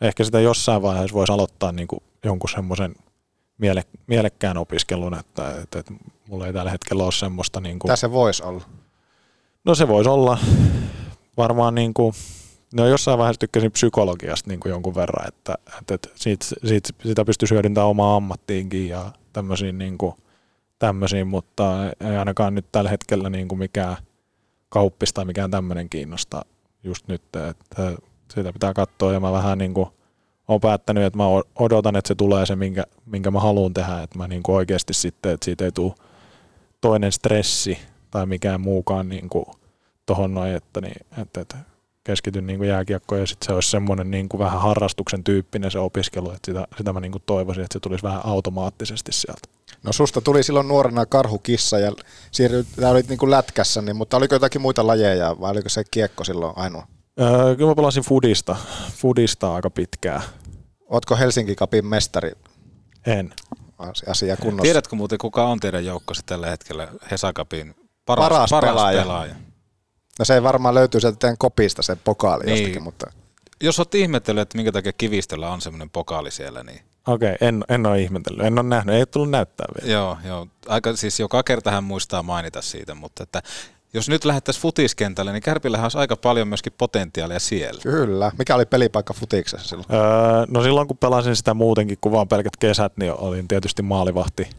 ehkä 0.02 0.24
sitä 0.24 0.40
jossain 0.40 0.82
vaiheessa 0.82 1.16
voisi 1.16 1.34
aloittaa 1.34 1.72
niin 1.72 1.88
kuin 1.88 2.04
jonkun 2.24 2.50
semmoisen 2.50 2.96
miele, 3.58 3.84
mielekkään 4.08 4.58
opiskelun, 4.58 5.14
että, 5.14 5.62
että, 5.64 5.80
että 5.80 5.94
mulla 6.28 6.48
ei 6.48 6.54
tällä 6.54 6.72
hetkellä 6.72 7.04
ole 7.04 7.12
semmoista. 7.12 7.62
Niin 7.62 7.80
kuin, 7.80 7.90
Tässä 7.90 8.08
se 8.08 8.12
voisi 8.12 8.44
olla. 8.44 8.64
No 9.66 9.76
se 9.76 9.88
voisi 9.88 10.10
olla 10.10 10.38
varmaan 11.38 11.76
niin 11.76 11.94
kuin, 11.94 12.14
no 12.74 12.88
jossain 12.88 13.18
vaiheessa 13.18 13.40
tykkäsin 13.40 13.72
psykologiasta 13.72 14.50
niin 14.50 14.60
kuin 14.60 14.70
jonkun 14.70 14.96
verran, 14.96 15.28
että, 15.28 15.56
että, 15.80 15.94
että 15.94 16.10
siitä, 16.16 16.46
siitä, 16.66 16.90
sitä 17.04 17.26
pystyisi 17.26 17.54
hyödyntämään 17.54 17.90
omaan 17.90 18.18
ammattiinkin 18.18 18.88
ja 18.88 19.12
tämmöisiin, 19.34 19.78
niin 19.78 19.98
kuin, 19.98 20.16
tämmöisiin, 20.80 21.28
mutta 21.28 21.86
ei 21.86 22.18
ainakaan 22.18 22.56
nyt 22.56 22.66
tällä 22.72 22.90
hetkellä 22.90 23.30
niin 23.30 23.48
kuin 23.48 23.60
mikään 23.60 23.98
kauppis 24.70 25.14
tai 25.14 25.26
mikään 25.26 25.52
tämmöinen 25.52 25.90
kiinnosta 25.90 26.46
just 26.84 27.08
nyt, 27.08 27.22
että 27.50 27.98
sitä 28.32 28.54
pitää 28.54 28.74
katsoa 28.74 29.14
ja 29.14 29.20
mä 29.20 29.32
vähän 29.32 29.58
niin 29.58 29.74
kuin 29.74 29.90
olen 30.48 30.62
päättänyt, 30.62 31.04
että 31.04 31.18
mä 31.18 31.24
odotan, 31.60 31.96
että 31.96 32.08
se 32.08 32.16
tulee 32.16 32.46
se, 32.46 32.56
minkä, 32.56 32.84
minkä 33.06 33.32
mä 33.32 33.40
haluan 33.40 33.74
tehdä, 33.74 34.04
että 34.04 34.18
mä 34.18 34.28
niin 34.28 34.44
kuin 34.44 34.56
oikeasti 34.56 34.94
sitten, 34.94 35.32
että 35.32 35.46
siitä 35.46 35.66
ei 35.66 35.72
tule 35.72 35.94
toinen 36.82 37.12
stressi 37.12 37.78
tai 38.12 38.26
mikään 38.26 38.62
muukaan 38.62 39.10
niin 39.10 39.30
kuin 39.30 39.46
tohon 40.06 40.34
noin, 40.34 40.56
että, 40.56 40.82
niin, 40.82 40.96
että, 41.22 41.42
että 41.42 41.58
keskityn 42.04 42.48
niin 42.48 42.64
jääkiekkoon 42.64 43.22
ja 43.22 43.28
sitten 43.28 43.46
se 43.46 43.54
olisi 43.54 43.70
semmoinen 43.70 44.12
niin 44.12 44.30
kuin 44.30 44.40
vähän 44.40 44.62
harrastuksen 44.62 45.24
tyyppinen 45.24 45.72
se 45.72 45.80
opiskelu, 45.80 46.32
että 46.32 46.40
sitä, 46.46 46.68
sitä 46.78 46.94
mä 46.94 47.00
niin 47.00 47.12
kuin 47.12 47.24
toivoisin, 47.26 47.64
että 47.64 47.74
se 47.74 47.80
tulisi 47.80 48.04
vähän 48.04 48.26
automaattisesti 48.26 49.12
sieltä. 49.12 49.48
No 49.84 49.94
susta 49.94 50.22
tuli 50.22 50.44
silloin 50.44 50.68
nuorena 50.68 51.06
karhukissa 51.06 51.80
ja 51.80 51.92
siirryt, 52.32 52.68
olit 52.90 53.08
niin 53.08 53.20
kuin 53.20 53.32
lätkässä, 53.32 53.82
niin, 53.82 53.96
mutta 53.96 54.18
oliko 54.18 54.36
jotakin 54.36 54.62
muita 54.62 54.88
lajeja 54.88 55.36
vai 55.40 55.52
oliko 55.52 55.70
se 55.70 55.84
kiekko 55.92 56.24
silloin 56.24 56.54
ainoa? 56.58 56.88
Öö, 57.20 57.56
kyllä 57.56 57.72
mä 57.72 57.76
pelasin 57.76 58.04
Fudista, 58.04 58.56
Fudista 58.92 59.56
aika 59.56 59.70
pitkään. 59.70 60.22
Ootko 60.90 61.16
Helsinki 61.16 61.56
Cupin 61.56 61.86
mestari? 61.86 62.32
En. 63.06 63.34
Asia 64.08 64.38
kunnossa. 64.38 64.62
Tiedätkö 64.64 64.96
muuten, 64.96 65.18
kuka 65.18 65.48
on 65.48 65.60
teidän 65.60 65.86
joukkosi 65.86 66.22
tällä 66.26 66.50
hetkellä 66.50 66.88
Hesakapin 67.12 67.76
paras, 68.06 68.30
paras, 68.30 68.50
paras 68.50 68.70
pelaaja. 68.70 69.02
pelaaja? 69.02 69.36
No 70.20 70.26
se 70.26 70.34
ei 70.34 70.44
varmaan 70.44 70.76
löytyy 70.76 71.02
sieltä 71.02 71.18
teidän 71.20 71.38
kopista 71.38 71.82
se 71.82 71.96
pokaali 71.96 72.44
niin. 72.44 72.58
jostakin, 72.58 72.84
mutta... 72.84 73.12
Jos 73.64 73.80
olet 73.80 73.96
ihmetellyt, 73.96 74.42
että 74.42 74.58
minkä 74.58 74.72
takia 74.72 74.94
Kivistöllä 74.94 75.50
on 75.50 75.62
semmoinen 75.62 75.90
pokaali 75.90 76.32
siellä, 76.32 76.64
niin... 76.64 76.82
Okei, 77.08 77.34
okay, 77.34 77.48
en, 77.48 77.66
en 77.70 77.86
ole 77.86 78.02
ihmetellyt, 78.02 78.46
en 78.46 78.60
ole 78.60 78.68
nähnyt, 78.68 78.96
ei 78.96 79.06
tullut 79.06 79.30
näyttää 79.30 79.66
vielä. 79.76 79.94
Joo, 79.94 80.18
joo. 80.26 80.48
Aika, 80.68 80.96
siis 80.96 81.20
joka 81.20 81.44
kerta 81.44 81.72
hän 81.72 81.84
muistaa 81.84 82.24
mainita 82.24 82.62
siitä, 82.62 82.96
mutta 82.96 83.24
että 83.24 83.42
jos 83.94 84.10
nyt 84.10 84.26
lähdettäisiin 84.26 84.62
futiskentälle, 84.62 85.32
niin 85.32 85.44
Kärpillähän 85.44 85.86
olisi 85.86 85.98
aika 85.98 86.16
paljon 86.16 86.48
myöskin 86.48 86.74
potentiaalia 86.78 87.40
siellä. 87.40 87.82
Kyllä. 87.82 88.32
Mikä 88.38 88.56
oli 88.56 88.66
pelipaikka 88.66 89.14
futiksessa 89.14 89.68
silloin? 89.68 89.88
Öö, 89.92 90.46
no 90.48 90.64
silloin 90.64 90.88
kun 90.88 90.98
pelasin 90.98 91.36
sitä 91.36 91.54
muutenkin 91.54 91.98
kuin 92.02 92.14
vaan 92.14 92.28
pelkät 92.28 92.58
kesät, 92.58 92.98
niin 92.98 93.14
olin 93.14 93.48
tietysti 93.48 93.82
maalivahti. 93.82 94.50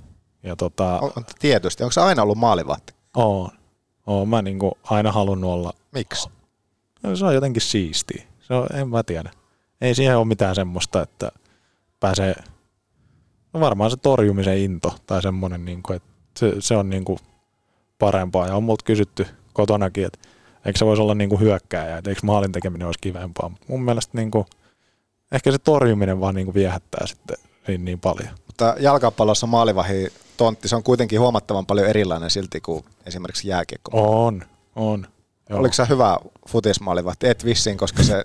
Ja 0.43 0.57
tota... 0.57 0.99
on, 1.01 1.11
tietysti. 1.39 1.83
Onko 1.83 1.93
se 1.93 2.01
aina 2.01 2.23
ollut 2.23 2.39
maalivahti? 2.39 2.95
On. 3.17 3.49
Oon 4.07 4.29
mä 4.29 4.43
niinku 4.43 4.79
aina 4.85 5.13
halunnut 5.13 5.51
olla. 5.51 5.73
Miksi? 5.93 6.29
No, 7.03 7.17
se 7.17 7.25
on 7.25 7.35
jotenkin 7.35 7.63
siistiä. 7.63 8.23
Se 8.41 8.55
on, 8.55 8.67
en 8.75 8.89
mä 8.89 9.03
tiedä. 9.03 9.31
Ei 9.81 9.95
siihen 9.95 10.17
ole 10.17 10.25
mitään 10.25 10.55
semmoista, 10.55 11.03
että 11.03 11.33
pääsee, 12.01 12.35
no 13.53 13.61
varmaan 13.61 13.91
se 13.91 13.97
torjumisen 13.97 14.59
into 14.59 14.95
tai 15.07 15.23
semmoinen, 15.23 15.65
niin 15.65 15.83
kuin, 15.83 15.97
että 15.97 16.09
se, 16.39 16.53
se 16.59 16.77
on 16.77 16.91
niin 16.91 17.05
kuin 17.05 17.19
parempaa. 18.03 18.47
Ja 18.47 18.57
on 18.57 18.63
multa 18.63 18.85
kysytty 18.85 19.27
kotonakin, 19.53 20.07
että 20.07 20.19
eikö 20.67 20.79
se 20.79 20.87
voisi 20.87 21.03
olla 21.03 21.15
niin 21.15 21.31
kuin 21.31 21.41
hyökkääjä, 21.41 21.99
että 21.99 22.11
eikö 22.11 22.21
maalin 22.25 22.53
tekeminen 22.53 22.87
olisi 22.87 22.99
kivempaa. 23.01 23.51
Mun 23.69 23.83
mielestä 23.83 24.19
niin 24.19 24.31
kuin, 24.31 24.47
ehkä 25.33 25.53
se 25.53 25.59
torjuminen 25.59 26.21
vaan 26.21 26.35
niin 26.35 26.45
kuin 26.45 26.55
viehättää 26.55 27.07
sitten 27.07 27.37
niin, 27.69 27.85
niin 27.85 28.01
paljon. 28.01 28.29
Mutta 28.47 28.75
jalkapallossa 28.81 29.47
maalivahi 29.47 30.09
tontti, 30.37 30.69
se 30.69 30.77
on 30.77 30.83
kuitenkin 30.83 31.21
huomattavan 31.21 31.67
paljon 31.67 31.87
erilainen 31.87 32.31
silti 32.31 32.61
kuin 32.61 32.85
esimerkiksi 33.07 33.49
jääkiekko. 33.49 33.91
On, 33.95 34.43
on. 34.77 35.07
Joo. 35.49 35.59
Oliko 35.59 35.75
se 35.75 35.87
hyvä 35.89 36.19
futismaalivahti? 36.49 37.29
Et 37.29 37.45
vissiin, 37.45 37.77
koska 37.77 38.03
se 38.03 38.25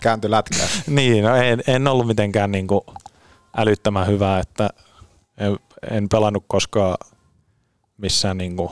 kääntyi 0.00 0.30
lätkään. 0.30 0.68
niin, 0.86 1.24
no 1.24 1.36
en, 1.36 1.62
en 1.66 1.88
ollut 1.88 2.06
mitenkään 2.06 2.52
niin 2.52 2.66
kuin 2.66 2.80
älyttömän 3.56 4.06
hyvä, 4.06 4.38
että 4.38 4.70
en, 5.38 5.58
en 5.90 6.08
pelannut 6.08 6.44
koskaan 6.46 6.96
missään 7.98 8.38
niin 8.38 8.56
kuin 8.56 8.70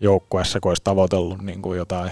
joukkueessa, 0.00 0.60
kun 0.60 0.70
olisi 0.70 0.84
tavoitellut 0.84 1.42
niin 1.42 1.62
kuin 1.62 1.78
jotain 1.78 2.10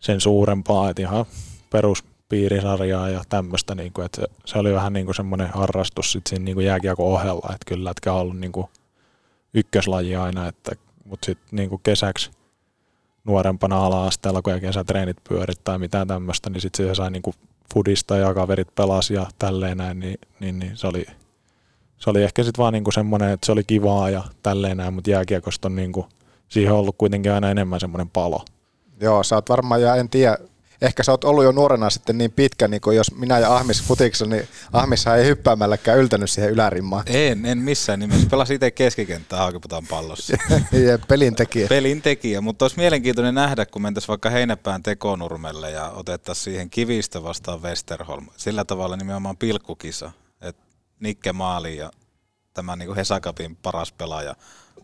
sen 0.00 0.20
suurempaa, 0.20 0.90
että 0.90 1.02
ihan 1.02 1.24
peruspiirisarjaa 1.70 3.08
ja 3.08 3.22
tämmöistä, 3.28 3.74
niin 3.74 3.92
kuin, 3.92 4.06
että 4.06 4.22
se, 4.44 4.58
oli 4.58 4.74
vähän 4.74 4.92
niin 4.92 5.06
kuin 5.06 5.14
semmoinen 5.14 5.48
harrastus 5.48 6.12
sit 6.12 6.26
siinä 6.26 6.44
niin 6.44 6.54
kuin 6.54 6.66
jääkiekon 6.66 7.06
ohella, 7.06 7.54
että 7.54 7.64
kyllä 7.66 7.92
on 8.06 8.12
ollut 8.12 8.38
niin 8.38 8.52
kuin 8.52 8.66
ykköslaji 9.54 10.16
aina, 10.16 10.48
että, 10.48 10.72
mutta 11.04 11.26
sitten 11.26 11.48
niin 11.52 11.68
kuin 11.68 11.80
kesäksi 11.82 12.30
nuorempana 13.24 13.86
ala-asteella, 13.86 14.42
kun 14.42 14.60
kesätreenit 14.60 15.16
pyörit 15.28 15.64
tai 15.64 15.78
mitään 15.78 16.08
tämmöistä, 16.08 16.50
niin 16.50 16.60
sitten 16.60 16.86
se 16.86 16.94
sai 16.94 17.10
niin 17.10 17.22
kuin 17.22 17.36
fudista 17.74 18.16
ja 18.16 18.34
kaverit 18.34 18.74
pelasi 18.74 19.14
ja 19.14 19.26
tälleen 19.38 19.76
näin, 19.76 20.00
niin, 20.00 20.18
niin, 20.40 20.58
niin 20.58 20.76
se 20.76 20.86
oli 20.86 21.06
se 21.98 22.10
oli 22.10 22.22
ehkä 22.22 22.42
sitten 22.42 22.62
vaan 22.62 22.72
niinku 22.72 22.90
semmoinen, 22.90 23.30
että 23.30 23.46
se 23.46 23.52
oli 23.52 23.64
kivaa 23.64 24.10
ja 24.10 24.24
tälleen 24.42 24.76
näin, 24.76 24.94
mutta 24.94 25.10
jääkiekosta 25.10 25.68
on 25.68 25.76
niinku, 25.76 26.08
siihen 26.54 26.72
on 26.72 26.78
ollut 26.78 26.98
kuitenkin 26.98 27.32
aina 27.32 27.50
enemmän 27.50 27.80
semmoinen 27.80 28.10
palo. 28.10 28.44
Joo, 29.00 29.22
sä 29.22 29.34
oot 29.34 29.48
varmaan, 29.48 29.82
ja 29.82 29.96
en 29.96 30.08
tiedä, 30.08 30.38
ehkä 30.82 31.02
sä 31.02 31.12
oot 31.12 31.24
ollut 31.24 31.44
jo 31.44 31.52
nuorena 31.52 31.90
sitten 31.90 32.18
niin 32.18 32.32
pitkä, 32.32 32.68
niin 32.68 32.80
kuin 32.80 32.96
jos 32.96 33.14
minä 33.14 33.38
ja 33.38 33.56
Ahmis 33.56 33.82
futiksessa, 33.82 34.26
niin 34.26 34.48
Ahmishan 34.72 35.18
ei 35.18 35.26
hyppäämälläkään 35.26 35.98
yltänyt 35.98 36.30
siihen 36.30 36.50
ylärimmaan. 36.50 37.04
En, 37.06 37.46
en 37.46 37.58
missään 37.58 37.98
nimessä. 37.98 38.26
Pelasin 38.30 38.54
itse 38.54 38.70
keskikenttää 38.70 39.38
Haakiputan 39.38 39.86
pallossa. 39.86 40.36
ja 40.88 40.98
pelintekijä. 41.08 41.68
Pelintekijä, 41.68 42.40
mutta 42.40 42.64
olisi 42.64 42.76
mielenkiintoinen 42.76 43.34
nähdä, 43.34 43.66
kun 43.66 43.82
mentäisiin 43.82 44.08
vaikka 44.08 44.30
Heinäpään 44.30 44.82
tekonurmelle 44.82 45.70
ja 45.70 45.90
otettaisiin 45.90 46.44
siihen 46.44 46.70
kivistä 46.70 47.22
vastaan 47.22 47.62
Westerholm. 47.62 48.26
Sillä 48.36 48.64
tavalla 48.64 48.96
nimenomaan 48.96 49.36
pilkkukisa, 49.36 50.10
että 50.40 50.62
Nikke 51.00 51.32
maali 51.32 51.76
ja 51.76 51.90
tämä 52.54 52.76
niin 52.76 52.86
kuin 52.86 52.96
Hesakapin 52.96 53.56
paras 53.56 53.92
pelaaja 53.92 54.34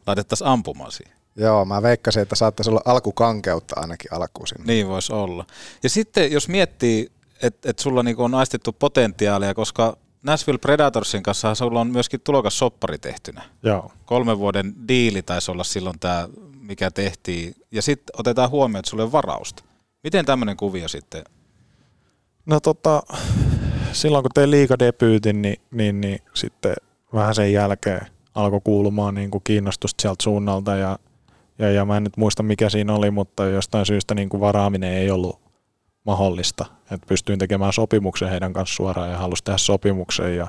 laitettaisiin 0.06 0.48
ampumaan 0.48 0.92
siihen. 0.92 1.19
Joo, 1.40 1.64
mä 1.64 1.82
veikkasin, 1.82 2.22
että 2.22 2.34
saattaisi 2.34 2.70
olla 2.70 2.82
alkukankeutta 2.84 3.80
ainakin 3.80 4.12
alkuun 4.12 4.48
sinne. 4.48 4.64
Niin 4.66 4.88
voisi 4.88 5.12
olla. 5.12 5.46
Ja 5.82 5.90
sitten 5.90 6.32
jos 6.32 6.48
miettii, 6.48 7.12
että 7.42 7.70
et 7.70 7.78
sulla 7.78 8.02
niinku 8.02 8.22
on 8.22 8.34
aistettu 8.34 8.72
potentiaalia, 8.72 9.54
koska 9.54 9.96
Nashville 10.22 10.58
Predatorsin 10.58 11.22
kanssa 11.22 11.54
sulla 11.54 11.80
on 11.80 11.90
myöskin 11.90 12.20
tulokas 12.20 12.58
soppari 12.58 12.98
tehtynä. 12.98 13.42
Joo. 13.62 13.92
Kolmen 14.04 14.38
vuoden 14.38 14.74
diili 14.88 15.22
taisi 15.22 15.50
olla 15.50 15.64
silloin 15.64 15.98
tämä, 15.98 16.28
mikä 16.60 16.90
tehtiin. 16.90 17.54
Ja 17.70 17.82
sitten 17.82 18.20
otetaan 18.20 18.50
huomioon, 18.50 18.78
että 18.80 18.90
sulle 18.90 19.02
on 19.02 19.12
varausta. 19.12 19.62
Miten 20.04 20.24
tämmöinen 20.24 20.56
kuvio 20.56 20.88
sitten? 20.88 21.24
No 22.46 22.60
tota, 22.60 23.02
silloin 23.92 24.22
kun 24.22 24.30
tein 24.34 24.50
liikadebyytin, 24.50 25.42
niin, 25.42 25.60
niin, 25.70 26.00
niin 26.00 26.18
sitten 26.34 26.74
vähän 27.14 27.34
sen 27.34 27.52
jälkeen 27.52 28.06
alkoi 28.34 28.60
kuulumaan 28.64 29.14
niin 29.14 29.30
kuin 29.30 29.44
kiinnostusta 29.44 30.02
sieltä 30.02 30.22
suunnalta 30.22 30.76
ja 30.76 30.98
ja, 31.60 31.70
ja 31.70 31.84
mä 31.84 31.96
en 31.96 32.04
nyt 32.04 32.16
muista 32.16 32.42
mikä 32.42 32.68
siinä 32.68 32.94
oli, 32.94 33.10
mutta 33.10 33.44
jostain 33.44 33.86
syystä 33.86 34.14
niin 34.14 34.28
kuin 34.28 34.40
varaaminen 34.40 34.92
ei 34.92 35.10
ollut 35.10 35.40
mahdollista. 36.04 36.66
Että 36.90 37.06
pystyin 37.06 37.38
tekemään 37.38 37.72
sopimuksen 37.72 38.28
heidän 38.28 38.52
kanssa 38.52 38.76
suoraan 38.76 39.10
ja 39.10 39.18
halusin 39.18 39.44
tehdä 39.44 39.58
sopimuksen 39.58 40.36
ja, 40.36 40.48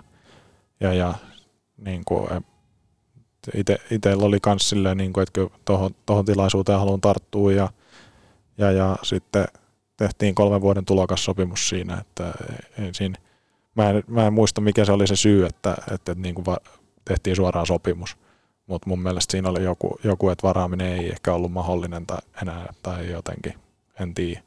ja, 0.80 0.94
ja 0.94 1.14
niin 1.78 2.02
kuin, 2.06 2.30
itsellä 3.92 4.26
oli 4.26 4.38
myös 4.46 4.70
silleen, 4.70 4.98
niin 4.98 5.14
kuin, 5.14 5.24
että 5.24 5.58
tuohon, 5.66 5.92
tuohon 6.06 6.26
tilaisuuteen 6.26 6.80
haluan 6.80 7.02
tarttua 7.02 7.52
ja, 7.52 7.70
ja, 8.58 8.72
ja 8.72 8.96
sitten 9.04 9.46
tehtiin 9.98 10.36
kolmen 10.36 10.62
vuoden 10.62 10.86
tulokassopimus 10.86 11.70
siinä, 11.70 11.98
että 11.98 12.34
ensin, 12.78 13.16
mä 13.76 13.90
en, 13.90 14.04
mä 14.08 14.28
en 14.28 14.34
muista 14.34 14.62
mikä 14.62 14.86
se 14.86 14.92
oli 14.92 15.08
se 15.08 15.16
syy, 15.16 15.46
että, 15.46 15.72
että, 15.72 15.94
että 15.96 16.16
niin 16.16 16.36
kuin 16.36 16.46
va, 16.46 16.58
tehtiin 17.06 17.36
suoraan 17.36 17.66
sopimus 17.66 18.18
mutta 18.72 18.90
mun 18.90 19.02
mielestä 19.02 19.32
siinä 19.32 19.50
oli 19.50 19.64
joku, 19.64 20.00
joku, 20.04 20.30
että 20.30 20.48
varaaminen 20.48 20.88
ei 20.88 21.10
ehkä 21.10 21.34
ollut 21.34 21.52
mahdollinen 21.52 22.06
tai 22.06 22.18
enää 22.42 22.74
tai 22.84 23.12
jotenkin, 23.12 23.54
en 24.00 24.14
tiedä. 24.14 24.42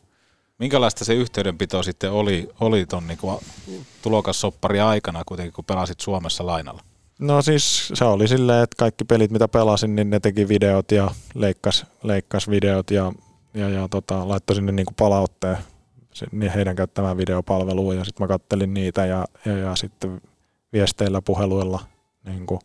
Minkälaista 0.59 1.05
se 1.05 1.15
yhteydenpito 1.15 1.83
sitten 1.83 2.13
oli, 2.13 2.49
oli 2.61 2.87
ton 2.87 3.07
niinku 3.07 3.41
tulokassoppari 4.03 4.81
aikana 4.81 5.23
kuitenkin, 5.27 5.53
kun 5.53 5.65
pelasit 5.65 6.01
Suomessa 6.01 6.47
lainalla? 6.47 6.83
No 7.19 7.43
siis 7.43 7.93
se 7.95 8.05
oli 8.05 8.29
silleen, 8.29 8.63
että 8.63 8.75
kaikki 8.79 9.05
pelit 9.05 9.31
mitä 9.31 9.49
pelasin, 9.49 9.97
niin 9.97 10.11
ne 10.11 10.21
teki 10.21 10.49
videot 10.49 10.93
ja 10.93 11.11
leikkas, 11.35 11.87
leikkas 12.03 12.51
videot 12.51 12.91
ja, 12.91 13.13
ja, 13.55 13.69
ja 13.69 13.89
tota, 13.89 14.29
laittoi 14.29 14.57
sinne 14.57 14.73
niinku 14.73 14.95
palautteen 14.97 15.59
se, 16.15 16.27
niin 16.33 16.53
heidän 16.53 16.77
käyttämään 16.77 17.17
videopalveluun 17.17 17.97
ja 17.97 18.05
sitten 18.05 18.25
mä 18.25 18.29
kattelin 18.29 18.75
niitä 18.75 19.07
ja, 19.07 19.25
ja, 19.45 19.59
ja 19.59 19.77
sitten 19.77 20.21
viesteillä, 20.73 21.23
puheluilla 21.23 21.81
niin 22.25 22.47
kuin 22.47 22.61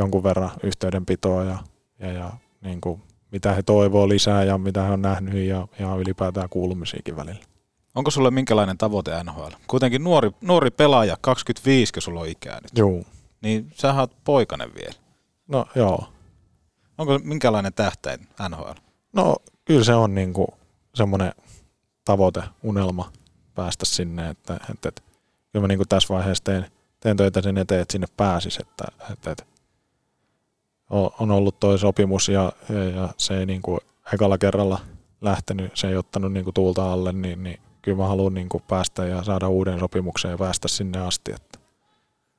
jonkun 0.00 0.22
verran 0.22 0.50
yhteydenpitoa 0.62 1.44
ja, 1.44 1.58
ja, 1.98 2.12
ja 2.12 2.32
niin 2.60 2.80
kuin 2.80 3.02
mitä 3.32 3.52
he 3.52 3.62
toivoo 3.62 4.08
lisää 4.08 4.44
ja 4.44 4.58
mitä 4.58 4.82
he 4.82 4.92
on 4.92 5.02
nähnyt 5.02 5.34
ja, 5.34 5.68
ja 5.78 5.94
ylipäätään 5.94 6.48
kuulumisiakin 6.48 7.16
välillä. 7.16 7.44
Onko 7.94 8.10
sulle 8.10 8.30
minkälainen 8.30 8.78
tavoite 8.78 9.24
NHL? 9.24 9.52
Kuitenkin 9.66 10.04
nuori, 10.04 10.30
nuori 10.40 10.70
pelaaja, 10.70 11.16
25, 11.20 11.92
kun 11.92 12.02
sulla 12.02 12.20
on 12.20 12.28
ikää 12.28 12.60
nyt. 12.60 12.70
Joo. 12.74 13.02
Niin 13.42 13.72
sä 13.74 13.94
oot 13.94 14.12
poikainen 14.24 14.74
vielä. 14.74 14.94
No 15.48 15.66
joo. 15.74 16.08
Onko 16.98 17.18
minkälainen 17.24 17.72
tähtäin 17.72 18.28
NHL? 18.48 18.72
No 19.12 19.36
kyllä 19.64 19.84
se 19.84 19.94
on 19.94 20.14
niinku 20.14 20.46
semmoinen 20.94 21.32
tavoite, 22.04 22.42
unelma 22.62 23.12
päästä 23.54 23.84
sinne, 23.84 24.28
että, 24.28 24.54
että, 24.70 24.88
että 24.88 25.02
kyllä 25.52 25.62
mä 25.62 25.68
niinku 25.68 25.84
tässä 25.84 26.14
vaiheessa 26.14 26.44
teen, 26.44 26.66
teen 27.00 27.16
töitä 27.16 27.42
sen 27.42 27.58
eteen, 27.58 27.80
että 27.80 27.92
sinne 27.92 28.06
pääsis, 28.16 28.56
että, 28.56 28.84
että, 29.12 29.30
että 29.30 29.44
on 30.90 31.30
ollut 31.30 31.60
toi 31.60 31.78
sopimus 31.78 32.28
ja, 32.28 32.52
ja, 32.68 32.84
ja 32.84 33.08
se 33.16 33.38
ei 33.38 33.46
niinku 33.46 33.78
ekalla 34.12 34.38
kerralla 34.38 34.78
lähtenyt, 35.20 35.70
se 35.74 35.88
ei 35.88 35.96
ottanut 35.96 36.32
niinku 36.32 36.52
tuulta 36.52 36.92
alle, 36.92 37.12
niin, 37.12 37.42
niin 37.42 37.60
kyllä 37.82 37.98
mä 37.98 38.06
haluan 38.06 38.34
niinku 38.34 38.62
päästä 38.68 39.06
ja 39.06 39.22
saada 39.22 39.48
uuden 39.48 39.78
sopimuksen 39.78 40.30
ja 40.30 40.38
päästä 40.38 40.68
sinne 40.68 41.00
asti. 41.00 41.32
Että. 41.32 41.58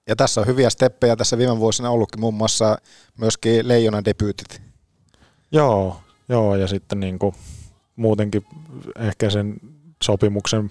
Ja 0.07 0.15
tässä 0.15 0.41
on 0.41 0.47
hyviä 0.47 0.69
steppejä 0.69 1.15
tässä 1.15 1.37
viime 1.37 1.59
vuosina 1.59 1.89
ollutkin, 1.89 2.19
muun 2.19 2.33
muassa 2.33 2.77
myöskin 3.17 3.67
Leijonan 3.67 4.05
debyytit. 4.05 4.61
Joo, 5.51 5.97
joo 6.29 6.55
ja 6.55 6.67
sitten 6.67 6.99
niinku 6.99 7.35
muutenkin 7.95 8.45
ehkä 8.99 9.29
sen 9.29 9.55
sopimuksen 10.03 10.69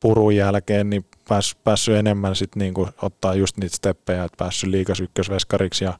purun 0.00 0.36
jälkeen 0.36 0.90
niin 0.90 1.04
pääs, 1.28 1.56
päässyt 1.64 1.94
enemmän 1.94 2.36
sit 2.36 2.56
niinku 2.56 2.88
ottaa 3.02 3.34
just 3.34 3.56
niitä 3.56 3.76
steppejä, 3.76 4.24
että 4.24 4.36
päässyt 4.36 4.70
liikas 4.70 5.00
ykkösveskariksi 5.00 5.84
ja, 5.84 5.98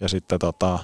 ja 0.00 0.08
sitten 0.08 0.38
tota, 0.38 0.78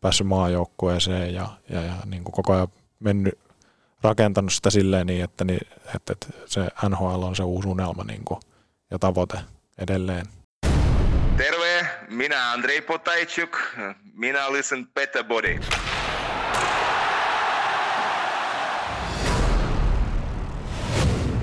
päässyt 0.00 0.26
maajoukkueeseen 0.26 1.34
ja, 1.34 1.48
ja, 1.68 1.82
ja 1.82 1.94
niin 2.04 2.24
kuin 2.24 2.32
koko 2.32 2.52
ajan 2.52 2.68
mennyt 3.00 3.38
rakentanut 4.02 4.52
sitä 4.52 4.70
silleen 4.70 5.06
niin, 5.06 5.24
että, 5.24 5.44
niin, 5.44 5.60
että, 5.96 6.12
että 6.12 6.26
se 6.46 6.68
NHL 6.88 7.22
on 7.22 7.36
se 7.36 7.42
uusi 7.42 7.68
unelma 7.68 8.04
niin 8.04 8.24
kuin, 8.24 8.40
ja 8.90 8.98
tavoite 8.98 9.38
edelleen. 9.78 10.26
Terve, 11.36 11.86
minä 12.08 12.52
Andrei 12.52 12.80
Potajczuk, 12.80 13.58
minä 14.14 14.52
listen 14.52 14.86
Better 14.94 15.24
Body. 15.24 15.60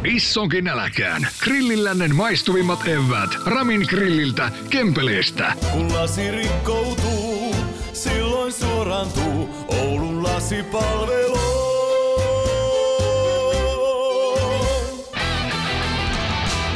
Issonkin 0.04 0.64
näläkään. 0.64 1.28
Grillillännen 1.44 2.16
maistuvimmat 2.16 2.88
evät. 2.88 3.30
Ramin 3.46 3.86
grilliltä, 3.90 4.52
Kempeleestä. 4.70 5.54
Kun 5.72 5.94
lasi 5.94 6.32
rikkoutuu, 6.32 7.56
silloin 7.94 8.54
suorantuu 8.54 9.50
Oulun 9.68 10.24
lasipalvelu. 10.24 11.40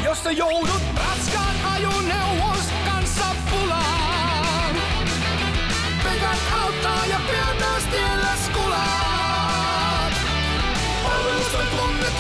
Jos 0.06 0.23
sä 0.23 0.31
joudut 0.31 0.80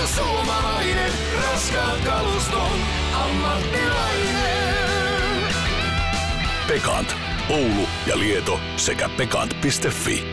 tunnettu 0.01 0.07
suomalainen, 0.07 1.13
raskaan 1.43 2.01
kaluston 2.01 2.79
ammattilainen. 3.13 5.53
Pekant. 6.67 7.15
Oulu 7.49 7.87
ja 8.07 8.19
Lieto 8.19 8.59
sekä 8.77 9.09
pekant.fi. 9.17 10.23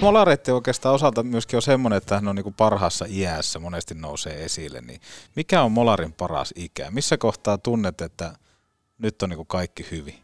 Molaretti 0.00 0.50
oikeastaan 0.50 0.94
osalta 0.94 1.22
myöskin 1.22 1.56
on 1.56 1.62
semmoinen, 1.62 1.96
että 1.96 2.14
hän 2.14 2.28
on 2.28 2.36
niin 2.36 2.54
parhaassa 2.54 3.04
iässä, 3.08 3.58
monesti 3.58 3.94
nousee 3.94 4.44
esille. 4.44 4.80
Niin 4.80 5.00
mikä 5.36 5.62
on 5.62 5.72
Molarin 5.72 6.12
paras 6.12 6.52
ikä? 6.56 6.90
Missä 6.90 7.16
kohtaa 7.16 7.58
tunnet, 7.58 8.00
että 8.00 8.36
nyt 8.98 9.22
on 9.22 9.30
niin 9.30 9.46
kaikki 9.46 9.86
hyvin? 9.90 10.18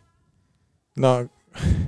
No, 0.97 1.27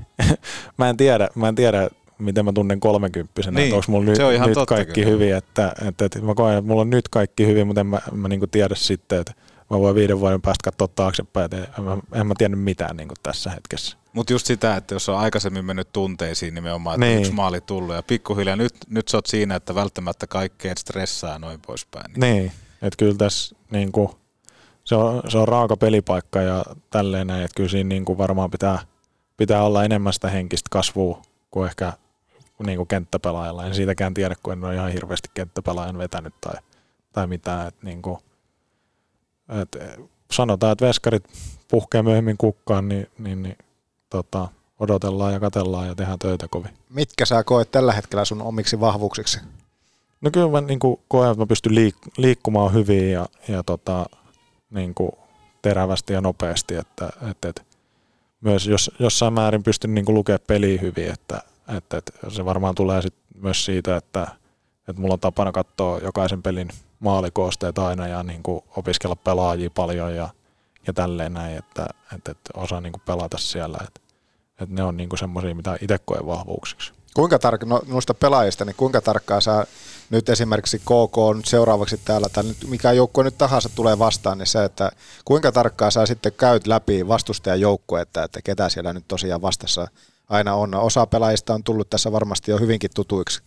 mä 0.78 0.88
en 0.88 0.96
tiedä, 0.96 1.28
mä 1.34 1.48
en 1.48 1.54
tiedä 1.54 1.88
miten 2.24 2.44
mä 2.44 2.52
tunnen 2.52 2.80
kolmekymppisenä, 2.80 3.54
Niin, 3.54 3.64
että 3.64 3.76
onko 3.76 3.86
mulla 3.88 4.04
nyt, 4.04 4.16
se 4.16 4.24
on 4.24 4.32
ihan 4.32 4.48
nyt 4.48 4.54
totta 4.54 4.74
kaikki 4.74 5.00
kyllä. 5.00 5.10
hyvin, 5.10 5.34
että, 5.34 5.72
että, 5.88 6.04
että 6.04 6.20
mä 6.20 6.34
koen, 6.34 6.58
että 6.58 6.68
mulla 6.68 6.80
on 6.82 6.90
nyt 6.90 7.08
kaikki 7.08 7.46
hyvin, 7.46 7.66
mutta 7.66 7.80
en 7.80 7.86
mä, 7.86 8.00
mä 8.12 8.28
niin 8.28 8.50
tiedä 8.50 8.74
sitten, 8.74 9.20
että 9.20 9.32
mä 9.70 9.78
voin 9.78 9.94
viiden 9.94 10.20
vuoden 10.20 10.42
päästä 10.42 10.70
katsoa 10.70 10.88
taaksepäin, 10.88 11.44
että 11.44 11.68
en 11.78 11.84
mä, 11.84 11.98
en 12.12 12.26
mä 12.26 12.34
tiennyt 12.38 12.60
mitään 12.60 12.96
niin 12.96 13.08
tässä 13.22 13.50
hetkessä. 13.50 13.96
Mutta 14.12 14.32
just 14.32 14.46
sitä, 14.46 14.76
että 14.76 14.94
jos 14.94 15.08
on 15.08 15.18
aikaisemmin 15.18 15.64
mennyt 15.64 15.88
tunteisiin 15.92 16.54
nimenomaan, 16.54 16.94
että 16.94 17.06
Niin. 17.06 17.18
yksi 17.18 17.32
maali 17.32 17.60
tullut 17.60 17.94
ja 17.94 18.02
pikkuhiljaa 18.02 18.56
nyt, 18.56 18.74
nyt 18.88 19.08
sä 19.08 19.16
oot 19.16 19.26
siinä, 19.26 19.54
että 19.56 19.74
välttämättä 19.74 20.26
kaikkeen 20.26 20.76
stressaa 20.78 21.38
noin 21.38 21.60
poispäin. 21.66 22.12
Niin. 22.16 22.20
Niin, 22.20 22.52
että 22.82 22.96
kyllä 22.98 23.14
tässä 23.14 23.56
niin 23.70 23.92
kuin, 23.92 24.08
se, 24.84 24.94
on, 24.94 25.22
se 25.28 25.38
on 25.38 25.48
raaka 25.48 25.76
pelipaikka 25.76 26.40
ja 26.40 26.64
tälleen 26.90 27.26
näin, 27.26 27.44
että 27.44 27.54
kyllä 27.56 27.68
siinä 27.68 27.88
niin 27.88 28.04
kuin 28.04 28.18
varmaan 28.18 28.50
pitää, 28.50 28.78
pitää 29.36 29.62
olla 29.62 29.84
enemmän 29.84 30.12
sitä 30.12 30.28
henkistä 30.30 30.68
kasvua 30.70 31.22
kuin 31.50 31.68
ehkä 31.68 31.92
niin 32.62 32.76
kuin 32.76 32.88
kenttäpelaajalla. 32.88 33.66
En 33.66 33.74
siitäkään 33.74 34.14
tiedä, 34.14 34.36
kun 34.42 34.52
en 34.52 34.64
ole 34.64 34.74
ihan 34.74 34.92
hirveästi 34.92 35.28
kenttäpelaajan 35.34 35.98
vetänyt 35.98 36.34
tai, 36.40 36.54
tai 37.12 37.26
mitään. 37.26 37.68
Että 37.68 37.86
niin 37.86 38.02
kuin, 38.02 38.18
että 39.62 39.78
sanotaan, 40.30 40.72
että 40.72 40.86
veskarit 40.86 41.24
puhkee 41.68 42.02
myöhemmin 42.02 42.36
kukkaan, 42.38 42.88
niin, 42.88 43.06
niin, 43.18 43.42
niin 43.42 43.58
tota, 44.10 44.48
odotellaan 44.78 45.32
ja 45.32 45.40
katellaan 45.40 45.86
ja 45.86 45.94
tehdään 45.94 46.18
töitä 46.18 46.48
kovin. 46.48 46.70
Mitkä 46.88 47.24
sä 47.24 47.44
koet 47.44 47.70
tällä 47.70 47.92
hetkellä 47.92 48.24
sun 48.24 48.42
omiksi 48.42 48.80
vahvuuksiksi? 48.80 49.40
No 50.20 50.30
kyllä 50.30 50.48
mä 50.50 50.60
niin 50.60 50.78
kuin 50.78 51.00
koen, 51.08 51.30
että 51.30 51.42
mä 51.42 51.46
pystyn 51.46 51.72
liik- 51.72 52.12
liikkumaan 52.16 52.72
hyvin 52.72 53.12
ja, 53.12 53.26
ja 53.48 53.62
tota, 53.62 54.06
niin 54.70 54.94
kuin 54.94 55.10
terävästi 55.62 56.12
ja 56.12 56.20
nopeasti, 56.20 56.74
että, 56.74 57.10
että, 57.30 57.48
että 57.48 57.62
myös 58.40 58.66
jos, 58.66 58.90
jossain 58.98 59.32
määrin 59.32 59.62
pystyn 59.62 59.94
niin 59.94 60.04
kuin 60.04 60.14
lukemaan 60.14 60.40
peliä 60.46 60.80
hyvin, 60.80 61.10
että, 61.12 61.42
että, 61.68 61.96
että 61.96 62.12
se 62.28 62.44
varmaan 62.44 62.74
tulee 62.74 63.02
sit 63.02 63.14
myös 63.34 63.64
siitä, 63.64 63.96
että, 63.96 64.26
että 64.88 65.00
mulla 65.02 65.14
on 65.14 65.20
tapana 65.20 65.52
katsoa 65.52 65.98
jokaisen 65.98 66.42
pelin 66.42 66.68
maalikoosteet 66.98 67.78
aina 67.78 68.08
ja 68.08 68.22
niin 68.22 68.42
kuin 68.42 68.64
opiskella 68.76 69.16
pelaajia 69.16 69.70
paljon 69.74 70.16
ja, 70.16 70.28
ja 70.86 70.92
tälleen 70.92 71.34
näin, 71.34 71.58
että, 71.58 71.86
että, 72.16 72.30
että 72.30 72.50
osaa 72.54 72.80
niin 72.80 72.92
kuin 72.92 73.02
pelata 73.06 73.38
siellä, 73.38 73.78
että, 73.84 74.00
että 74.60 74.74
ne 74.74 74.82
on 74.82 74.96
niin 74.96 75.18
semmoisia, 75.18 75.54
mitä 75.54 75.78
itse 75.80 75.98
koen 75.98 76.26
vahvuuksiksi. 76.26 76.92
Kuinka 77.14 77.38
tarkka, 77.38 77.66
no, 77.66 77.82
noista 77.86 78.14
pelaajista, 78.14 78.64
niin 78.64 78.76
kuinka 78.76 79.00
tarkkaa 79.00 79.40
sä 79.40 79.66
nyt 80.10 80.28
esimerkiksi 80.28 80.78
KK 80.78 81.18
on 81.18 81.40
seuraavaksi 81.44 82.00
täällä, 82.04 82.28
tai 82.28 82.44
nyt 82.44 82.56
mikä 82.68 82.92
joukkue 82.92 83.24
nyt 83.24 83.38
tahansa 83.38 83.68
tulee 83.68 83.98
vastaan, 83.98 84.38
niin 84.38 84.46
se, 84.46 84.64
että 84.64 84.90
kuinka 85.24 85.52
tarkkaa 85.52 85.90
sä 85.90 86.06
sitten 86.06 86.32
käyt 86.32 86.66
läpi 86.66 87.08
vastustajan 87.08 87.60
joukkuetta, 87.60 88.22
että 88.22 88.42
ketä 88.42 88.68
siellä 88.68 88.92
nyt 88.92 89.04
tosiaan 89.08 89.42
vastassa 89.42 89.88
aina 90.32 90.54
on. 90.54 90.74
Osa 90.74 91.06
pelaajista 91.06 91.54
on 91.54 91.64
tullut 91.64 91.90
tässä 91.90 92.12
varmasti 92.12 92.50
jo 92.50 92.58
hyvinkin 92.58 92.90
tutuiksi. 92.94 93.42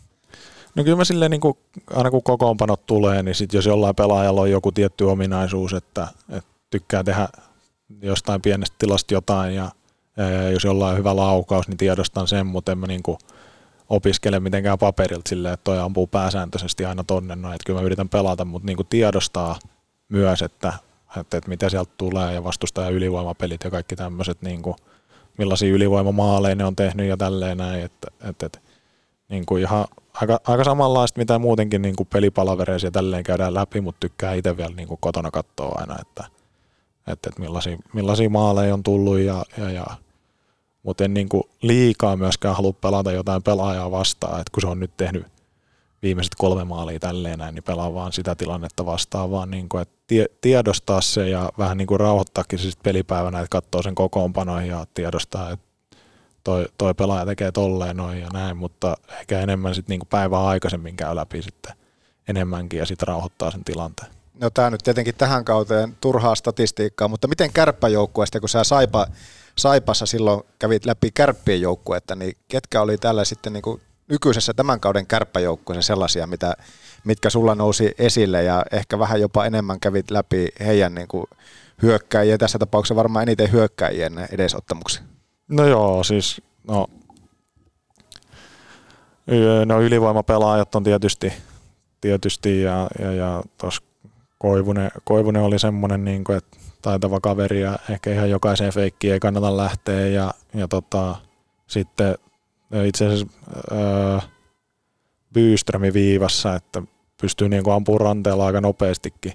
No 0.76 0.84
kyllä 0.84 0.98
mä 0.98 1.06
silleen, 1.06 1.32
niin 1.32 1.42
kuin, 1.42 1.58
aina 1.94 2.12
kun 2.12 2.24
kokoonpanot 2.24 2.86
tulee, 2.86 3.24
niin 3.24 3.36
sit 3.36 3.54
jos 3.54 3.66
jollain 3.66 3.96
pelaajalla 3.96 4.42
on 4.42 4.52
joku 4.52 4.72
tietty 4.72 5.04
ominaisuus, 5.04 5.74
että, 5.74 6.08
että 6.30 6.52
tykkää 6.70 7.04
tehdä 7.04 7.28
jostain 8.02 8.42
pienestä 8.42 8.76
tilasta 8.80 9.14
jotain 9.14 9.56
ja, 9.56 9.72
ja, 10.18 10.50
jos 10.50 10.64
jollain 10.64 10.92
on 10.92 10.98
hyvä 10.98 11.16
laukaus, 11.16 11.68
niin 11.68 11.78
tiedostan 11.78 12.28
sen, 12.28 12.46
mutta 12.46 12.72
en 12.72 12.78
mä 12.78 12.88
niin 12.88 13.04
kuin 13.04 13.18
opiskele 13.90 14.40
mitenkään 14.40 14.78
paperilta 14.78 15.30
silleen, 15.30 15.54
että 15.54 15.64
toi 15.64 15.80
ampuu 15.80 16.08
pääsääntöisesti 16.08 16.86
aina 16.86 17.04
tonne, 17.04 17.36
no, 17.36 17.54
että 17.54 17.66
kyllä 17.66 17.80
mä 17.80 17.86
yritän 17.86 18.10
pelata, 18.10 18.46
mutta 18.46 18.66
niin 18.66 18.78
kuin 18.78 18.88
tiedostaa 18.88 19.60
myös, 20.10 20.42
että, 20.42 20.74
että, 21.20 21.38
että 21.38 21.50
mitä 21.50 21.70
sieltä 21.70 21.92
tulee 21.98 22.34
ja 22.34 22.44
vastustajan 22.44 22.94
ylivoimapelit 22.94 23.64
ja 23.64 23.72
kaikki 23.72 23.96
tämmöiset, 23.96 24.42
niin 24.42 24.62
kuin, 24.62 24.76
millaisia 25.38 25.74
ylivoimamaaleja 25.74 26.56
ne 26.56 26.66
on 26.66 26.76
tehnyt 26.76 27.08
ja 27.08 27.18
tälleen 27.18 27.58
näin, 27.58 27.84
että, 27.86 28.08
että, 28.30 28.46
että 28.46 28.60
niin 29.30 29.46
kuin 29.46 29.62
ihan 29.62 29.86
aika, 30.14 30.40
aika 30.48 30.64
samanlaista, 30.64 31.20
mitä 31.20 31.40
muutenkin 31.40 31.82
niin 31.82 31.96
kuin 31.96 32.08
pelipalavereissa 32.14 32.88
ja 32.88 32.92
tälleen 32.92 33.24
käydään 33.24 33.54
läpi, 33.54 33.82
mutta 33.82 34.00
tykkää 34.00 34.34
itse 34.34 34.58
vielä 34.58 34.76
niin 34.76 34.88
kuin 34.88 35.00
kotona 35.02 35.32
katsoa 35.32 35.76
aina, 35.76 35.96
että, 36.02 36.24
että, 37.08 37.30
että 37.30 37.40
millaisia, 37.40 37.78
millaisia 37.94 38.30
maaleja 38.30 38.74
on 38.74 38.84
tullut 38.84 39.20
ja, 39.20 39.46
ja, 39.58 39.72
ja 39.72 39.86
mutta 40.84 41.04
en 41.06 41.14
niin 41.14 41.30
kuin 41.30 41.44
liikaa 41.62 42.18
myöskään 42.18 42.56
halua 42.56 42.74
pelata 42.74 43.12
jotain 43.12 43.44
pelaajaa 43.44 43.92
vastaan, 43.92 44.40
että 44.40 44.52
kun 44.52 44.62
se 44.62 44.68
on 44.68 44.80
nyt 44.80 44.92
tehnyt 44.98 45.26
viimeiset 46.06 46.36
kolme 46.38 46.64
maalia 46.64 47.00
tälleen 47.00 47.40
näin, 47.40 47.56
niin 47.56 47.64
pelaa 47.64 47.94
vaan 47.94 48.14
sitä 48.14 48.36
tilannetta 48.36 48.86
vastaan, 48.86 49.32
vaan 49.32 49.52
niin 49.52 49.70
kuin, 49.70 49.82
että 49.82 49.96
tie, 50.08 50.26
tiedostaa 50.42 51.02
se 51.02 51.30
ja 51.30 51.50
vähän 51.58 51.78
niin 51.78 51.88
kuin 51.88 52.00
rauhoittaakin 52.00 52.60
se 52.60 52.70
pelipäivänä, 52.84 53.40
että 53.40 53.50
katsoo 53.50 53.82
sen 53.82 53.96
kokoonpanoihin 53.96 54.70
ja 54.70 54.86
tiedostaa, 54.94 55.52
että 55.52 55.66
toi, 56.44 56.66
toi 56.78 56.94
pelaaja 56.94 57.26
tekee 57.26 57.52
tolleen 57.52 57.98
noin 57.98 58.22
ja 58.22 58.28
näin, 58.34 58.58
mutta 58.58 58.98
ehkä 59.20 59.40
enemmän 59.40 59.76
sitten 59.76 59.94
niinku 59.94 60.08
päivää 60.10 60.46
aikaisemmin 60.46 60.96
käy 60.96 61.16
läpi 61.16 61.42
sitten 61.42 61.74
enemmänkin 62.28 62.80
ja 62.80 62.86
sitten 62.86 63.08
rauhoittaa 63.08 63.52
sen 63.52 63.64
tilanteen. 63.64 64.12
No 64.42 64.50
tämä 64.50 64.70
nyt 64.70 64.84
tietenkin 64.84 65.16
tähän 65.16 65.46
kauteen 65.46 65.98
turhaa 66.02 66.36
statistiikkaa, 66.36 67.08
mutta 67.08 67.28
miten 67.28 67.54
kärppäjoukkueesta, 67.54 68.40
kun 68.40 68.50
sä 68.50 68.64
Saipa, 68.64 69.08
Saipassa 69.58 70.06
silloin 70.06 70.44
kävit 70.60 70.86
läpi 70.86 71.12
kärppien 71.12 71.62
joukkuetta, 71.62 72.16
niin 72.16 72.38
ketkä 72.48 72.82
oli 72.82 72.98
tällä 72.98 73.26
sitten 73.26 73.54
niin 73.54 73.64
kuin 73.64 73.82
nykyisessä 74.10 74.54
tämän 74.54 74.80
kauden 74.80 75.08
kärppäjoukkueessa 75.08 75.88
sellaisia, 75.88 76.28
mitä, 76.28 76.54
mitkä 77.04 77.30
sulla 77.30 77.56
nousi 77.56 77.92
esille 77.98 78.44
ja 78.44 78.66
ehkä 78.72 79.00
vähän 79.00 79.22
jopa 79.22 79.46
enemmän 79.46 79.80
kävit 79.80 80.12
läpi 80.12 80.48
heidän 80.60 80.96
niin 80.96 81.08
kuin 81.08 81.26
hyökkäjien, 81.82 82.40
tässä 82.40 82.60
tapauksessa 82.60 82.96
varmaan 82.96 83.24
eniten 83.24 83.52
hyökkäjien 83.52 84.28
edesottamuksia? 84.32 85.04
No 85.48 85.68
joo, 85.68 86.04
siis 86.04 86.42
no, 86.68 86.88
no 89.66 89.82
ylivoimapelaajat 89.82 90.76
on 90.76 90.84
tietysti, 90.84 91.34
tietysti 92.02 92.62
ja, 92.62 92.88
ja, 93.00 93.12
ja 93.12 93.44
tuossa 93.58 93.84
Koivunen, 94.38 94.92
Koivunen 95.04 95.42
oli 95.42 95.60
semmoinen, 95.60 96.06
niin 96.06 96.24
kuin, 96.24 96.38
että 96.38 96.58
taitava 96.82 97.20
kaveri 97.20 97.62
ja 97.62 97.80
ehkä 97.90 98.12
ihan 98.12 98.30
jokaiseen 98.30 98.74
feikkiin 98.74 99.14
ei 99.14 99.20
kannata 99.20 99.58
lähteä 99.58 100.08
ja, 100.08 100.34
ja 100.54 100.68
tota, 100.68 101.16
sitten 101.68 102.16
itse 102.86 103.06
asiassa 103.06 103.28
Byströmi 105.34 105.94
viivassa, 105.94 106.56
että 106.56 106.82
pystyy 107.22 107.50
niin 107.50 107.64
kuin 107.64 107.74
ampumaan 107.74 108.02
ranteella 108.02 108.46
aika 108.46 108.62
nopeastikin, 108.62 109.34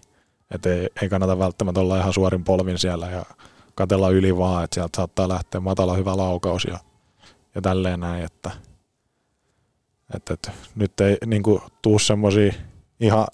että 0.54 0.74
ei, 0.74 0.88
ei 1.02 1.08
kannata 1.08 1.38
välttämättä 1.38 1.80
olla 1.80 1.98
ihan 1.98 2.12
suorin 2.12 2.44
polvin 2.44 2.78
siellä 2.78 3.06
ja 3.10 3.24
katella 3.74 4.10
yli 4.10 4.36
vaan, 4.36 4.64
että 4.64 4.74
sieltä 4.74 4.96
saattaa 4.96 5.28
lähteä 5.28 5.60
matala 5.60 5.94
hyvä 5.94 6.16
laukaus 6.16 6.64
ja, 6.64 6.78
ja 7.54 7.60
tälleen 7.60 8.00
näin, 8.00 8.24
että, 8.24 8.50
että, 10.14 10.34
että 10.34 10.52
nyt 10.74 11.00
ei 11.00 11.18
niin 11.26 11.42
kuin, 11.42 11.62
tuu 11.82 11.98
semmoisia 11.98 12.52
ihan 13.00 13.26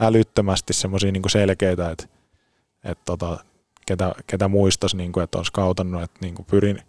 älyttömästi 0.00 0.72
semmoisia 0.72 1.12
niin 1.12 1.30
selkeitä, 1.30 1.90
että, 1.90 2.04
että 2.84 3.02
tota, 3.04 3.44
ketä, 3.86 4.14
ketä 4.26 4.48
muistaisi, 4.48 4.96
niin 4.96 5.12
kuin, 5.12 5.24
että 5.24 5.38
on 5.38 5.44
skautannut, 5.44 6.02
että 6.02 6.18
niin 6.20 6.34
kuin 6.34 6.46
pyrin, 6.46 6.82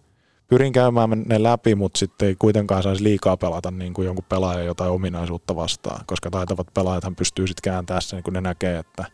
pyrin 0.47 0.73
käymään 0.73 1.23
ne 1.25 1.43
läpi, 1.43 1.75
mutta 1.75 1.97
sitten 1.97 2.27
ei 2.27 2.35
kuitenkaan 2.39 2.83
saisi 2.83 3.03
liikaa 3.03 3.37
pelata 3.37 3.71
niin 3.71 3.93
kuin 3.93 4.05
jonkun 4.05 4.25
pelaajan 4.29 4.65
jotain 4.65 4.91
ominaisuutta 4.91 5.55
vastaan, 5.55 6.05
koska 6.05 6.29
taitavat 6.29 6.73
pelaajathan 6.73 7.15
pystyy 7.15 7.47
sitten 7.47 7.71
kääntämään 7.71 8.01
sen, 8.01 8.17
niin 8.17 8.23
kun 8.23 8.33
ne 8.33 8.41
näkee, 8.41 8.77
että, 8.77 9.05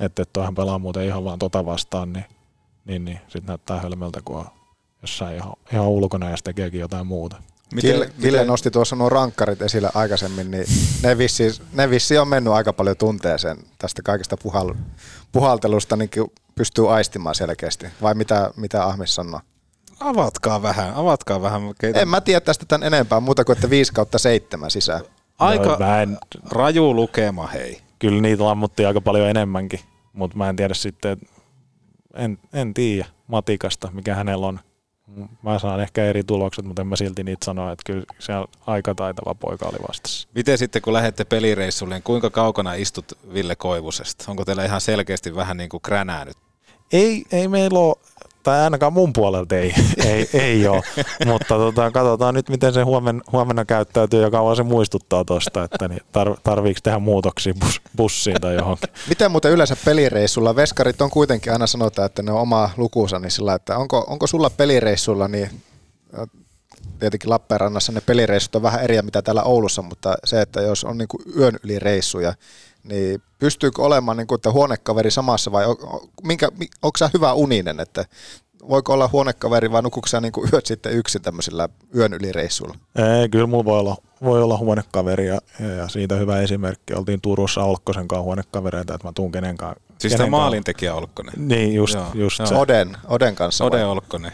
että, 0.00 0.22
että 0.22 0.32
toihan 0.32 0.54
pelaa 0.54 0.78
muuten 0.78 1.04
ihan 1.04 1.24
vaan 1.24 1.38
tota 1.38 1.66
vastaan, 1.66 2.12
niin, 2.12 2.24
niin, 2.84 3.04
niin 3.04 3.20
sitten 3.28 3.46
näyttää 3.46 3.80
hölmöltä, 3.80 4.20
kun 4.24 4.36
on 4.36 4.46
jossain 5.02 5.36
ihan, 5.36 5.52
ihan 5.72 5.88
ulkona 5.88 6.30
ja 6.30 6.36
sitten 6.36 6.54
tekeekin 6.54 6.80
jotain 6.80 7.06
muuta. 7.06 7.36
Miten, 7.74 7.92
Ville, 7.92 8.12
Ville 8.22 8.44
nosti 8.44 8.70
tuossa 8.70 8.96
nuo 8.96 9.08
rankkarit 9.08 9.62
esille 9.62 9.90
aikaisemmin, 9.94 10.50
niin 10.50 10.64
ne 11.02 11.18
vissi, 11.18 11.62
ne 11.72 11.90
vissi 11.90 12.18
on 12.18 12.28
mennyt 12.28 12.52
aika 12.52 12.72
paljon 12.72 12.96
tunteeseen 12.96 13.56
tästä 13.78 14.02
kaikesta 14.02 14.36
puhal, 14.42 14.74
puhaltelusta, 15.32 15.96
niin 15.96 16.10
pystyy 16.54 16.94
aistimaan 16.94 17.34
selkeästi. 17.34 17.86
Vai 18.02 18.14
mitä, 18.14 18.50
mitä 18.56 18.84
Ahmis 18.84 19.14
sanoo? 19.14 19.40
Avatkaa 20.00 20.62
vähän, 20.62 20.94
avatkaa 20.94 21.42
vähän. 21.42 21.62
Keitä... 21.80 22.00
En 22.00 22.08
mä 22.08 22.20
tiedä 22.20 22.40
tästä 22.40 22.64
tämän 22.68 22.86
enempää, 22.86 23.20
muuta 23.20 23.44
kuin 23.44 23.56
että 23.56 23.70
5 23.70 23.92
kautta 23.92 24.18
7 24.18 24.70
sisään. 24.70 25.00
Aika 25.38 25.76
no, 25.80 25.94
en... 26.02 26.18
raju 26.50 26.94
lukema, 26.94 27.46
hei. 27.46 27.80
Kyllä 27.98 28.20
niitä 28.20 28.44
lammutti 28.44 28.84
aika 28.84 29.00
paljon 29.00 29.28
enemmänkin, 29.28 29.80
mutta 30.12 30.36
mä 30.36 30.48
en 30.48 30.56
tiedä 30.56 30.74
sitten, 30.74 31.18
en, 32.14 32.38
en 32.52 32.74
tiedä 32.74 33.06
matikasta, 33.26 33.88
mikä 33.92 34.14
hänellä 34.14 34.46
on 34.46 34.60
mä 35.42 35.58
saan 35.58 35.80
ehkä 35.80 36.04
eri 36.04 36.24
tulokset, 36.24 36.64
mutta 36.64 36.82
en 36.82 36.88
mä 36.88 36.96
silti 36.96 37.24
niitä 37.24 37.44
sanoa, 37.44 37.72
että 37.72 37.82
kyllä 37.86 38.04
se 38.18 38.32
aika 38.66 38.94
taitava 38.94 39.34
poika 39.34 39.66
oli 39.66 39.78
vastassa. 39.88 40.28
Miten 40.34 40.58
sitten 40.58 40.82
kun 40.82 40.92
lähdette 40.92 41.24
pelireissulle, 41.24 41.94
niin 41.94 42.02
kuinka 42.02 42.30
kaukana 42.30 42.74
istut 42.74 43.18
Ville 43.32 43.56
Koivusesta? 43.56 44.24
Onko 44.28 44.44
teillä 44.44 44.64
ihan 44.64 44.80
selkeästi 44.80 45.36
vähän 45.36 45.56
niin 45.56 45.68
kuin 45.68 45.80
kränää 45.80 46.24
nyt? 46.24 46.36
Ei, 46.92 47.24
ei 47.32 47.48
meillä 47.48 47.78
ole 47.78 47.96
tai 48.48 48.60
ainakaan 48.60 48.92
mun 48.92 49.12
puolelta 49.12 49.56
ei, 49.56 49.74
ei, 50.06 50.28
ei 50.32 50.68
ole, 50.68 50.82
mutta 51.26 51.54
tota, 51.54 51.90
katsotaan 51.90 52.34
nyt, 52.34 52.48
miten 52.48 52.72
se 52.72 52.82
huomenna, 52.82 53.22
huomenna 53.32 53.64
käyttäytyy 53.64 54.22
ja 54.22 54.30
kauan 54.30 54.56
se 54.56 54.62
muistuttaa 54.62 55.24
tuosta, 55.24 55.64
että 55.64 55.88
niin 55.88 56.00
tar, 56.12 56.36
tarviiko 56.42 56.80
tehdä 56.82 56.98
muutoksia 56.98 57.54
bus, 57.60 57.80
bussiin 57.96 58.40
tai 58.40 58.54
johonkin. 58.54 58.88
Miten 59.08 59.30
muuten 59.30 59.52
yleensä 59.52 59.76
pelireissulla, 59.84 60.56
veskarit 60.56 61.00
on 61.00 61.10
kuitenkin 61.10 61.52
aina 61.52 61.66
sanotaan, 61.66 62.06
että 62.06 62.22
ne 62.22 62.32
on 62.32 62.40
oma 62.40 62.70
lukuunsa, 62.76 63.18
niin 63.18 63.30
sillä, 63.30 63.54
että 63.54 63.78
onko, 63.78 64.04
onko 64.08 64.26
sulla 64.26 64.50
pelireissulla, 64.50 65.28
niin 65.28 65.50
tietenkin 66.98 67.30
Lappeenrannassa 67.30 67.92
ne 67.92 68.00
pelireissut 68.00 68.54
on 68.54 68.62
vähän 68.62 68.80
eri 68.80 69.02
mitä 69.02 69.22
täällä 69.22 69.42
Oulussa, 69.42 69.82
mutta 69.82 70.14
se, 70.24 70.40
että 70.40 70.60
jos 70.60 70.84
on 70.84 70.98
niin 70.98 71.08
yön 71.36 71.58
yli 71.64 71.78
reissuja, 71.78 72.34
niin 72.88 73.22
pystyykö 73.38 73.82
olemaan 73.82 74.16
niin 74.16 74.26
kuin, 74.26 74.36
että 74.36 74.52
huonekaveri 74.52 75.10
samassa 75.10 75.52
vai 75.52 75.66
on, 75.66 75.76
minkä, 76.22 76.48
onko 76.82 76.96
sä 76.98 77.10
hyvä 77.14 77.32
uninen, 77.32 77.80
että 77.80 78.04
voiko 78.68 78.92
olla 78.92 79.08
huonekaveri 79.12 79.72
vai 79.72 79.82
nukuuko 79.82 80.06
sä 80.08 80.20
niin 80.20 80.32
kuin 80.32 80.50
yöt 80.52 80.66
sitten 80.66 80.92
yksin 80.92 81.22
tämmöisillä 81.22 81.68
yön 81.96 82.12
yli 82.12 82.32
reissuilla? 82.32 82.74
Ei, 82.96 83.28
kyllä 83.28 83.46
mulla 83.46 83.64
voi 83.64 83.78
olla, 83.78 83.96
voi 84.22 84.42
olla 84.42 84.58
huonekaveri 84.58 85.26
ja, 85.26 85.40
ja, 85.76 85.88
siitä 85.88 86.14
hyvä 86.14 86.40
esimerkki. 86.40 86.94
Oltiin 86.94 87.20
Turussa 87.20 87.64
Olkkosen 87.64 88.08
kanssa 88.08 88.22
huonekavereita, 88.22 88.94
että 88.94 89.08
mä 89.08 89.12
tuun 89.14 89.32
kenenkaan. 89.32 89.76
Siis 89.98 90.14
tämä 90.14 90.30
maalintekijä 90.30 90.94
Olkkonen? 90.94 91.34
Niin, 91.36 91.74
just, 91.74 91.94
Joo. 91.94 92.06
just 92.14 92.40
se. 92.44 92.54
Oden, 92.54 92.96
Oden 93.08 93.34
kanssa 93.34 93.64
Ode 93.64 93.76
vai? 93.76 93.84
Olkkonen. 93.84 94.32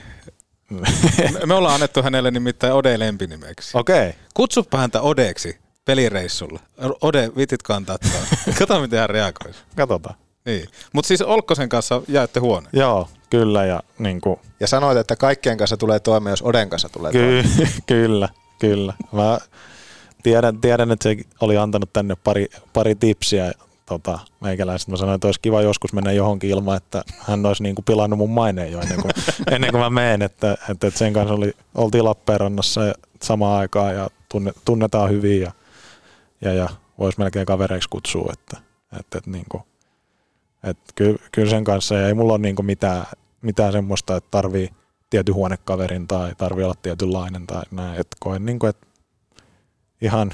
me 1.46 1.54
ollaan 1.54 1.74
annettu 1.74 2.02
hänelle 2.02 2.30
nimittäin 2.30 2.72
Ode 2.72 2.98
lempinimeksi. 2.98 3.78
Okei. 3.78 4.08
Okay. 4.08 4.20
Kutsuppa 4.34 4.78
häntä 4.78 5.00
Odeksi 5.00 5.63
pelireissulla. 5.84 6.60
Ode, 7.00 7.30
vitit 7.36 7.62
kantaa. 7.62 7.96
Kato, 8.58 8.80
miten 8.80 8.98
hän 8.98 9.10
reagoisi. 9.10 9.58
Katsotaan. 9.76 10.14
Niin. 10.44 10.68
Mutta 10.92 11.08
siis 11.08 11.22
Olkkosen 11.22 11.68
kanssa 11.68 12.02
jaette 12.08 12.40
huone. 12.40 12.68
Joo, 12.72 13.08
kyllä. 13.30 13.64
Ja, 13.64 13.82
niin 13.98 14.20
kuin... 14.20 14.40
ja 14.60 14.66
sanoit, 14.66 14.98
että 14.98 15.16
kaikkien 15.16 15.58
kanssa 15.58 15.76
tulee 15.76 16.00
toimeen, 16.00 16.32
jos 16.32 16.42
Oden 16.42 16.70
kanssa 16.70 16.88
tulee 16.88 17.12
Ky- 17.12 17.18
toimeen. 17.18 17.72
kyllä, 17.86 18.28
kyllä. 18.58 18.94
Mä 19.12 19.38
tiedän, 20.22 20.60
tiedän, 20.60 20.90
että 20.90 21.08
se 21.08 21.16
oli 21.40 21.56
antanut 21.56 21.92
tänne 21.92 22.16
pari, 22.24 22.46
pari 22.72 22.94
tipsiä 22.94 23.52
tota, 23.86 24.18
meikäläiset. 24.40 24.88
Mä 24.88 24.96
sanoin, 24.96 25.14
että 25.14 25.28
olisi 25.28 25.40
kiva 25.40 25.62
joskus 25.62 25.92
mennä 25.92 26.12
johonkin 26.12 26.50
ilman, 26.50 26.76
että 26.76 27.02
hän 27.18 27.46
olisi 27.46 27.62
niin 27.62 27.74
kuin 27.74 27.84
pilannut 27.84 28.18
mun 28.18 28.30
maineen 28.30 28.72
jo 28.72 28.80
ennen 28.80 29.02
kuin, 29.02 29.12
ennen 29.54 29.70
kuin 29.70 29.80
mä 29.80 29.90
menen. 29.90 30.22
Että, 30.22 30.52
että, 30.52 30.86
että 30.86 30.98
sen 30.98 31.12
kanssa 31.12 31.34
oli, 31.34 31.52
oltiin 31.74 32.04
Lappeenrannassa 32.04 32.80
samaan 33.22 33.60
aikaan 33.60 33.94
ja 33.94 34.10
tunne, 34.28 34.52
tunnetaan 34.64 35.10
hyvin 35.10 35.40
ja, 35.40 35.52
ja, 36.40 36.52
ja 36.52 36.68
voisi 36.98 37.18
melkein 37.18 37.46
kavereiksi 37.46 37.88
kutsua. 37.88 38.32
Että, 38.32 38.56
että, 38.98 39.18
että, 39.18 39.30
niin 39.30 39.46
kuin, 39.48 39.62
että 40.64 40.92
kyllä, 40.94 41.18
kyllä, 41.32 41.50
sen 41.50 41.64
kanssa 41.64 42.06
ei 42.06 42.14
mulla 42.14 42.32
ole 42.32 42.40
niin 42.40 42.56
kuin 42.56 42.66
mitään, 42.66 43.04
mitään 43.42 43.72
semmoista, 43.72 44.16
että 44.16 44.28
tarvii 44.30 44.70
tietyn 45.10 45.34
huonekaverin 45.34 46.08
tai 46.08 46.34
tarvii 46.38 46.64
olla 46.64 46.74
tietynlainen 46.82 47.46
tai 47.46 47.62
näin. 47.70 48.00
Että 48.00 48.16
koen, 48.20 48.46
niin 48.46 48.58
kuin, 48.58 48.70
että 48.70 48.86
ihan 50.00 50.30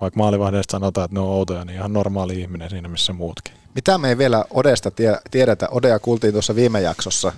vaikka 0.00 0.18
maalivahdeista 0.18 0.72
sanotaan, 0.72 1.04
että 1.04 1.14
ne 1.14 1.20
on 1.20 1.28
outoja, 1.28 1.64
niin 1.64 1.76
ihan 1.76 1.92
normaali 1.92 2.40
ihminen 2.40 2.70
siinä, 2.70 2.88
missä 2.88 3.12
muutkin. 3.12 3.54
Mitä 3.74 3.98
me 3.98 4.08
ei 4.08 4.18
vielä 4.18 4.44
Odesta 4.50 4.90
tie, 4.90 5.18
tiedetä? 5.30 5.68
Odea 5.70 5.98
kuultiin 5.98 6.32
tuossa 6.32 6.54
viime 6.54 6.80
jaksossa. 6.80 7.32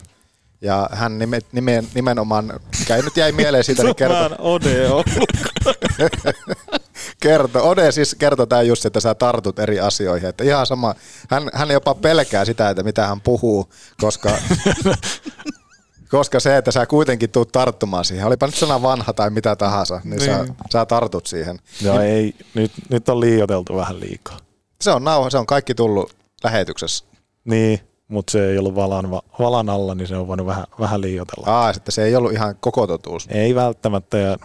Ja 0.61 0.89
hän 0.93 1.19
nime, 1.19 1.39
nime, 1.53 1.85
nimenomaan, 1.95 2.61
mikä 2.81 2.97
nyt 2.97 3.17
jäi 3.17 3.33
mieleen 3.33 3.65
siitä, 3.65 3.83
niin 3.83 3.97
kertoi. 3.97 4.31
Ode 4.39 4.91
on 4.91 5.05
kerto, 7.21 7.69
Ode 7.69 7.93
siis 7.93 8.15
kertoi 8.15 8.47
tämä 8.47 8.63
just, 8.63 8.87
että 8.87 9.01
sä 9.01 9.15
tartut 9.15 9.59
eri 9.59 9.81
asioihin. 9.81 10.29
Että 10.29 10.45
ihan 10.45 10.67
sama, 10.67 10.95
hän, 11.31 11.51
hän 11.53 11.71
jopa 11.71 11.95
pelkää 11.95 12.45
sitä, 12.45 12.71
että 12.71 12.83
mitä 12.83 13.07
hän 13.07 13.21
puhuu, 13.21 13.69
koska 14.01 14.31
koska 16.11 16.41
se, 16.41 16.57
että 16.57 16.73
sä 16.73 16.87
kuitenkin 16.87 17.31
tuut 17.31 17.53
tarttumaan 17.53 18.05
siihen, 18.05 18.27
olipa 18.27 18.47
nyt 18.47 18.55
sana 18.55 18.83
vanha 18.83 19.13
tai 19.13 19.31
mitä 19.31 19.57
tahansa, 19.57 20.01
niin, 20.05 20.19
niin. 20.19 20.47
Sä, 20.47 20.55
sä 20.73 20.87
tartut 20.87 21.27
siihen. 21.27 21.59
Joo, 21.83 22.01
ei, 22.01 22.35
nyt, 22.55 22.73
nyt 22.89 23.09
on 23.09 23.21
liioteltu 23.21 23.77
vähän 23.77 24.01
liikaa. 24.01 24.39
Se 24.81 24.91
on 24.91 25.05
nauha, 25.05 25.31
se 25.31 25.39
on 25.39 25.47
kaikki 25.47 25.75
tullut 25.75 26.17
lähetyksessä. 26.45 27.05
Niin, 27.45 27.81
mutta 28.09 28.31
se 28.31 28.51
ei 28.51 28.59
ollut 28.59 28.75
valan, 28.75 29.11
valan 29.39 29.69
alla, 29.69 29.95
niin 29.95 30.09
se 30.09 30.17
on 30.17 30.29
voinut 30.29 30.47
vähän, 30.47 30.65
vähän 30.81 31.01
liioitella. 31.01 31.47
Aa, 31.47 31.71
että 31.71 31.91
se 31.91 32.05
ei 32.05 32.17
ollut 32.17 32.33
ihan 32.33 32.57
koko 32.61 32.87
totuus. 32.87 33.27
Ei 33.31 33.55
välttämättä, 33.55 34.19
ja 34.19 34.37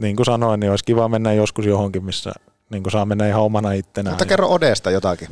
niin 0.00 0.16
kuin 0.16 0.26
sanoin, 0.26 0.60
niin 0.60 0.70
olisi 0.70 0.84
kiva 0.84 1.08
mennä 1.08 1.32
joskus 1.32 1.66
johonkin, 1.66 2.04
missä 2.04 2.32
niin 2.70 2.82
kuin 2.82 2.92
saa 2.92 3.04
mennä 3.04 3.28
ihan 3.28 3.42
omana 3.42 3.72
ittenään. 3.72 4.12
Mutta 4.12 4.26
kerro 4.26 4.48
Odesta 4.48 4.90
jotakin. 4.90 5.28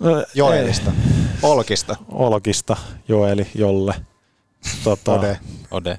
No, 0.00 0.24
Joelista. 0.34 0.90
Ei. 0.90 1.18
Olkista. 1.42 1.96
Olkista, 2.08 2.76
Joeli, 3.08 3.46
Jolle. 3.54 3.94
Tota, 4.84 5.12
Ode. 5.12 5.38
Ode. 5.70 5.98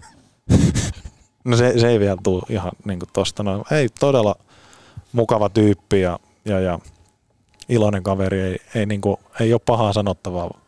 no 1.45 1.57
se, 1.57 1.79
se 1.79 1.87
ei 1.87 1.99
vielä 1.99 2.17
tule 2.23 2.43
ihan 2.49 2.71
niin 2.85 2.99
kuin 2.99 3.09
tosta 3.13 3.43
noin. 3.43 3.63
Ei, 3.71 3.89
todella 3.99 4.35
mukava 5.13 5.49
tyyppi 5.49 6.01
ja, 6.01 6.19
ja, 6.45 6.59
ja 6.59 6.79
iloinen 7.69 8.03
kaveri. 8.03 8.41
Ei, 8.41 8.57
ei, 8.75 8.85
niin 8.85 9.01
kuin, 9.01 9.17
ei 9.39 9.53
ole 9.53 9.61
pahaa 9.65 9.93
sanottavaa, 9.93 10.59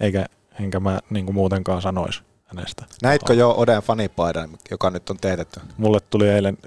eikä, 0.00 0.26
enkä 0.60 0.80
mä 0.80 1.00
niin 1.10 1.24
kuin 1.24 1.34
muutenkaan 1.34 1.82
sanoisi. 1.82 2.22
Hänestä. 2.46 2.84
Näitkö 3.02 3.34
jo 3.34 3.54
Oden 3.56 3.82
fanipaidan, 3.82 4.50
joka 4.70 4.90
nyt 4.90 5.10
on 5.10 5.16
teetetty? 5.16 5.60
Mulle 5.76 5.98
tuli 6.10 6.28
eilen, 6.28 6.58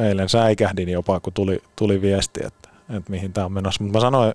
eilen 0.00 0.28
säikähdin 0.28 0.88
jopa, 0.88 1.20
kun 1.20 1.32
tuli, 1.32 1.62
tuli 1.76 2.02
viesti, 2.02 2.40
että, 2.46 2.68
että 2.96 3.10
mihin 3.10 3.32
tämä 3.32 3.44
on 3.44 3.52
menossa. 3.52 3.84
Mutta 3.84 3.98
mä 3.98 4.00
sanoin 4.00 4.34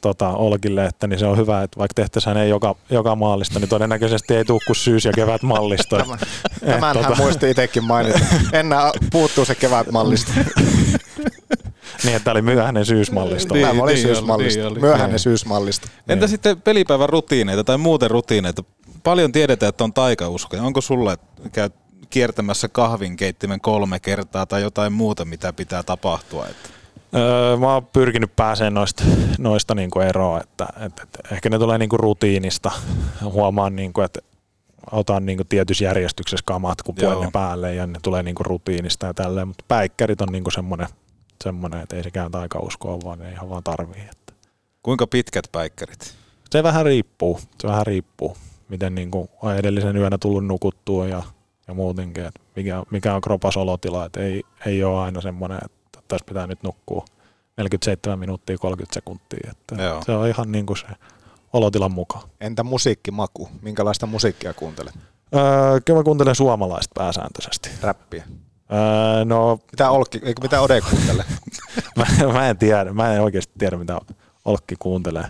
tota, 0.00 0.28
Olkille, 0.28 0.84
että 0.84 1.06
niin 1.06 1.18
se 1.18 1.26
on 1.26 1.36
hyvä, 1.36 1.62
että 1.62 1.78
vaikka 1.78 1.94
tehtäisiin 1.94 2.36
ei 2.36 2.48
joka, 2.48 2.74
joka 2.90 3.16
maalista, 3.16 3.58
niin 3.58 3.68
todennäköisesti 3.68 4.34
ei 4.34 4.44
tule 4.44 4.60
kuin 4.66 4.76
syys- 4.76 5.04
ja 5.04 5.12
kevät 5.12 5.42
mallista. 5.42 5.96
Tämän, 6.60 6.96
tämän 6.96 7.04
hän 7.04 7.16
muisti 7.18 7.50
itsekin 7.50 7.84
mainita. 7.84 8.18
Enää 8.52 8.92
puuttuu 9.12 9.44
se 9.44 9.54
kevät 9.54 9.90
mallista. 9.90 10.32
niin, 12.04 12.16
että 12.16 12.24
tämä 12.24 12.32
oli 12.32 12.42
myöhäinen 12.42 12.86
syysmallista. 12.86 13.54
Niin, 13.54 13.66
Tämä 13.66 13.82
oli 13.82 13.92
niin 13.92 14.02
syysmallista. 14.02 14.60
niin 14.60 14.72
oli. 14.72 14.80
Myöhäinen 14.80 15.18
syysmallista. 15.18 15.88
Entä 16.08 16.26
sitten 16.26 16.62
pelipäivän 16.62 17.08
rutiineita 17.08 17.64
tai 17.64 17.78
muuten 17.78 18.10
rutiineita? 18.10 18.64
Paljon 19.08 19.32
tiedetään, 19.32 19.68
että 19.68 19.84
on 19.84 19.92
taikauskoja. 19.92 20.62
Onko 20.62 20.80
sulla, 20.80 21.12
että 21.12 21.48
käyt 21.52 21.74
kiertämässä 22.10 22.68
kahvinkeittimen 22.68 23.60
kolme 23.60 24.00
kertaa 24.00 24.46
tai 24.46 24.62
jotain 24.62 24.92
muuta, 24.92 25.24
mitä 25.24 25.52
pitää 25.52 25.82
tapahtua? 25.82 26.46
Että 26.46 26.68
Öö, 27.14 27.56
mä 27.56 27.74
oon 27.74 27.86
pyrkinyt 27.86 28.36
pääsemään 28.36 28.74
noista, 28.74 29.04
noista 29.38 29.74
niinku 29.74 30.00
eroon, 30.00 30.40
että, 30.40 30.68
että, 30.86 31.02
että 31.02 31.34
ehkä 31.34 31.50
ne 31.50 31.58
tulee 31.58 31.78
niinku 31.78 31.96
rutiinista. 31.96 32.70
Huomaan, 33.22 33.76
niinku, 33.76 34.00
että 34.00 34.20
otan 34.92 35.26
niinku 35.26 35.44
tietyssä 35.44 35.84
järjestyksessä 35.84 36.44
kamat, 36.46 36.82
kun 36.82 36.94
puen 36.94 37.20
ne 37.20 37.28
päälle 37.32 37.74
ja 37.74 37.86
ne 37.86 37.98
tulee 38.02 38.22
niinku 38.22 38.42
rutiinista 38.42 39.06
ja 39.06 39.14
tälleen, 39.14 39.48
mutta 39.48 39.64
päikkärit 39.68 40.20
on 40.20 40.28
niinku 40.32 40.50
semmoinen, 40.50 40.88
semmoinen, 41.44 41.80
että 41.80 41.96
ei 41.96 42.02
sekään 42.02 42.30
taikauskoa, 42.30 42.98
vaan 43.04 43.18
ne 43.18 43.32
ihan 43.32 43.50
vaan 43.50 43.64
tarvii. 43.64 44.02
Että. 44.10 44.32
kuinka 44.82 45.06
pitkät 45.06 45.44
päikkärit? 45.52 46.14
Se 46.50 46.62
vähän 46.62 46.84
riippuu, 46.84 47.40
se 47.60 47.68
vähän 47.68 47.86
riippuu, 47.86 48.36
miten 48.68 48.94
niinku 48.94 49.30
on 49.42 49.56
edellisen 49.56 49.96
yönä 49.96 50.18
tullut 50.18 50.46
nukuttua 50.46 51.06
ja, 51.06 51.22
ja 51.68 51.74
muutenkin, 51.74 52.24
että 52.24 52.40
mikä, 52.56 52.82
mikä 52.90 53.14
on 53.14 53.20
kropas 53.20 53.56
olotila, 53.56 54.04
että 54.04 54.20
ei, 54.20 54.42
ei 54.66 54.84
ole 54.84 55.00
aina 55.00 55.20
semmoinen, 55.20 55.58
että 55.64 56.00
tässä 56.08 56.24
pitää 56.26 56.46
nyt 56.46 56.62
nukkua 56.62 57.04
47 57.56 58.18
minuuttia 58.18 58.58
30 58.58 58.94
sekuntia, 58.94 59.50
että 59.50 59.82
Joo. 59.82 60.02
se 60.06 60.12
on 60.12 60.28
ihan 60.28 60.52
niinku 60.52 60.74
se 60.74 60.86
olotilan 61.52 61.92
mukaan. 61.92 62.28
Entä 62.40 62.62
musiikkimaku? 62.62 63.48
Minkälaista 63.62 64.06
musiikkia 64.06 64.54
kuuntelet? 64.54 64.94
Öö, 65.34 65.80
kyllä 65.84 65.98
mä 65.98 66.04
kuuntelen 66.04 66.34
suomalaista 66.34 66.92
pääsääntöisesti. 66.94 67.70
Räppiä. 67.82 68.24
Öö, 68.72 69.24
no, 69.24 69.58
Mitä, 69.72 69.90
Olkki, 69.90 70.20
eikö 70.22 70.42
mitä 70.42 70.60
Ode 70.60 70.80
kuuntelee? 70.80 71.24
mä, 71.96 72.32
mä 72.32 72.48
en 72.48 72.58
tiedä, 72.58 72.92
mä 72.92 73.14
en 73.14 73.22
oikeasti 73.22 73.52
tiedä 73.58 73.76
mitä 73.76 74.00
Olkki 74.44 74.74
kuuntelee. 74.78 75.26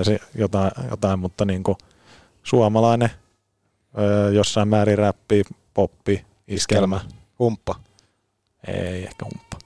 Et 0.00 0.04
kai 0.06 0.18
se 0.18 0.18
jotain, 0.34 0.70
jotain 0.90 1.18
mutta 1.18 1.44
niinku 1.44 1.78
suomalainen, 2.42 3.10
öö, 3.98 4.30
jossain 4.32 4.68
määrin 4.68 4.98
räppi, 4.98 5.42
poppi, 5.74 6.24
iskelmä. 6.48 7.00
Humppa. 7.38 7.74
Ei 8.66 9.02
ehkä 9.04 9.24
humppa. 9.24 9.58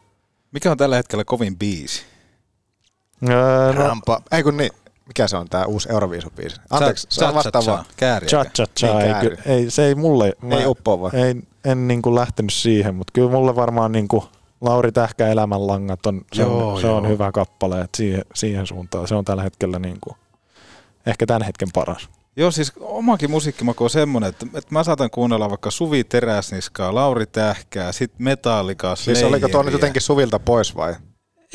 Mikä 0.52 0.70
on 0.70 0.76
tällä 0.76 0.96
hetkellä 0.96 1.24
kovin 1.24 1.56
biisi? 1.58 2.02
Öö, 3.28 3.72
no, 3.72 3.72
Rampa. 3.72 4.20
Ei 4.32 4.42
kun 4.42 4.56
niin. 4.56 4.70
Mikä 5.06 5.28
se 5.28 5.36
on 5.36 5.48
tää 5.48 5.66
uusi 5.66 5.88
Euroviisubiisi? 5.92 6.56
Anteeksi, 6.70 7.06
se 7.10 7.24
on 7.24 7.34
vastaava. 7.34 7.84
Kääriä. 7.96 8.28
cha 8.28 8.44
cha 8.44 8.64
cha, 8.80 8.86
Niin 8.98 9.16
ei, 9.16 9.20
ky- 9.20 9.38
ei, 9.46 9.70
se 9.70 9.86
ei 9.86 9.94
mulle, 9.94 10.32
Ei 10.58 10.66
uppoa 10.66 11.00
vai? 11.00 11.10
ei, 11.14 11.34
en 11.64 11.88
niinku 11.88 12.14
lähtenyt 12.14 12.52
siihen, 12.52 12.94
mutta 12.94 13.10
kyllä 13.12 13.30
mulle 13.30 13.56
varmaan 13.56 13.92
niinku 13.92 14.28
Lauri 14.60 14.92
Tähkä 14.92 15.28
Elämänlangat 15.28 16.06
on, 16.06 16.22
se, 16.32 16.42
Joo, 16.42 16.72
on, 16.72 16.80
se 16.80 16.86
on 16.86 17.02
joo. 17.02 17.12
hyvä 17.12 17.32
kappale, 17.32 17.80
että 17.80 17.96
siihen, 17.96 18.24
siihen 18.34 18.66
suuntaan 18.66 19.08
se 19.08 19.14
on 19.14 19.24
tällä 19.24 19.42
hetkellä 19.42 19.78
niinku, 19.78 20.16
ehkä 21.06 21.26
tämän 21.26 21.42
hetken 21.42 21.68
paras. 21.74 22.08
Joo, 22.36 22.50
siis 22.50 22.72
omakin 22.80 23.30
musiikkimaku 23.30 23.84
on 23.84 23.90
semmoinen, 23.90 24.28
että, 24.28 24.46
että 24.46 24.74
mä 24.74 24.84
saatan 24.84 25.10
kuunnella 25.10 25.50
vaikka 25.50 25.70
Suvi 25.70 26.04
Teräsniskaa, 26.04 26.94
Lauri 26.94 27.26
Tähkää, 27.26 27.92
sitten 27.92 28.24
Metallicaa, 28.24 28.96
Siis 28.96 29.22
oliko 29.22 29.48
tuo 29.48 29.62
nyt 29.62 29.72
jotenkin 29.72 30.02
Suvilta 30.02 30.38
pois 30.38 30.76
vai? 30.76 30.94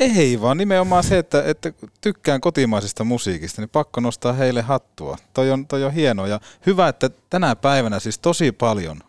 Ei, 0.00 0.40
vaan 0.40 0.56
nimenomaan 0.56 1.04
se, 1.04 1.18
että, 1.18 1.42
että 1.46 1.72
tykkään 2.00 2.40
kotimaisesta 2.40 3.04
musiikista, 3.04 3.62
niin 3.62 3.68
pakko 3.68 4.00
nostaa 4.00 4.32
heille 4.32 4.62
hattua. 4.62 5.16
Toi 5.34 5.50
on, 5.50 5.66
toi 5.66 5.84
on 5.84 5.92
hienoa 5.92 6.28
ja 6.28 6.40
hyvä, 6.66 6.88
että 6.88 7.10
tänä 7.30 7.56
päivänä 7.56 8.00
siis 8.00 8.18
tosi 8.18 8.52
paljon 8.52 9.00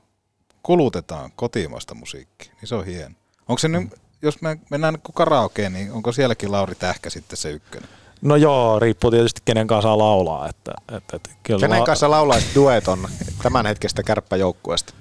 kulutetaan 0.63 1.31
kotimaista 1.35 1.95
musiikkia, 1.95 2.53
niin 2.61 2.67
se 2.67 2.75
on 2.75 2.85
hieno. 2.85 3.15
Onko 3.47 3.57
se 3.59 3.67
nyt, 3.67 3.89
jos 4.21 4.41
me 4.41 4.57
mennään 4.69 4.97
karaokeen, 5.13 5.73
niin 5.73 5.91
onko 5.91 6.11
sielläkin 6.11 6.51
Lauri 6.51 6.75
Tähkä 6.75 7.09
sitten 7.09 7.37
se 7.37 7.51
ykkönen? 7.51 7.89
No 8.21 8.35
joo, 8.35 8.79
riippuu 8.79 9.11
tietysti 9.11 9.41
kenen 9.45 9.67
kanssa 9.67 9.87
saa 9.87 9.97
laulaa. 9.97 10.49
Että, 10.49 10.71
että, 10.97 11.15
että 11.15 11.29
kyllä 11.43 11.59
Kenen 11.59 11.79
la- 11.79 11.85
kanssa 11.85 12.11
laulaisit 12.11 12.55
dueton 12.55 13.07
tämän 13.43 13.65
hetkestä 13.65 14.03
kärppäjoukkueesta? 14.03 14.93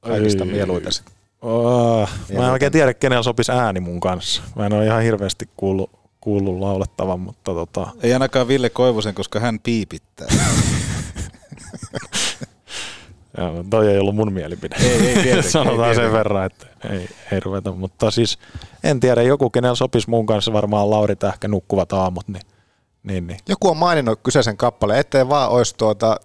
Kaikista 0.00 0.44
Ei. 0.44 0.50
mieluitas. 0.50 1.02
Oh, 1.42 2.08
mä 2.36 2.46
en 2.46 2.52
oikein 2.52 2.72
tiedä, 2.72 2.94
kenellä 2.94 3.22
sopisi 3.22 3.52
ääni 3.52 3.80
mun 3.80 4.00
kanssa. 4.00 4.42
Mä 4.56 4.66
en 4.66 4.72
ole 4.72 4.86
ihan 4.86 5.02
hirveästi 5.02 5.48
kuullut, 5.56 5.90
kuullut 6.20 6.58
laulettavan, 6.60 7.20
mutta 7.20 7.54
tota, 7.54 7.86
Ei 8.02 8.12
ainakaan 8.12 8.48
Ville 8.48 8.70
Koivusen, 8.70 9.14
koska 9.14 9.40
hän 9.40 9.60
piipittää. 9.60 10.28
ja, 13.36 13.50
no, 13.50 13.64
toi 13.70 13.88
ei 13.88 13.98
ollut 13.98 14.14
mun 14.14 14.32
mielipide. 14.32 14.76
Ei, 14.80 14.90
ei 14.90 14.98
tietenkään, 15.02 15.36
ei 15.36 15.42
Sanotaan 15.42 15.94
sen 15.94 16.12
verran, 16.12 16.46
että 16.46 16.66
ei, 16.90 17.08
ei 17.32 17.40
ruveta. 17.40 17.72
Mutta 17.72 18.10
siis 18.10 18.38
en 18.84 19.00
tiedä, 19.00 19.22
joku 19.22 19.50
kenellä 19.50 19.74
sopisi 19.74 20.10
mun 20.10 20.26
kanssa 20.26 20.52
varmaan 20.52 20.90
Lauri 20.90 21.16
Tähkä 21.16 21.48
nukkuvat 21.48 21.92
aamut, 21.92 22.28
niin, 22.28 22.42
niin, 23.02 23.26
niin. 23.26 23.38
Joku 23.48 23.68
on 23.68 23.76
maininnut 23.76 24.20
kyseisen 24.22 24.56
kappaleen, 24.56 25.00
ettei 25.00 25.28
vaan 25.28 25.50
olisi 25.50 25.74
tuota 25.76 26.16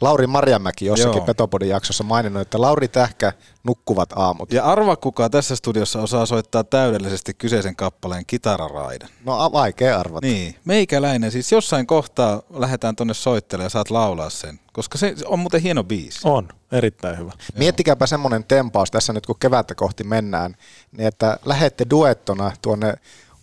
Lauri 0.00 0.26
Marjamäki 0.26 0.86
jossakin 0.86 1.16
Joo. 1.16 1.26
Petopodin 1.26 1.68
jaksossa 1.68 2.04
maininnut, 2.04 2.42
että 2.42 2.60
Lauri 2.60 2.88
Tähkä 2.88 3.32
nukkuvat 3.64 4.12
aamut. 4.16 4.52
Ja 4.52 4.64
arva 4.64 4.96
kuka 4.96 5.30
tässä 5.30 5.56
studiossa 5.56 6.02
osaa 6.02 6.26
soittaa 6.26 6.64
täydellisesti 6.64 7.34
kyseisen 7.34 7.76
kappaleen 7.76 8.26
kitararaidan. 8.26 9.08
No 9.24 9.52
vaikea 9.52 10.00
arvata. 10.00 10.26
Niin, 10.26 10.54
meikäläinen. 10.64 11.30
Siis 11.30 11.52
jossain 11.52 11.86
kohtaa 11.86 12.42
lähdetään 12.50 12.96
tonne 12.96 13.14
soittelemaan 13.14 13.66
ja 13.66 13.70
saat 13.70 13.90
laulaa 13.90 14.30
sen. 14.30 14.60
Koska 14.72 14.98
se 14.98 15.14
on 15.24 15.38
muuten 15.38 15.60
hieno 15.60 15.84
biisi. 15.84 16.20
On, 16.24 16.48
erittäin 16.72 17.18
hyvä. 17.18 17.32
Miettikääpä 17.56 18.06
semmoinen 18.06 18.44
tempaus 18.44 18.90
tässä 18.90 19.12
nyt, 19.12 19.26
kun 19.26 19.38
kevättä 19.38 19.74
kohti 19.74 20.04
mennään, 20.04 20.56
niin 20.96 21.06
että 21.06 21.38
lähette 21.44 21.86
duettona 21.90 22.52
tuonne 22.62 22.94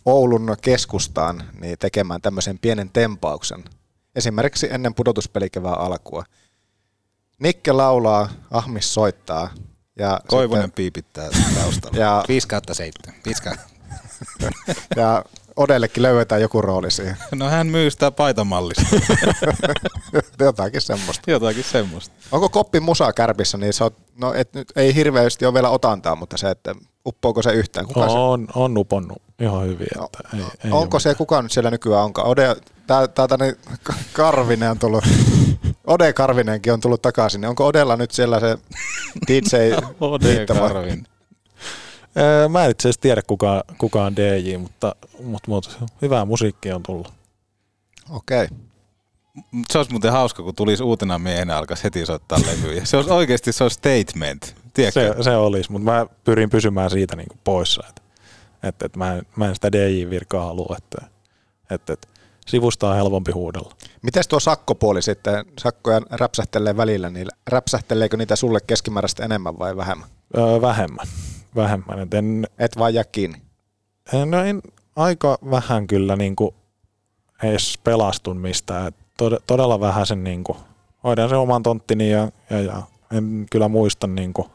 Oulun 0.05 0.55
keskustaan 0.61 1.43
niin 1.61 1.77
tekemään 1.79 2.21
tämmöisen 2.21 2.59
pienen 2.59 2.89
tempauksen. 2.89 3.63
Esimerkiksi 4.15 4.67
ennen 4.71 4.93
pudotuspelikevään 4.95 5.77
alkua. 5.79 6.23
Nikke 7.39 7.71
laulaa, 7.71 8.29
Ahmis 8.51 8.93
soittaa. 8.93 9.49
Ja 9.99 10.19
Koivunen 10.27 10.63
sitten- 10.63 10.75
piipittää 10.75 11.29
taustalla. 11.61 11.97
Ja, 11.99 12.23
5 12.27 12.47
kautta 12.47 12.73
7. 12.73 13.15
5 13.25 13.43
kautta. 13.43 13.63
ja 15.01 15.23
Odellekin 15.55 16.03
löydetään 16.03 16.41
joku 16.41 16.61
rooli 16.61 16.91
siihen. 16.91 17.17
No 17.35 17.49
hän 17.49 17.67
myy 17.67 17.91
sitä 17.91 18.11
paitamallista. 18.11 18.81
Jotakin 20.39 20.81
semmoista. 20.81 21.31
Jotakin 21.31 21.63
semmoista. 21.63 22.15
Onko 22.31 22.49
koppi 22.49 22.79
musa 22.79 23.13
kärpissä, 23.13 23.57
niin 23.57 23.73
se 23.73 23.83
on, 23.83 23.91
no 24.17 24.33
et 24.33 24.53
nyt 24.53 24.71
ei 24.75 24.95
hirveästi 24.95 25.45
ole 25.45 25.53
vielä 25.53 25.69
otantaa, 25.69 26.15
mutta 26.15 26.37
se, 26.37 26.49
että 26.49 26.75
uppoako 27.05 27.41
se 27.41 27.53
yhtään? 27.53 27.87
Kuka 27.87 28.09
se, 28.09 28.17
On, 28.17 28.47
on 28.55 28.77
uponnut 28.77 29.21
ihan 29.41 29.65
hyvin. 29.67 29.87
Että 30.05 30.19
ei, 30.33 30.43
ei 30.65 30.71
onko 30.71 30.99
se, 30.99 31.15
kuka 31.15 31.41
nyt 31.41 31.51
siellä 31.51 31.71
nykyään 31.71 32.03
onkaan? 32.03 32.27
Ode, 32.27 32.55
tää, 32.87 33.07
niin 33.39 33.55
K- 33.83 34.13
Karvinen 34.13 34.71
on 34.71 34.79
tullut, 34.79 35.03
Ode 35.87 36.13
Karvinenkin 36.13 36.73
on 36.73 36.81
tullut 36.81 37.01
takaisin. 37.01 37.45
Onko 37.45 37.65
Odella 37.65 37.95
nyt 37.95 38.11
siellä 38.11 38.39
se 38.39 38.57
DJ 39.27 39.73
Ode? 39.99 40.45
Karvinen. 40.45 41.07
Mä 42.49 42.65
en 42.65 42.71
itse 42.71 42.87
asiassa 42.87 43.01
tiedä 43.01 43.21
kuka, 43.27 43.63
kuka 43.77 44.03
on 44.03 44.15
DJ, 44.15 44.57
mutta, 44.57 44.95
mutta, 45.23 45.51
mutta 45.51 45.69
hyvää 46.01 46.25
musiikkia 46.25 46.75
on 46.75 46.83
tullut. 46.83 47.13
Okei. 48.09 48.47
Mut 49.51 49.65
Se 49.71 49.77
olisi 49.77 49.91
muuten 49.91 50.11
hauska, 50.11 50.43
kun 50.43 50.55
tulisi 50.55 50.83
uutena 50.83 51.19
miehenä 51.19 51.57
alkaisi 51.57 51.83
heti 51.83 52.05
soittaa 52.05 52.39
levyjä. 52.47 52.85
Se 52.85 52.97
olisi 52.97 53.11
oikeasti 53.11 53.51
se 53.51 53.63
on 53.63 53.71
statement. 53.71 54.55
Tiedätkö? 54.73 55.13
Se, 55.17 55.23
se 55.23 55.35
olisi, 55.35 55.71
mutta 55.71 55.91
mä 55.91 56.05
pyrin 56.23 56.49
pysymään 56.49 56.89
siitä 56.89 57.15
niin 57.15 57.27
kuin 57.27 57.39
poissa. 57.43 57.83
Että, 57.89 58.00
että, 58.63 58.85
että 58.85 58.99
mä, 58.99 59.13
en, 59.13 59.25
mä 59.35 59.47
en 59.47 59.55
sitä 59.55 59.71
DJ-virkaa 59.71 60.45
halua, 60.45 60.75
että, 60.77 61.07
että, 61.69 61.93
että 61.93 62.07
sivusta 62.47 62.89
on 62.89 62.95
helpompi 62.95 63.31
huudella. 63.31 63.75
Mites 64.01 64.27
tuo 64.27 64.39
sakkopuoli 64.39 65.01
sitten? 65.01 65.45
Sakkoja 65.59 66.01
räpsähtelee 66.09 66.77
välillä, 66.77 67.09
niin 67.09 67.27
räpsähteleekö 67.47 68.17
niitä 68.17 68.35
sulle 68.35 68.59
keskimääräistä 68.67 69.25
enemmän 69.25 69.59
vai 69.59 69.77
vähemmän? 69.77 70.09
Öö, 70.37 70.61
vähemmän. 70.61 71.07
Vähemmän. 71.55 71.99
Et, 71.99 72.13
en, 72.13 72.47
Et 72.59 72.77
vaan 72.77 72.93
jää 72.93 73.03
kiinni. 73.03 73.41
no 74.25 74.43
en, 74.43 74.61
aika 74.95 75.37
vähän 75.51 75.87
kyllä 75.87 76.15
niin 76.15 76.35
kuin 76.35 76.55
edes 77.43 77.79
pelastun 77.83 78.37
mistään. 78.37 78.87
Et 78.87 78.95
tod, 79.17 79.39
todella 79.47 79.79
vähän 79.79 80.05
sen 80.05 80.23
niin 80.23 80.43
kuin, 80.43 80.57
hoidan 81.03 81.29
sen 81.29 81.37
oman 81.37 81.63
tonttini 81.63 82.11
ja, 82.11 82.31
ja, 82.49 82.59
ja 82.61 82.83
en 83.11 83.45
kyllä 83.51 83.67
muista 83.67 84.07
niin 84.07 84.33
kuin 84.33 84.47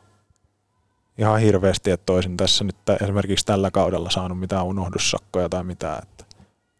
ihan 1.18 1.40
hirveästi, 1.40 1.90
että 1.90 2.12
olisin 2.12 2.36
tässä 2.36 2.64
nyt 2.64 2.76
esimerkiksi 3.02 3.46
tällä 3.46 3.70
kaudella 3.70 4.10
saanut 4.10 4.40
mitään 4.40 4.64
unohdussakkoja 4.64 5.48
tai 5.48 5.64
mitään. 5.64 6.02
Että, 6.02 6.24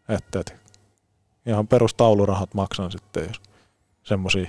että, 0.09 0.39
että 0.39 0.53
ihan 1.45 1.67
perustaulurahat 1.67 2.53
maksan 2.53 2.91
sitten, 2.91 3.27
jos 3.27 3.41
semmoisia 4.03 4.47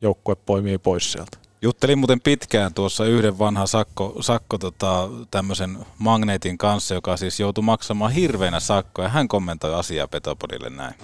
joukkue 0.00 0.34
poimii 0.34 0.78
pois 0.78 1.12
sieltä. 1.12 1.38
Juttelin 1.62 1.98
muuten 1.98 2.20
pitkään 2.20 2.74
tuossa 2.74 3.04
yhden 3.04 3.38
vanhan 3.38 3.68
sakko, 3.68 4.16
sakko 4.20 4.58
tota, 4.58 5.08
tämmöisen 5.30 5.78
magneetin 5.98 6.58
kanssa, 6.58 6.94
joka 6.94 7.16
siis 7.16 7.40
joutui 7.40 7.64
maksamaan 7.64 8.12
hirveänä 8.12 8.60
sakkoja. 8.60 9.08
Hän 9.08 9.28
kommentoi 9.28 9.74
asiaa 9.74 10.08
Petopodille 10.08 10.70
näin. 10.70 10.94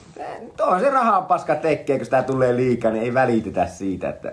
Tuo 0.57 0.79
se 0.79 0.91
rahaa 0.91 1.23
paska 1.23 1.55
tekee, 1.55 1.97
kun 1.97 2.05
sitä 2.05 2.23
tulee 2.23 2.57
liikaa, 2.57 2.91
niin 2.91 3.05
ei 3.05 3.15
välitetä 3.15 3.67
siitä, 3.67 4.09
että 4.09 4.33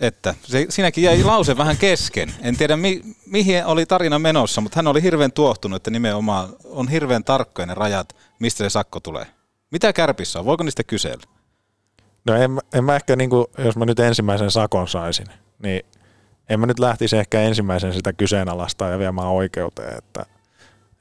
Että 0.00 0.34
se, 0.42 0.66
siinäkin 0.68 1.04
jäi 1.04 1.22
lause 1.22 1.56
vähän 1.56 1.76
kesken. 1.76 2.34
En 2.42 2.56
tiedä 2.56 2.76
mi, 2.76 3.02
mihin 3.26 3.66
oli 3.66 3.86
tarina 3.86 4.18
menossa, 4.18 4.60
mutta 4.60 4.76
hän 4.76 4.86
oli 4.86 5.02
hirveän 5.02 5.32
tuohtunut, 5.32 5.76
että 5.76 5.90
nimenomaan 5.90 6.48
on 6.64 6.88
hirveän 6.88 7.24
tarkkoja 7.24 7.66
ne 7.66 7.74
rajat, 7.74 8.16
mistä 8.38 8.64
se 8.64 8.70
sakko 8.70 9.00
tulee. 9.00 9.26
Mitä 9.70 9.92
kärpissä 9.92 10.38
on? 10.38 10.44
Voiko 10.44 10.64
niistä 10.64 10.84
kysellä? 10.84 11.22
No 12.24 12.34
en, 12.34 12.58
en 12.74 12.84
mä 12.84 12.96
ehkä, 12.96 13.16
niinku, 13.16 13.50
jos 13.58 13.76
mä 13.76 13.84
nyt 13.84 14.00
ensimmäisen 14.00 14.50
sakon 14.50 14.88
saisin, 14.88 15.26
niin 15.62 15.82
en 16.48 16.60
mä 16.60 16.66
nyt 16.66 16.78
lähtisi 16.78 17.16
ehkä 17.16 17.40
ensimmäisen 17.40 17.92
sitä 17.92 18.12
kyseenalaistaa 18.12 18.88
ja 18.90 18.98
viemään 18.98 19.28
oikeuteen, 19.28 19.98
että, 19.98 20.26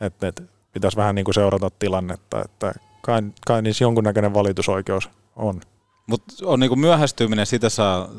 että, 0.01 0.27
että 0.27 0.43
pitäisi 0.73 0.97
vähän 0.97 1.15
niinku 1.15 1.33
seurata 1.33 1.69
tilannetta, 1.69 2.41
että 2.45 2.73
kai, 3.01 3.21
kai 3.47 3.61
niissä 3.61 3.83
jonkunnäköinen 3.83 4.33
valitusoikeus 4.33 5.09
on. 5.35 5.61
Mutta 6.07 6.33
on 6.43 6.59
niinku 6.59 6.75
myöhästyminen, 6.75 7.45
sitä 7.45 7.69
saa 7.69 8.09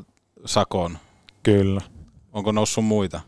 sakon. 0.45 0.99
Kyllä. 1.43 1.81
Onko 2.33 2.53
noussut 2.53 2.85
muita? 2.85 3.21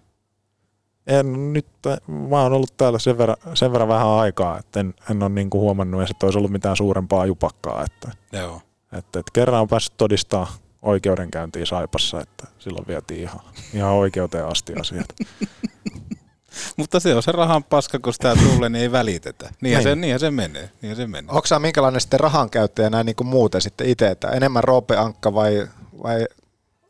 En 1.06 1.52
nyt, 1.52 1.66
mä 2.06 2.42
oon 2.42 2.52
ollut 2.52 2.76
täällä 2.76 2.98
sen 2.98 3.18
verran, 3.18 3.36
sen 3.54 3.72
verran 3.72 3.88
vähän 3.88 4.08
aikaa, 4.08 4.58
että 4.58 4.80
en, 4.80 4.94
en 5.10 5.22
ole 5.22 5.30
niinku 5.30 5.60
huomannut 5.60 6.00
edes, 6.00 6.10
että 6.10 6.26
olisi 6.26 6.38
ollut 6.38 6.50
mitään 6.50 6.76
suurempaa 6.76 7.26
jupakkaa. 7.26 7.84
Että, 7.84 8.12
Joo. 8.32 8.56
että, 8.92 9.18
että 9.18 9.30
kerran 9.32 9.60
on 9.60 9.68
päässyt 9.68 9.96
todistaa 9.96 10.46
oikeudenkäyntiin 10.82 11.66
Saipassa, 11.66 12.20
että 12.20 12.46
silloin 12.58 12.86
vietiin 12.86 13.20
ihan, 13.20 13.40
ihan 13.74 13.90
oikeuteen 13.92 14.46
asti 14.46 14.72
asiat. 14.80 15.06
Mutta 16.76 17.00
se 17.00 17.14
on 17.14 17.22
se 17.22 17.32
rahan 17.32 17.64
paska, 17.64 17.98
kun 17.98 18.12
sitä 18.12 18.36
tulee, 18.36 18.68
niin 18.68 18.82
ei 18.82 18.92
välitetä. 18.92 19.50
Niinhän, 19.60 19.84
Niin. 19.84 19.90
se, 19.90 19.94
niinhän 20.00 20.20
se 20.20 20.30
menee. 20.30 20.70
Niinhän 20.82 20.96
se 20.96 21.06
menee. 21.06 21.30
Onko 21.34 21.58
minkälainen 21.58 22.00
sitten 22.00 22.20
rahan 22.20 22.50
käyttäjä 22.50 22.90
näin 22.90 23.06
niin 23.06 23.16
kuin 23.16 23.26
muuten 23.26 23.60
sitten 23.60 23.88
itse, 23.88 24.10
että 24.10 24.28
enemmän 24.30 24.64
roopeankka 24.64 25.34
vai, 25.34 25.68
vai 26.02 26.26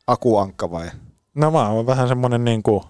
akuankka 0.06 0.70
vai? 0.70 0.90
No 1.34 1.50
mä 1.50 1.68
oon 1.68 1.86
vähän 1.86 2.08
semmonen 2.08 2.44
niinku, 2.44 2.84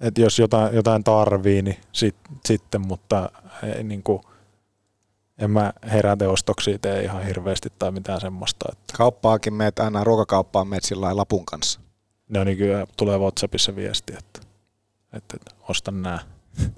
että 0.00 0.20
jos 0.20 0.38
jotain, 0.38 0.74
jotain 0.74 1.04
tarvii, 1.04 1.62
niin 1.62 1.76
sit, 1.92 2.16
sitten, 2.46 2.80
mutta 2.86 3.30
ei 3.76 3.84
niinku, 3.84 4.20
en 5.38 5.50
mä 5.50 5.72
heräte 5.92 6.28
ostoksia 6.28 6.78
tee 6.78 7.02
ihan 7.02 7.24
hirveästi 7.24 7.68
tai 7.78 7.90
mitään 7.90 8.20
semmoista. 8.20 8.68
Että 8.72 8.94
Kauppaakin 8.96 9.54
meet 9.54 9.78
aina, 9.78 10.04
ruokakauppaan 10.04 10.68
meet 10.68 10.84
sillä 10.84 11.04
lailla 11.04 11.20
lapun 11.20 11.46
kanssa. 11.46 11.80
ne 12.28 12.40
on 12.40 12.46
niin 12.46 12.58
kyllä 12.58 12.86
tulee 12.96 13.18
Whatsappissa 13.18 13.76
viesti, 13.76 14.12
että, 14.18 14.40
että, 15.12 15.36
että 15.36 15.64
ostan 15.68 16.02
nää. 16.02 16.18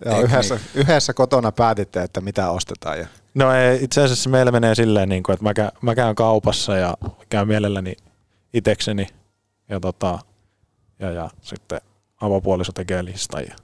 Joo, 0.04 0.20
yhdessä, 0.20 0.60
yhdessä 0.74 1.14
kotona 1.14 1.52
päätitte, 1.52 2.02
että 2.02 2.20
mitä 2.20 2.50
ostetaan. 2.50 2.98
Ja... 2.98 3.06
No 3.34 3.52
ei, 3.52 3.84
itse 3.84 4.02
asiassa 4.02 4.30
meillä 4.30 4.52
menee 4.52 4.74
silleen, 4.74 5.08
niin 5.08 5.22
kuin, 5.22 5.34
että 5.34 5.44
mä, 5.44 5.54
käyn, 5.54 5.70
mä 5.82 5.94
käyn 5.94 6.14
kaupassa 6.14 6.76
ja 6.76 6.94
käyn 7.28 7.48
mielelläni 7.48 7.96
itekseni 8.54 9.06
ja, 9.70 9.80
tota, 9.80 10.18
ja, 10.98 11.10
ja 11.10 11.30
sitten 11.40 11.80
avopuoliso 12.20 12.72
tekee 12.72 13.04
listan 13.04 13.44
ja 13.48 13.56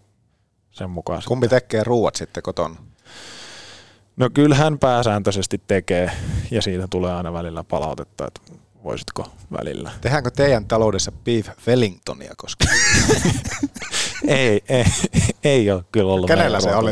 sen 0.70 0.90
mukaan. 0.90 1.22
Kumpi 1.28 1.48
tekee 1.48 1.84
ruuat 1.84 2.14
sitten 2.14 2.42
kotona? 2.42 2.76
No 4.16 4.30
kyllä 4.34 4.54
hän 4.54 4.78
pääsääntöisesti 4.78 5.60
tekee 5.66 6.10
ja 6.50 6.62
siitä 6.62 6.86
tulee 6.90 7.14
aina 7.14 7.32
välillä 7.32 7.64
palautetta, 7.64 8.26
että 8.26 8.40
voisitko 8.86 9.30
välillä. 9.52 9.90
Tehdäänkö 10.00 10.30
teidän 10.30 10.66
taloudessa 10.66 11.12
beef 11.12 11.48
Wellingtonia 11.66 12.34
koskaan? 12.36 12.76
ei, 14.28 14.64
ei, 14.68 14.84
ei 15.44 15.70
ole 15.70 15.84
kyllä 15.92 16.12
ollut 16.12 16.26
Kenellä 16.26 16.60
se 16.60 16.74
oli? 16.74 16.90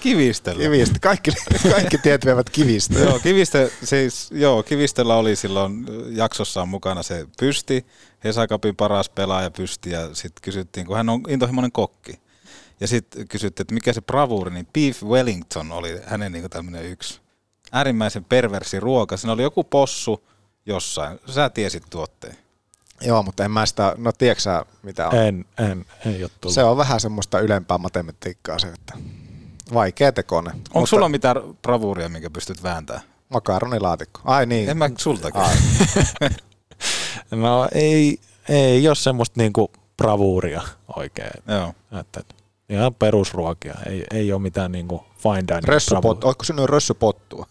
Kivistöllä. 0.00 0.62
Kivistä. 0.62 0.98
Kaikki, 0.98 1.30
kaikki 1.74 1.98
tiet 1.98 2.24
vievät 2.24 2.50
joo, 2.98 3.18
kiviste, 3.18 3.72
siis, 3.84 4.30
joo, 4.30 4.62
Kivistöllä 4.62 5.16
oli 5.16 5.36
silloin 5.36 5.86
jaksossaan 6.10 6.68
mukana 6.68 7.02
se 7.02 7.26
Pysti, 7.40 7.86
Hesakapin 8.24 8.76
paras 8.76 9.08
pelaaja 9.08 9.50
Pysti, 9.50 9.90
ja 9.90 10.14
sitten 10.14 10.42
kysyttiin, 10.42 10.86
kun 10.86 10.96
hän 10.96 11.08
on 11.08 11.20
intohimoinen 11.28 11.72
kokki, 11.72 12.20
ja 12.80 12.88
sitten 12.88 13.28
kysyttiin, 13.28 13.64
että 13.64 13.74
mikä 13.74 13.92
se 13.92 14.00
bravuuri, 14.00 14.50
niin 14.50 14.68
Beef 14.72 15.02
Wellington 15.02 15.72
oli 15.72 16.00
hänen 16.06 16.32
niin 16.32 16.50
tämmöinen 16.50 16.84
yksi 16.84 17.20
äärimmäisen 17.72 18.24
perversi 18.24 18.80
ruoka. 18.80 19.16
Siinä 19.16 19.32
oli 19.32 19.42
joku 19.42 19.64
possu 19.64 20.24
jossain, 20.66 21.20
sä 21.30 21.50
tiesit 21.50 21.82
tuotteen. 21.90 22.36
Joo, 23.00 23.22
mutta 23.22 23.44
en 23.44 23.50
mä 23.50 23.66
sitä, 23.66 23.94
no 23.98 24.12
tiedätkö 24.12 24.42
sä, 24.42 24.64
mitä 24.82 25.08
on? 25.08 25.18
En, 25.18 25.44
en, 25.58 25.86
ei 26.06 26.22
ole 26.22 26.30
tullut. 26.40 26.54
Se 26.54 26.64
on 26.64 26.76
vähän 26.76 27.00
semmoista 27.00 27.40
ylempää 27.40 27.78
matematiikkaa 27.78 28.58
se, 28.58 28.66
että 28.66 28.94
vaikea 29.74 30.12
tekone. 30.12 30.50
Onko 30.74 30.86
sulla 30.86 31.08
mitään 31.08 31.36
bravuuria, 31.62 32.08
minkä 32.08 32.30
pystyt 32.30 32.62
vääntämään? 32.62 33.04
Makaronilaatikko. 33.28 34.20
Ai 34.24 34.46
niin. 34.46 34.68
En 34.68 34.76
mä 34.76 34.90
sultakin. 34.98 35.40
No 37.30 37.68
ei, 37.72 38.18
ei 38.48 38.88
ole 38.88 38.94
semmoista 38.94 39.40
niinku 39.40 39.70
bravuuria 39.96 40.62
oikein. 40.96 41.42
Joo. 41.48 41.74
Että, 42.00 42.20
että 42.20 42.34
ihan 42.68 42.94
perusruokia. 42.94 43.74
Ei, 43.86 44.04
ei 44.10 44.32
ole 44.32 44.42
mitään 44.42 44.72
niinku 44.72 45.04
fine 45.18 45.44
dining 45.48 45.64
Rössypot, 45.64 46.24
ootko 46.24 46.44
sinun 46.44 46.68
rössypottua? 46.68 47.46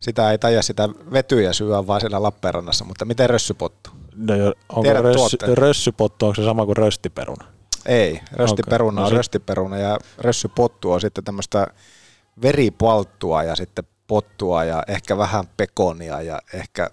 Sitä 0.00 0.30
ei 0.30 0.38
taida 0.38 0.62
sitä 0.62 0.88
vetyjä 1.12 1.52
syödä 1.52 1.86
vaan 1.86 2.00
siellä 2.00 2.22
Lappeenrannassa, 2.22 2.84
mutta 2.84 3.04
miten 3.04 3.30
rössypottu? 3.30 3.90
No, 4.16 4.34
jo- 4.36 4.54
onko 4.68 4.82
Tiedät 4.82 5.12
tuotteen? 5.12 5.58
rössypottu, 5.58 6.26
onko 6.26 6.34
se 6.34 6.44
sama 6.44 6.66
kuin 6.66 6.76
röstiperuna? 6.76 7.46
Ei, 7.86 8.20
röstiperuna 8.32 8.92
Okei, 8.92 8.96
no 8.96 9.02
on 9.02 9.08
sit- 9.08 9.16
röstiperuna 9.16 9.78
ja 9.78 9.98
rössypottu 10.18 10.92
on 10.92 11.00
sitten 11.00 11.24
tämmöistä 11.24 11.66
veripalttua 12.42 13.42
ja 13.42 13.56
sitten 13.56 13.84
pottua 14.06 14.64
ja 14.64 14.82
ehkä 14.88 15.16
vähän 15.18 15.44
pekonia 15.56 16.22
ja 16.22 16.38
ehkä 16.54 16.90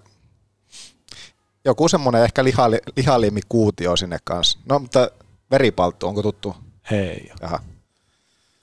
joku 1.64 1.88
semmoinen 1.88 2.24
ehkä 2.24 2.44
lihali, 2.44 2.78
lihaliimikuutio 2.96 3.96
sinne 3.96 4.18
kanssa. 4.24 4.58
No 4.68 4.78
mutta 4.78 5.10
veripalttu, 5.50 6.06
onko 6.06 6.22
tuttu? 6.22 6.56
Ei. 6.90 7.30
Jaha. 7.42 7.58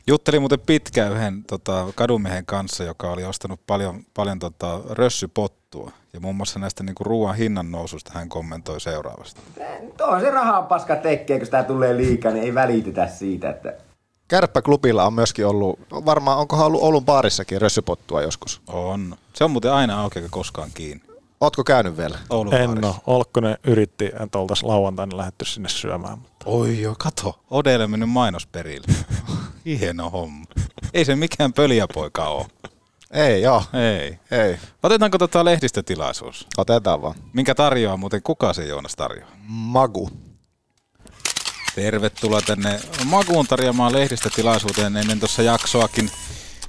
Juttelin 0.07 0.41
muuten 0.41 0.59
pitkään 0.59 1.11
yhden 1.11 1.43
tota, 1.43 1.87
kadumiehen 1.95 2.45
kanssa, 2.45 2.83
joka 2.83 3.11
oli 3.11 3.23
ostanut 3.23 3.59
paljon, 3.67 4.03
paljon 4.13 4.39
tota, 4.39 4.81
rössypottua. 4.89 5.91
Ja 6.13 6.19
muun 6.19 6.35
muassa 6.35 6.59
näistä 6.59 6.83
niinku 6.83 7.03
ruoan 7.03 7.35
hinnan 7.35 7.71
noususta 7.71 8.11
hän 8.13 8.29
kommentoi 8.29 8.81
seuraavasti. 8.81 9.41
tuo 9.97 10.19
se 10.19 10.31
rahaa 10.31 10.61
paska 10.61 10.95
tekee, 10.95 11.37
kun 11.37 11.45
sitä 11.45 11.63
tulee 11.63 11.97
liikaa, 11.97 12.31
niin 12.31 12.43
ei 12.43 12.53
välitetä 12.53 13.07
siitä, 13.07 13.49
että 13.49 13.73
Kärppäklubilla 14.27 15.05
on 15.05 15.13
myöskin 15.13 15.47
ollut, 15.47 15.79
varmaan 15.91 16.37
onkohan 16.37 16.65
ollut 16.65 16.83
Oulun 16.83 17.05
baarissakin 17.05 17.61
rössypottua 17.61 18.21
joskus? 18.21 18.61
On. 18.67 19.15
Se 19.33 19.43
on 19.43 19.51
muuten 19.51 19.71
aina 19.73 20.01
auki 20.01 20.19
eikä 20.19 20.29
koskaan 20.31 20.69
kiinni. 20.73 21.03
Ootko 21.41 21.63
käynyt 21.63 21.97
vielä? 21.97 22.17
Oulun 22.29 22.53
En 22.53 22.85
ole. 22.85 22.95
Olkkonen 23.07 23.57
yritti, 23.63 24.11
että 24.23 24.39
oltaisiin 24.39 24.69
lauantaina 24.69 25.17
lähdetty 25.17 25.45
sinne 25.45 25.69
syömään. 25.69 26.19
Mutta 26.19 26.45
Oi 26.45 26.81
joo, 26.81 26.95
kato. 26.99 27.39
Odelle 27.51 27.87
mennyt 27.87 28.09
mainos 28.09 28.47
perille. 28.47 28.87
Hieno 29.65 30.09
homma. 30.09 30.45
Ei 30.93 31.05
se 31.05 31.15
mikään 31.15 31.53
pöliäpoika 31.53 32.27
ole. 32.27 32.45
Ei 33.11 33.41
joo. 33.41 33.63
Ei. 33.73 34.19
Ei. 34.39 34.57
Otetaanko 34.83 35.17
tota 35.17 35.45
lehdistötilaisuus? 35.45 36.47
Otetaan 36.57 37.01
vaan. 37.01 37.15
Minkä 37.33 37.55
tarjoaa 37.55 37.97
muuten? 37.97 38.21
Kuka 38.21 38.53
se 38.53 38.65
Joonas 38.65 38.95
tarjoaa? 38.95 39.31
Magu. 39.47 40.09
Tervetuloa 41.75 42.41
tänne 42.41 42.79
Makuun 43.05 43.47
tarjoamaan 43.47 43.93
lehdistötilaisuuteen 43.93 44.97
ennen 44.97 45.19
tuossa 45.19 45.41
jaksoakin. 45.41 46.11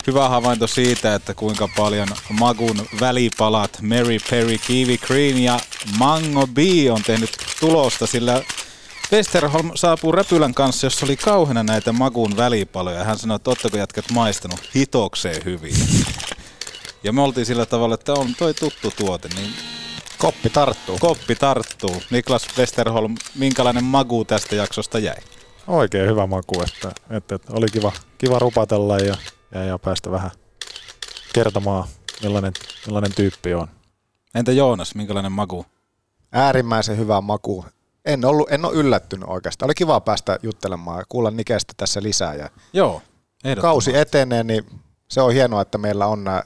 Hyvä 0.06 0.28
havainto 0.28 0.66
siitä, 0.66 1.14
että 1.14 1.34
kuinka 1.34 1.68
paljon 1.76 2.08
Magun 2.30 2.86
välipalat 3.00 3.78
Mary 3.82 4.16
Perry, 4.30 4.58
Kiwi 4.58 4.98
Green 4.98 5.38
ja 5.38 5.60
Mango 5.98 6.46
B 6.46 6.58
on 6.92 7.02
tehnyt 7.02 7.30
tulosta, 7.60 8.06
sillä 8.06 8.42
Westerholm 9.12 9.70
saapuu 9.74 10.12
Räpylän 10.12 10.54
kanssa, 10.54 10.86
jossa 10.86 11.06
oli 11.06 11.16
kauheana 11.16 11.62
näitä 11.62 11.92
Magun 11.92 12.36
välipaloja. 12.36 13.04
Hän 13.04 13.18
sanoi, 13.18 13.36
että 13.36 13.50
ootteko 13.50 13.76
jätkät 13.76 14.04
maistanut 14.12 14.70
hitokseen 14.74 15.44
hyvin. 15.44 15.74
Ja 17.04 17.12
me 17.12 17.22
oltiin 17.22 17.46
sillä 17.46 17.66
tavalla, 17.66 17.94
että 17.94 18.12
on 18.12 18.34
toi 18.38 18.54
tuttu 18.54 18.92
tuote, 18.96 19.28
niin 19.34 19.50
Koppi 20.18 20.50
tarttuu. 20.50 20.98
Koppi 20.98 21.34
tarttuu. 21.34 22.02
Niklas 22.10 22.46
Westerholm, 22.58 23.14
minkälainen 23.34 23.84
magu 23.84 24.24
tästä 24.24 24.54
jaksosta 24.54 24.98
jäi? 24.98 25.16
oikein 25.66 26.08
hyvä 26.08 26.26
maku, 26.26 26.62
että, 26.62 26.92
että, 27.10 27.34
että 27.34 27.52
oli 27.52 27.66
kiva, 27.72 27.92
kiva 28.18 28.38
rupatella 28.38 28.98
ja, 28.98 29.16
ja, 29.54 29.64
ja 29.64 29.78
päästä 29.78 30.10
vähän 30.10 30.30
kertomaan, 31.32 31.88
millainen, 32.22 32.52
millainen 32.86 33.14
tyyppi 33.14 33.54
on. 33.54 33.68
Entä 34.34 34.52
Joonas, 34.52 34.94
minkälainen 34.94 35.32
magu? 35.32 35.66
Äärimmäisen 36.32 36.98
hyvä 36.98 37.20
maku. 37.20 37.64
En, 38.06 38.24
ollut, 38.24 38.52
en 38.52 38.64
ole 38.64 38.74
yllättynyt 38.74 39.28
oikeastaan. 39.28 39.66
Oli 39.66 39.74
kiva 39.74 40.00
päästä 40.00 40.38
juttelemaan 40.42 40.98
ja 40.98 41.04
kuulla 41.08 41.30
Nikestä 41.30 41.72
tässä 41.76 42.02
lisää. 42.02 42.34
Ja 42.34 42.50
Joo, 42.72 43.02
kausi 43.60 43.96
etenee, 43.96 44.44
niin 44.44 44.66
se 45.08 45.20
on 45.20 45.32
hienoa, 45.32 45.62
että 45.62 45.78
meillä 45.78 46.06
on 46.06 46.24
nämä 46.24 46.42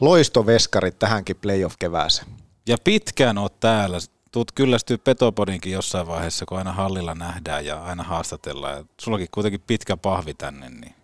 loistoveskarit 0.00 0.98
tähänkin 0.98 1.36
playoff-kevääseen. 1.36 2.28
Ja 2.66 2.76
pitkään 2.84 3.38
oot 3.38 3.60
täällä 3.60 3.98
tuut 4.32 4.52
kyllästyy 4.52 4.98
Petopodinkin 4.98 5.72
jossain 5.72 6.06
vaiheessa, 6.06 6.46
kun 6.46 6.58
aina 6.58 6.72
hallilla 6.72 7.14
nähdään 7.14 7.66
ja 7.66 7.84
aina 7.84 8.02
haastatellaan. 8.02 8.78
Ja 8.78 8.84
sullakin 9.00 9.28
kuitenkin 9.30 9.60
pitkä 9.66 9.96
pahvi 9.96 10.34
tänne, 10.34 10.68
niin 10.68 10.94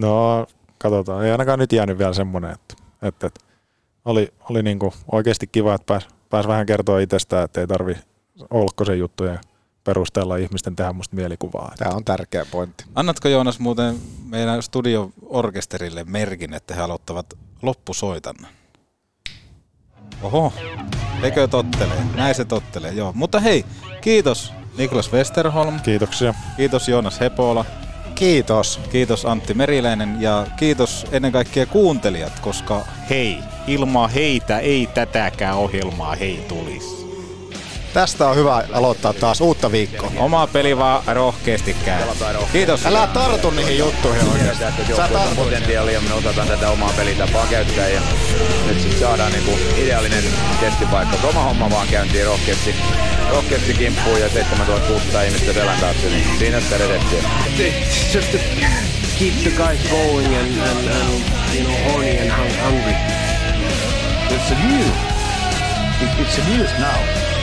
No, 0.00 0.46
katsotaan. 0.78 1.24
Ei 1.24 1.32
ainakaan 1.32 1.58
nyt 1.58 1.72
jäänyt 1.72 1.98
vielä 1.98 2.12
semmoinen, 2.12 2.50
että, 2.50 2.74
että, 3.02 3.26
että 3.26 3.40
oli, 4.04 4.34
oli 4.50 4.62
niin 4.62 4.78
kuin 4.78 4.92
oikeasti 5.12 5.46
kiva, 5.46 5.74
että 5.74 5.84
pääs, 5.86 6.08
pääs 6.30 6.48
vähän 6.48 6.66
kertoa 6.66 7.00
itsestään, 7.00 7.44
että 7.44 7.60
ei 7.60 7.66
tarvi 7.66 7.96
Olkkosen 8.50 8.98
juttujen 8.98 9.38
perusteella 9.84 10.36
ihmisten 10.36 10.76
tehdä 10.76 10.92
musta 10.92 11.16
mielikuvaa. 11.16 11.72
Tämä 11.78 11.96
on 11.96 12.04
tärkeä 12.04 12.46
pointti. 12.50 12.84
annatko 12.94 13.28
Joonas 13.28 13.58
muuten 13.58 13.98
meidän 14.28 14.62
studioorkesterille 14.62 16.04
merkin, 16.04 16.54
että 16.54 16.74
he 16.74 16.82
aloittavat 16.82 17.26
loppusoitannan? 17.62 18.50
Oho, 20.22 20.52
eikö 21.22 21.48
tottelee? 21.48 22.02
Näin 22.14 22.34
se 22.34 22.44
tottelee, 22.44 22.92
joo. 22.92 23.12
Mutta 23.14 23.40
hei, 23.40 23.64
kiitos 24.00 24.52
Niklas 24.78 25.12
Westerholm. 25.12 25.80
Kiitoksia. 25.80 26.34
Kiitos 26.56 26.88
Joonas 26.88 27.20
Hepola. 27.20 27.64
Kiitos. 28.14 28.80
Kiitos 28.90 29.26
Antti 29.26 29.54
Meriläinen 29.54 30.16
ja 30.20 30.46
kiitos 30.56 31.06
ennen 31.12 31.32
kaikkea 31.32 31.66
kuuntelijat, 31.66 32.40
koska 32.40 32.84
hei, 33.10 33.38
ilman 33.66 34.10
heitä 34.10 34.58
ei 34.58 34.86
tätäkään 34.94 35.56
ohjelmaa 35.56 36.14
hei 36.14 36.44
tulisi. 36.48 36.97
Tästä 37.92 38.28
on 38.28 38.36
hyvä 38.36 38.62
aloittaa 38.72 39.12
taas 39.12 39.40
uutta 39.40 39.72
viikkoa. 39.72 40.12
Oma 40.18 40.46
peli 40.46 40.78
vaan 40.78 41.02
rohkeasti 41.06 41.76
käy. 41.84 42.02
Kiitos. 42.52 42.86
Älä 42.86 43.06
tartu 43.06 43.50
niihin 43.50 43.78
juttuihin 43.78 44.28
oikeasti. 44.28 44.64
Sä 44.96 45.08
tartut. 45.08 45.36
potentiaalia, 45.36 46.00
me 46.00 46.12
osataan 46.14 46.48
tätä 46.48 46.70
omaa 46.70 46.92
pelitapaa 46.96 47.46
käyttää 47.50 47.88
ja 47.88 48.00
nyt 48.66 48.80
sitten 48.80 49.00
saadaan 49.00 49.32
niinku 49.32 49.58
ideaalinen 49.76 50.24
testipaikka. 50.60 51.28
Oma 51.28 51.42
homma 51.42 51.70
vaan 51.70 51.88
käyntiin 51.88 52.26
rohkeasti, 52.26 52.74
rohkeasti 53.30 53.74
kimppuun 53.74 54.20
ja 54.20 54.28
7600 54.28 55.22
ihmistä 55.22 55.52
selän 55.52 55.80
taakse, 55.80 56.08
niin 56.08 56.26
siinä 56.38 56.60
sitä 56.60 56.78
reseptiä. 56.78 57.22
It's 57.58 58.14
just 58.16 58.32
to 58.32 58.38
keep 59.18 59.34
the 59.42 59.50
guys 59.50 59.80
going 59.90 60.26
and, 60.36 60.60
and, 60.60 60.88
and 60.88 61.22
you 61.54 61.64
know 61.64 61.92
horny 61.92 62.18
and 62.18 62.30
hung- 62.30 62.64
hungry. 62.64 62.94
It's 64.30 64.52
a 64.52 64.66
news. 64.66 64.86
It, 66.02 66.26
it's 66.26 66.38
a 66.38 66.56
news 66.56 66.70
now 66.78 67.27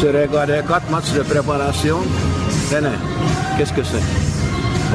J'ai 0.00 0.10
regardé 0.10 0.60
quatre 0.68 0.88
matchs 0.90 1.12
de 1.12 1.22
préparation. 1.22 1.98
Tenez, 2.70 2.98
qu'est-ce 3.56 3.72
que 3.72 3.82
c'est? 3.82 4.04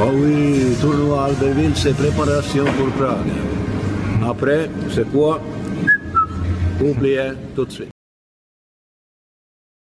Oh 0.00 0.10
oui, 0.14 0.74
tournoi 0.80 1.26
Albertville, 1.26 1.76
c'est 1.76 1.94
préparation 1.94 2.64
pour 2.64 2.88
Prague. 2.98 3.32
Après, 4.26 4.70
c'est 4.94 5.10
quoi? 5.12 5.40
Oubliez 6.80 7.32
tout 7.54 7.66
de 7.66 7.70
suite. 7.70 7.93